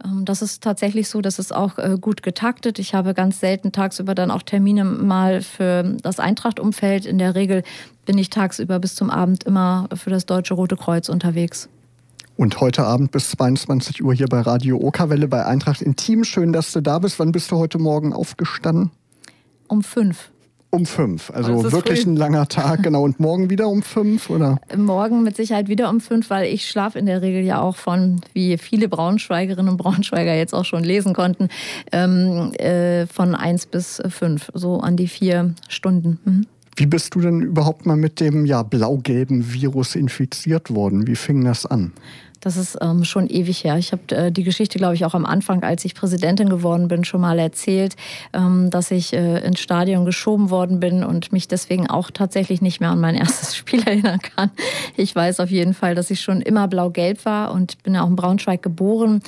Ähm, 0.04 0.26
das 0.26 0.42
ist 0.42 0.64
tatsächlich 0.64 1.10
so, 1.10 1.22
das 1.22 1.40
ist 1.40 1.54
auch 1.54 1.78
äh, 1.78 1.98
gut 2.00 2.24
getaktet. 2.24 2.80
Ich 2.80 2.94
habe 2.94 3.14
ganz 3.14 3.40
selten 3.40 3.72
tagsüber 3.72 4.16
dann 4.16 4.32
auch 4.32 4.44
Termine 4.44 4.84
mal 4.84 5.42
für 5.42 5.84
das 6.02 6.20
Eintracht-Umfeld. 6.20 7.06
In 7.06 7.18
der 7.18 7.36
Regel 7.36 7.64
bin 8.06 8.18
ich 8.18 8.30
tagsüber 8.30 8.80
bis 8.80 8.96
zum 8.96 9.10
Abend 9.10 9.44
immer 9.44 9.90
für 9.94 10.10
das 10.10 10.26
Deutsche 10.26 10.54
Rote 10.54 10.78
Kreuz 10.78 11.10
unterwegs. 11.10 11.70
Und 12.38 12.60
heute 12.60 12.84
Abend 12.84 13.12
bis 13.12 13.30
22 13.32 14.04
Uhr 14.04 14.14
hier 14.14 14.28
bei 14.28 14.42
Radio 14.42 14.78
Okerwelle 14.78 15.30
bei 15.30 15.46
Eintracht 15.46 15.82
Intim. 15.82 16.26
Schön, 16.26 16.52
dass 16.52 16.74
du 16.74 16.82
da 16.82 17.00
bist. 17.00 17.18
Wann 17.18 17.32
bist 17.32 17.50
du 17.50 17.58
heute 17.58 17.80
Morgen 17.80 18.12
aufgestanden? 18.12 18.92
Um 19.68 19.84
fünf. 19.84 20.32
Um 20.70 20.86
fünf, 20.86 21.32
also 21.32 21.72
wirklich 21.72 22.02
früh. 22.02 22.10
ein 22.10 22.18
langer 22.18 22.50
Tag, 22.50 22.84
genau. 22.84 23.04
Und 23.04 23.22
morgen 23.22 23.50
wieder 23.50 23.70
um 23.70 23.82
fünf, 23.82 24.30
oder? 24.30 24.60
Morgen 24.76 25.24
mit 25.24 25.38
Sicherheit 25.38 25.70
wieder 25.70 25.90
um 25.90 26.02
fünf, 26.02 26.30
weil 26.30 26.52
ich 26.54 26.68
schlafe 26.70 27.00
in 27.00 27.06
der 27.06 27.22
Regel 27.22 27.44
ja 27.44 27.62
auch 27.62 27.78
von, 27.78 28.20
wie 28.34 28.58
viele 28.58 28.90
Braunschweigerinnen 28.90 29.72
und 29.72 29.78
Braunschweiger 29.78 30.36
jetzt 30.36 30.54
auch 30.54 30.66
schon 30.66 30.84
lesen 30.84 31.14
konnten, 31.14 31.48
ähm, 31.94 32.52
äh, 32.56 33.08
von 33.08 33.36
eins 33.36 33.66
bis 33.66 34.02
fünf, 34.10 34.52
so 34.54 34.82
an 34.82 34.98
die 34.98 35.08
vier 35.08 35.56
Stunden. 35.70 36.20
Mhm. 36.26 36.48
Wie 36.76 36.88
bist 36.88 37.16
du 37.16 37.22
denn 37.22 37.42
überhaupt 37.42 37.86
mal 37.86 37.96
mit 37.96 38.20
dem 38.20 38.46
ja, 38.46 38.62
blau-gelben 38.62 39.54
Virus 39.54 39.96
infiziert 39.96 40.76
worden? 40.76 41.08
Wie 41.08 41.16
fing 41.16 41.46
das 41.46 41.66
an? 41.66 41.94
Das 42.46 42.58
ist 42.58 42.78
ähm, 42.80 43.04
schon 43.06 43.26
ewig 43.28 43.64
her. 43.64 43.76
Ich 43.80 43.92
habe 43.92 44.04
äh, 44.16 44.32
die 44.32 44.44
Geschichte, 44.44 44.78
glaube 44.78 44.94
ich, 44.94 45.04
auch 45.04 45.16
am 45.16 45.26
Anfang, 45.26 45.64
als 45.64 45.84
ich 45.84 45.96
Präsidentin 45.96 46.48
geworden 46.48 46.88
bin, 46.88 47.04
schon 47.04 47.20
mal 47.22 47.40
erzählt, 47.40 47.96
ähm, 48.34 48.70
dass 48.70 48.92
ich 48.92 49.14
äh, 49.14 49.40
ins 49.40 49.60
Stadion 49.60 50.06
geschoben 50.06 50.52
worden 50.52 50.80
bin 50.80 51.04
und 51.04 51.34
mich 51.34 51.48
deswegen 51.48 51.90
auch 51.90 52.12
tatsächlich 52.12 52.62
nicht 52.62 52.82
mehr 52.82 52.92
an 52.92 53.00
mein 53.00 53.16
erstes 53.16 53.56
Spiel 53.56 53.82
erinnern 53.82 54.20
kann. 54.20 54.52
Ich 54.96 55.16
weiß 55.16 55.40
auf 55.40 55.50
jeden 55.50 55.74
Fall, 55.74 55.96
dass 55.96 56.12
ich 56.12 56.22
schon 56.22 56.40
immer 56.40 56.68
blau-gelb 56.68 57.26
war 57.26 57.52
und 57.52 57.82
bin 57.82 57.98
auch 57.98 58.08
in 58.08 58.16
Braunschweig 58.16 58.62
geboren. 58.62 59.24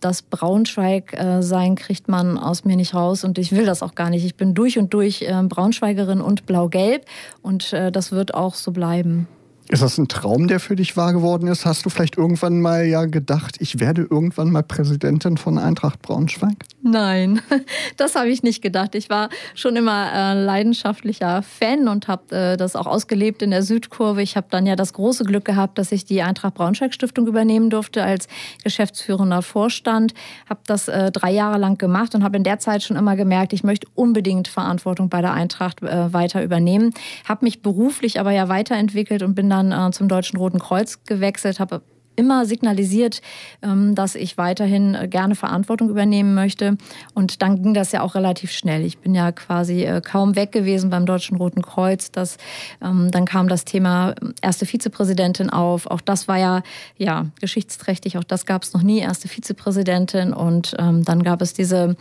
Das 0.00 0.20
Braunschweig-Sein 0.20 1.72
äh, 1.72 1.76
kriegt 1.76 2.08
man 2.08 2.36
aus 2.36 2.66
mir 2.66 2.76
nicht 2.76 2.92
raus 2.92 3.24
und 3.24 3.38
ich 3.38 3.52
will 3.52 3.64
das 3.64 3.82
auch 3.82 3.94
gar 3.94 4.10
nicht. 4.10 4.26
Ich 4.26 4.34
bin 4.34 4.52
durch 4.52 4.78
und 4.78 4.92
durch 4.92 5.22
äh, 5.22 5.32
Braunschweigerin 5.48 6.20
und 6.20 6.44
blau-gelb 6.44 7.06
und 7.40 7.72
äh, 7.72 7.90
das 7.90 8.12
wird 8.12 8.34
auch 8.34 8.54
so 8.54 8.70
bleiben. 8.70 9.28
Ist 9.68 9.82
das 9.82 9.96
ein 9.96 10.08
Traum, 10.08 10.46
der 10.46 10.60
für 10.60 10.76
dich 10.76 10.94
wahr 10.94 11.14
geworden 11.14 11.46
ist? 11.48 11.64
Hast 11.64 11.86
du 11.86 11.90
vielleicht 11.90 12.18
irgendwann 12.18 12.60
mal 12.60 12.84
ja 12.84 13.06
gedacht, 13.06 13.56
ich 13.60 13.80
werde 13.80 14.02
irgendwann 14.02 14.50
mal 14.50 14.62
Präsidentin 14.62 15.38
von 15.38 15.56
Eintracht 15.56 16.02
Braunschweig? 16.02 16.56
Nein, 16.82 17.40
das 17.96 18.14
habe 18.14 18.28
ich 18.28 18.42
nicht 18.42 18.60
gedacht. 18.60 18.94
Ich 18.94 19.08
war 19.08 19.30
schon 19.54 19.74
immer 19.76 20.12
äh, 20.12 20.44
leidenschaftlicher 20.44 21.42
Fan 21.42 21.88
und 21.88 22.08
habe 22.08 22.36
äh, 22.36 22.56
das 22.58 22.76
auch 22.76 22.86
ausgelebt 22.86 23.40
in 23.40 23.52
der 23.52 23.62
Südkurve. 23.62 24.20
Ich 24.20 24.36
habe 24.36 24.48
dann 24.50 24.66
ja 24.66 24.76
das 24.76 24.92
große 24.92 25.24
Glück 25.24 25.46
gehabt, 25.46 25.78
dass 25.78 25.92
ich 25.92 26.04
die 26.04 26.20
Eintracht 26.20 26.54
Braunschweig 26.54 26.92
Stiftung 26.92 27.26
übernehmen 27.26 27.70
durfte 27.70 28.04
als 28.04 28.28
geschäftsführender 28.62 29.40
Vorstand. 29.40 30.12
Habe 30.46 30.60
das 30.66 30.88
äh, 30.88 31.10
drei 31.10 31.30
Jahre 31.30 31.56
lang 31.56 31.78
gemacht 31.78 32.14
und 32.14 32.22
habe 32.22 32.36
in 32.36 32.44
der 32.44 32.58
Zeit 32.58 32.82
schon 32.82 32.98
immer 32.98 33.16
gemerkt, 33.16 33.54
ich 33.54 33.64
möchte 33.64 33.86
unbedingt 33.94 34.46
Verantwortung 34.46 35.08
bei 35.08 35.22
der 35.22 35.32
Eintracht 35.32 35.82
äh, 35.82 36.12
weiter 36.12 36.44
übernehmen. 36.44 36.92
Habe 37.26 37.46
mich 37.46 37.62
beruflich 37.62 38.20
aber 38.20 38.32
ja 38.32 38.50
weiterentwickelt 38.50 39.22
und 39.22 39.34
bin 39.34 39.53
dann 39.54 39.72
äh, 39.72 39.90
zum 39.92 40.08
Deutschen 40.08 40.38
Roten 40.38 40.58
Kreuz 40.58 41.04
gewechselt, 41.04 41.60
habe 41.60 41.82
immer 42.16 42.46
signalisiert, 42.46 43.20
ähm, 43.62 43.94
dass 43.94 44.14
ich 44.14 44.38
weiterhin 44.38 44.94
äh, 44.94 45.08
gerne 45.08 45.34
Verantwortung 45.34 45.90
übernehmen 45.90 46.34
möchte. 46.34 46.76
Und 47.14 47.42
dann 47.42 47.62
ging 47.62 47.74
das 47.74 47.92
ja 47.92 48.02
auch 48.02 48.14
relativ 48.14 48.52
schnell. 48.52 48.84
Ich 48.84 48.98
bin 48.98 49.14
ja 49.14 49.32
quasi 49.32 49.84
äh, 49.84 50.00
kaum 50.00 50.36
weg 50.36 50.52
gewesen 50.52 50.90
beim 50.90 51.06
Deutschen 51.06 51.36
Roten 51.36 51.62
Kreuz. 51.62 52.10
Das, 52.12 52.36
ähm, 52.82 53.10
dann 53.10 53.24
kam 53.24 53.48
das 53.48 53.64
Thema 53.64 54.10
äh, 54.10 54.14
erste 54.42 54.66
Vizepräsidentin 54.66 55.50
auf. 55.50 55.86
Auch 55.86 56.00
das 56.00 56.28
war 56.28 56.38
ja, 56.38 56.62
ja 56.96 57.26
geschichtsträchtig. 57.40 58.18
Auch 58.18 58.24
das 58.24 58.46
gab 58.46 58.62
es 58.62 58.72
noch 58.72 58.82
nie, 58.82 59.00
erste 59.00 59.28
Vizepräsidentin. 59.28 60.32
Und 60.32 60.74
ähm, 60.78 61.04
dann 61.04 61.22
gab 61.22 61.42
es 61.42 61.52
diese 61.52 61.96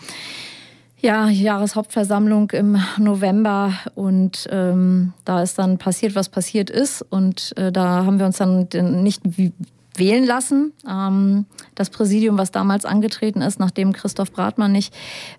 ja, 1.03 1.27
Jahreshauptversammlung 1.27 2.51
im 2.51 2.77
November 2.97 3.73
und 3.93 4.47
ähm, 4.49 5.11
da 5.25 5.43
ist 5.43 5.59
dann 5.59 5.77
passiert, 5.77 6.15
was 6.15 6.29
passiert 6.29 6.69
ist 6.69 7.01
und 7.01 7.53
äh, 7.57 7.73
da 7.73 8.05
haben 8.05 8.19
wir 8.19 8.25
uns 8.25 8.37
dann 8.37 8.67
nicht 9.03 9.21
wie 9.25 9.51
wählen 9.95 10.25
lassen. 10.25 10.73
Ähm, 10.89 11.45
das 11.75 11.89
Präsidium, 11.89 12.37
was 12.37 12.51
damals 12.51 12.85
angetreten 12.85 13.41
ist, 13.41 13.59
nachdem 13.59 13.93
Christoph 13.93 14.31
Bratmann 14.31 14.71
nicht 14.71 14.93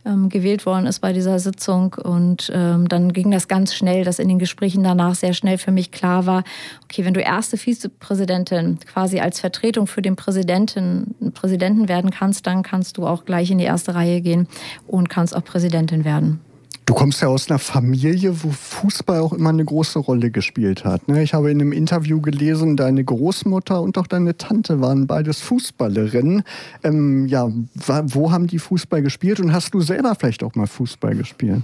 ähm, 0.04 0.28
gewählt 0.28 0.66
worden 0.66 0.86
ist 0.86 1.00
bei 1.00 1.12
dieser 1.12 1.38
Sitzung. 1.38 1.94
Und 1.94 2.50
ähm, 2.54 2.88
dann 2.88 3.12
ging 3.12 3.30
das 3.30 3.48
ganz 3.48 3.74
schnell, 3.74 4.04
dass 4.04 4.18
in 4.18 4.28
den 4.28 4.38
Gesprächen 4.38 4.82
danach 4.82 5.14
sehr 5.14 5.34
schnell 5.34 5.58
für 5.58 5.72
mich 5.72 5.90
klar 5.90 6.26
war, 6.26 6.44
okay, 6.84 7.04
wenn 7.04 7.14
du 7.14 7.20
erste 7.20 7.56
Vizepräsidentin 7.56 8.78
quasi 8.80 9.20
als 9.20 9.40
Vertretung 9.40 9.86
für 9.86 10.02
den 10.02 10.16
Präsidenten, 10.16 11.32
Präsidenten 11.34 11.88
werden 11.88 12.10
kannst, 12.10 12.46
dann 12.46 12.62
kannst 12.62 12.96
du 12.96 13.06
auch 13.06 13.24
gleich 13.24 13.50
in 13.50 13.58
die 13.58 13.64
erste 13.64 13.94
Reihe 13.94 14.20
gehen 14.20 14.48
und 14.86 15.08
kannst 15.08 15.34
auch 15.36 15.44
Präsidentin 15.44 16.04
werden. 16.04 16.40
Du 16.86 16.92
kommst 16.92 17.22
ja 17.22 17.28
aus 17.28 17.50
einer 17.50 17.58
Familie, 17.58 18.42
wo 18.42 18.50
Fußball 18.50 19.20
auch 19.20 19.32
immer 19.32 19.48
eine 19.48 19.64
große 19.64 19.98
Rolle 19.98 20.30
gespielt 20.30 20.84
hat. 20.84 21.08
Ne? 21.08 21.22
Ich 21.22 21.32
habe 21.32 21.50
in 21.50 21.60
einem 21.60 21.72
Interview 21.72 22.20
gelesen, 22.20 22.76
deine 22.76 23.02
Großmutter 23.02 23.80
und 23.80 23.96
auch 23.96 24.06
deine 24.06 24.36
Tante 24.36 24.80
waren 24.82 25.06
beides 25.06 25.40
Fußballerinnen. 25.40 26.42
Ähm, 26.82 27.26
ja, 27.26 27.50
wo 27.74 28.32
haben 28.32 28.48
die 28.48 28.58
Fußball 28.58 29.00
gespielt 29.00 29.40
und 29.40 29.52
hast 29.52 29.72
du 29.72 29.80
selber 29.80 30.14
vielleicht 30.14 30.42
auch 30.42 30.54
mal 30.54 30.66
Fußball 30.66 31.14
gespielt? 31.14 31.62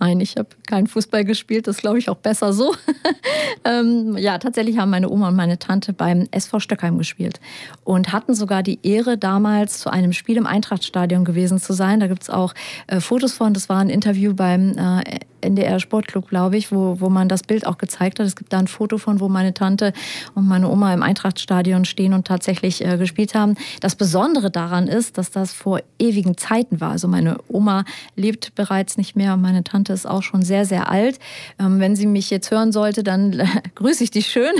Nein, 0.00 0.20
ich 0.20 0.36
habe 0.36 0.48
keinen 0.66 0.86
Fußball 0.86 1.24
gespielt, 1.24 1.66
das 1.66 1.78
glaube 1.78 1.98
ich 1.98 2.08
auch 2.08 2.16
besser 2.16 2.52
so. 2.52 2.74
ähm, 3.64 4.16
ja, 4.16 4.38
tatsächlich 4.38 4.78
haben 4.78 4.90
meine 4.90 5.10
Oma 5.10 5.28
und 5.28 5.36
meine 5.36 5.58
Tante 5.58 5.92
beim 5.92 6.28
SV 6.30 6.60
Stöckheim 6.60 6.98
gespielt 6.98 7.40
und 7.84 8.12
hatten 8.12 8.34
sogar 8.34 8.62
die 8.62 8.78
Ehre, 8.82 9.18
damals 9.18 9.80
zu 9.80 9.90
einem 9.90 10.12
Spiel 10.12 10.36
im 10.36 10.46
Eintrachtstadion 10.46 11.24
gewesen 11.24 11.58
zu 11.58 11.72
sein. 11.72 12.00
Da 12.00 12.06
gibt 12.06 12.22
es 12.22 12.30
auch 12.30 12.54
äh, 12.86 13.00
Fotos 13.00 13.32
von, 13.32 13.54
das 13.54 13.68
war 13.68 13.78
ein 13.78 13.90
Interview 13.90 14.34
beim 14.34 14.76
äh, 14.78 15.20
NDR 15.40 15.80
Sportclub, 15.80 16.28
glaube 16.28 16.56
ich, 16.56 16.72
wo, 16.72 17.00
wo 17.00 17.08
man 17.08 17.28
das 17.28 17.42
Bild 17.42 17.66
auch 17.66 17.78
gezeigt 17.78 18.18
hat. 18.18 18.26
Es 18.26 18.36
gibt 18.36 18.52
da 18.52 18.58
ein 18.58 18.66
Foto 18.66 18.98
von, 18.98 19.20
wo 19.20 19.28
meine 19.28 19.54
Tante 19.54 19.92
und 20.34 20.46
meine 20.46 20.68
Oma 20.68 20.92
im 20.94 21.02
Eintrachtstadion 21.02 21.84
stehen 21.84 22.12
und 22.12 22.26
tatsächlich 22.26 22.84
äh, 22.84 22.96
gespielt 22.98 23.34
haben. 23.34 23.56
Das 23.80 23.96
Besondere 23.96 24.50
daran 24.50 24.88
ist, 24.88 25.18
dass 25.18 25.30
das 25.30 25.52
vor 25.52 25.80
ewigen 25.98 26.36
Zeiten 26.36 26.80
war. 26.80 26.90
Also 26.92 27.08
meine 27.08 27.38
Oma 27.48 27.84
lebt 28.16 28.54
bereits 28.54 28.96
nicht 28.96 29.16
mehr 29.16 29.34
und 29.34 29.42
meine 29.42 29.64
Tante 29.64 29.92
ist 29.92 30.06
auch 30.06 30.22
schon 30.22 30.42
sehr, 30.42 30.64
sehr 30.64 30.90
alt. 30.90 31.18
Ähm, 31.58 31.80
wenn 31.80 31.96
sie 31.96 32.06
mich 32.06 32.30
jetzt 32.30 32.50
hören 32.50 32.72
sollte, 32.72 33.02
dann 33.02 33.38
äh, 33.38 33.46
grüße 33.74 34.04
ich 34.04 34.10
dich 34.10 34.26
schön. 34.26 34.52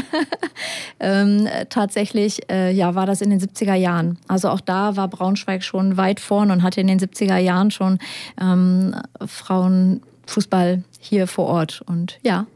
ähm, 1.01 1.49
tatsächlich 1.69 2.51
äh, 2.51 2.73
ja, 2.73 2.95
war 2.95 3.07
das 3.07 3.21
in 3.21 3.31
den 3.31 3.41
70er 3.41 3.75
Jahren. 3.75 4.19
Also 4.29 4.49
auch 4.49 4.61
da 4.61 4.97
war 4.97 5.09
Braunschweig 5.09 5.63
schon 5.63 5.97
weit 5.97 6.21
vorn 6.21 6.51
und 6.51 6.63
hatte 6.63 6.81
in 6.81 6.87
den 6.87 6.99
70er 6.99 7.39
Jahren 7.39 7.71
schon 7.71 7.99
ähm, 8.41 8.95
Frauen 9.27 10.03
Fußball 10.29 10.85
hier 11.01 11.27
vor 11.27 11.47
Ort. 11.47 11.83
Und 11.87 12.19
ja, 12.23 12.47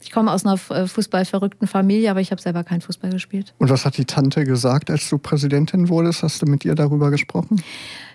ich 0.00 0.10
komme 0.10 0.30
aus 0.32 0.44
einer 0.44 0.58
äh, 0.70 0.86
fußballverrückten 0.86 1.66
Familie, 1.66 2.10
aber 2.10 2.20
ich 2.20 2.30
habe 2.30 2.40
selber 2.40 2.64
keinen 2.64 2.80
Fußball 2.80 3.10
gespielt. 3.10 3.54
Und 3.58 3.70
was 3.70 3.84
hat 3.84 3.96
die 3.96 4.04
Tante 4.04 4.44
gesagt, 4.44 4.90
als 4.90 5.08
du 5.08 5.18
Präsidentin 5.18 5.88
wurdest? 5.88 6.22
Hast 6.22 6.42
du 6.42 6.46
mit 6.46 6.64
ihr 6.64 6.74
darüber 6.74 7.10
gesprochen? 7.10 7.62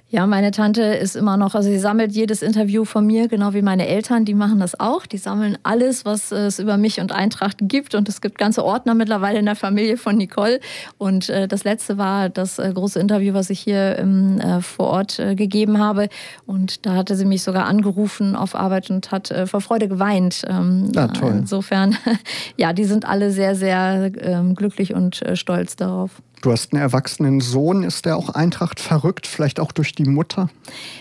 Ja, 0.09 0.25
meine 0.25 0.51
Tante 0.51 0.83
ist 0.83 1.17
immer 1.17 1.35
noch, 1.35 1.53
also 1.53 1.67
sie 1.67 1.79
sammelt 1.79 2.13
jedes 2.13 2.41
Interview 2.41 2.85
von 2.85 3.05
mir, 3.05 3.27
genau 3.27 3.53
wie 3.53 3.61
meine 3.61 3.87
Eltern, 3.87 4.23
die 4.23 4.35
machen 4.35 4.59
das 4.59 4.79
auch. 4.79 5.05
Die 5.05 5.17
sammeln 5.17 5.57
alles, 5.63 6.05
was 6.05 6.31
es 6.31 6.59
über 6.59 6.77
mich 6.77 7.01
und 7.01 7.11
Eintracht 7.11 7.57
gibt. 7.63 7.93
Und 7.93 8.07
es 8.07 8.21
gibt 8.21 8.37
ganze 8.37 8.63
Ordner 8.63 8.95
mittlerweile 8.95 9.39
in 9.39 9.45
der 9.45 9.57
Familie 9.57 9.97
von 9.97 10.15
Nicole. 10.15 10.61
Und 10.97 11.27
äh, 11.27 11.49
das 11.49 11.65
letzte 11.65 11.97
war 11.97 12.29
das 12.29 12.57
äh, 12.57 12.71
große 12.73 13.01
Interview, 13.01 13.33
was 13.33 13.49
ich 13.49 13.59
hier 13.59 13.99
ähm, 13.99 14.39
äh, 14.39 14.61
vor 14.61 14.87
Ort 14.87 15.19
äh, 15.19 15.35
gegeben 15.35 15.77
habe. 15.77 16.07
Und 16.45 16.85
da 16.85 16.95
hatte 16.95 17.17
sie 17.17 17.25
mich 17.25 17.43
sogar 17.43 17.65
angerufen 17.65 18.37
auf 18.37 18.55
Arbeit 18.55 18.89
und 18.89 19.11
hat 19.11 19.29
äh, 19.31 19.45
vor 19.45 19.59
Freude 19.59 19.89
geweint. 19.89 20.43
Ähm, 20.47 20.89
ja, 20.95 21.09
toll. 21.09 21.33
Insofern, 21.39 21.97
ja, 22.55 22.71
die 22.71 22.85
sind 22.85 23.03
alle 23.03 23.31
sehr, 23.31 23.55
sehr 23.55 24.09
ähm, 24.21 24.55
glücklich 24.55 24.93
und 24.93 25.21
äh, 25.23 25.35
stolz 25.35 25.75
darauf. 25.75 26.21
Du 26.41 26.51
hast 26.51 26.71
einen 26.71 26.81
erwachsenen 26.81 27.41
Sohn. 27.41 27.83
Ist 27.83 28.05
der 28.05 28.15
auch 28.15 28.29
Eintracht 28.29 28.79
verrückt? 28.79 29.25
Vielleicht 29.25 29.59
auch 29.59 29.71
durch 29.71 29.93
die 29.93 30.05
Mutter? 30.05 30.49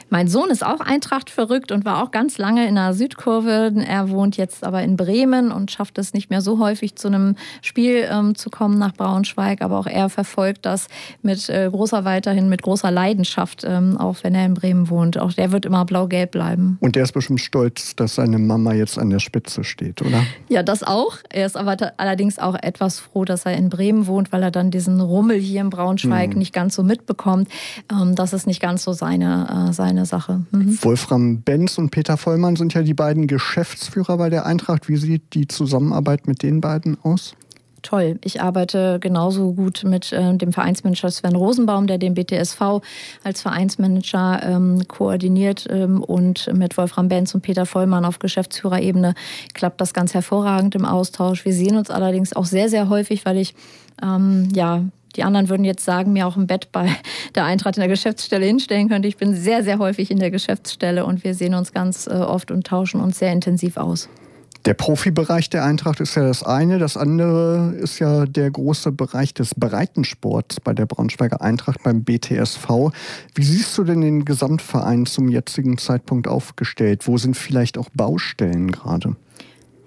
Mein 0.08 0.28
Sohn 0.28 0.48
ist 0.50 0.64
auch 0.64 0.80
Eintracht 0.80 1.28
verrückt 1.28 1.72
und 1.72 1.84
war 1.84 2.02
auch 2.02 2.10
ganz 2.10 2.38
lange 2.38 2.66
in 2.66 2.76
der 2.76 2.94
Südkurve. 2.94 3.74
Er 3.86 4.08
wohnt 4.08 4.38
jetzt 4.38 4.64
aber 4.64 4.82
in 4.82 4.96
Bremen 4.96 5.52
und 5.52 5.70
schafft 5.70 5.98
es 5.98 6.14
nicht 6.14 6.30
mehr 6.30 6.40
so 6.40 6.58
häufig 6.58 6.96
zu 6.96 7.08
einem 7.08 7.36
Spiel 7.60 8.08
ähm, 8.10 8.34
zu 8.34 8.48
kommen 8.48 8.78
nach 8.78 8.94
Braunschweig. 8.94 9.60
Aber 9.60 9.78
auch 9.78 9.86
er 9.86 10.08
verfolgt 10.08 10.64
das 10.64 10.86
mit 11.22 11.50
äh, 11.50 11.68
großer 11.70 12.04
weiterhin 12.04 12.48
mit 12.48 12.62
großer 12.62 12.90
Leidenschaft, 12.90 13.62
ähm, 13.64 13.98
auch 13.98 14.16
wenn 14.22 14.34
er 14.34 14.46
in 14.46 14.54
Bremen 14.54 14.88
wohnt. 14.88 15.18
Auch 15.18 15.34
der 15.34 15.52
wird 15.52 15.66
immer 15.66 15.84
blau-gelb 15.84 16.30
bleiben. 16.30 16.78
Und 16.80 16.96
der 16.96 17.02
ist 17.02 17.12
bestimmt 17.12 17.40
stolz, 17.40 17.94
dass 17.94 18.14
seine 18.14 18.38
Mama 18.38 18.72
jetzt 18.72 18.98
an 18.98 19.10
der 19.10 19.18
Spitze 19.18 19.64
steht, 19.64 20.00
oder? 20.00 20.22
Ja, 20.48 20.62
das 20.62 20.82
auch. 20.82 21.18
Er 21.28 21.44
ist 21.44 21.56
aber 21.56 21.76
allerdings 21.98 22.38
auch 22.38 22.54
etwas 22.54 23.00
froh, 23.00 23.26
dass 23.26 23.44
er 23.44 23.54
in 23.54 23.68
Bremen 23.68 24.06
wohnt, 24.06 24.32
weil 24.32 24.42
er 24.42 24.50
dann 24.50 24.70
diesen 24.70 25.00
Rum 25.00 25.25
Rummel 25.26 25.40
hier 25.40 25.60
in 25.60 25.70
Braunschweig 25.70 26.30
mhm. 26.30 26.38
nicht 26.38 26.52
ganz 26.52 26.76
so 26.76 26.84
mitbekommt. 26.84 27.48
Ähm, 27.90 28.14
das 28.14 28.32
ist 28.32 28.46
nicht 28.46 28.62
ganz 28.62 28.84
so 28.84 28.92
seine, 28.92 29.68
äh, 29.68 29.72
seine 29.72 30.06
Sache. 30.06 30.42
Mhm. 30.52 30.78
Wolfram 30.82 31.40
Benz 31.42 31.78
und 31.78 31.90
Peter 31.90 32.16
Vollmann 32.16 32.54
sind 32.54 32.74
ja 32.74 32.82
die 32.82 32.94
beiden 32.94 33.26
Geschäftsführer 33.26 34.18
bei 34.18 34.30
der 34.30 34.46
Eintracht. 34.46 34.88
Wie 34.88 34.96
sieht 34.96 35.34
die 35.34 35.48
Zusammenarbeit 35.48 36.28
mit 36.28 36.42
den 36.42 36.60
beiden 36.60 36.96
aus? 37.02 37.34
toll. 37.82 38.18
Ich 38.24 38.42
arbeite 38.42 38.98
genauso 39.00 39.52
gut 39.52 39.84
mit 39.84 40.12
äh, 40.12 40.36
dem 40.36 40.52
Vereinsmanager 40.52 41.08
Sven 41.08 41.36
Rosenbaum, 41.36 41.86
der 41.86 41.98
den 41.98 42.14
BTSV 42.14 42.80
als 43.22 43.42
Vereinsmanager 43.42 44.40
ähm, 44.42 44.88
koordiniert 44.88 45.68
ähm, 45.70 46.02
und 46.02 46.52
mit 46.52 46.76
Wolfram 46.76 47.06
Benz 47.06 47.32
und 47.32 47.42
Peter 47.42 47.64
Vollmann 47.64 48.04
auf 48.04 48.18
Geschäftsführerebene 48.18 49.14
klappt 49.54 49.80
das 49.80 49.94
ganz 49.94 50.14
hervorragend 50.14 50.74
im 50.74 50.84
Austausch. 50.84 51.44
Wir 51.44 51.52
sehen 51.52 51.76
uns 51.76 51.88
allerdings 51.88 52.34
auch 52.34 52.46
sehr, 52.46 52.68
sehr 52.68 52.88
häufig, 52.88 53.24
weil 53.24 53.36
ich 53.36 53.54
ähm, 54.02 54.48
ja 54.52 54.82
die 55.16 55.24
anderen 55.24 55.48
würden 55.48 55.64
jetzt 55.64 55.84
sagen, 55.84 56.12
mir 56.12 56.26
auch 56.26 56.36
im 56.36 56.46
Bett 56.46 56.70
bei 56.72 56.90
der 57.34 57.44
Eintracht 57.44 57.76
in 57.76 57.80
der 57.80 57.88
Geschäftsstelle 57.88 58.46
hinstellen 58.46 58.88
könnte. 58.88 59.08
Ich 59.08 59.16
bin 59.16 59.34
sehr, 59.34 59.64
sehr 59.64 59.78
häufig 59.78 60.10
in 60.10 60.18
der 60.18 60.30
Geschäftsstelle 60.30 61.04
und 61.04 61.24
wir 61.24 61.34
sehen 61.34 61.54
uns 61.54 61.72
ganz 61.72 62.06
äh, 62.06 62.10
oft 62.10 62.50
und 62.50 62.66
tauschen 62.66 63.00
uns 63.00 63.18
sehr 63.18 63.32
intensiv 63.32 63.76
aus. 63.76 64.08
Der 64.66 64.74
Profibereich 64.74 65.48
der 65.48 65.64
Eintracht 65.64 66.00
ist 66.00 66.16
ja 66.16 66.24
das 66.24 66.42
eine. 66.42 66.80
Das 66.80 66.96
andere 66.96 67.74
ist 67.78 68.00
ja 68.00 68.26
der 68.26 68.50
große 68.50 68.90
Bereich 68.90 69.32
des 69.32 69.54
Breitensports 69.54 70.60
bei 70.60 70.74
der 70.74 70.86
Braunschweiger 70.86 71.40
Eintracht 71.40 71.84
beim 71.84 72.02
BTSV. 72.02 72.68
Wie 73.36 73.44
siehst 73.44 73.78
du 73.78 73.84
denn 73.84 74.00
den 74.00 74.24
Gesamtverein 74.24 75.06
zum 75.06 75.28
jetzigen 75.28 75.78
Zeitpunkt 75.78 76.26
aufgestellt? 76.26 77.06
Wo 77.06 77.16
sind 77.16 77.36
vielleicht 77.36 77.78
auch 77.78 77.90
Baustellen 77.94 78.72
gerade? 78.72 79.14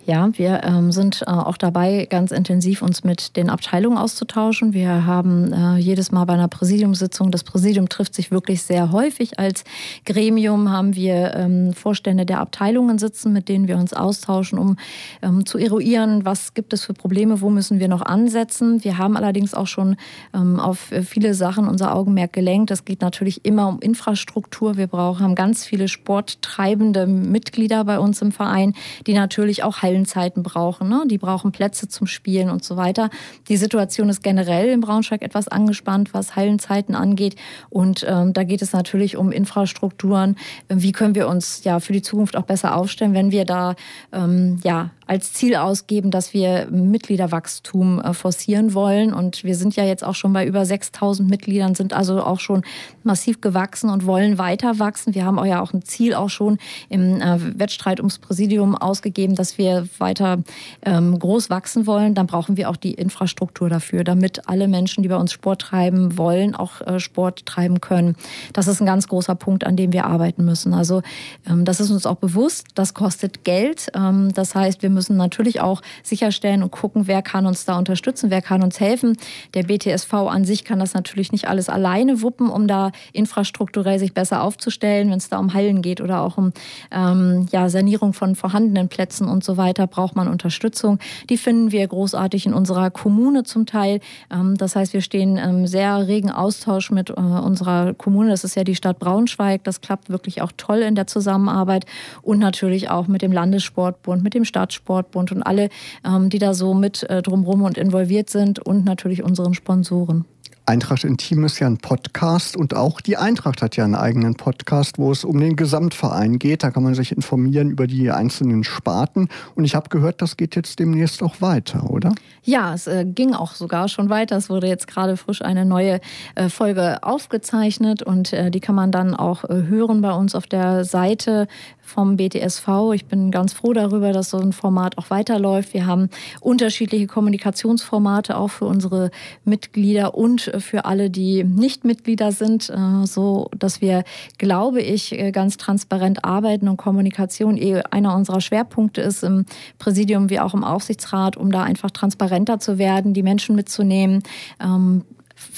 Ja, 0.09 0.31
wir 0.33 0.63
ähm, 0.63 0.91
sind 0.91 1.21
äh, 1.21 1.29
auch 1.29 1.55
dabei, 1.55 2.07
ganz 2.09 2.31
intensiv 2.31 2.81
uns 2.81 3.03
mit 3.03 3.37
den 3.37 3.51
Abteilungen 3.51 3.99
auszutauschen. 3.99 4.73
Wir 4.73 5.05
haben 5.05 5.53
äh, 5.53 5.77
jedes 5.77 6.11
Mal 6.11 6.25
bei 6.25 6.33
einer 6.33 6.47
Präsidiumssitzung, 6.47 7.29
das 7.29 7.43
Präsidium 7.43 7.89
trifft 7.89 8.15
sich 8.15 8.31
wirklich 8.31 8.63
sehr 8.63 8.91
häufig. 8.91 9.37
Als 9.37 9.63
Gremium 10.07 10.71
haben 10.71 10.95
wir 10.95 11.35
ähm, 11.35 11.73
Vorstände 11.73 12.25
der 12.25 12.39
Abteilungen 12.39 12.97
sitzen, 12.97 13.33
mit 13.33 13.49
denen 13.49 13.67
wir 13.67 13.77
uns 13.77 13.93
austauschen, 13.93 14.57
um 14.57 14.77
ähm, 15.21 15.45
zu 15.45 15.59
eruieren, 15.59 16.25
was 16.25 16.55
gibt 16.55 16.73
es 16.73 16.85
für 16.85 16.95
Probleme, 16.95 17.41
wo 17.41 17.51
müssen 17.51 17.79
wir 17.79 17.87
noch 17.87 18.01
ansetzen. 18.01 18.83
Wir 18.83 18.97
haben 18.97 19.15
allerdings 19.15 19.53
auch 19.53 19.67
schon 19.67 19.95
ähm, 20.33 20.59
auf 20.59 20.91
viele 21.05 21.35
Sachen 21.35 21.67
unser 21.67 21.93
Augenmerk 21.93 22.33
gelenkt. 22.33 22.71
Es 22.71 22.83
geht 22.83 23.01
natürlich 23.01 23.45
immer 23.45 23.67
um 23.67 23.79
Infrastruktur. 23.79 24.75
Wir 24.75 24.87
brauchen, 24.87 25.23
haben 25.23 25.35
ganz 25.35 25.65
viele 25.65 25.87
sporttreibende 25.87 27.05
Mitglieder 27.05 27.83
bei 27.83 27.99
uns 27.99 28.23
im 28.23 28.31
Verein, 28.31 28.73
die 29.05 29.13
natürlich 29.13 29.61
auch 29.63 29.83
Hallen 29.83 29.98
Hallenzeiten 29.99 30.43
brauchen. 30.43 30.89
Ne? 30.89 31.03
Die 31.07 31.17
brauchen 31.17 31.51
Plätze 31.51 31.87
zum 31.87 32.07
Spielen 32.07 32.49
und 32.49 32.63
so 32.63 32.77
weiter. 32.77 33.09
Die 33.47 33.57
Situation 33.57 34.09
ist 34.09 34.23
generell 34.23 34.69
in 34.69 34.81
Braunschweig 34.81 35.21
etwas 35.21 35.47
angespannt, 35.47 36.13
was 36.13 36.35
Hallenzeiten 36.35 36.95
angeht. 36.95 37.35
Und 37.69 38.05
ähm, 38.07 38.33
da 38.33 38.43
geht 38.43 38.61
es 38.61 38.73
natürlich 38.73 39.17
um 39.17 39.31
Infrastrukturen. 39.31 40.35
Wie 40.69 40.91
können 40.91 41.15
wir 41.15 41.27
uns 41.27 41.63
ja 41.63 41.79
für 41.79 41.93
die 41.93 42.01
Zukunft 42.01 42.35
auch 42.35 42.43
besser 42.43 42.75
aufstellen, 42.75 43.13
wenn 43.13 43.31
wir 43.31 43.45
da 43.45 43.75
ähm, 44.11 44.59
ja 44.63 44.91
als 45.09 45.33
Ziel 45.33 45.55
ausgeben, 45.55 46.11
dass 46.11 46.35
wir 46.35 46.67
Mitgliederwachstum 46.69 47.99
äh, 47.99 48.13
forcieren 48.13 48.75
wollen. 48.75 49.11
Und 49.11 49.43
wir 49.43 49.55
sind 49.55 49.75
ja 49.75 49.83
jetzt 49.83 50.03
auch 50.03 50.13
schon 50.13 50.31
bei 50.33 50.45
über 50.45 50.63
6000 50.63 51.27
Mitgliedern, 51.27 51.73
sind 51.73 51.93
also 51.93 52.21
auch 52.21 52.39
schon 52.39 52.61
massiv 53.01 53.41
gewachsen 53.41 53.89
und 53.89 54.05
wollen 54.05 54.37
weiter 54.37 54.77
wachsen. 54.77 55.15
Wir 55.15 55.25
haben 55.25 55.43
ja 55.45 55.61
auch 55.61 55.73
ein 55.73 55.81
Ziel 55.81 56.13
auch 56.13 56.29
schon 56.29 56.59
im 56.89 57.19
äh, 57.21 57.59
Wettstreit 57.59 57.99
ums 57.99 58.19
Präsidium 58.19 58.75
ausgegeben, 58.75 59.33
dass 59.33 59.57
wir 59.57 59.87
weiter 59.97 60.43
ähm, 60.83 61.17
groß 61.17 61.49
wachsen 61.49 61.87
wollen. 61.87 62.13
Dann 62.13 62.27
brauchen 62.27 62.55
wir 62.55 62.69
auch 62.69 62.77
die 62.77 62.93
Infrastruktur 62.93 63.67
dafür, 63.67 64.03
damit 64.03 64.47
alle 64.47 64.67
Menschen, 64.67 65.01
die 65.01 65.09
bei 65.09 65.17
uns 65.17 65.31
Sport 65.31 65.61
treiben 65.61 66.19
wollen, 66.19 66.53
auch 66.53 66.81
äh, 66.81 66.99
Sport 66.99 67.47
treiben 67.47 67.81
können. 67.81 68.15
Das 68.53 68.67
ist 68.67 68.79
ein 68.79 68.85
ganz 68.85 69.07
großer 69.07 69.33
Punkt, 69.33 69.65
an 69.65 69.75
dem 69.75 69.91
wir 69.91 70.05
arbeiten 70.05 70.45
müssen. 70.45 70.75
Also 70.75 71.01
ähm, 71.49 71.65
das 71.65 71.79
ist 71.79 71.89
uns 71.89 72.05
auch 72.05 72.17
bewusst. 72.17 72.67
Das 72.75 72.93
kostet 72.93 73.43
Geld. 73.43 73.87
Ähm, 73.95 74.31
das 74.35 74.53
heißt, 74.53 74.83
wir 74.83 74.91
müssen 74.91 74.98
müssen 74.99 75.15
natürlich 75.15 75.61
auch 75.61 75.81
sicherstellen 76.03 76.61
und 76.61 76.71
gucken, 76.71 77.07
wer 77.07 77.21
kann 77.21 77.45
uns 77.45 77.63
da 77.63 77.77
unterstützen, 77.77 78.29
wer 78.31 78.41
kann 78.41 78.61
uns 78.61 78.81
helfen. 78.81 79.15
Der 79.53 79.63
BTSV 79.63 80.13
an 80.13 80.43
sich 80.43 80.65
kann 80.65 80.77
das 80.77 80.93
natürlich 80.93 81.31
nicht 81.31 81.47
alles 81.47 81.69
alleine 81.69 82.21
wuppen, 82.21 82.49
um 82.49 82.67
da 82.67 82.91
infrastrukturell 83.13 83.97
sich 83.97 84.13
besser 84.13 84.43
aufzustellen, 84.43 85.09
wenn 85.09 85.17
es 85.17 85.29
da 85.29 85.39
um 85.39 85.53
Hallen 85.53 85.81
geht 85.81 86.01
oder 86.01 86.21
auch 86.21 86.37
um 86.37 86.51
ähm, 86.91 87.47
ja, 87.53 87.69
Sanierung 87.69 88.11
von 88.11 88.35
vorhandenen 88.35 88.89
Plätzen 88.89 89.29
und 89.29 89.41
so 89.41 89.55
weiter. 89.55 89.87
braucht 89.87 90.17
man 90.17 90.27
Unterstützung. 90.27 90.99
Die 91.29 91.37
finden 91.37 91.71
wir 91.71 91.87
großartig 91.87 92.45
in 92.45 92.53
unserer 92.53 92.91
Kommune 92.91 93.43
zum 93.43 93.65
Teil. 93.65 94.01
Ähm, 94.29 94.57
das 94.57 94.75
heißt, 94.75 94.91
wir 94.91 95.01
stehen 95.01 95.37
im 95.37 95.65
sehr 95.65 96.07
regen 96.07 96.29
Austausch 96.29 96.91
mit 96.91 97.09
äh, 97.09 97.13
unserer 97.13 97.93
Kommune. 97.93 98.31
Das 98.31 98.43
ist 98.43 98.55
ja 98.55 98.65
die 98.65 98.75
Stadt 98.75 98.99
Braunschweig. 98.99 99.63
Das 99.63 99.79
klappt 99.79 100.09
wirklich 100.09 100.41
auch 100.41 100.51
toll 100.57 100.79
in 100.79 100.95
der 100.95 101.07
Zusammenarbeit 101.07 101.85
und 102.21 102.39
natürlich 102.39 102.89
auch 102.89 103.07
mit 103.07 103.21
dem 103.21 103.31
Landessportbund, 103.31 104.21
mit 104.21 104.33
dem 104.33 104.43
Stadtsportbund 104.43 104.88
und 104.97 105.45
alle, 105.45 105.69
ähm, 106.05 106.29
die 106.29 106.39
da 106.39 106.53
so 106.53 106.73
mit 106.73 107.03
äh, 107.03 107.21
drumherum 107.21 107.63
und 107.63 107.77
involviert 107.77 108.29
sind 108.29 108.59
und 108.59 108.85
natürlich 108.85 109.23
unseren 109.23 109.53
Sponsoren. 109.53 110.25
Eintracht 110.69 111.03
Intim 111.03 111.45
ist 111.45 111.57
ja 111.57 111.65
ein 111.65 111.79
Podcast 111.79 112.55
und 112.55 112.75
auch 112.75 113.01
die 113.01 113.17
Eintracht 113.17 113.63
hat 113.63 113.75
ja 113.75 113.83
einen 113.83 113.95
eigenen 113.95 114.35
Podcast, 114.35 114.99
wo 114.99 115.11
es 115.11 115.23
um 115.23 115.39
den 115.39 115.55
Gesamtverein 115.55 116.37
geht. 116.37 116.61
Da 116.61 116.69
kann 116.69 116.83
man 116.83 116.93
sich 116.93 117.11
informieren 117.11 117.71
über 117.71 117.87
die 117.87 118.11
einzelnen 118.11 118.63
Sparten. 118.63 119.29
Und 119.55 119.65
ich 119.65 119.73
habe 119.73 119.89
gehört, 119.89 120.21
das 120.21 120.37
geht 120.37 120.55
jetzt 120.55 120.77
demnächst 120.77 121.23
auch 121.23 121.41
weiter, 121.41 121.89
oder? 121.89 122.13
Ja, 122.43 122.75
es 122.75 122.85
äh, 122.85 123.03
ging 123.03 123.33
auch 123.33 123.53
sogar 123.55 123.87
schon 123.87 124.11
weiter. 124.11 124.37
Es 124.37 124.51
wurde 124.51 124.67
jetzt 124.67 124.85
gerade 124.85 125.17
frisch 125.17 125.41
eine 125.41 125.65
neue 125.65 126.01
äh, 126.35 126.49
Folge 126.49 127.01
aufgezeichnet 127.01 128.03
und 128.03 128.31
äh, 128.31 128.51
die 128.51 128.59
kann 128.59 128.75
man 128.75 128.91
dann 128.91 129.15
auch 129.15 129.45
äh, 129.45 129.63
hören 129.67 130.01
bei 130.01 130.11
uns 130.11 130.35
auf 130.35 130.45
der 130.45 130.85
Seite 130.85 131.47
vom 131.89 132.17
BTSV. 132.17 132.67
Ich 132.93 133.05
bin 133.05 133.31
ganz 133.31 133.53
froh 133.53 133.73
darüber, 133.73 134.13
dass 134.13 134.29
so 134.29 134.37
ein 134.37 134.53
Format 134.53 134.97
auch 134.97 135.09
weiterläuft. 135.09 135.73
Wir 135.73 135.85
haben 135.85 136.09
unterschiedliche 136.39 137.07
Kommunikationsformate 137.07 138.37
auch 138.37 138.49
für 138.49 138.65
unsere 138.65 139.11
Mitglieder 139.43 140.15
und 140.15 140.51
für 140.59 140.85
alle, 140.85 141.09
die 141.09 141.43
nicht 141.43 141.83
Mitglieder 141.83 142.31
sind, 142.31 142.69
äh, 142.69 143.05
so 143.05 143.49
dass 143.57 143.81
wir, 143.81 144.03
glaube 144.37 144.81
ich, 144.81 145.11
äh, 145.11 145.31
ganz 145.31 145.57
transparent 145.57 146.23
arbeiten 146.23 146.67
und 146.67 146.77
Kommunikation 146.77 147.57
eh 147.57 147.81
einer 147.89 148.15
unserer 148.15 148.41
Schwerpunkte 148.41 149.01
ist 149.01 149.23
im 149.23 149.45
Präsidium 149.79 150.29
wie 150.29 150.39
auch 150.39 150.53
im 150.53 150.63
Aufsichtsrat, 150.63 151.35
um 151.37 151.51
da 151.51 151.63
einfach 151.63 151.91
transparenter 151.91 152.59
zu 152.59 152.77
werden, 152.77 153.13
die 153.13 153.23
Menschen 153.23 153.55
mitzunehmen. 153.55 154.23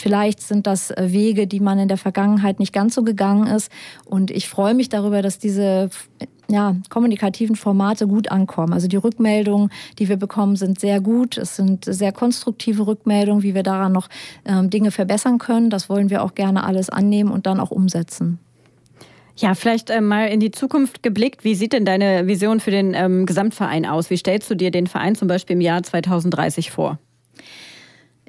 Vielleicht 0.02 0.41
sind 0.41 0.66
das 0.66 0.89
äh, 0.89 1.12
Wege, 1.12 1.45
die 1.45 1.60
man 1.60 1.78
in 1.78 1.88
der 1.88 1.97
Vergangenheit 1.97 2.60
nicht 2.60 2.74
ganz 2.74 2.95
so 2.95 3.04
gegangen 3.04 3.45
ist. 3.45 3.72
Und 4.04 4.32
ich 4.32 4.49
freue 4.49 4.74
mich 4.74 4.89
darüber, 4.89 5.22
dass 5.22 5.38
diese 5.38 5.91
ja, 6.49 6.76
kommunikativen 6.89 7.56
Formate 7.56 8.08
gut 8.08 8.32
ankommen. 8.32 8.74
Also 8.74 8.88
die 8.88 8.95
Rückmeldungen, 8.97 9.70
die 9.99 10.10
wir 10.10 10.18
bekommen, 10.18 10.56
sind 10.56 10.80
sehr 10.80 11.02
gut. 11.02 11.38
Es 11.38 11.56
sind 11.56 11.86
sehr 11.86 12.12
konstruktive 12.12 12.88
Rückmeldungen, 12.88 13.43
wie 13.43 13.54
wir 13.54 13.62
daran 13.62 13.91
noch 13.91 14.10
ähm, 14.43 14.72
Dinge 14.72 14.89
verbessern 14.89 15.38
können. 15.38 15.70
Das 15.70 15.88
wollen 15.88 16.10
wir 16.10 16.24
auch 16.24 16.34
gerne 16.34 16.64
alles 16.64 16.89
annehmen 16.89 17.32
und 17.32 17.45
dann 17.45 17.60
auch 17.60 17.70
umsetzen. 17.70 18.39
Ja, 19.38 19.54
vielleicht 19.54 19.91
äh, 19.91 20.02
mal 20.02 20.30
in 20.30 20.39
die 20.39 20.52
Zukunft 20.52 21.04
geblickt. 21.04 21.43
Wie 21.43 21.54
sieht 21.54 21.74
denn 21.74 21.86
deine 21.86 22.26
Vision 22.26 22.60
für 22.60 22.72
den 22.72 22.95
ähm, 22.95 23.28
Gesamtverein 23.28 23.86
aus? 23.86 24.10
Wie 24.10 24.18
stellst 24.18 24.49
du 24.49 24.56
dir 24.56 24.72
den 24.72 24.88
Verein 24.88 25.14
zum 25.14 25.28
Beispiel 25.28 25.56
im 25.56 25.62
Jahr 25.62 25.84
2030 25.84 26.72
vor? 26.72 26.97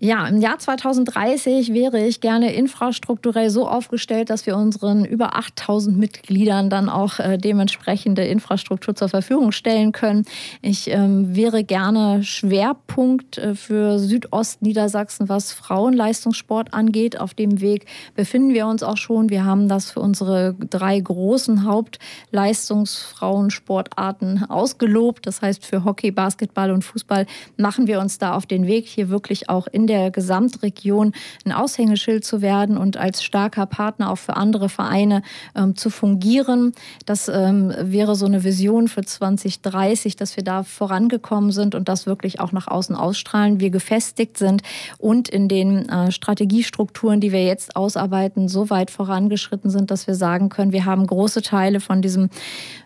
Ja, 0.05 0.26
im 0.26 0.40
Jahr 0.40 0.59
2030 0.59 1.72
wäre 1.72 2.05
ich 2.05 2.20
gerne 2.20 2.53
infrastrukturell 2.55 3.50
so 3.50 3.68
aufgestellt, 3.68 4.30
dass 4.30 4.46
wir 4.46 4.57
unseren 4.57 5.05
über 5.05 5.36
8000 5.36 5.96
Mitgliedern 5.96 6.70
dann 6.70 6.88
auch 6.88 7.20
äh, 7.20 7.38
dementsprechende 7.38 8.24
Infrastruktur 8.24 8.96
zur 8.96 9.09
Verfügung 9.09 9.53
stellen 9.53 9.92
können. 9.92 10.24
Ich 10.61 10.90
ähm, 10.90 11.36
wäre 11.36 11.62
gerne 11.62 12.24
Schwerpunkt 12.24 13.38
äh, 13.38 13.55
für 13.55 14.00
Südostniedersachsen, 14.00 15.28
was 15.28 15.53
Frauenleistungssport 15.53 16.74
angeht. 16.74 17.20
Auf 17.20 17.34
dem 17.34 17.61
Weg 17.61 17.86
befinden 18.16 18.55
wir 18.55 18.66
uns 18.66 18.82
auch 18.82 18.96
schon. 18.96 19.30
Wir 19.30 19.44
haben 19.44 19.68
das 19.68 19.92
für 19.92 20.00
unsere 20.00 20.57
drei 20.68 20.98
großen 20.98 21.64
Hauptleistungsfrauensportarten 21.64 24.50
ausgelobt. 24.50 25.28
Das 25.28 25.42
heißt, 25.42 25.64
für 25.64 25.84
Hockey, 25.84 26.11
Basketball 26.11 26.72
und 26.72 26.82
Fußball 26.82 27.26
machen 27.57 27.86
wir 27.86 28.00
uns 28.00 28.18
da 28.18 28.34
auf 28.34 28.46
den 28.46 28.66
Weg, 28.66 28.88
hier 28.88 29.09
wirklich 29.09 29.48
auch 29.48 29.68
in 29.68 29.86
der 29.86 29.91
der 29.93 30.11
Gesamtregion 30.11 31.12
ein 31.45 31.53
Aushängeschild 31.53 32.24
zu 32.24 32.40
werden 32.40 32.78
und 32.78 32.97
als 32.97 33.22
starker 33.22 33.66
Partner 33.66 34.11
auch 34.11 34.16
für 34.16 34.36
andere 34.36 34.70
Vereine 34.70 35.22
ähm, 35.55 35.76
zu 35.76 35.90
fungieren. 35.90 36.72
Das 37.05 37.28
ähm, 37.28 37.74
wäre 37.78 38.16
so 38.16 38.24
eine 38.24 38.43
Vision 38.43 38.88
für 38.88 39.03
2030, 39.03 40.16
dass 40.16 40.36
wir 40.36 40.45
da 40.45 40.62
vorangekommen 40.62 41.53
sind 41.53 41.74
und 41.74 41.90
das 41.90 42.07
wirklich 42.07 42.40
auch 42.40 42.53
nach 42.53 42.68
außen 42.68 42.97
ausstrahlen, 42.97 43.61
wir 43.61 43.68
gefestigt 43.68 44.38
sind 44.38 44.62
und 44.97 45.28
in 45.28 45.49
den 45.49 45.88
äh, 45.90 46.11
Strategiestrukturen, 46.11 47.20
die 47.20 47.32
wir 47.32 47.45
jetzt 47.45 47.76
ausarbeiten, 47.76 48.49
so 48.49 48.70
weit 48.70 48.90
vorangeschritten 48.90 49.70
sind, 49.70 49.90
dass 49.90 50.07
wir 50.07 50.14
sagen 50.14 50.49
können, 50.49 50.72
wir 50.72 50.86
haben 50.86 51.07
große 51.07 51.43
Teile 51.43 51.80
von 51.80 52.01
diesem 52.01 52.30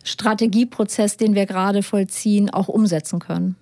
Strategieprozess, 0.03 1.17
den 1.17 1.37
wir 1.37 1.47
gerade 1.47 1.85
vollziehen, 1.85 2.51
auch 2.51 2.67
umsetzen 2.67 3.21
können. 3.21 3.55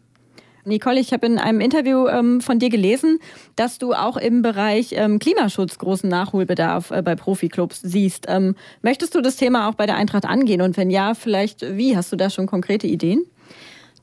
Nicole, 0.65 1.01
ich 1.01 1.13
habe 1.13 1.27
in 1.27 1.39
einem 1.39 1.61
Interview 1.61 2.07
ähm, 2.09 2.41
von 2.41 2.59
dir 2.59 2.71
gelesen, 2.71 3.19
dass 3.57 3.79
du 3.79 3.93
auch 3.93 4.17
im 4.17 4.43
Bereich 4.43 4.93
ähm, 4.93 5.19
Klimaschutz 5.19 5.79
großen 5.79 6.09
Nachholbedarf 6.09 6.91
äh, 6.91 7.03
bei 7.03 7.17
Profiklubs 7.17 7.81
siehst. 7.83 8.27
Ähm, 8.29 8.55
möchtest 8.83 9.15
du 9.15 9.21
das 9.21 9.37
Thema 9.37 9.69
auch 9.69 9.75
bei 9.75 9.87
der 9.87 9.97
Eintracht 9.97 10.25
angehen? 10.25 10.63
Und 10.63 10.77
wenn 10.77 10.91
ja, 10.91 11.15
vielleicht 11.15 11.63
wie? 11.77 11.97
Hast 11.97 12.13
du 12.13 12.17
da 12.17 12.31
schon 12.31 12.47
konkrete 12.47 12.87
Ideen? 12.87 13.25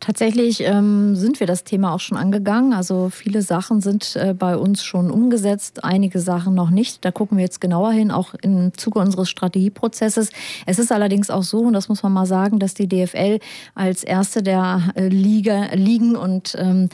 Tatsächlich 0.02 0.62
ähm, 0.62 1.16
sind 1.16 1.40
wir 1.40 1.46
das 1.46 1.64
Thema 1.64 1.94
auch 1.94 2.00
schon 2.00 2.18
angegangen. 2.18 2.74
Also 2.74 3.10
viele 3.12 3.44
Sachen 3.44 3.82
sind 3.82 4.16
äh, 4.16 4.34
bei 4.34 4.58
uns 4.58 4.84
schon 4.84 5.12
umgesetzt, 5.12 5.84
einige 5.84 6.20
Sachen 6.20 6.56
noch 6.56 6.72
nicht. 6.72 7.06
Da 7.06 7.12
gucken 7.12 7.38
wir 7.38 7.44
jetzt 7.44 7.62
genauer 7.62 7.92
hin, 7.92 8.10
auch 8.10 8.34
im 8.42 8.74
Zuge 8.76 8.98
unseres 8.98 9.30
Strategieprozesses. 9.30 10.32
Es 10.66 10.80
ist 10.80 10.92
allerdings 10.92 11.30
auch 11.30 11.44
so, 11.44 11.60
und 11.60 11.74
das 11.74 11.88
muss 11.88 12.02
man 12.02 12.14
mal 12.14 12.26
sagen, 12.26 12.58
dass 12.58 12.74
die 12.74 12.88
DFL 12.88 13.38
als 13.76 14.04
erste 14.04 14.42
der 14.42 14.92
äh, 14.96 15.08
Liga, 15.08 15.66
Ligen 15.76 16.16
und 16.16 16.56
ähm, 16.58 16.90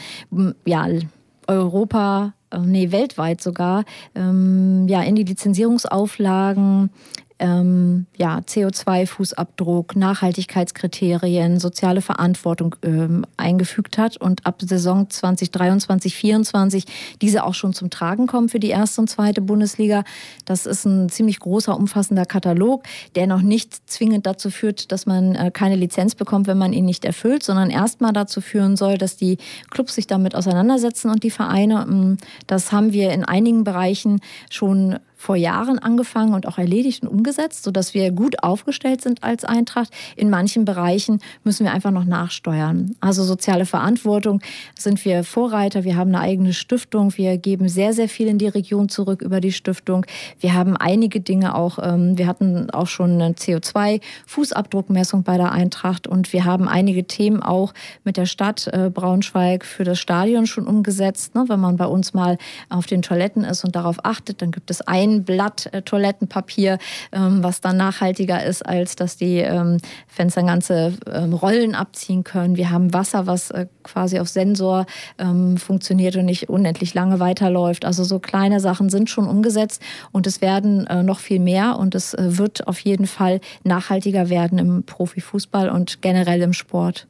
ja, 0.66 0.86
Europa 1.48 2.34
äh, 2.52 2.60
nee, 2.60 2.92
weltweit 2.92 3.42
sogar, 3.42 3.86
ähm, 4.16 4.86
ja, 4.90 5.02
in 5.02 5.16
die 5.16 5.24
Lizenzierungsauflagen 5.24 6.90
ähm, 7.40 8.08
ja, 8.18 8.40
CO2-Fußabdruck, 8.40 9.98
Nachhaltigkeitskriterien, 9.98 11.60
soziale 11.60 12.02
Verantwortung 12.02 12.76
ähm, 12.84 13.26
eingefügt 13.38 13.98
hat 13.98 14.18
und 14.18 14.46
ab 14.46 14.62
Saison 14.62 15.10
2023, 15.10 16.12
2024 16.12 16.86
diese 17.22 17.44
auch 17.44 17.54
schon 17.54 17.74
zum 17.74 17.90
Tragen 17.90 18.28
kommen 18.28 18.50
für 18.50 18.60
die 18.60 18.70
erste 18.70 19.02
und 19.02 19.10
zweite 19.10 19.42
Bundesliga. 19.42 20.04
Das 20.46 20.66
ist 20.66 20.86
ein 20.86 21.10
ziemlich 21.10 21.40
großer, 21.40 21.78
umfassender 21.78 22.26
Katalog, 22.26 22.84
der 23.16 23.28
noch 23.28 23.42
nicht 23.42 23.90
zwingend 23.90 24.26
dazu 24.26 24.50
führt, 24.50 24.92
dass 24.92 25.06
man 25.06 25.36
äh, 25.36 25.52
keine 25.52 25.76
Lizenz 25.76 26.16
bekommt, 26.16 26.48
wenn 26.48 26.58
man 26.58 26.74
ihn 26.74 26.86
nicht 26.86 27.06
erfüllt, 27.06 27.44
sondern 27.44 27.70
erstmal 27.70 28.14
dazu 28.14 28.42
führen 28.42 28.76
soll, 28.76 28.98
dass 28.98 29.18
die 29.18 29.38
Clubs 29.70 29.96
sich 29.96 30.08
damit 30.08 30.36
auseinandersetzen 30.36 31.10
und 31.10 31.24
die 31.24 31.32
Vereine. 31.32 31.86
Ähm, 31.88 32.18
das 32.48 32.72
haben 32.72 32.94
wir 32.94 33.12
in 33.12 33.24
einigen 33.24 33.64
Bereichen 33.64 34.22
schon 34.50 35.00
vor 35.18 35.36
Jahren 35.36 35.80
angefangen 35.80 36.34
und 36.34 36.48
auch 36.48 36.60
erledigt 36.60 37.04
und 37.04 37.10
umgesetzt, 37.10 37.64
sodass 37.64 37.94
wir 37.94 38.12
gut 38.12 38.44
aufgestellt 38.44 39.02
sind 39.02 39.24
als 39.24 39.44
Eintracht. 39.44 39.92
In 40.16 40.30
manchen 40.30 40.64
Bereichen 40.64 41.20
müssen 41.44 41.66
wir 41.66 41.74
einfach 41.74 41.92
noch 41.92 42.06
nachsteuern. 42.06 42.96
Also 43.00 43.24
soziale 43.24 43.66
Verantwortung 43.66 44.42
sind 44.78 45.04
wir 45.04 45.24
Vorreiter. 45.24 45.84
Wir 45.84 45.98
haben 45.98 46.14
eine 46.14 46.22
eigene 46.22 46.54
Stiftung. 46.54 47.18
Wir 47.18 47.38
geben 47.38 47.68
sehr, 47.68 47.94
sehr 47.94 48.08
viel 48.08 48.28
in 48.28 48.38
die 48.38 48.48
Region 48.48 48.90
zurück 48.90 49.24
über 49.24 49.42
die 49.42 49.52
Stiftung. 49.52 50.06
Wir 50.40 50.54
haben 50.54 50.78
einige 50.78 51.20
Dinge 51.20 51.56
auch, 51.56 51.80
ähm, 51.82 52.18
wir 52.18 52.28
hatten 52.28 52.70
auch 52.70 52.88
schon 52.88 53.20
eine 53.20 53.34
CO2-Fußabdruckmessung 53.34 55.24
bei 55.24 55.38
der 55.38 55.52
Eintracht 55.52 56.08
und 56.08 56.32
wir 56.32 56.46
haben 56.46 56.68
einige 56.68 57.06
Themen 57.06 57.42
auch 57.42 57.74
mit 58.04 58.18
der 58.18 58.28
Stadt 58.28 58.68
äh, 58.68 58.92
Braunschweig 58.94 59.66
für 59.66 59.84
das 59.84 60.00
Stadion 60.00 60.46
schon 60.46 60.68
umgesetzt. 60.68 61.34
Ne? 61.34 61.46
Wenn 61.48 61.60
man 61.60 61.78
bei 61.78 61.88
uns 61.88 62.14
mal 62.14 62.38
auf 62.70 62.86
den 62.86 63.02
Toiletten 63.02 63.44
ist 63.44 63.66
und 63.66 63.76
darauf 63.76 64.06
achtet, 64.06 64.42
dann 64.42 64.52
gibt 64.52 64.70
es 64.70 64.82
ein 64.82 65.07
ein 65.08 65.24
Blatt 65.24 65.70
äh, 65.74 65.82
Toilettenpapier, 65.82 66.78
ähm, 67.12 67.44
was 67.44 67.62
dann 67.62 67.78
nachhaltiger 67.78 68.44
ist, 68.44 68.66
als 68.66 68.96
dass 68.96 69.18
die 69.18 69.38
ähm, 69.38 69.78
Fenster 70.08 70.44
ganze 70.44 70.94
ähm, 71.12 71.34
Rollen 71.34 71.76
abziehen 71.76 72.24
können. 72.24 72.58
Wir 72.58 72.70
haben 72.70 72.94
Wasser, 72.94 73.28
was 73.28 73.52
äh, 73.52 73.68
quasi 73.84 74.20
auf 74.20 74.28
Sensor 74.28 74.86
funktioniert 75.58 76.16
und 76.16 76.26
nicht 76.26 76.50
unendlich 76.50 76.94
lange 76.94 77.20
weiterläuft. 77.20 77.86
Also 77.86 78.04
so 78.04 78.20
kleine 78.20 78.60
Sachen 78.60 78.90
sind 78.90 79.10
schon 79.10 79.28
umgesetzt 79.28 79.82
und 80.12 80.28
es 80.28 80.42
werden 80.42 80.86
äh, 80.88 81.04
noch 81.04 81.20
viel 81.20 81.40
mehr 81.40 81.78
und 81.80 81.96
es 81.96 82.16
wird 82.18 82.68
auf 82.68 82.80
jeden 82.80 83.08
Fall 83.08 83.40
nachhaltiger 83.64 84.30
werden 84.30 84.60
im 84.60 84.84
Profifußball 84.84 85.70
und 85.70 86.02
generell 86.02 86.42
im 86.42 86.54
Sport. 86.54 87.08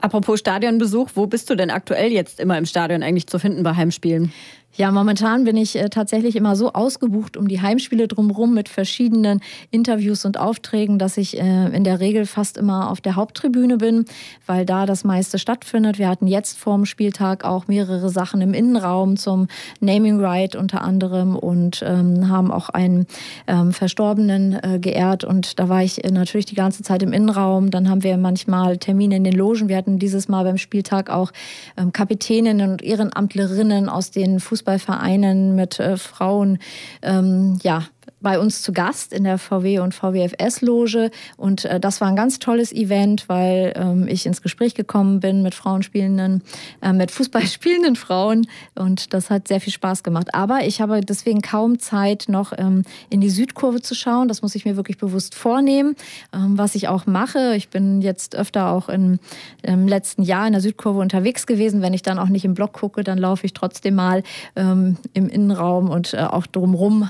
Apropos 0.00 0.38
Stadionbesuch, 0.38 1.10
wo 1.14 1.26
bist 1.26 1.50
du 1.50 1.56
denn 1.56 1.70
aktuell 1.70 2.12
jetzt 2.12 2.38
immer 2.38 2.56
im 2.56 2.66
Stadion 2.66 3.02
eigentlich 3.02 3.26
zu 3.26 3.38
finden 3.38 3.62
bei 3.64 3.74
Heimspielen? 3.74 4.32
Ja, 4.78 4.92
momentan 4.92 5.42
bin 5.42 5.56
ich 5.56 5.74
äh, 5.74 5.88
tatsächlich 5.88 6.36
immer 6.36 6.54
so 6.54 6.72
ausgebucht 6.72 7.36
um 7.36 7.48
die 7.48 7.60
Heimspiele 7.60 8.06
drumherum 8.06 8.54
mit 8.54 8.68
verschiedenen 8.68 9.40
Interviews 9.72 10.24
und 10.24 10.38
Aufträgen, 10.38 11.00
dass 11.00 11.16
ich 11.16 11.36
äh, 11.36 11.66
in 11.74 11.82
der 11.82 11.98
Regel 11.98 12.26
fast 12.26 12.56
immer 12.56 12.88
auf 12.88 13.00
der 13.00 13.16
Haupttribüne 13.16 13.78
bin, 13.78 14.04
weil 14.46 14.64
da 14.64 14.86
das 14.86 15.02
meiste 15.02 15.40
stattfindet. 15.40 15.98
Wir 15.98 16.08
hatten 16.08 16.28
jetzt 16.28 16.60
vorm 16.60 16.84
Spieltag 16.84 17.44
auch 17.44 17.66
mehrere 17.66 18.08
Sachen 18.08 18.40
im 18.40 18.54
Innenraum 18.54 19.16
zum 19.16 19.48
Naming 19.80 20.20
Right 20.20 20.54
unter 20.54 20.82
anderem 20.82 21.34
und 21.34 21.82
ähm, 21.84 22.28
haben 22.28 22.52
auch 22.52 22.68
einen 22.68 23.08
ähm, 23.48 23.72
Verstorbenen 23.72 24.62
äh, 24.62 24.78
geehrt 24.78 25.24
und 25.24 25.58
da 25.58 25.68
war 25.68 25.82
ich 25.82 26.04
äh, 26.04 26.12
natürlich 26.12 26.46
die 26.46 26.54
ganze 26.54 26.84
Zeit 26.84 27.02
im 27.02 27.12
Innenraum. 27.12 27.72
Dann 27.72 27.90
haben 27.90 28.04
wir 28.04 28.16
manchmal 28.16 28.78
Termine 28.78 29.16
in 29.16 29.24
den 29.24 29.34
Logen. 29.34 29.68
Wir 29.68 29.76
hatten 29.76 29.98
dieses 29.98 30.28
Mal 30.28 30.44
beim 30.44 30.56
Spieltag 30.56 31.10
auch 31.10 31.32
ähm, 31.76 31.92
Kapitäninnen 31.92 32.70
und 32.70 32.80
Ehrenamtlerinnen 32.80 33.88
aus 33.88 34.12
den 34.12 34.38
Fußball 34.38 34.67
Fußballvereinen, 34.68 35.54
mit 35.54 35.80
äh, 35.80 35.96
Frauen, 35.96 36.58
ähm, 37.02 37.58
ja, 37.62 37.84
bei 38.20 38.38
uns 38.38 38.62
zu 38.62 38.72
Gast 38.72 39.12
in 39.12 39.24
der 39.24 39.38
VW 39.38 39.78
und 39.80 39.94
VWFS-Loge. 39.94 41.10
Und 41.36 41.64
äh, 41.64 41.78
das 41.78 42.00
war 42.00 42.08
ein 42.08 42.16
ganz 42.16 42.38
tolles 42.38 42.72
Event, 42.72 43.28
weil 43.28 43.72
ähm, 43.76 44.08
ich 44.08 44.26
ins 44.26 44.42
Gespräch 44.42 44.74
gekommen 44.74 45.20
bin 45.20 45.42
mit 45.42 45.54
Frauenspielenden, 45.54 46.42
äh, 46.82 46.92
mit 46.92 47.10
Fußballspielenden 47.10 47.96
Frauen. 47.96 48.48
Und 48.74 49.14
das 49.14 49.30
hat 49.30 49.48
sehr 49.48 49.60
viel 49.60 49.72
Spaß 49.72 50.02
gemacht. 50.02 50.34
Aber 50.34 50.64
ich 50.64 50.80
habe 50.80 51.00
deswegen 51.00 51.42
kaum 51.42 51.78
Zeit, 51.78 52.26
noch 52.28 52.52
ähm, 52.56 52.82
in 53.10 53.20
die 53.20 53.30
Südkurve 53.30 53.80
zu 53.80 53.94
schauen. 53.94 54.28
Das 54.28 54.42
muss 54.42 54.54
ich 54.54 54.64
mir 54.64 54.76
wirklich 54.76 54.98
bewusst 54.98 55.34
vornehmen, 55.34 55.94
ähm, 56.32 56.58
was 56.58 56.74
ich 56.74 56.88
auch 56.88 57.06
mache. 57.06 57.54
Ich 57.54 57.68
bin 57.68 58.00
jetzt 58.00 58.34
öfter 58.36 58.68
auch 58.68 58.88
in, 58.88 59.20
im 59.62 59.86
letzten 59.86 60.22
Jahr 60.22 60.46
in 60.46 60.52
der 60.52 60.62
Südkurve 60.62 60.98
unterwegs 60.98 61.46
gewesen. 61.46 61.82
Wenn 61.82 61.94
ich 61.94 62.02
dann 62.02 62.18
auch 62.18 62.28
nicht 62.28 62.44
im 62.44 62.54
Block 62.54 62.72
gucke, 62.72 63.04
dann 63.04 63.18
laufe 63.18 63.46
ich 63.46 63.52
trotzdem 63.52 63.94
mal 63.94 64.22
ähm, 64.56 64.96
im 65.12 65.28
Innenraum 65.28 65.88
und 65.88 66.14
äh, 66.14 66.18
auch 66.18 66.46
drumherum. 66.46 67.08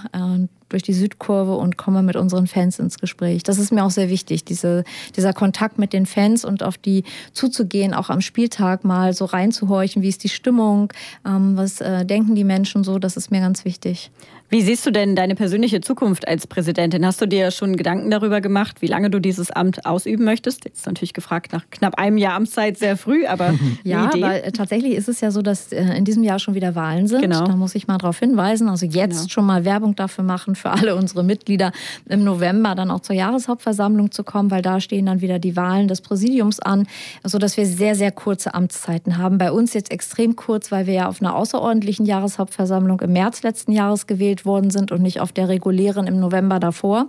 Durch 0.68 0.82
die 0.82 0.92
Südkurve 0.92 1.56
und 1.56 1.76
komme 1.78 2.02
mit 2.02 2.16
unseren 2.16 2.46
Fans 2.46 2.78
ins 2.78 2.98
Gespräch. 2.98 3.42
Das 3.42 3.58
ist 3.58 3.72
mir 3.72 3.84
auch 3.84 3.90
sehr 3.90 4.10
wichtig, 4.10 4.44
diese, 4.44 4.84
dieser 5.16 5.32
Kontakt 5.32 5.78
mit 5.78 5.92
den 5.92 6.06
Fans 6.06 6.44
und 6.44 6.62
auf 6.62 6.76
die 6.76 7.04
zuzugehen, 7.32 7.94
auch 7.94 8.10
am 8.10 8.20
Spieltag 8.20 8.84
mal 8.84 9.14
so 9.14 9.24
reinzuhorchen, 9.24 10.02
wie 10.02 10.08
ist 10.08 10.24
die 10.24 10.28
Stimmung, 10.28 10.92
ähm, 11.26 11.56
was 11.56 11.80
äh, 11.80 12.04
denken 12.04 12.34
die 12.34 12.44
Menschen 12.44 12.84
so, 12.84 12.98
das 12.98 13.16
ist 13.16 13.30
mir 13.30 13.40
ganz 13.40 13.64
wichtig. 13.64 14.10
Wie 14.50 14.62
siehst 14.62 14.86
du 14.86 14.90
denn 14.90 15.14
deine 15.14 15.34
persönliche 15.34 15.82
Zukunft 15.82 16.26
als 16.26 16.46
Präsidentin? 16.46 17.04
Hast 17.04 17.20
du 17.20 17.26
dir 17.26 17.50
schon 17.50 17.76
Gedanken 17.76 18.10
darüber 18.10 18.40
gemacht, 18.40 18.80
wie 18.80 18.86
lange 18.86 19.10
du 19.10 19.18
dieses 19.18 19.50
Amt 19.50 19.84
ausüben 19.84 20.24
möchtest? 20.24 20.64
Jetzt 20.64 20.86
natürlich 20.86 21.12
gefragt 21.12 21.52
nach 21.52 21.64
knapp 21.70 21.98
einem 21.98 22.16
Jahr 22.16 22.32
Amtszeit 22.32 22.78
sehr 22.78 22.96
früh, 22.96 23.26
aber 23.26 23.52
ja, 23.84 24.10
weil 24.18 24.42
äh, 24.42 24.52
tatsächlich 24.52 24.94
ist 24.94 25.06
es 25.06 25.20
ja 25.20 25.30
so, 25.30 25.42
dass 25.42 25.70
äh, 25.72 25.82
in 25.98 26.06
diesem 26.06 26.22
Jahr 26.22 26.38
schon 26.38 26.54
wieder 26.54 26.74
Wahlen 26.74 27.08
sind. 27.08 27.20
Genau. 27.20 27.44
Da 27.44 27.56
muss 27.56 27.74
ich 27.74 27.88
mal 27.88 27.98
darauf 27.98 28.18
hinweisen. 28.18 28.70
Also 28.70 28.86
jetzt 28.86 29.16
genau. 29.16 29.28
schon 29.28 29.44
mal 29.44 29.66
Werbung 29.66 29.94
dafür 29.96 30.24
machen 30.24 30.54
für 30.54 30.70
alle 30.70 30.96
unsere 30.96 31.24
Mitglieder 31.24 31.72
im 32.08 32.24
November 32.24 32.74
dann 32.74 32.90
auch 32.90 33.00
zur 33.00 33.16
Jahreshauptversammlung 33.16 34.12
zu 34.12 34.24
kommen, 34.24 34.50
weil 34.50 34.62
da 34.62 34.80
stehen 34.80 35.04
dann 35.04 35.20
wieder 35.20 35.38
die 35.38 35.56
Wahlen 35.56 35.88
des 35.88 36.00
Präsidiums 36.00 36.58
an, 36.58 36.86
sodass 37.22 37.58
wir 37.58 37.66
sehr 37.66 37.94
sehr 37.94 38.12
kurze 38.12 38.54
Amtszeiten 38.54 39.18
haben. 39.18 39.36
Bei 39.36 39.52
uns 39.52 39.74
jetzt 39.74 39.90
extrem 39.90 40.36
kurz, 40.36 40.72
weil 40.72 40.86
wir 40.86 40.94
ja 40.94 41.08
auf 41.08 41.20
einer 41.20 41.36
außerordentlichen 41.36 42.06
Jahreshauptversammlung 42.06 43.00
im 43.02 43.12
März 43.12 43.42
letzten 43.42 43.72
Jahres 43.72 44.06
gewählt 44.06 44.37
gewählt 44.38 44.44
worden 44.44 44.70
sind 44.70 44.92
und 44.92 45.02
nicht 45.02 45.20
auf 45.20 45.32
der 45.32 45.48
regulären 45.48 46.06
im 46.06 46.20
November 46.20 46.58
davor. 46.60 47.06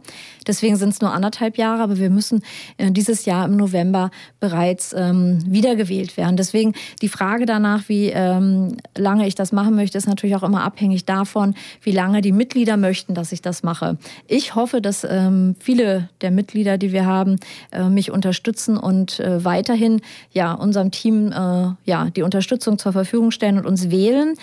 Deswegen 0.47 0.75
sind 0.75 0.89
es 0.89 1.01
nur 1.01 1.11
anderthalb 1.11 1.57
Jahre, 1.57 1.83
aber 1.83 1.97
wir 1.97 2.09
müssen 2.09 2.41
äh, 2.77 2.91
dieses 2.91 3.25
Jahr 3.25 3.45
im 3.45 3.55
November 3.55 4.11
bereits 4.39 4.93
ähm, 4.93 5.39
wiedergewählt 5.45 6.17
werden. 6.17 6.37
Deswegen 6.37 6.73
die 7.01 7.09
Frage 7.09 7.45
danach, 7.45 7.89
wie 7.89 8.07
ähm, 8.07 8.77
lange 8.97 9.27
ich 9.27 9.35
das 9.35 9.51
machen 9.51 9.75
möchte, 9.75 9.97
ist 9.97 10.07
natürlich 10.07 10.35
auch 10.35 10.43
immer 10.43 10.63
abhängig 10.63 11.05
davon, 11.05 11.55
wie 11.81 11.91
lange 11.91 12.21
die 12.21 12.31
Mitglieder 12.31 12.77
möchten, 12.77 13.13
dass 13.13 13.31
ich 13.31 13.41
das 13.41 13.63
mache. 13.63 13.97
Ich 14.27 14.55
hoffe, 14.55 14.81
dass 14.81 15.03
ähm, 15.03 15.55
viele 15.59 16.09
der 16.21 16.31
Mitglieder, 16.31 16.77
die 16.77 16.91
wir 16.91 17.05
haben, 17.05 17.37
äh, 17.71 17.89
mich 17.89 18.11
unterstützen 18.11 18.77
und 18.77 19.19
äh, 19.19 19.43
weiterhin 19.43 20.01
ja 20.31 20.53
unserem 20.53 20.91
Team 20.91 21.31
äh, 21.31 21.73
ja 21.85 22.09
die 22.15 22.23
Unterstützung 22.23 22.77
zur 22.77 22.93
Verfügung 22.93 23.31
stellen 23.31 23.57
und 23.57 23.65
uns 23.65 23.89
wählen. 23.89 24.35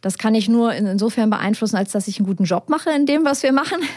Das 0.00 0.18
kann 0.18 0.34
ich 0.34 0.48
nur 0.48 0.72
insofern 0.74 1.30
beeinflussen, 1.30 1.76
als 1.76 1.92
dass 1.92 2.08
ich 2.08 2.18
einen 2.18 2.26
guten 2.26 2.44
Job 2.44 2.68
mache 2.68 2.90
in 2.90 3.06
dem, 3.06 3.24
was 3.24 3.42
wir 3.42 3.52
machen. 3.52 3.78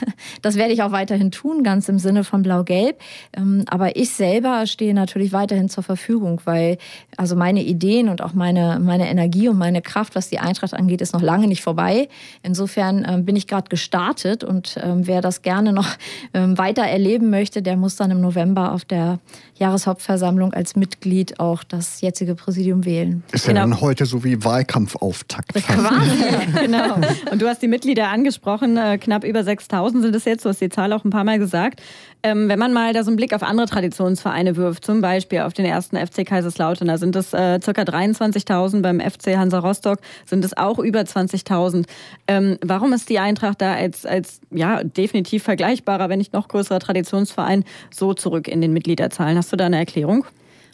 Das 0.42 0.56
werde 0.56 0.74
ich 0.74 0.82
auch 0.82 0.92
weiterhin 0.92 1.32
tun, 1.32 1.64
ganz 1.64 1.88
im 1.90 2.00
Sinne 2.00 2.24
von 2.24 2.42
Blau-Gelb. 2.42 3.00
Ähm, 3.34 3.64
aber 3.68 3.96
ich 3.96 4.12
selber 4.12 4.66
stehe 4.66 4.94
natürlich 4.94 5.34
weiterhin 5.34 5.70
zur 5.70 5.84
Verfügung, 5.84 6.42
weil 6.46 6.78
also 7.18 7.36
meine 7.36 7.62
Ideen 7.62 8.10
und 8.10 8.22
auch 8.22 8.34
meine, 8.34 8.80
meine 8.80 9.10
Energie 9.10 9.50
und 9.50 9.58
meine 9.58 9.82
Kraft, 9.82 10.16
was 10.16 10.30
die 10.30 10.40
Eintracht 10.40 10.74
angeht, 10.74 11.02
ist 11.02 11.14
noch 11.14 11.22
lange 11.22 11.48
nicht 11.48 11.62
vorbei. 11.62 12.08
Insofern 12.44 13.06
ähm, 13.08 13.26
bin 13.26 13.36
ich 13.36 13.48
gerade 13.48 13.70
gestartet 13.70 14.44
und 14.44 14.78
ähm, 14.82 15.06
wer 15.06 15.22
das 15.22 15.42
gerne 15.42 15.74
noch 15.74 15.90
weiter 16.34 16.84
erleben 16.84 17.30
möchte, 17.30 17.62
der 17.62 17.78
muss 17.78 17.96
dann 17.96 18.12
im 18.12 18.22
November 18.22 18.72
auf 18.72 18.86
der 18.86 19.20
Jahreshauptversammlung 19.56 20.54
als 20.54 20.76
Mitglied 20.76 21.40
auch 21.40 21.64
das 21.64 22.02
jetzige 22.02 22.36
Präsidium 22.36 22.86
wählen. 22.86 23.24
Ist 23.32 23.48
ja 23.48 23.54
genau. 23.54 23.62
dann 23.62 23.82
heute 23.82 24.06
so 24.06 24.24
wie 24.24 24.44
Wahlkampfauftakt. 24.44 25.56
Genau. 26.62 26.96
Und 27.32 27.42
du 27.42 27.48
hast 27.48 27.62
die 27.62 27.68
Mitglieder 27.68 28.10
angesprochen, 28.10 28.78
äh, 28.78 28.98
knapp 28.98 29.24
über 29.24 29.44
6000 29.44 30.04
sind 30.04 30.16
es 30.16 30.26
jetzt, 30.26 30.46
du 30.46 30.50
hast 30.50 30.62
die 30.62 30.70
Zahl 30.70 30.94
auch 30.94 31.04
ein 31.04 31.10
paar 31.10 31.24
Mal 31.24 31.40
gesagt. 31.40 31.82
Ähm, 32.24 32.50
wenn 32.50 32.60
man 32.60 32.72
mal 32.72 32.94
da 32.94 33.04
so 33.04 33.10
einen 33.10 33.18
Blick 33.18 33.34
auf 33.34 33.42
andere 33.42 33.68
Traditionsvereine 33.68 34.56
wirft, 34.56 34.86
zum 34.86 35.02
Beispiel 35.02 35.40
auf 35.40 35.54
den 35.54 35.66
ersten 35.66 35.98
FC 35.98 36.26
Kaiserslautern, 36.26 36.88
da 36.88 36.98
sind 36.98 37.16
es 37.16 37.34
äh, 37.34 37.60
ca. 37.60 37.72
23.000, 37.72 38.82
beim 38.82 39.00
FC 39.00 39.38
Hansa 39.38 39.60
Rostock 39.60 40.00
sind 40.26 40.46
es 40.46 40.56
auch 40.56 40.78
über 40.78 41.00
20.000. 41.00 41.86
Ähm, 42.28 42.58
warum 42.62 42.94
ist 42.94 43.10
die 43.10 43.20
Eintracht 43.20 43.62
da 43.62 43.74
als, 43.74 44.06
als 44.06 44.40
ja, 44.52 44.84
definitiv 44.84 45.44
vergleichbarer, 45.44 46.10
wenn 46.10 46.20
nicht 46.20 46.34
noch 46.34 46.48
größerer 46.48 46.80
Traditionsverein 46.80 47.64
so 47.90 48.14
zurück 48.14 48.48
in 48.48 48.62
den 48.62 48.74
Mitgliederzahlen? 48.74 49.38
Hast 49.38 49.52
du 49.52 49.58
da 49.58 49.66
eine 49.66 49.78
Erklärung? 49.78 50.26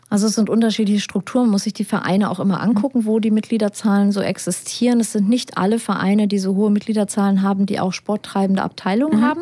Also 0.09 0.27
es 0.27 0.35
sind 0.35 0.49
unterschiedliche 0.49 1.01
Strukturen, 1.01 1.49
muss 1.49 1.63
sich 1.63 1.73
die 1.73 1.83
Vereine 1.83 2.31
auch 2.31 2.39
immer 2.39 2.61
angucken, 2.61 3.05
wo 3.05 3.19
die 3.19 3.29
Mitgliederzahlen 3.29 4.13
so 4.13 4.21
existieren. 4.21 5.01
Es 5.01 5.11
sind 5.11 5.27
nicht 5.27 5.57
alle 5.57 5.79
Vereine, 5.79 6.29
die 6.29 6.39
so 6.39 6.55
hohe 6.55 6.71
Mitgliederzahlen 6.71 7.41
haben, 7.41 7.65
die 7.65 7.81
auch 7.81 7.91
sporttreibende 7.91 8.61
Abteilungen 8.61 9.19
mhm. 9.19 9.25
haben, 9.25 9.41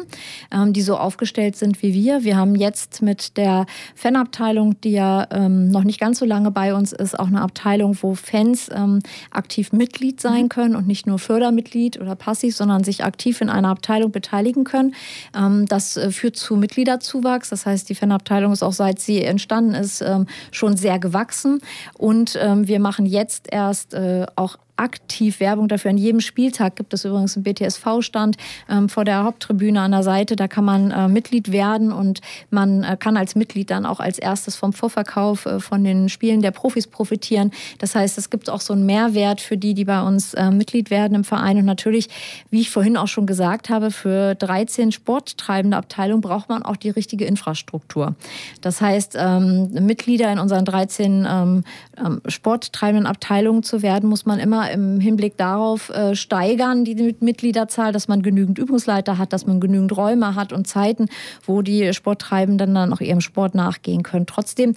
ähm, 0.52 0.74
die 0.74 0.82
so 0.82 0.98
aufgestellt 0.98 1.56
sind 1.56 1.84
wie 1.84 1.94
wir. 1.94 2.24
Wir 2.24 2.36
haben 2.36 2.56
jetzt 2.56 3.04
mit 3.04 3.38
der 3.38 3.68
Fanabteilung, 3.94 4.82
die 4.82 4.94
ja 4.94 5.28
ähm, 5.30 5.70
noch 5.70 5.84
nicht 5.84 6.00
ganz 6.00 6.18
so 6.18 6.26
lange 6.26 6.50
bei 6.50 6.74
uns 6.74 6.94
ist, 6.94 7.20
auch 7.20 7.28
eine 7.28 7.42
Abteilung, 7.42 7.96
wo 8.02 8.16
Fans 8.16 8.70
ähm, 8.74 9.02
aktiv 9.30 9.72
Mitglied 9.72 10.20
sein 10.20 10.44
mhm. 10.44 10.50
können 10.50 10.76
und 10.76 10.88
nicht 10.88 11.06
nur 11.06 11.20
Fördermitglied 11.20 12.02
oder 12.02 12.16
passiv, 12.16 12.56
sondern 12.56 12.84
sich 12.84 13.04
aktiv 13.04 13.40
in 13.40 13.50
einer 13.50 13.70
Abteilung 13.70 14.12
beteiligen 14.12 14.64
können. 14.64 14.96
Ähm, 15.36 15.68
das 15.68 15.96
äh, 15.96 16.10
führt 16.10 16.38
zu 16.38 16.56
Mitgliederzuwachs. 16.56 17.50
Das 17.50 17.68
heißt, 17.68 17.88
die 17.88 17.96
Fanabteilung 17.96 18.52
ist 18.52 18.64
auch 18.64 18.74
seit 18.74 19.00
sie 19.00 19.24
entstanden 19.24 19.76
ist, 19.76 20.02
ähm, 20.02 20.26
schon 20.56 20.78
sehr 20.78 21.00
gewachsen. 21.00 21.62
Und 21.98 22.38
ähm, 22.42 22.68
wir 22.68 22.80
machen 22.80 23.06
jetzt 23.06 23.48
erst 23.52 23.94
äh, 23.94 24.26
auch 24.36 24.58
aktiv 24.78 25.40
Werbung 25.40 25.68
dafür. 25.68 25.92
An 25.92 25.98
jedem 25.98 26.20
Spieltag 26.20 26.76
gibt 26.76 26.94
es 26.94 27.06
übrigens 27.06 27.36
einen 27.36 27.44
BTSV-Stand 27.44 28.38
ähm, 28.70 28.90
vor 28.90 29.06
der 29.06 29.24
Haupttribüne 29.24 29.80
an 29.82 29.92
der 29.92 30.04
Seite. 30.04 30.36
Da 30.36 30.48
kann 30.48 30.66
man 30.66 30.92
äh, 30.92 31.08
Mitglied 31.08 31.52
werden 31.52 31.92
und 31.92 32.22
man 32.50 32.84
äh, 32.84 32.98
kann 33.00 33.18
als 33.18 33.36
Mitglied 33.36 33.72
dann 33.72 33.86
auch 33.86 34.00
als 34.00 34.20
erstes 34.20 34.56
vom 34.56 34.74
Vorverkauf 34.74 35.46
äh, 35.46 35.60
von 35.60 35.84
den 35.84 36.10
Spielen 36.10 36.42
der 36.42 36.52
Profis 36.52 36.88
profitieren. 36.88 37.52
Das 37.80 37.96
heißt, 37.96 38.18
es 38.18 38.30
gibt 38.30 38.50
auch 38.50 38.62
so 38.62 38.74
einen 38.74 38.86
Mehrwert 38.86 39.42
für 39.42 39.58
die, 39.58 39.74
die 39.74 39.86
bei 39.86 40.02
uns 40.02 40.34
äh, 40.34 40.52
Mitglied 40.52 40.90
werden 40.90 41.16
im 41.16 41.24
Verein. 41.24 41.58
Und 41.58 41.66
natürlich, 41.66 42.10
wie 42.50 42.62
ich 42.62 42.70
vorhin 42.70 42.98
auch 42.98 43.08
schon 43.08 43.26
gesagt 43.26 43.70
habe, 43.70 43.92
für 43.92 44.36
13 44.36 44.92
sporttreibende 44.92 45.78
Abteilungen 45.78 46.22
braucht 46.22 46.50
man 46.50 46.64
auch 46.64 46.76
die 46.76 46.90
richtige 46.90 47.26
Infrastruktur. 47.26 48.16
Das 48.62 48.82
heißt, 48.82 49.16
ähm, 49.18 49.72
Mitglieder 49.72 50.32
in 50.32 50.40
unseren 50.40 50.66
13 50.66 51.26
ähm, 51.28 51.64
ähm, 51.98 52.22
sporttreibenden 52.28 53.06
Abteilungen 53.06 53.64
zu 53.64 53.82
werden, 53.82 54.10
muss 54.10 54.26
man 54.26 54.40
immer 54.40 54.65
im 54.68 55.00
Hinblick 55.00 55.38
darauf 55.38 55.90
äh, 55.90 56.16
steigern, 56.16 56.86
die 56.86 57.16
Mitgliederzahl, 57.20 57.92
dass 57.92 58.08
man 58.08 58.22
genügend 58.22 58.58
Übungsleiter 58.58 59.18
hat, 59.18 59.34
dass 59.34 59.46
man 59.46 59.60
genügend 59.60 59.96
Räume 59.96 60.36
hat 60.36 60.54
und 60.54 60.68
Zeiten, 60.68 61.08
wo 61.46 61.62
die 61.62 61.94
Sporttreibenden 61.94 62.74
dann 62.74 62.94
auch 62.94 63.02
ihrem 63.02 63.22
Sport 63.22 63.56
nachgehen 63.56 64.04
können. 64.04 64.26
Trotzdem 64.26 64.76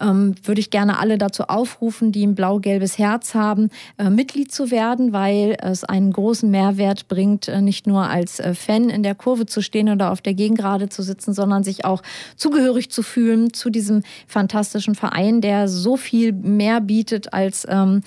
ähm, 0.00 0.34
würde 0.44 0.60
ich 0.60 0.70
gerne 0.70 0.98
alle 0.98 1.18
dazu 1.18 1.44
aufrufen, 1.44 2.12
die 2.12 2.26
ein 2.26 2.34
blau-gelbes 2.34 2.98
Herz 2.98 3.34
haben, 3.34 3.70
äh, 3.98 4.10
Mitglied 4.10 4.52
zu 4.52 4.70
werden, 4.70 5.12
weil 5.12 5.56
es 5.60 5.84
einen 5.84 6.12
großen 6.12 6.50
Mehrwert 6.50 7.08
bringt, 7.08 7.48
äh, 7.48 7.60
nicht 7.60 7.86
nur 7.86 8.02
als 8.02 8.40
äh, 8.40 8.54
Fan 8.54 8.90
in 8.90 9.02
der 9.02 9.14
Kurve 9.14 9.46
zu 9.46 9.62
stehen 9.62 9.88
oder 9.88 10.12
auf 10.12 10.20
der 10.20 10.34
Gegengrade 10.34 10.88
zu 10.88 11.02
sitzen, 11.02 11.32
sondern 11.32 11.64
sich 11.64 11.84
auch 11.84 12.02
zugehörig 12.36 12.90
zu 12.90 13.02
fühlen 13.02 13.52
zu 13.52 13.70
diesem 13.70 14.02
fantastischen 14.26 14.94
Verein, 14.94 15.40
der 15.40 15.68
so 15.68 15.96
viel 15.96 16.32
mehr 16.32 16.80
bietet, 16.80 17.32
als 17.32 17.66
ähm, 17.68 18.02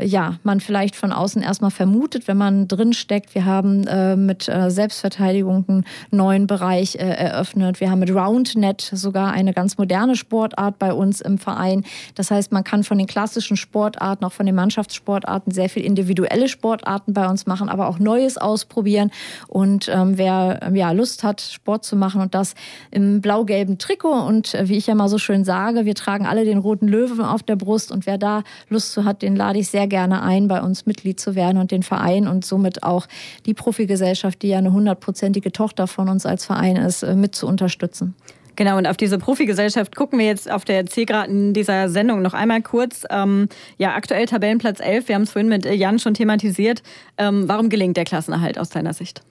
ja, 0.00 0.38
man 0.42 0.60
vielleicht 0.60 0.73
vielleicht 0.74 0.96
von 0.96 1.12
außen 1.12 1.40
erstmal 1.40 1.70
vermutet, 1.70 2.26
wenn 2.26 2.36
man 2.36 2.66
drin 2.66 2.94
steckt. 2.94 3.36
Wir 3.36 3.44
haben 3.44 3.86
äh, 3.86 4.16
mit 4.16 4.48
äh, 4.48 4.72
Selbstverteidigung 4.72 5.64
einen 5.68 5.84
neuen 6.10 6.48
Bereich 6.48 6.96
äh, 6.96 6.98
eröffnet. 6.98 7.78
Wir 7.78 7.92
haben 7.92 8.00
mit 8.00 8.10
Roundnet 8.10 8.80
sogar 8.80 9.30
eine 9.30 9.52
ganz 9.52 9.78
moderne 9.78 10.16
Sportart 10.16 10.80
bei 10.80 10.92
uns 10.92 11.20
im 11.20 11.38
Verein. 11.38 11.84
Das 12.16 12.32
heißt, 12.32 12.50
man 12.50 12.64
kann 12.64 12.82
von 12.82 12.98
den 12.98 13.06
klassischen 13.06 13.56
Sportarten, 13.56 14.24
auch 14.24 14.32
von 14.32 14.46
den 14.46 14.56
Mannschaftssportarten 14.56 15.52
sehr 15.52 15.68
viel 15.68 15.84
individuelle 15.84 16.48
Sportarten 16.48 17.14
bei 17.14 17.28
uns 17.28 17.46
machen, 17.46 17.68
aber 17.68 17.86
auch 17.86 18.00
Neues 18.00 18.36
ausprobieren. 18.36 19.12
Und 19.46 19.88
ähm, 19.88 20.18
wer 20.18 20.72
ja, 20.74 20.90
Lust 20.90 21.22
hat, 21.22 21.40
Sport 21.40 21.84
zu 21.84 21.94
machen 21.94 22.20
und 22.20 22.34
das 22.34 22.54
im 22.90 23.20
blau-gelben 23.20 23.78
Trikot 23.78 24.26
und 24.26 24.54
äh, 24.54 24.68
wie 24.68 24.76
ich 24.76 24.88
ja 24.88 24.96
mal 24.96 25.08
so 25.08 25.18
schön 25.18 25.44
sage, 25.44 25.84
wir 25.84 25.94
tragen 25.94 26.26
alle 26.26 26.44
den 26.44 26.58
roten 26.58 26.88
Löwen 26.88 27.20
auf 27.20 27.44
der 27.44 27.54
Brust 27.54 27.92
und 27.92 28.06
wer 28.06 28.18
da 28.18 28.42
Lust 28.68 28.90
zu 28.90 29.04
hat, 29.04 29.22
den 29.22 29.36
lade 29.36 29.60
ich 29.60 29.68
sehr 29.68 29.86
gerne 29.86 30.20
ein, 30.22 30.48
bei 30.48 30.63
uns 30.64 30.86
Mitglied 30.86 31.20
zu 31.20 31.34
werden 31.34 31.58
und 31.58 31.70
den 31.70 31.82
Verein 31.82 32.26
und 32.26 32.44
somit 32.44 32.82
auch 32.82 33.06
die 33.46 33.54
Profigesellschaft, 33.54 34.42
die 34.42 34.48
ja 34.48 34.58
eine 34.58 34.72
hundertprozentige 34.72 35.52
Tochter 35.52 35.86
von 35.86 36.08
uns 36.08 36.26
als 36.26 36.44
Verein 36.44 36.76
ist, 36.76 37.02
äh, 37.02 37.14
mit 37.14 37.34
zu 37.34 37.46
unterstützen. 37.46 38.14
Genau, 38.56 38.78
und 38.78 38.86
auf 38.86 38.96
diese 38.96 39.18
Profigesellschaft 39.18 39.96
gucken 39.96 40.18
wir 40.18 40.26
jetzt 40.26 40.50
auf 40.50 40.64
der 40.64 40.86
Zielgeraden 40.86 41.54
dieser 41.54 41.88
Sendung 41.88 42.22
noch 42.22 42.34
einmal 42.34 42.62
kurz. 42.62 43.04
Ähm, 43.10 43.48
ja, 43.78 43.94
aktuell 43.94 44.26
Tabellenplatz 44.26 44.80
11, 44.80 45.08
wir 45.08 45.14
haben 45.16 45.22
es 45.22 45.32
vorhin 45.32 45.48
mit 45.48 45.64
Jan 45.64 45.98
schon 45.98 46.14
thematisiert. 46.14 46.82
Ähm, 47.18 47.48
warum 47.48 47.68
gelingt 47.68 47.96
der 47.96 48.04
Klassenerhalt 48.04 48.58
aus 48.58 48.68
deiner 48.68 48.94
Sicht? 48.94 49.22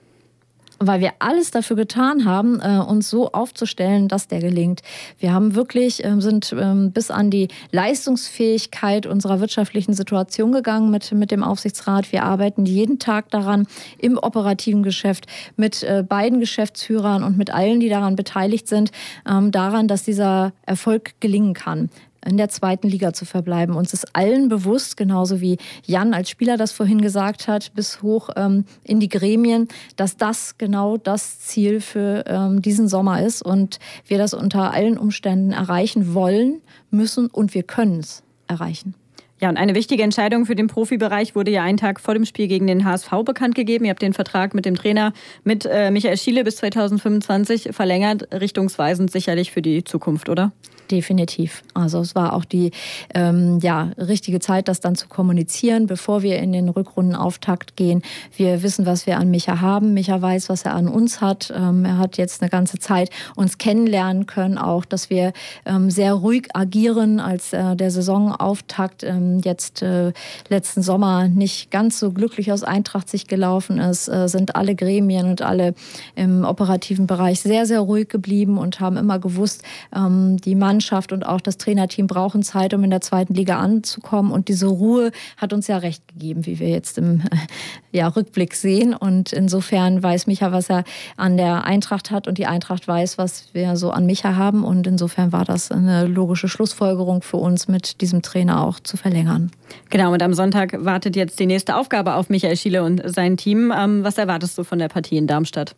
Weil 0.78 1.00
wir 1.00 1.12
alles 1.18 1.50
dafür 1.50 1.76
getan 1.76 2.24
haben, 2.24 2.60
äh, 2.60 2.78
uns 2.78 3.10
so 3.10 3.32
aufzustellen, 3.32 4.08
dass 4.08 4.28
der 4.28 4.40
gelingt. 4.40 4.82
Wir 5.18 5.32
haben 5.32 5.54
wirklich, 5.54 6.04
äh, 6.04 6.20
sind 6.20 6.54
ähm, 6.58 6.92
bis 6.92 7.10
an 7.10 7.30
die 7.30 7.48
Leistungsfähigkeit 7.70 9.06
unserer 9.06 9.40
wirtschaftlichen 9.40 9.94
Situation 9.94 10.52
gegangen 10.52 10.90
mit, 10.90 11.12
mit 11.12 11.30
dem 11.30 11.42
Aufsichtsrat. 11.42 12.12
Wir 12.12 12.24
arbeiten 12.24 12.66
jeden 12.66 12.98
Tag 12.98 13.30
daran 13.30 13.66
im 13.98 14.18
operativen 14.18 14.82
Geschäft 14.82 15.26
mit 15.56 15.82
äh, 15.82 16.04
beiden 16.06 16.40
Geschäftsführern 16.40 17.22
und 17.22 17.36
mit 17.36 17.52
allen, 17.52 17.80
die 17.80 17.88
daran 17.88 18.16
beteiligt 18.16 18.68
sind, 18.68 18.90
ähm, 19.28 19.50
daran, 19.50 19.88
dass 19.88 20.02
dieser 20.02 20.52
Erfolg 20.66 21.20
gelingen 21.20 21.54
kann 21.54 21.90
in 22.24 22.36
der 22.36 22.48
zweiten 22.48 22.88
Liga 22.88 23.12
zu 23.12 23.24
verbleiben. 23.24 23.74
Uns 23.74 23.92
ist 23.92 24.14
allen 24.14 24.48
bewusst, 24.48 24.96
genauso 24.96 25.40
wie 25.40 25.58
Jan 25.84 26.14
als 26.14 26.30
Spieler 26.30 26.56
das 26.56 26.72
vorhin 26.72 27.00
gesagt 27.00 27.48
hat, 27.48 27.72
bis 27.74 28.02
hoch 28.02 28.30
ähm, 28.36 28.64
in 28.82 29.00
die 29.00 29.08
Gremien, 29.08 29.68
dass 29.96 30.16
das 30.16 30.58
genau 30.58 30.96
das 30.96 31.40
Ziel 31.40 31.80
für 31.80 32.24
ähm, 32.26 32.62
diesen 32.62 32.88
Sommer 32.88 33.22
ist 33.22 33.42
und 33.42 33.78
wir 34.06 34.18
das 34.18 34.34
unter 34.34 34.72
allen 34.72 34.98
Umständen 34.98 35.52
erreichen 35.52 36.14
wollen, 36.14 36.60
müssen 36.90 37.26
und 37.28 37.54
wir 37.54 37.62
können 37.62 38.00
es 38.00 38.22
erreichen. 38.46 38.94
Ja, 39.40 39.48
und 39.48 39.56
eine 39.56 39.74
wichtige 39.74 40.02
Entscheidung 40.02 40.46
für 40.46 40.54
den 40.54 40.68
Profibereich 40.68 41.34
wurde 41.34 41.50
ja 41.50 41.62
einen 41.62 41.76
Tag 41.76 42.00
vor 42.00 42.14
dem 42.14 42.24
Spiel 42.24 42.46
gegen 42.46 42.66
den 42.66 42.84
HSV 42.84 43.10
bekannt 43.24 43.54
gegeben. 43.54 43.84
Ihr 43.84 43.90
habt 43.90 44.00
den 44.00 44.14
Vertrag 44.14 44.54
mit 44.54 44.64
dem 44.64 44.76
Trainer, 44.76 45.12
mit 45.42 45.66
äh, 45.66 45.90
Michael 45.90 46.16
Schiele 46.16 46.44
bis 46.44 46.56
2025 46.56 47.70
verlängert, 47.72 48.28
richtungsweisend 48.32 49.10
sicherlich 49.10 49.50
für 49.50 49.60
die 49.60 49.82
Zukunft, 49.84 50.28
oder? 50.28 50.52
Definitiv. 50.90 51.62
Also 51.72 52.00
es 52.00 52.14
war 52.14 52.34
auch 52.34 52.44
die 52.44 52.70
ähm, 53.14 53.58
ja, 53.62 53.90
richtige 53.96 54.38
Zeit, 54.38 54.68
das 54.68 54.80
dann 54.80 54.96
zu 54.96 55.08
kommunizieren, 55.08 55.86
bevor 55.86 56.22
wir 56.22 56.38
in 56.38 56.52
den 56.52 56.68
Rückrundenauftakt 56.68 57.76
gehen. 57.76 58.02
Wir 58.36 58.62
wissen, 58.62 58.84
was 58.84 59.06
wir 59.06 59.18
an 59.18 59.30
Micha 59.30 59.60
haben. 59.62 59.94
Micha 59.94 60.20
weiß, 60.20 60.50
was 60.50 60.64
er 60.64 60.74
an 60.74 60.88
uns 60.88 61.22
hat. 61.22 61.52
Ähm, 61.56 61.84
er 61.86 61.98
hat 61.98 62.18
jetzt 62.18 62.42
eine 62.42 62.50
ganze 62.50 62.78
Zeit 62.78 63.10
uns 63.34 63.56
kennenlernen 63.56 64.26
können, 64.26 64.58
auch, 64.58 64.84
dass 64.84 65.08
wir 65.08 65.32
ähm, 65.64 65.90
sehr 65.90 66.12
ruhig 66.12 66.48
agieren, 66.54 67.18
als 67.18 67.54
äh, 67.54 67.76
der 67.76 67.90
Saisonauftakt 67.90 69.04
ähm, 69.04 69.40
jetzt 69.42 69.80
äh, 69.82 70.12
letzten 70.48 70.82
Sommer 70.82 71.28
nicht 71.28 71.70
ganz 71.70 71.98
so 71.98 72.12
glücklich 72.12 72.52
aus 72.52 72.62
Eintracht 72.62 73.08
sich 73.08 73.26
gelaufen 73.26 73.78
ist, 73.78 74.08
äh, 74.08 74.28
sind 74.28 74.54
alle 74.54 74.74
Gremien 74.74 75.30
und 75.30 75.40
alle 75.40 75.74
im 76.14 76.44
operativen 76.44 77.06
Bereich 77.06 77.40
sehr, 77.40 77.64
sehr 77.64 77.80
ruhig 77.80 78.08
geblieben 78.08 78.58
und 78.58 78.80
haben 78.80 78.96
immer 78.96 79.18
gewusst, 79.18 79.62
ähm, 79.94 80.36
die 80.36 80.54
Mann 80.54 80.74
Mannschaft 80.84 81.12
und 81.12 81.24
auch 81.24 81.40
das 81.40 81.56
Trainerteam 81.56 82.06
brauchen 82.06 82.42
Zeit, 82.42 82.74
um 82.74 82.84
in 82.84 82.90
der 82.90 83.00
zweiten 83.00 83.32
Liga 83.32 83.58
anzukommen. 83.58 84.32
Und 84.32 84.48
diese 84.48 84.66
Ruhe 84.66 85.12
hat 85.38 85.54
uns 85.54 85.66
ja 85.66 85.78
recht 85.78 86.06
gegeben, 86.08 86.44
wie 86.44 86.58
wir 86.58 86.68
jetzt 86.68 86.98
im 86.98 87.22
ja, 87.92 88.08
Rückblick 88.08 88.54
sehen. 88.54 88.92
Und 88.92 89.32
insofern 89.32 90.02
weiß 90.02 90.26
Micha, 90.26 90.52
was 90.52 90.68
er 90.68 90.84
an 91.16 91.38
der 91.38 91.64
Eintracht 91.64 92.10
hat 92.10 92.28
und 92.28 92.36
die 92.36 92.44
Eintracht 92.44 92.86
weiß, 92.86 93.16
was 93.16 93.54
wir 93.54 93.76
so 93.76 93.92
an 93.92 94.04
Micha 94.04 94.36
haben. 94.36 94.62
Und 94.62 94.86
insofern 94.86 95.32
war 95.32 95.46
das 95.46 95.72
eine 95.72 96.06
logische 96.06 96.48
Schlussfolgerung 96.48 97.22
für 97.22 97.38
uns, 97.38 97.66
mit 97.66 98.02
diesem 98.02 98.20
Trainer 98.20 98.62
auch 98.62 98.78
zu 98.80 98.98
verlängern. 98.98 99.50
Genau, 99.88 100.12
und 100.12 100.22
am 100.22 100.34
Sonntag 100.34 100.84
wartet 100.84 101.16
jetzt 101.16 101.40
die 101.40 101.46
nächste 101.46 101.76
Aufgabe 101.76 102.14
auf 102.14 102.28
Michael 102.28 102.56
Schiele 102.56 102.82
und 102.82 103.02
sein 103.06 103.38
Team. 103.38 103.72
Ähm, 103.74 104.04
was 104.04 104.18
erwartest 104.18 104.58
du 104.58 104.64
von 104.64 104.78
der 104.78 104.88
Partie 104.88 105.16
in 105.16 105.26
Darmstadt? 105.26 105.74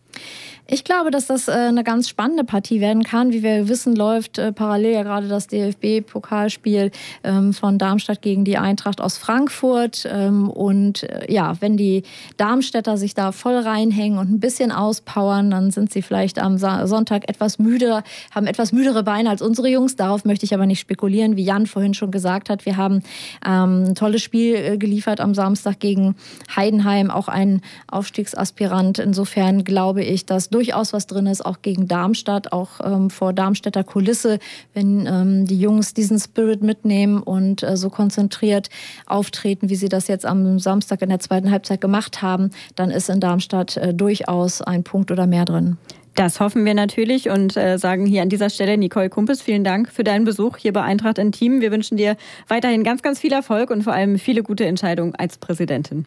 Ich 0.69 0.83
glaube, 0.83 1.13
dass 1.13 1.29
das 1.29 1.47
äh, 1.47 1.53
eine 1.53 1.85
ganz 1.85 2.09
spannende 2.09 2.43
Partie 2.43 2.81
werden 2.81 3.05
kann. 3.05 3.33
Wie 3.33 3.45
wir 3.45 3.69
wissen, 3.69 3.95
läuft 3.95 4.39
äh, 4.39 4.51
parallel 4.51 4.95
ja 4.95 5.03
gerade 5.05 5.29
das 5.29 5.47
DFB-Pokalspiel 5.47 6.91
ähm, 7.23 7.53
von 7.53 7.79
Darmstadt 7.79 8.21
gegen 8.21 8.45
die 8.45 8.59
Eintracht 8.59 9.01
aus 9.01 9.17
Frankfurt. 9.17 10.09
Ähm, 10.11 10.51
und 10.51 11.05
äh, 11.05 11.33
ja, 11.33 11.55
wenn 11.61 11.77
die 11.77 12.03
Darmstädter 12.37 12.97
sich 12.97 13.15
da 13.15 13.31
voll 13.31 13.57
reinhängen 13.57 14.19
und 14.19 14.33
ein 14.33 14.41
bisschen 14.41 14.73
auspowern, 14.73 15.53
dann 15.53 15.71
sind 15.71 15.93
sie 15.93 16.03
vielleicht 16.03 16.41
am 16.41 16.59
Sonntag 16.59 17.29
etwas 17.29 17.61
müde, 17.61 18.03
haben 18.35 18.49
etwas 18.49 18.73
müdere 18.73 19.05
Beine 19.05 19.31
als 19.31 19.43
unsere 19.43 19.69
Jungs. 19.69 19.95
Darauf 19.95 20.25
möchte 20.25 20.47
ich 20.47 20.55
aber 20.55 20.67
nicht 20.67 20.81
spekulieren. 20.81 21.37
Wie 21.37 21.45
Jan 21.45 21.67
vorhin 21.67 21.95
schon 21.95 22.11
gesagt 22.11 22.51
hat, 22.51 22.67
wir 22.67 22.77
haben 22.77 23.03
ähm, 23.47 23.85
ein 23.85 23.95
tolles 23.95 24.23
Spiel 24.23 24.79
geliefert 24.79 25.21
am 25.21 25.33
Samstag 25.33 25.79
gegen 25.79 26.17
Heidenheim, 26.57 27.13
auch 27.13 27.29
ein 27.29 27.61
Aufstiegsaspirant. 27.87 28.99
Insofern 28.99 29.63
glaube 29.63 30.03
ich, 30.03 30.27
dass 30.27 30.51
durchaus 30.57 30.95
was 30.95 31.07
drin 31.07 31.27
ist, 31.27 31.45
auch 31.45 31.61
gegen 31.61 31.87
Darmstadt, 31.87 32.51
auch 32.51 32.81
ähm, 32.83 33.11
vor 33.11 33.35
Darmstädter 33.35 33.85
Kulisse, 33.85 34.39
wenn 34.73 35.05
ähm, 35.07 35.45
die 35.45 35.61
Jungs 35.61 35.93
diesen 35.93 36.19
Spirit 36.19 36.63
mitnehmen 36.63 37.23
und 37.23 37.63
äh, 37.63 37.77
so 37.77 37.91
konzentriert 37.91 38.71
auftreten, 39.05 39.69
wie 39.69 39.77
sie 39.77 39.91
das 39.91 40.09
jetzt 40.09 40.25
am 40.25 40.59
Samstag 40.59 41.03
in 41.03 41.11
der 41.11 41.21
zweiten 41.21 41.51
Halbzeit 41.51 41.83
gemacht 41.83 42.23
haben, 42.23 42.53
dann 42.75 42.91
ist 42.91 43.11
in 43.11 43.21
Darmstadt 43.21 43.77
äh, 43.77 43.93
durchaus 43.93 44.63
ein 44.63 44.83
Punkt 44.83 45.11
oder 45.11 45.27
mehr 45.27 45.45
drin. 45.45 45.77
Das 46.15 46.41
hoffen 46.41 46.65
wir 46.65 46.73
natürlich 46.73 47.29
und 47.29 47.59
äh, 47.59 47.77
sagen 47.77 48.07
hier 48.07 48.23
an 48.23 48.31
dieser 48.31 48.49
Stelle, 48.49 48.79
Nicole 48.79 49.11
Kumpes, 49.11 49.43
vielen 49.43 49.63
Dank 49.63 49.91
für 49.91 50.05
deinen 50.05 50.25
Besuch 50.25 50.57
hier 50.57 50.73
bei 50.73 50.81
Eintracht 50.81 51.19
in 51.19 51.33
Team. 51.33 51.61
Wir 51.61 51.71
wünschen 51.71 51.99
dir 51.99 52.17
weiterhin 52.49 52.83
ganz, 52.83 53.03
ganz 53.03 53.21
viel 53.21 53.35
Erfolg 53.35 53.69
und 53.69 53.83
vor 53.83 53.93
allem 53.93 54.19
viele 54.19 54.43
gute 54.43 54.65
Entscheidungen 54.65 55.15
als 55.17 55.37
Präsidentin. 55.37 56.07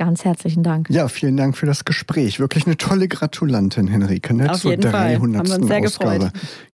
Ganz 0.00 0.24
herzlichen 0.24 0.62
Dank. 0.62 0.88
Ja, 0.88 1.08
vielen 1.08 1.36
Dank 1.36 1.58
für 1.58 1.66
das 1.66 1.84
Gespräch. 1.84 2.40
Wirklich 2.40 2.64
eine 2.64 2.78
tolle 2.78 3.06
Gratulantin, 3.06 3.86
Henrike. 3.86 4.32
Ne? 4.32 4.50
Auf 4.50 4.64
jeden 4.64 4.90
Fall. 4.90 5.16
Haben 5.16 5.32
wir 5.34 5.40
uns 5.40 5.66
sehr 5.66 5.80
Ausgabe. 5.80 6.18
gefreut. 6.20 6.32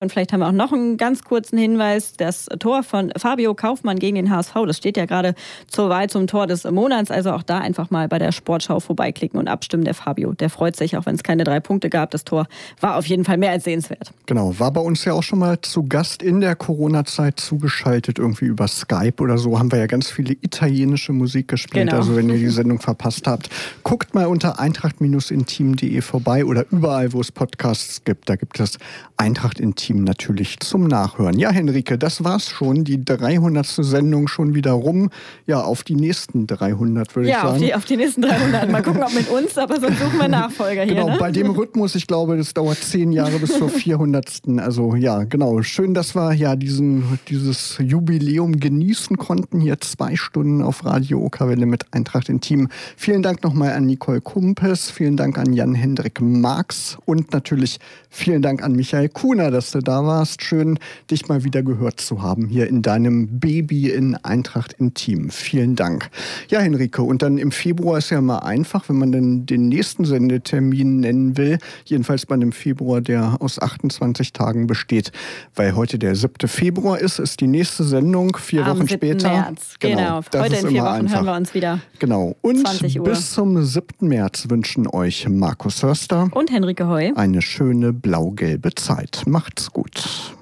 Und 0.02 0.10
vielleicht 0.10 0.32
haben 0.32 0.40
wir 0.40 0.48
auch 0.48 0.52
noch 0.52 0.72
einen 0.72 0.97
ganz 0.97 1.24
kurzen 1.24 1.59
Hinweis. 1.59 2.14
Das 2.16 2.47
Tor 2.59 2.82
von 2.82 3.12
Fabio 3.18 3.55
Kaufmann 3.55 3.98
gegen 3.98 4.14
den 4.16 4.31
HSV, 4.31 4.55
das 4.66 4.78
steht 4.78 4.97
ja 4.97 5.05
gerade 5.05 5.35
zur 5.66 5.90
Wahl 5.90 6.09
zum 6.09 6.27
Tor 6.27 6.47
des 6.47 6.64
Monats. 6.64 7.10
Also 7.10 7.32
auch 7.32 7.43
da 7.43 7.59
einfach 7.59 7.90
mal 7.90 8.09
bei 8.09 8.18
der 8.18 8.32
Sportschau 8.32 8.81
vorbeiklicken 8.81 9.39
und 9.39 9.47
abstimmen. 9.47 9.85
Der 9.85 9.93
Fabio, 9.93 10.32
der 10.32 10.48
freut 10.48 10.74
sich, 10.74 10.97
auch 10.97 11.05
wenn 11.05 11.16
es 11.16 11.22
keine 11.22 11.44
drei 11.44 11.60
Punkte 11.60 11.90
gab. 11.90 12.12
Das 12.12 12.24
Tor 12.24 12.47
war 12.81 12.97
auf 12.97 13.05
jeden 13.05 13.27
Fall 13.27 13.36
mehr 13.36 13.51
als 13.51 13.64
sehenswert. 13.64 14.10
Genau, 14.24 14.59
war 14.59 14.70
bei 14.70 14.81
uns 14.81 15.05
ja 15.05 15.12
auch 15.12 15.22
schon 15.22 15.39
mal 15.39 15.60
zu 15.60 15.86
Gast 15.86 16.22
in 16.22 16.40
der 16.40 16.56
Corona-Zeit 16.56 17.39
zugeschaltet, 17.39 18.18
irgendwie 18.18 18.47
über 18.47 18.68
Skype 18.68 19.20
oder 19.22 19.36
so. 19.36 19.59
Haben 19.59 19.70
wir 19.70 19.81
ja 19.81 19.86
ganz 19.86 20.10
viele 20.10 20.32
italienische 20.32 21.12
Musik 21.12 21.48
gespielt. 21.48 21.89
Genau. 21.89 21.98
Also 21.98 22.16
wenn 22.16 22.31
ihr 22.31 22.39
die 22.39 22.48
Sendung 22.48 22.81
verpasst 22.81 23.27
habt, 23.27 23.51
guckt 23.82 24.14
mal 24.14 24.24
unter 24.24 24.59
eintracht-intim.de 24.59 26.01
vorbei 26.01 26.47
oder 26.47 26.64
überall, 26.70 27.12
wo 27.12 27.20
es 27.20 27.31
Podcasts 27.31 28.02
gibt. 28.02 28.31
Da 28.31 28.36
gibt 28.36 28.59
es 28.60 28.78
Eintracht 29.18 29.60
Intim 29.60 29.90
Team 29.91 30.05
natürlich 30.05 30.61
zum 30.61 30.85
Nachhören. 30.85 31.37
Ja, 31.37 31.51
Henrike, 31.51 31.99
das 31.99 32.23
war's 32.23 32.49
schon. 32.49 32.85
Die 32.85 33.05
300. 33.05 33.67
Sendung 33.67 34.29
schon 34.29 34.55
wieder 34.55 34.71
rum. 34.71 35.11
Ja, 35.47 35.62
auf 35.62 35.83
die 35.83 35.97
nächsten 35.97 36.47
300 36.47 37.17
würde 37.17 37.29
ja, 37.29 37.37
ich 37.37 37.43
sagen. 37.43 37.49
Ja, 37.49 37.55
auf 37.55 37.59
die, 37.59 37.75
auf 37.75 37.85
die 37.87 37.97
nächsten 37.97 38.23
300. 38.23 38.71
Mal 38.71 38.83
gucken, 38.83 39.03
ob 39.03 39.12
mit 39.12 39.29
uns, 39.29 39.59
aber 39.59 39.81
sonst 39.81 39.99
suchen 39.99 40.19
wir 40.19 40.29
Nachfolger 40.29 40.85
hier. 40.85 40.95
Genau, 40.95 41.09
ne? 41.09 41.17
bei 41.19 41.33
dem 41.33 41.51
Rhythmus, 41.51 41.97
ich 41.97 42.07
glaube, 42.07 42.37
das 42.37 42.55
dauert 42.55 42.79
zehn 42.79 43.11
Jahre 43.11 43.41
bis 43.41 43.59
zur 43.59 43.69
400. 43.69 44.43
Also 44.59 44.95
ja, 44.95 45.25
genau. 45.25 45.61
Schön, 45.62 45.93
dass 45.93 46.15
wir 46.15 46.35
ja 46.35 46.55
diesen, 46.55 47.19
dieses 47.29 47.79
Jubiläum 47.79 48.61
genießen 48.61 49.17
konnten. 49.17 49.61
Hier 49.61 49.81
zwei 49.81 50.15
Stunden 50.15 50.62
auf 50.62 50.85
Radio 50.85 51.21
Okerwelle 51.21 51.67
mit 51.67 51.93
Eintracht 51.93 52.29
in 52.29 52.41
Team. 52.41 52.69
Vielen 52.97 53.23
Dank 53.23 53.43
nochmal 53.43 53.73
an 53.73 53.87
Nicole 53.87 54.21
Kumpes. 54.21 54.89
Vielen 54.89 55.17
Dank 55.17 55.37
an 55.37 55.53
Jan-Hendrik 55.53 56.21
Marx 56.21 56.97
und 57.07 57.33
natürlich 57.33 57.81
vielen 58.09 58.43
Dank 58.43 58.62
an 58.62 58.73
Michael 58.73 59.09
Kuhner, 59.09 59.51
dass 59.51 59.75
er 59.75 59.80
da 59.82 60.05
warst. 60.05 60.43
Schön, 60.43 60.78
dich 61.11 61.28
mal 61.28 61.44
wieder 61.44 61.62
gehört 61.62 62.01
zu 62.01 62.23
haben 62.23 62.48
hier 62.48 62.66
in 62.69 62.82
deinem 62.82 63.39
Baby 63.40 63.90
in 63.90 64.16
Eintracht 64.16 64.73
Intim. 64.74 65.31
Vielen 65.31 65.77
Dank. 65.77 66.11
Ja, 66.48 66.61
Henrike, 66.61 67.02
und 67.02 67.23
dann 67.23 67.39
im 67.39 67.51
Februar 67.52 67.98
ist 67.98 68.11
ja 68.11 68.20
mal 68.20 68.39
einfach, 68.39 68.89
wenn 68.89 68.97
man 68.98 69.12
dann 69.12 69.47
den 69.47 69.69
nächsten 69.69 70.05
Sendetermin 70.05 71.01
nennen 71.01 71.36
will. 71.36 71.59
Jedenfalls 71.85 72.27
bei 72.27 72.35
einem 72.35 72.52
Februar, 72.52 73.01
der 73.01 73.36
aus 73.40 73.59
28 73.61 74.32
Tagen 74.32 74.66
besteht. 74.66 75.12
Weil 75.55 75.74
heute 75.77 75.98
der 75.98 76.15
7. 76.15 76.48
Februar 76.48 76.98
ist, 76.98 77.19
ist 77.19 77.40
die 77.40 77.47
nächste 77.47 77.85
Sendung, 77.85 78.36
vier 78.36 78.66
Am 78.66 78.78
Wochen 78.78 78.86
7. 78.86 78.98
später. 78.98 79.28
März. 79.31 79.74
Genau, 79.81 80.20
das 80.31 80.43
heute 80.43 80.55
ist 80.55 80.62
in 80.62 80.69
vier 80.70 80.78
immer 80.81 80.90
Wochen 80.90 81.01
einfach. 81.01 81.16
hören 81.16 81.27
wir 81.27 81.36
uns 81.36 81.55
wieder. 81.55 81.78
Genau. 81.98 82.36
Und 82.43 82.66
20 82.66 82.98
Uhr. 83.01 83.05
bis 83.05 83.32
zum 83.32 83.62
7. 83.65 84.09
März 84.09 84.47
wünschen 84.48 84.86
euch 84.86 85.28
Markus 85.28 85.82
Hörster 85.82 86.28
Und 86.32 86.51
Henrike 86.51 86.86
Heu. 86.86 87.12
eine 87.15 87.43
schöne 87.43 87.93
blau-gelbe 87.93 88.74
Zeit. 88.74 89.23
Macht's 89.27 89.69
gut. 89.72 90.36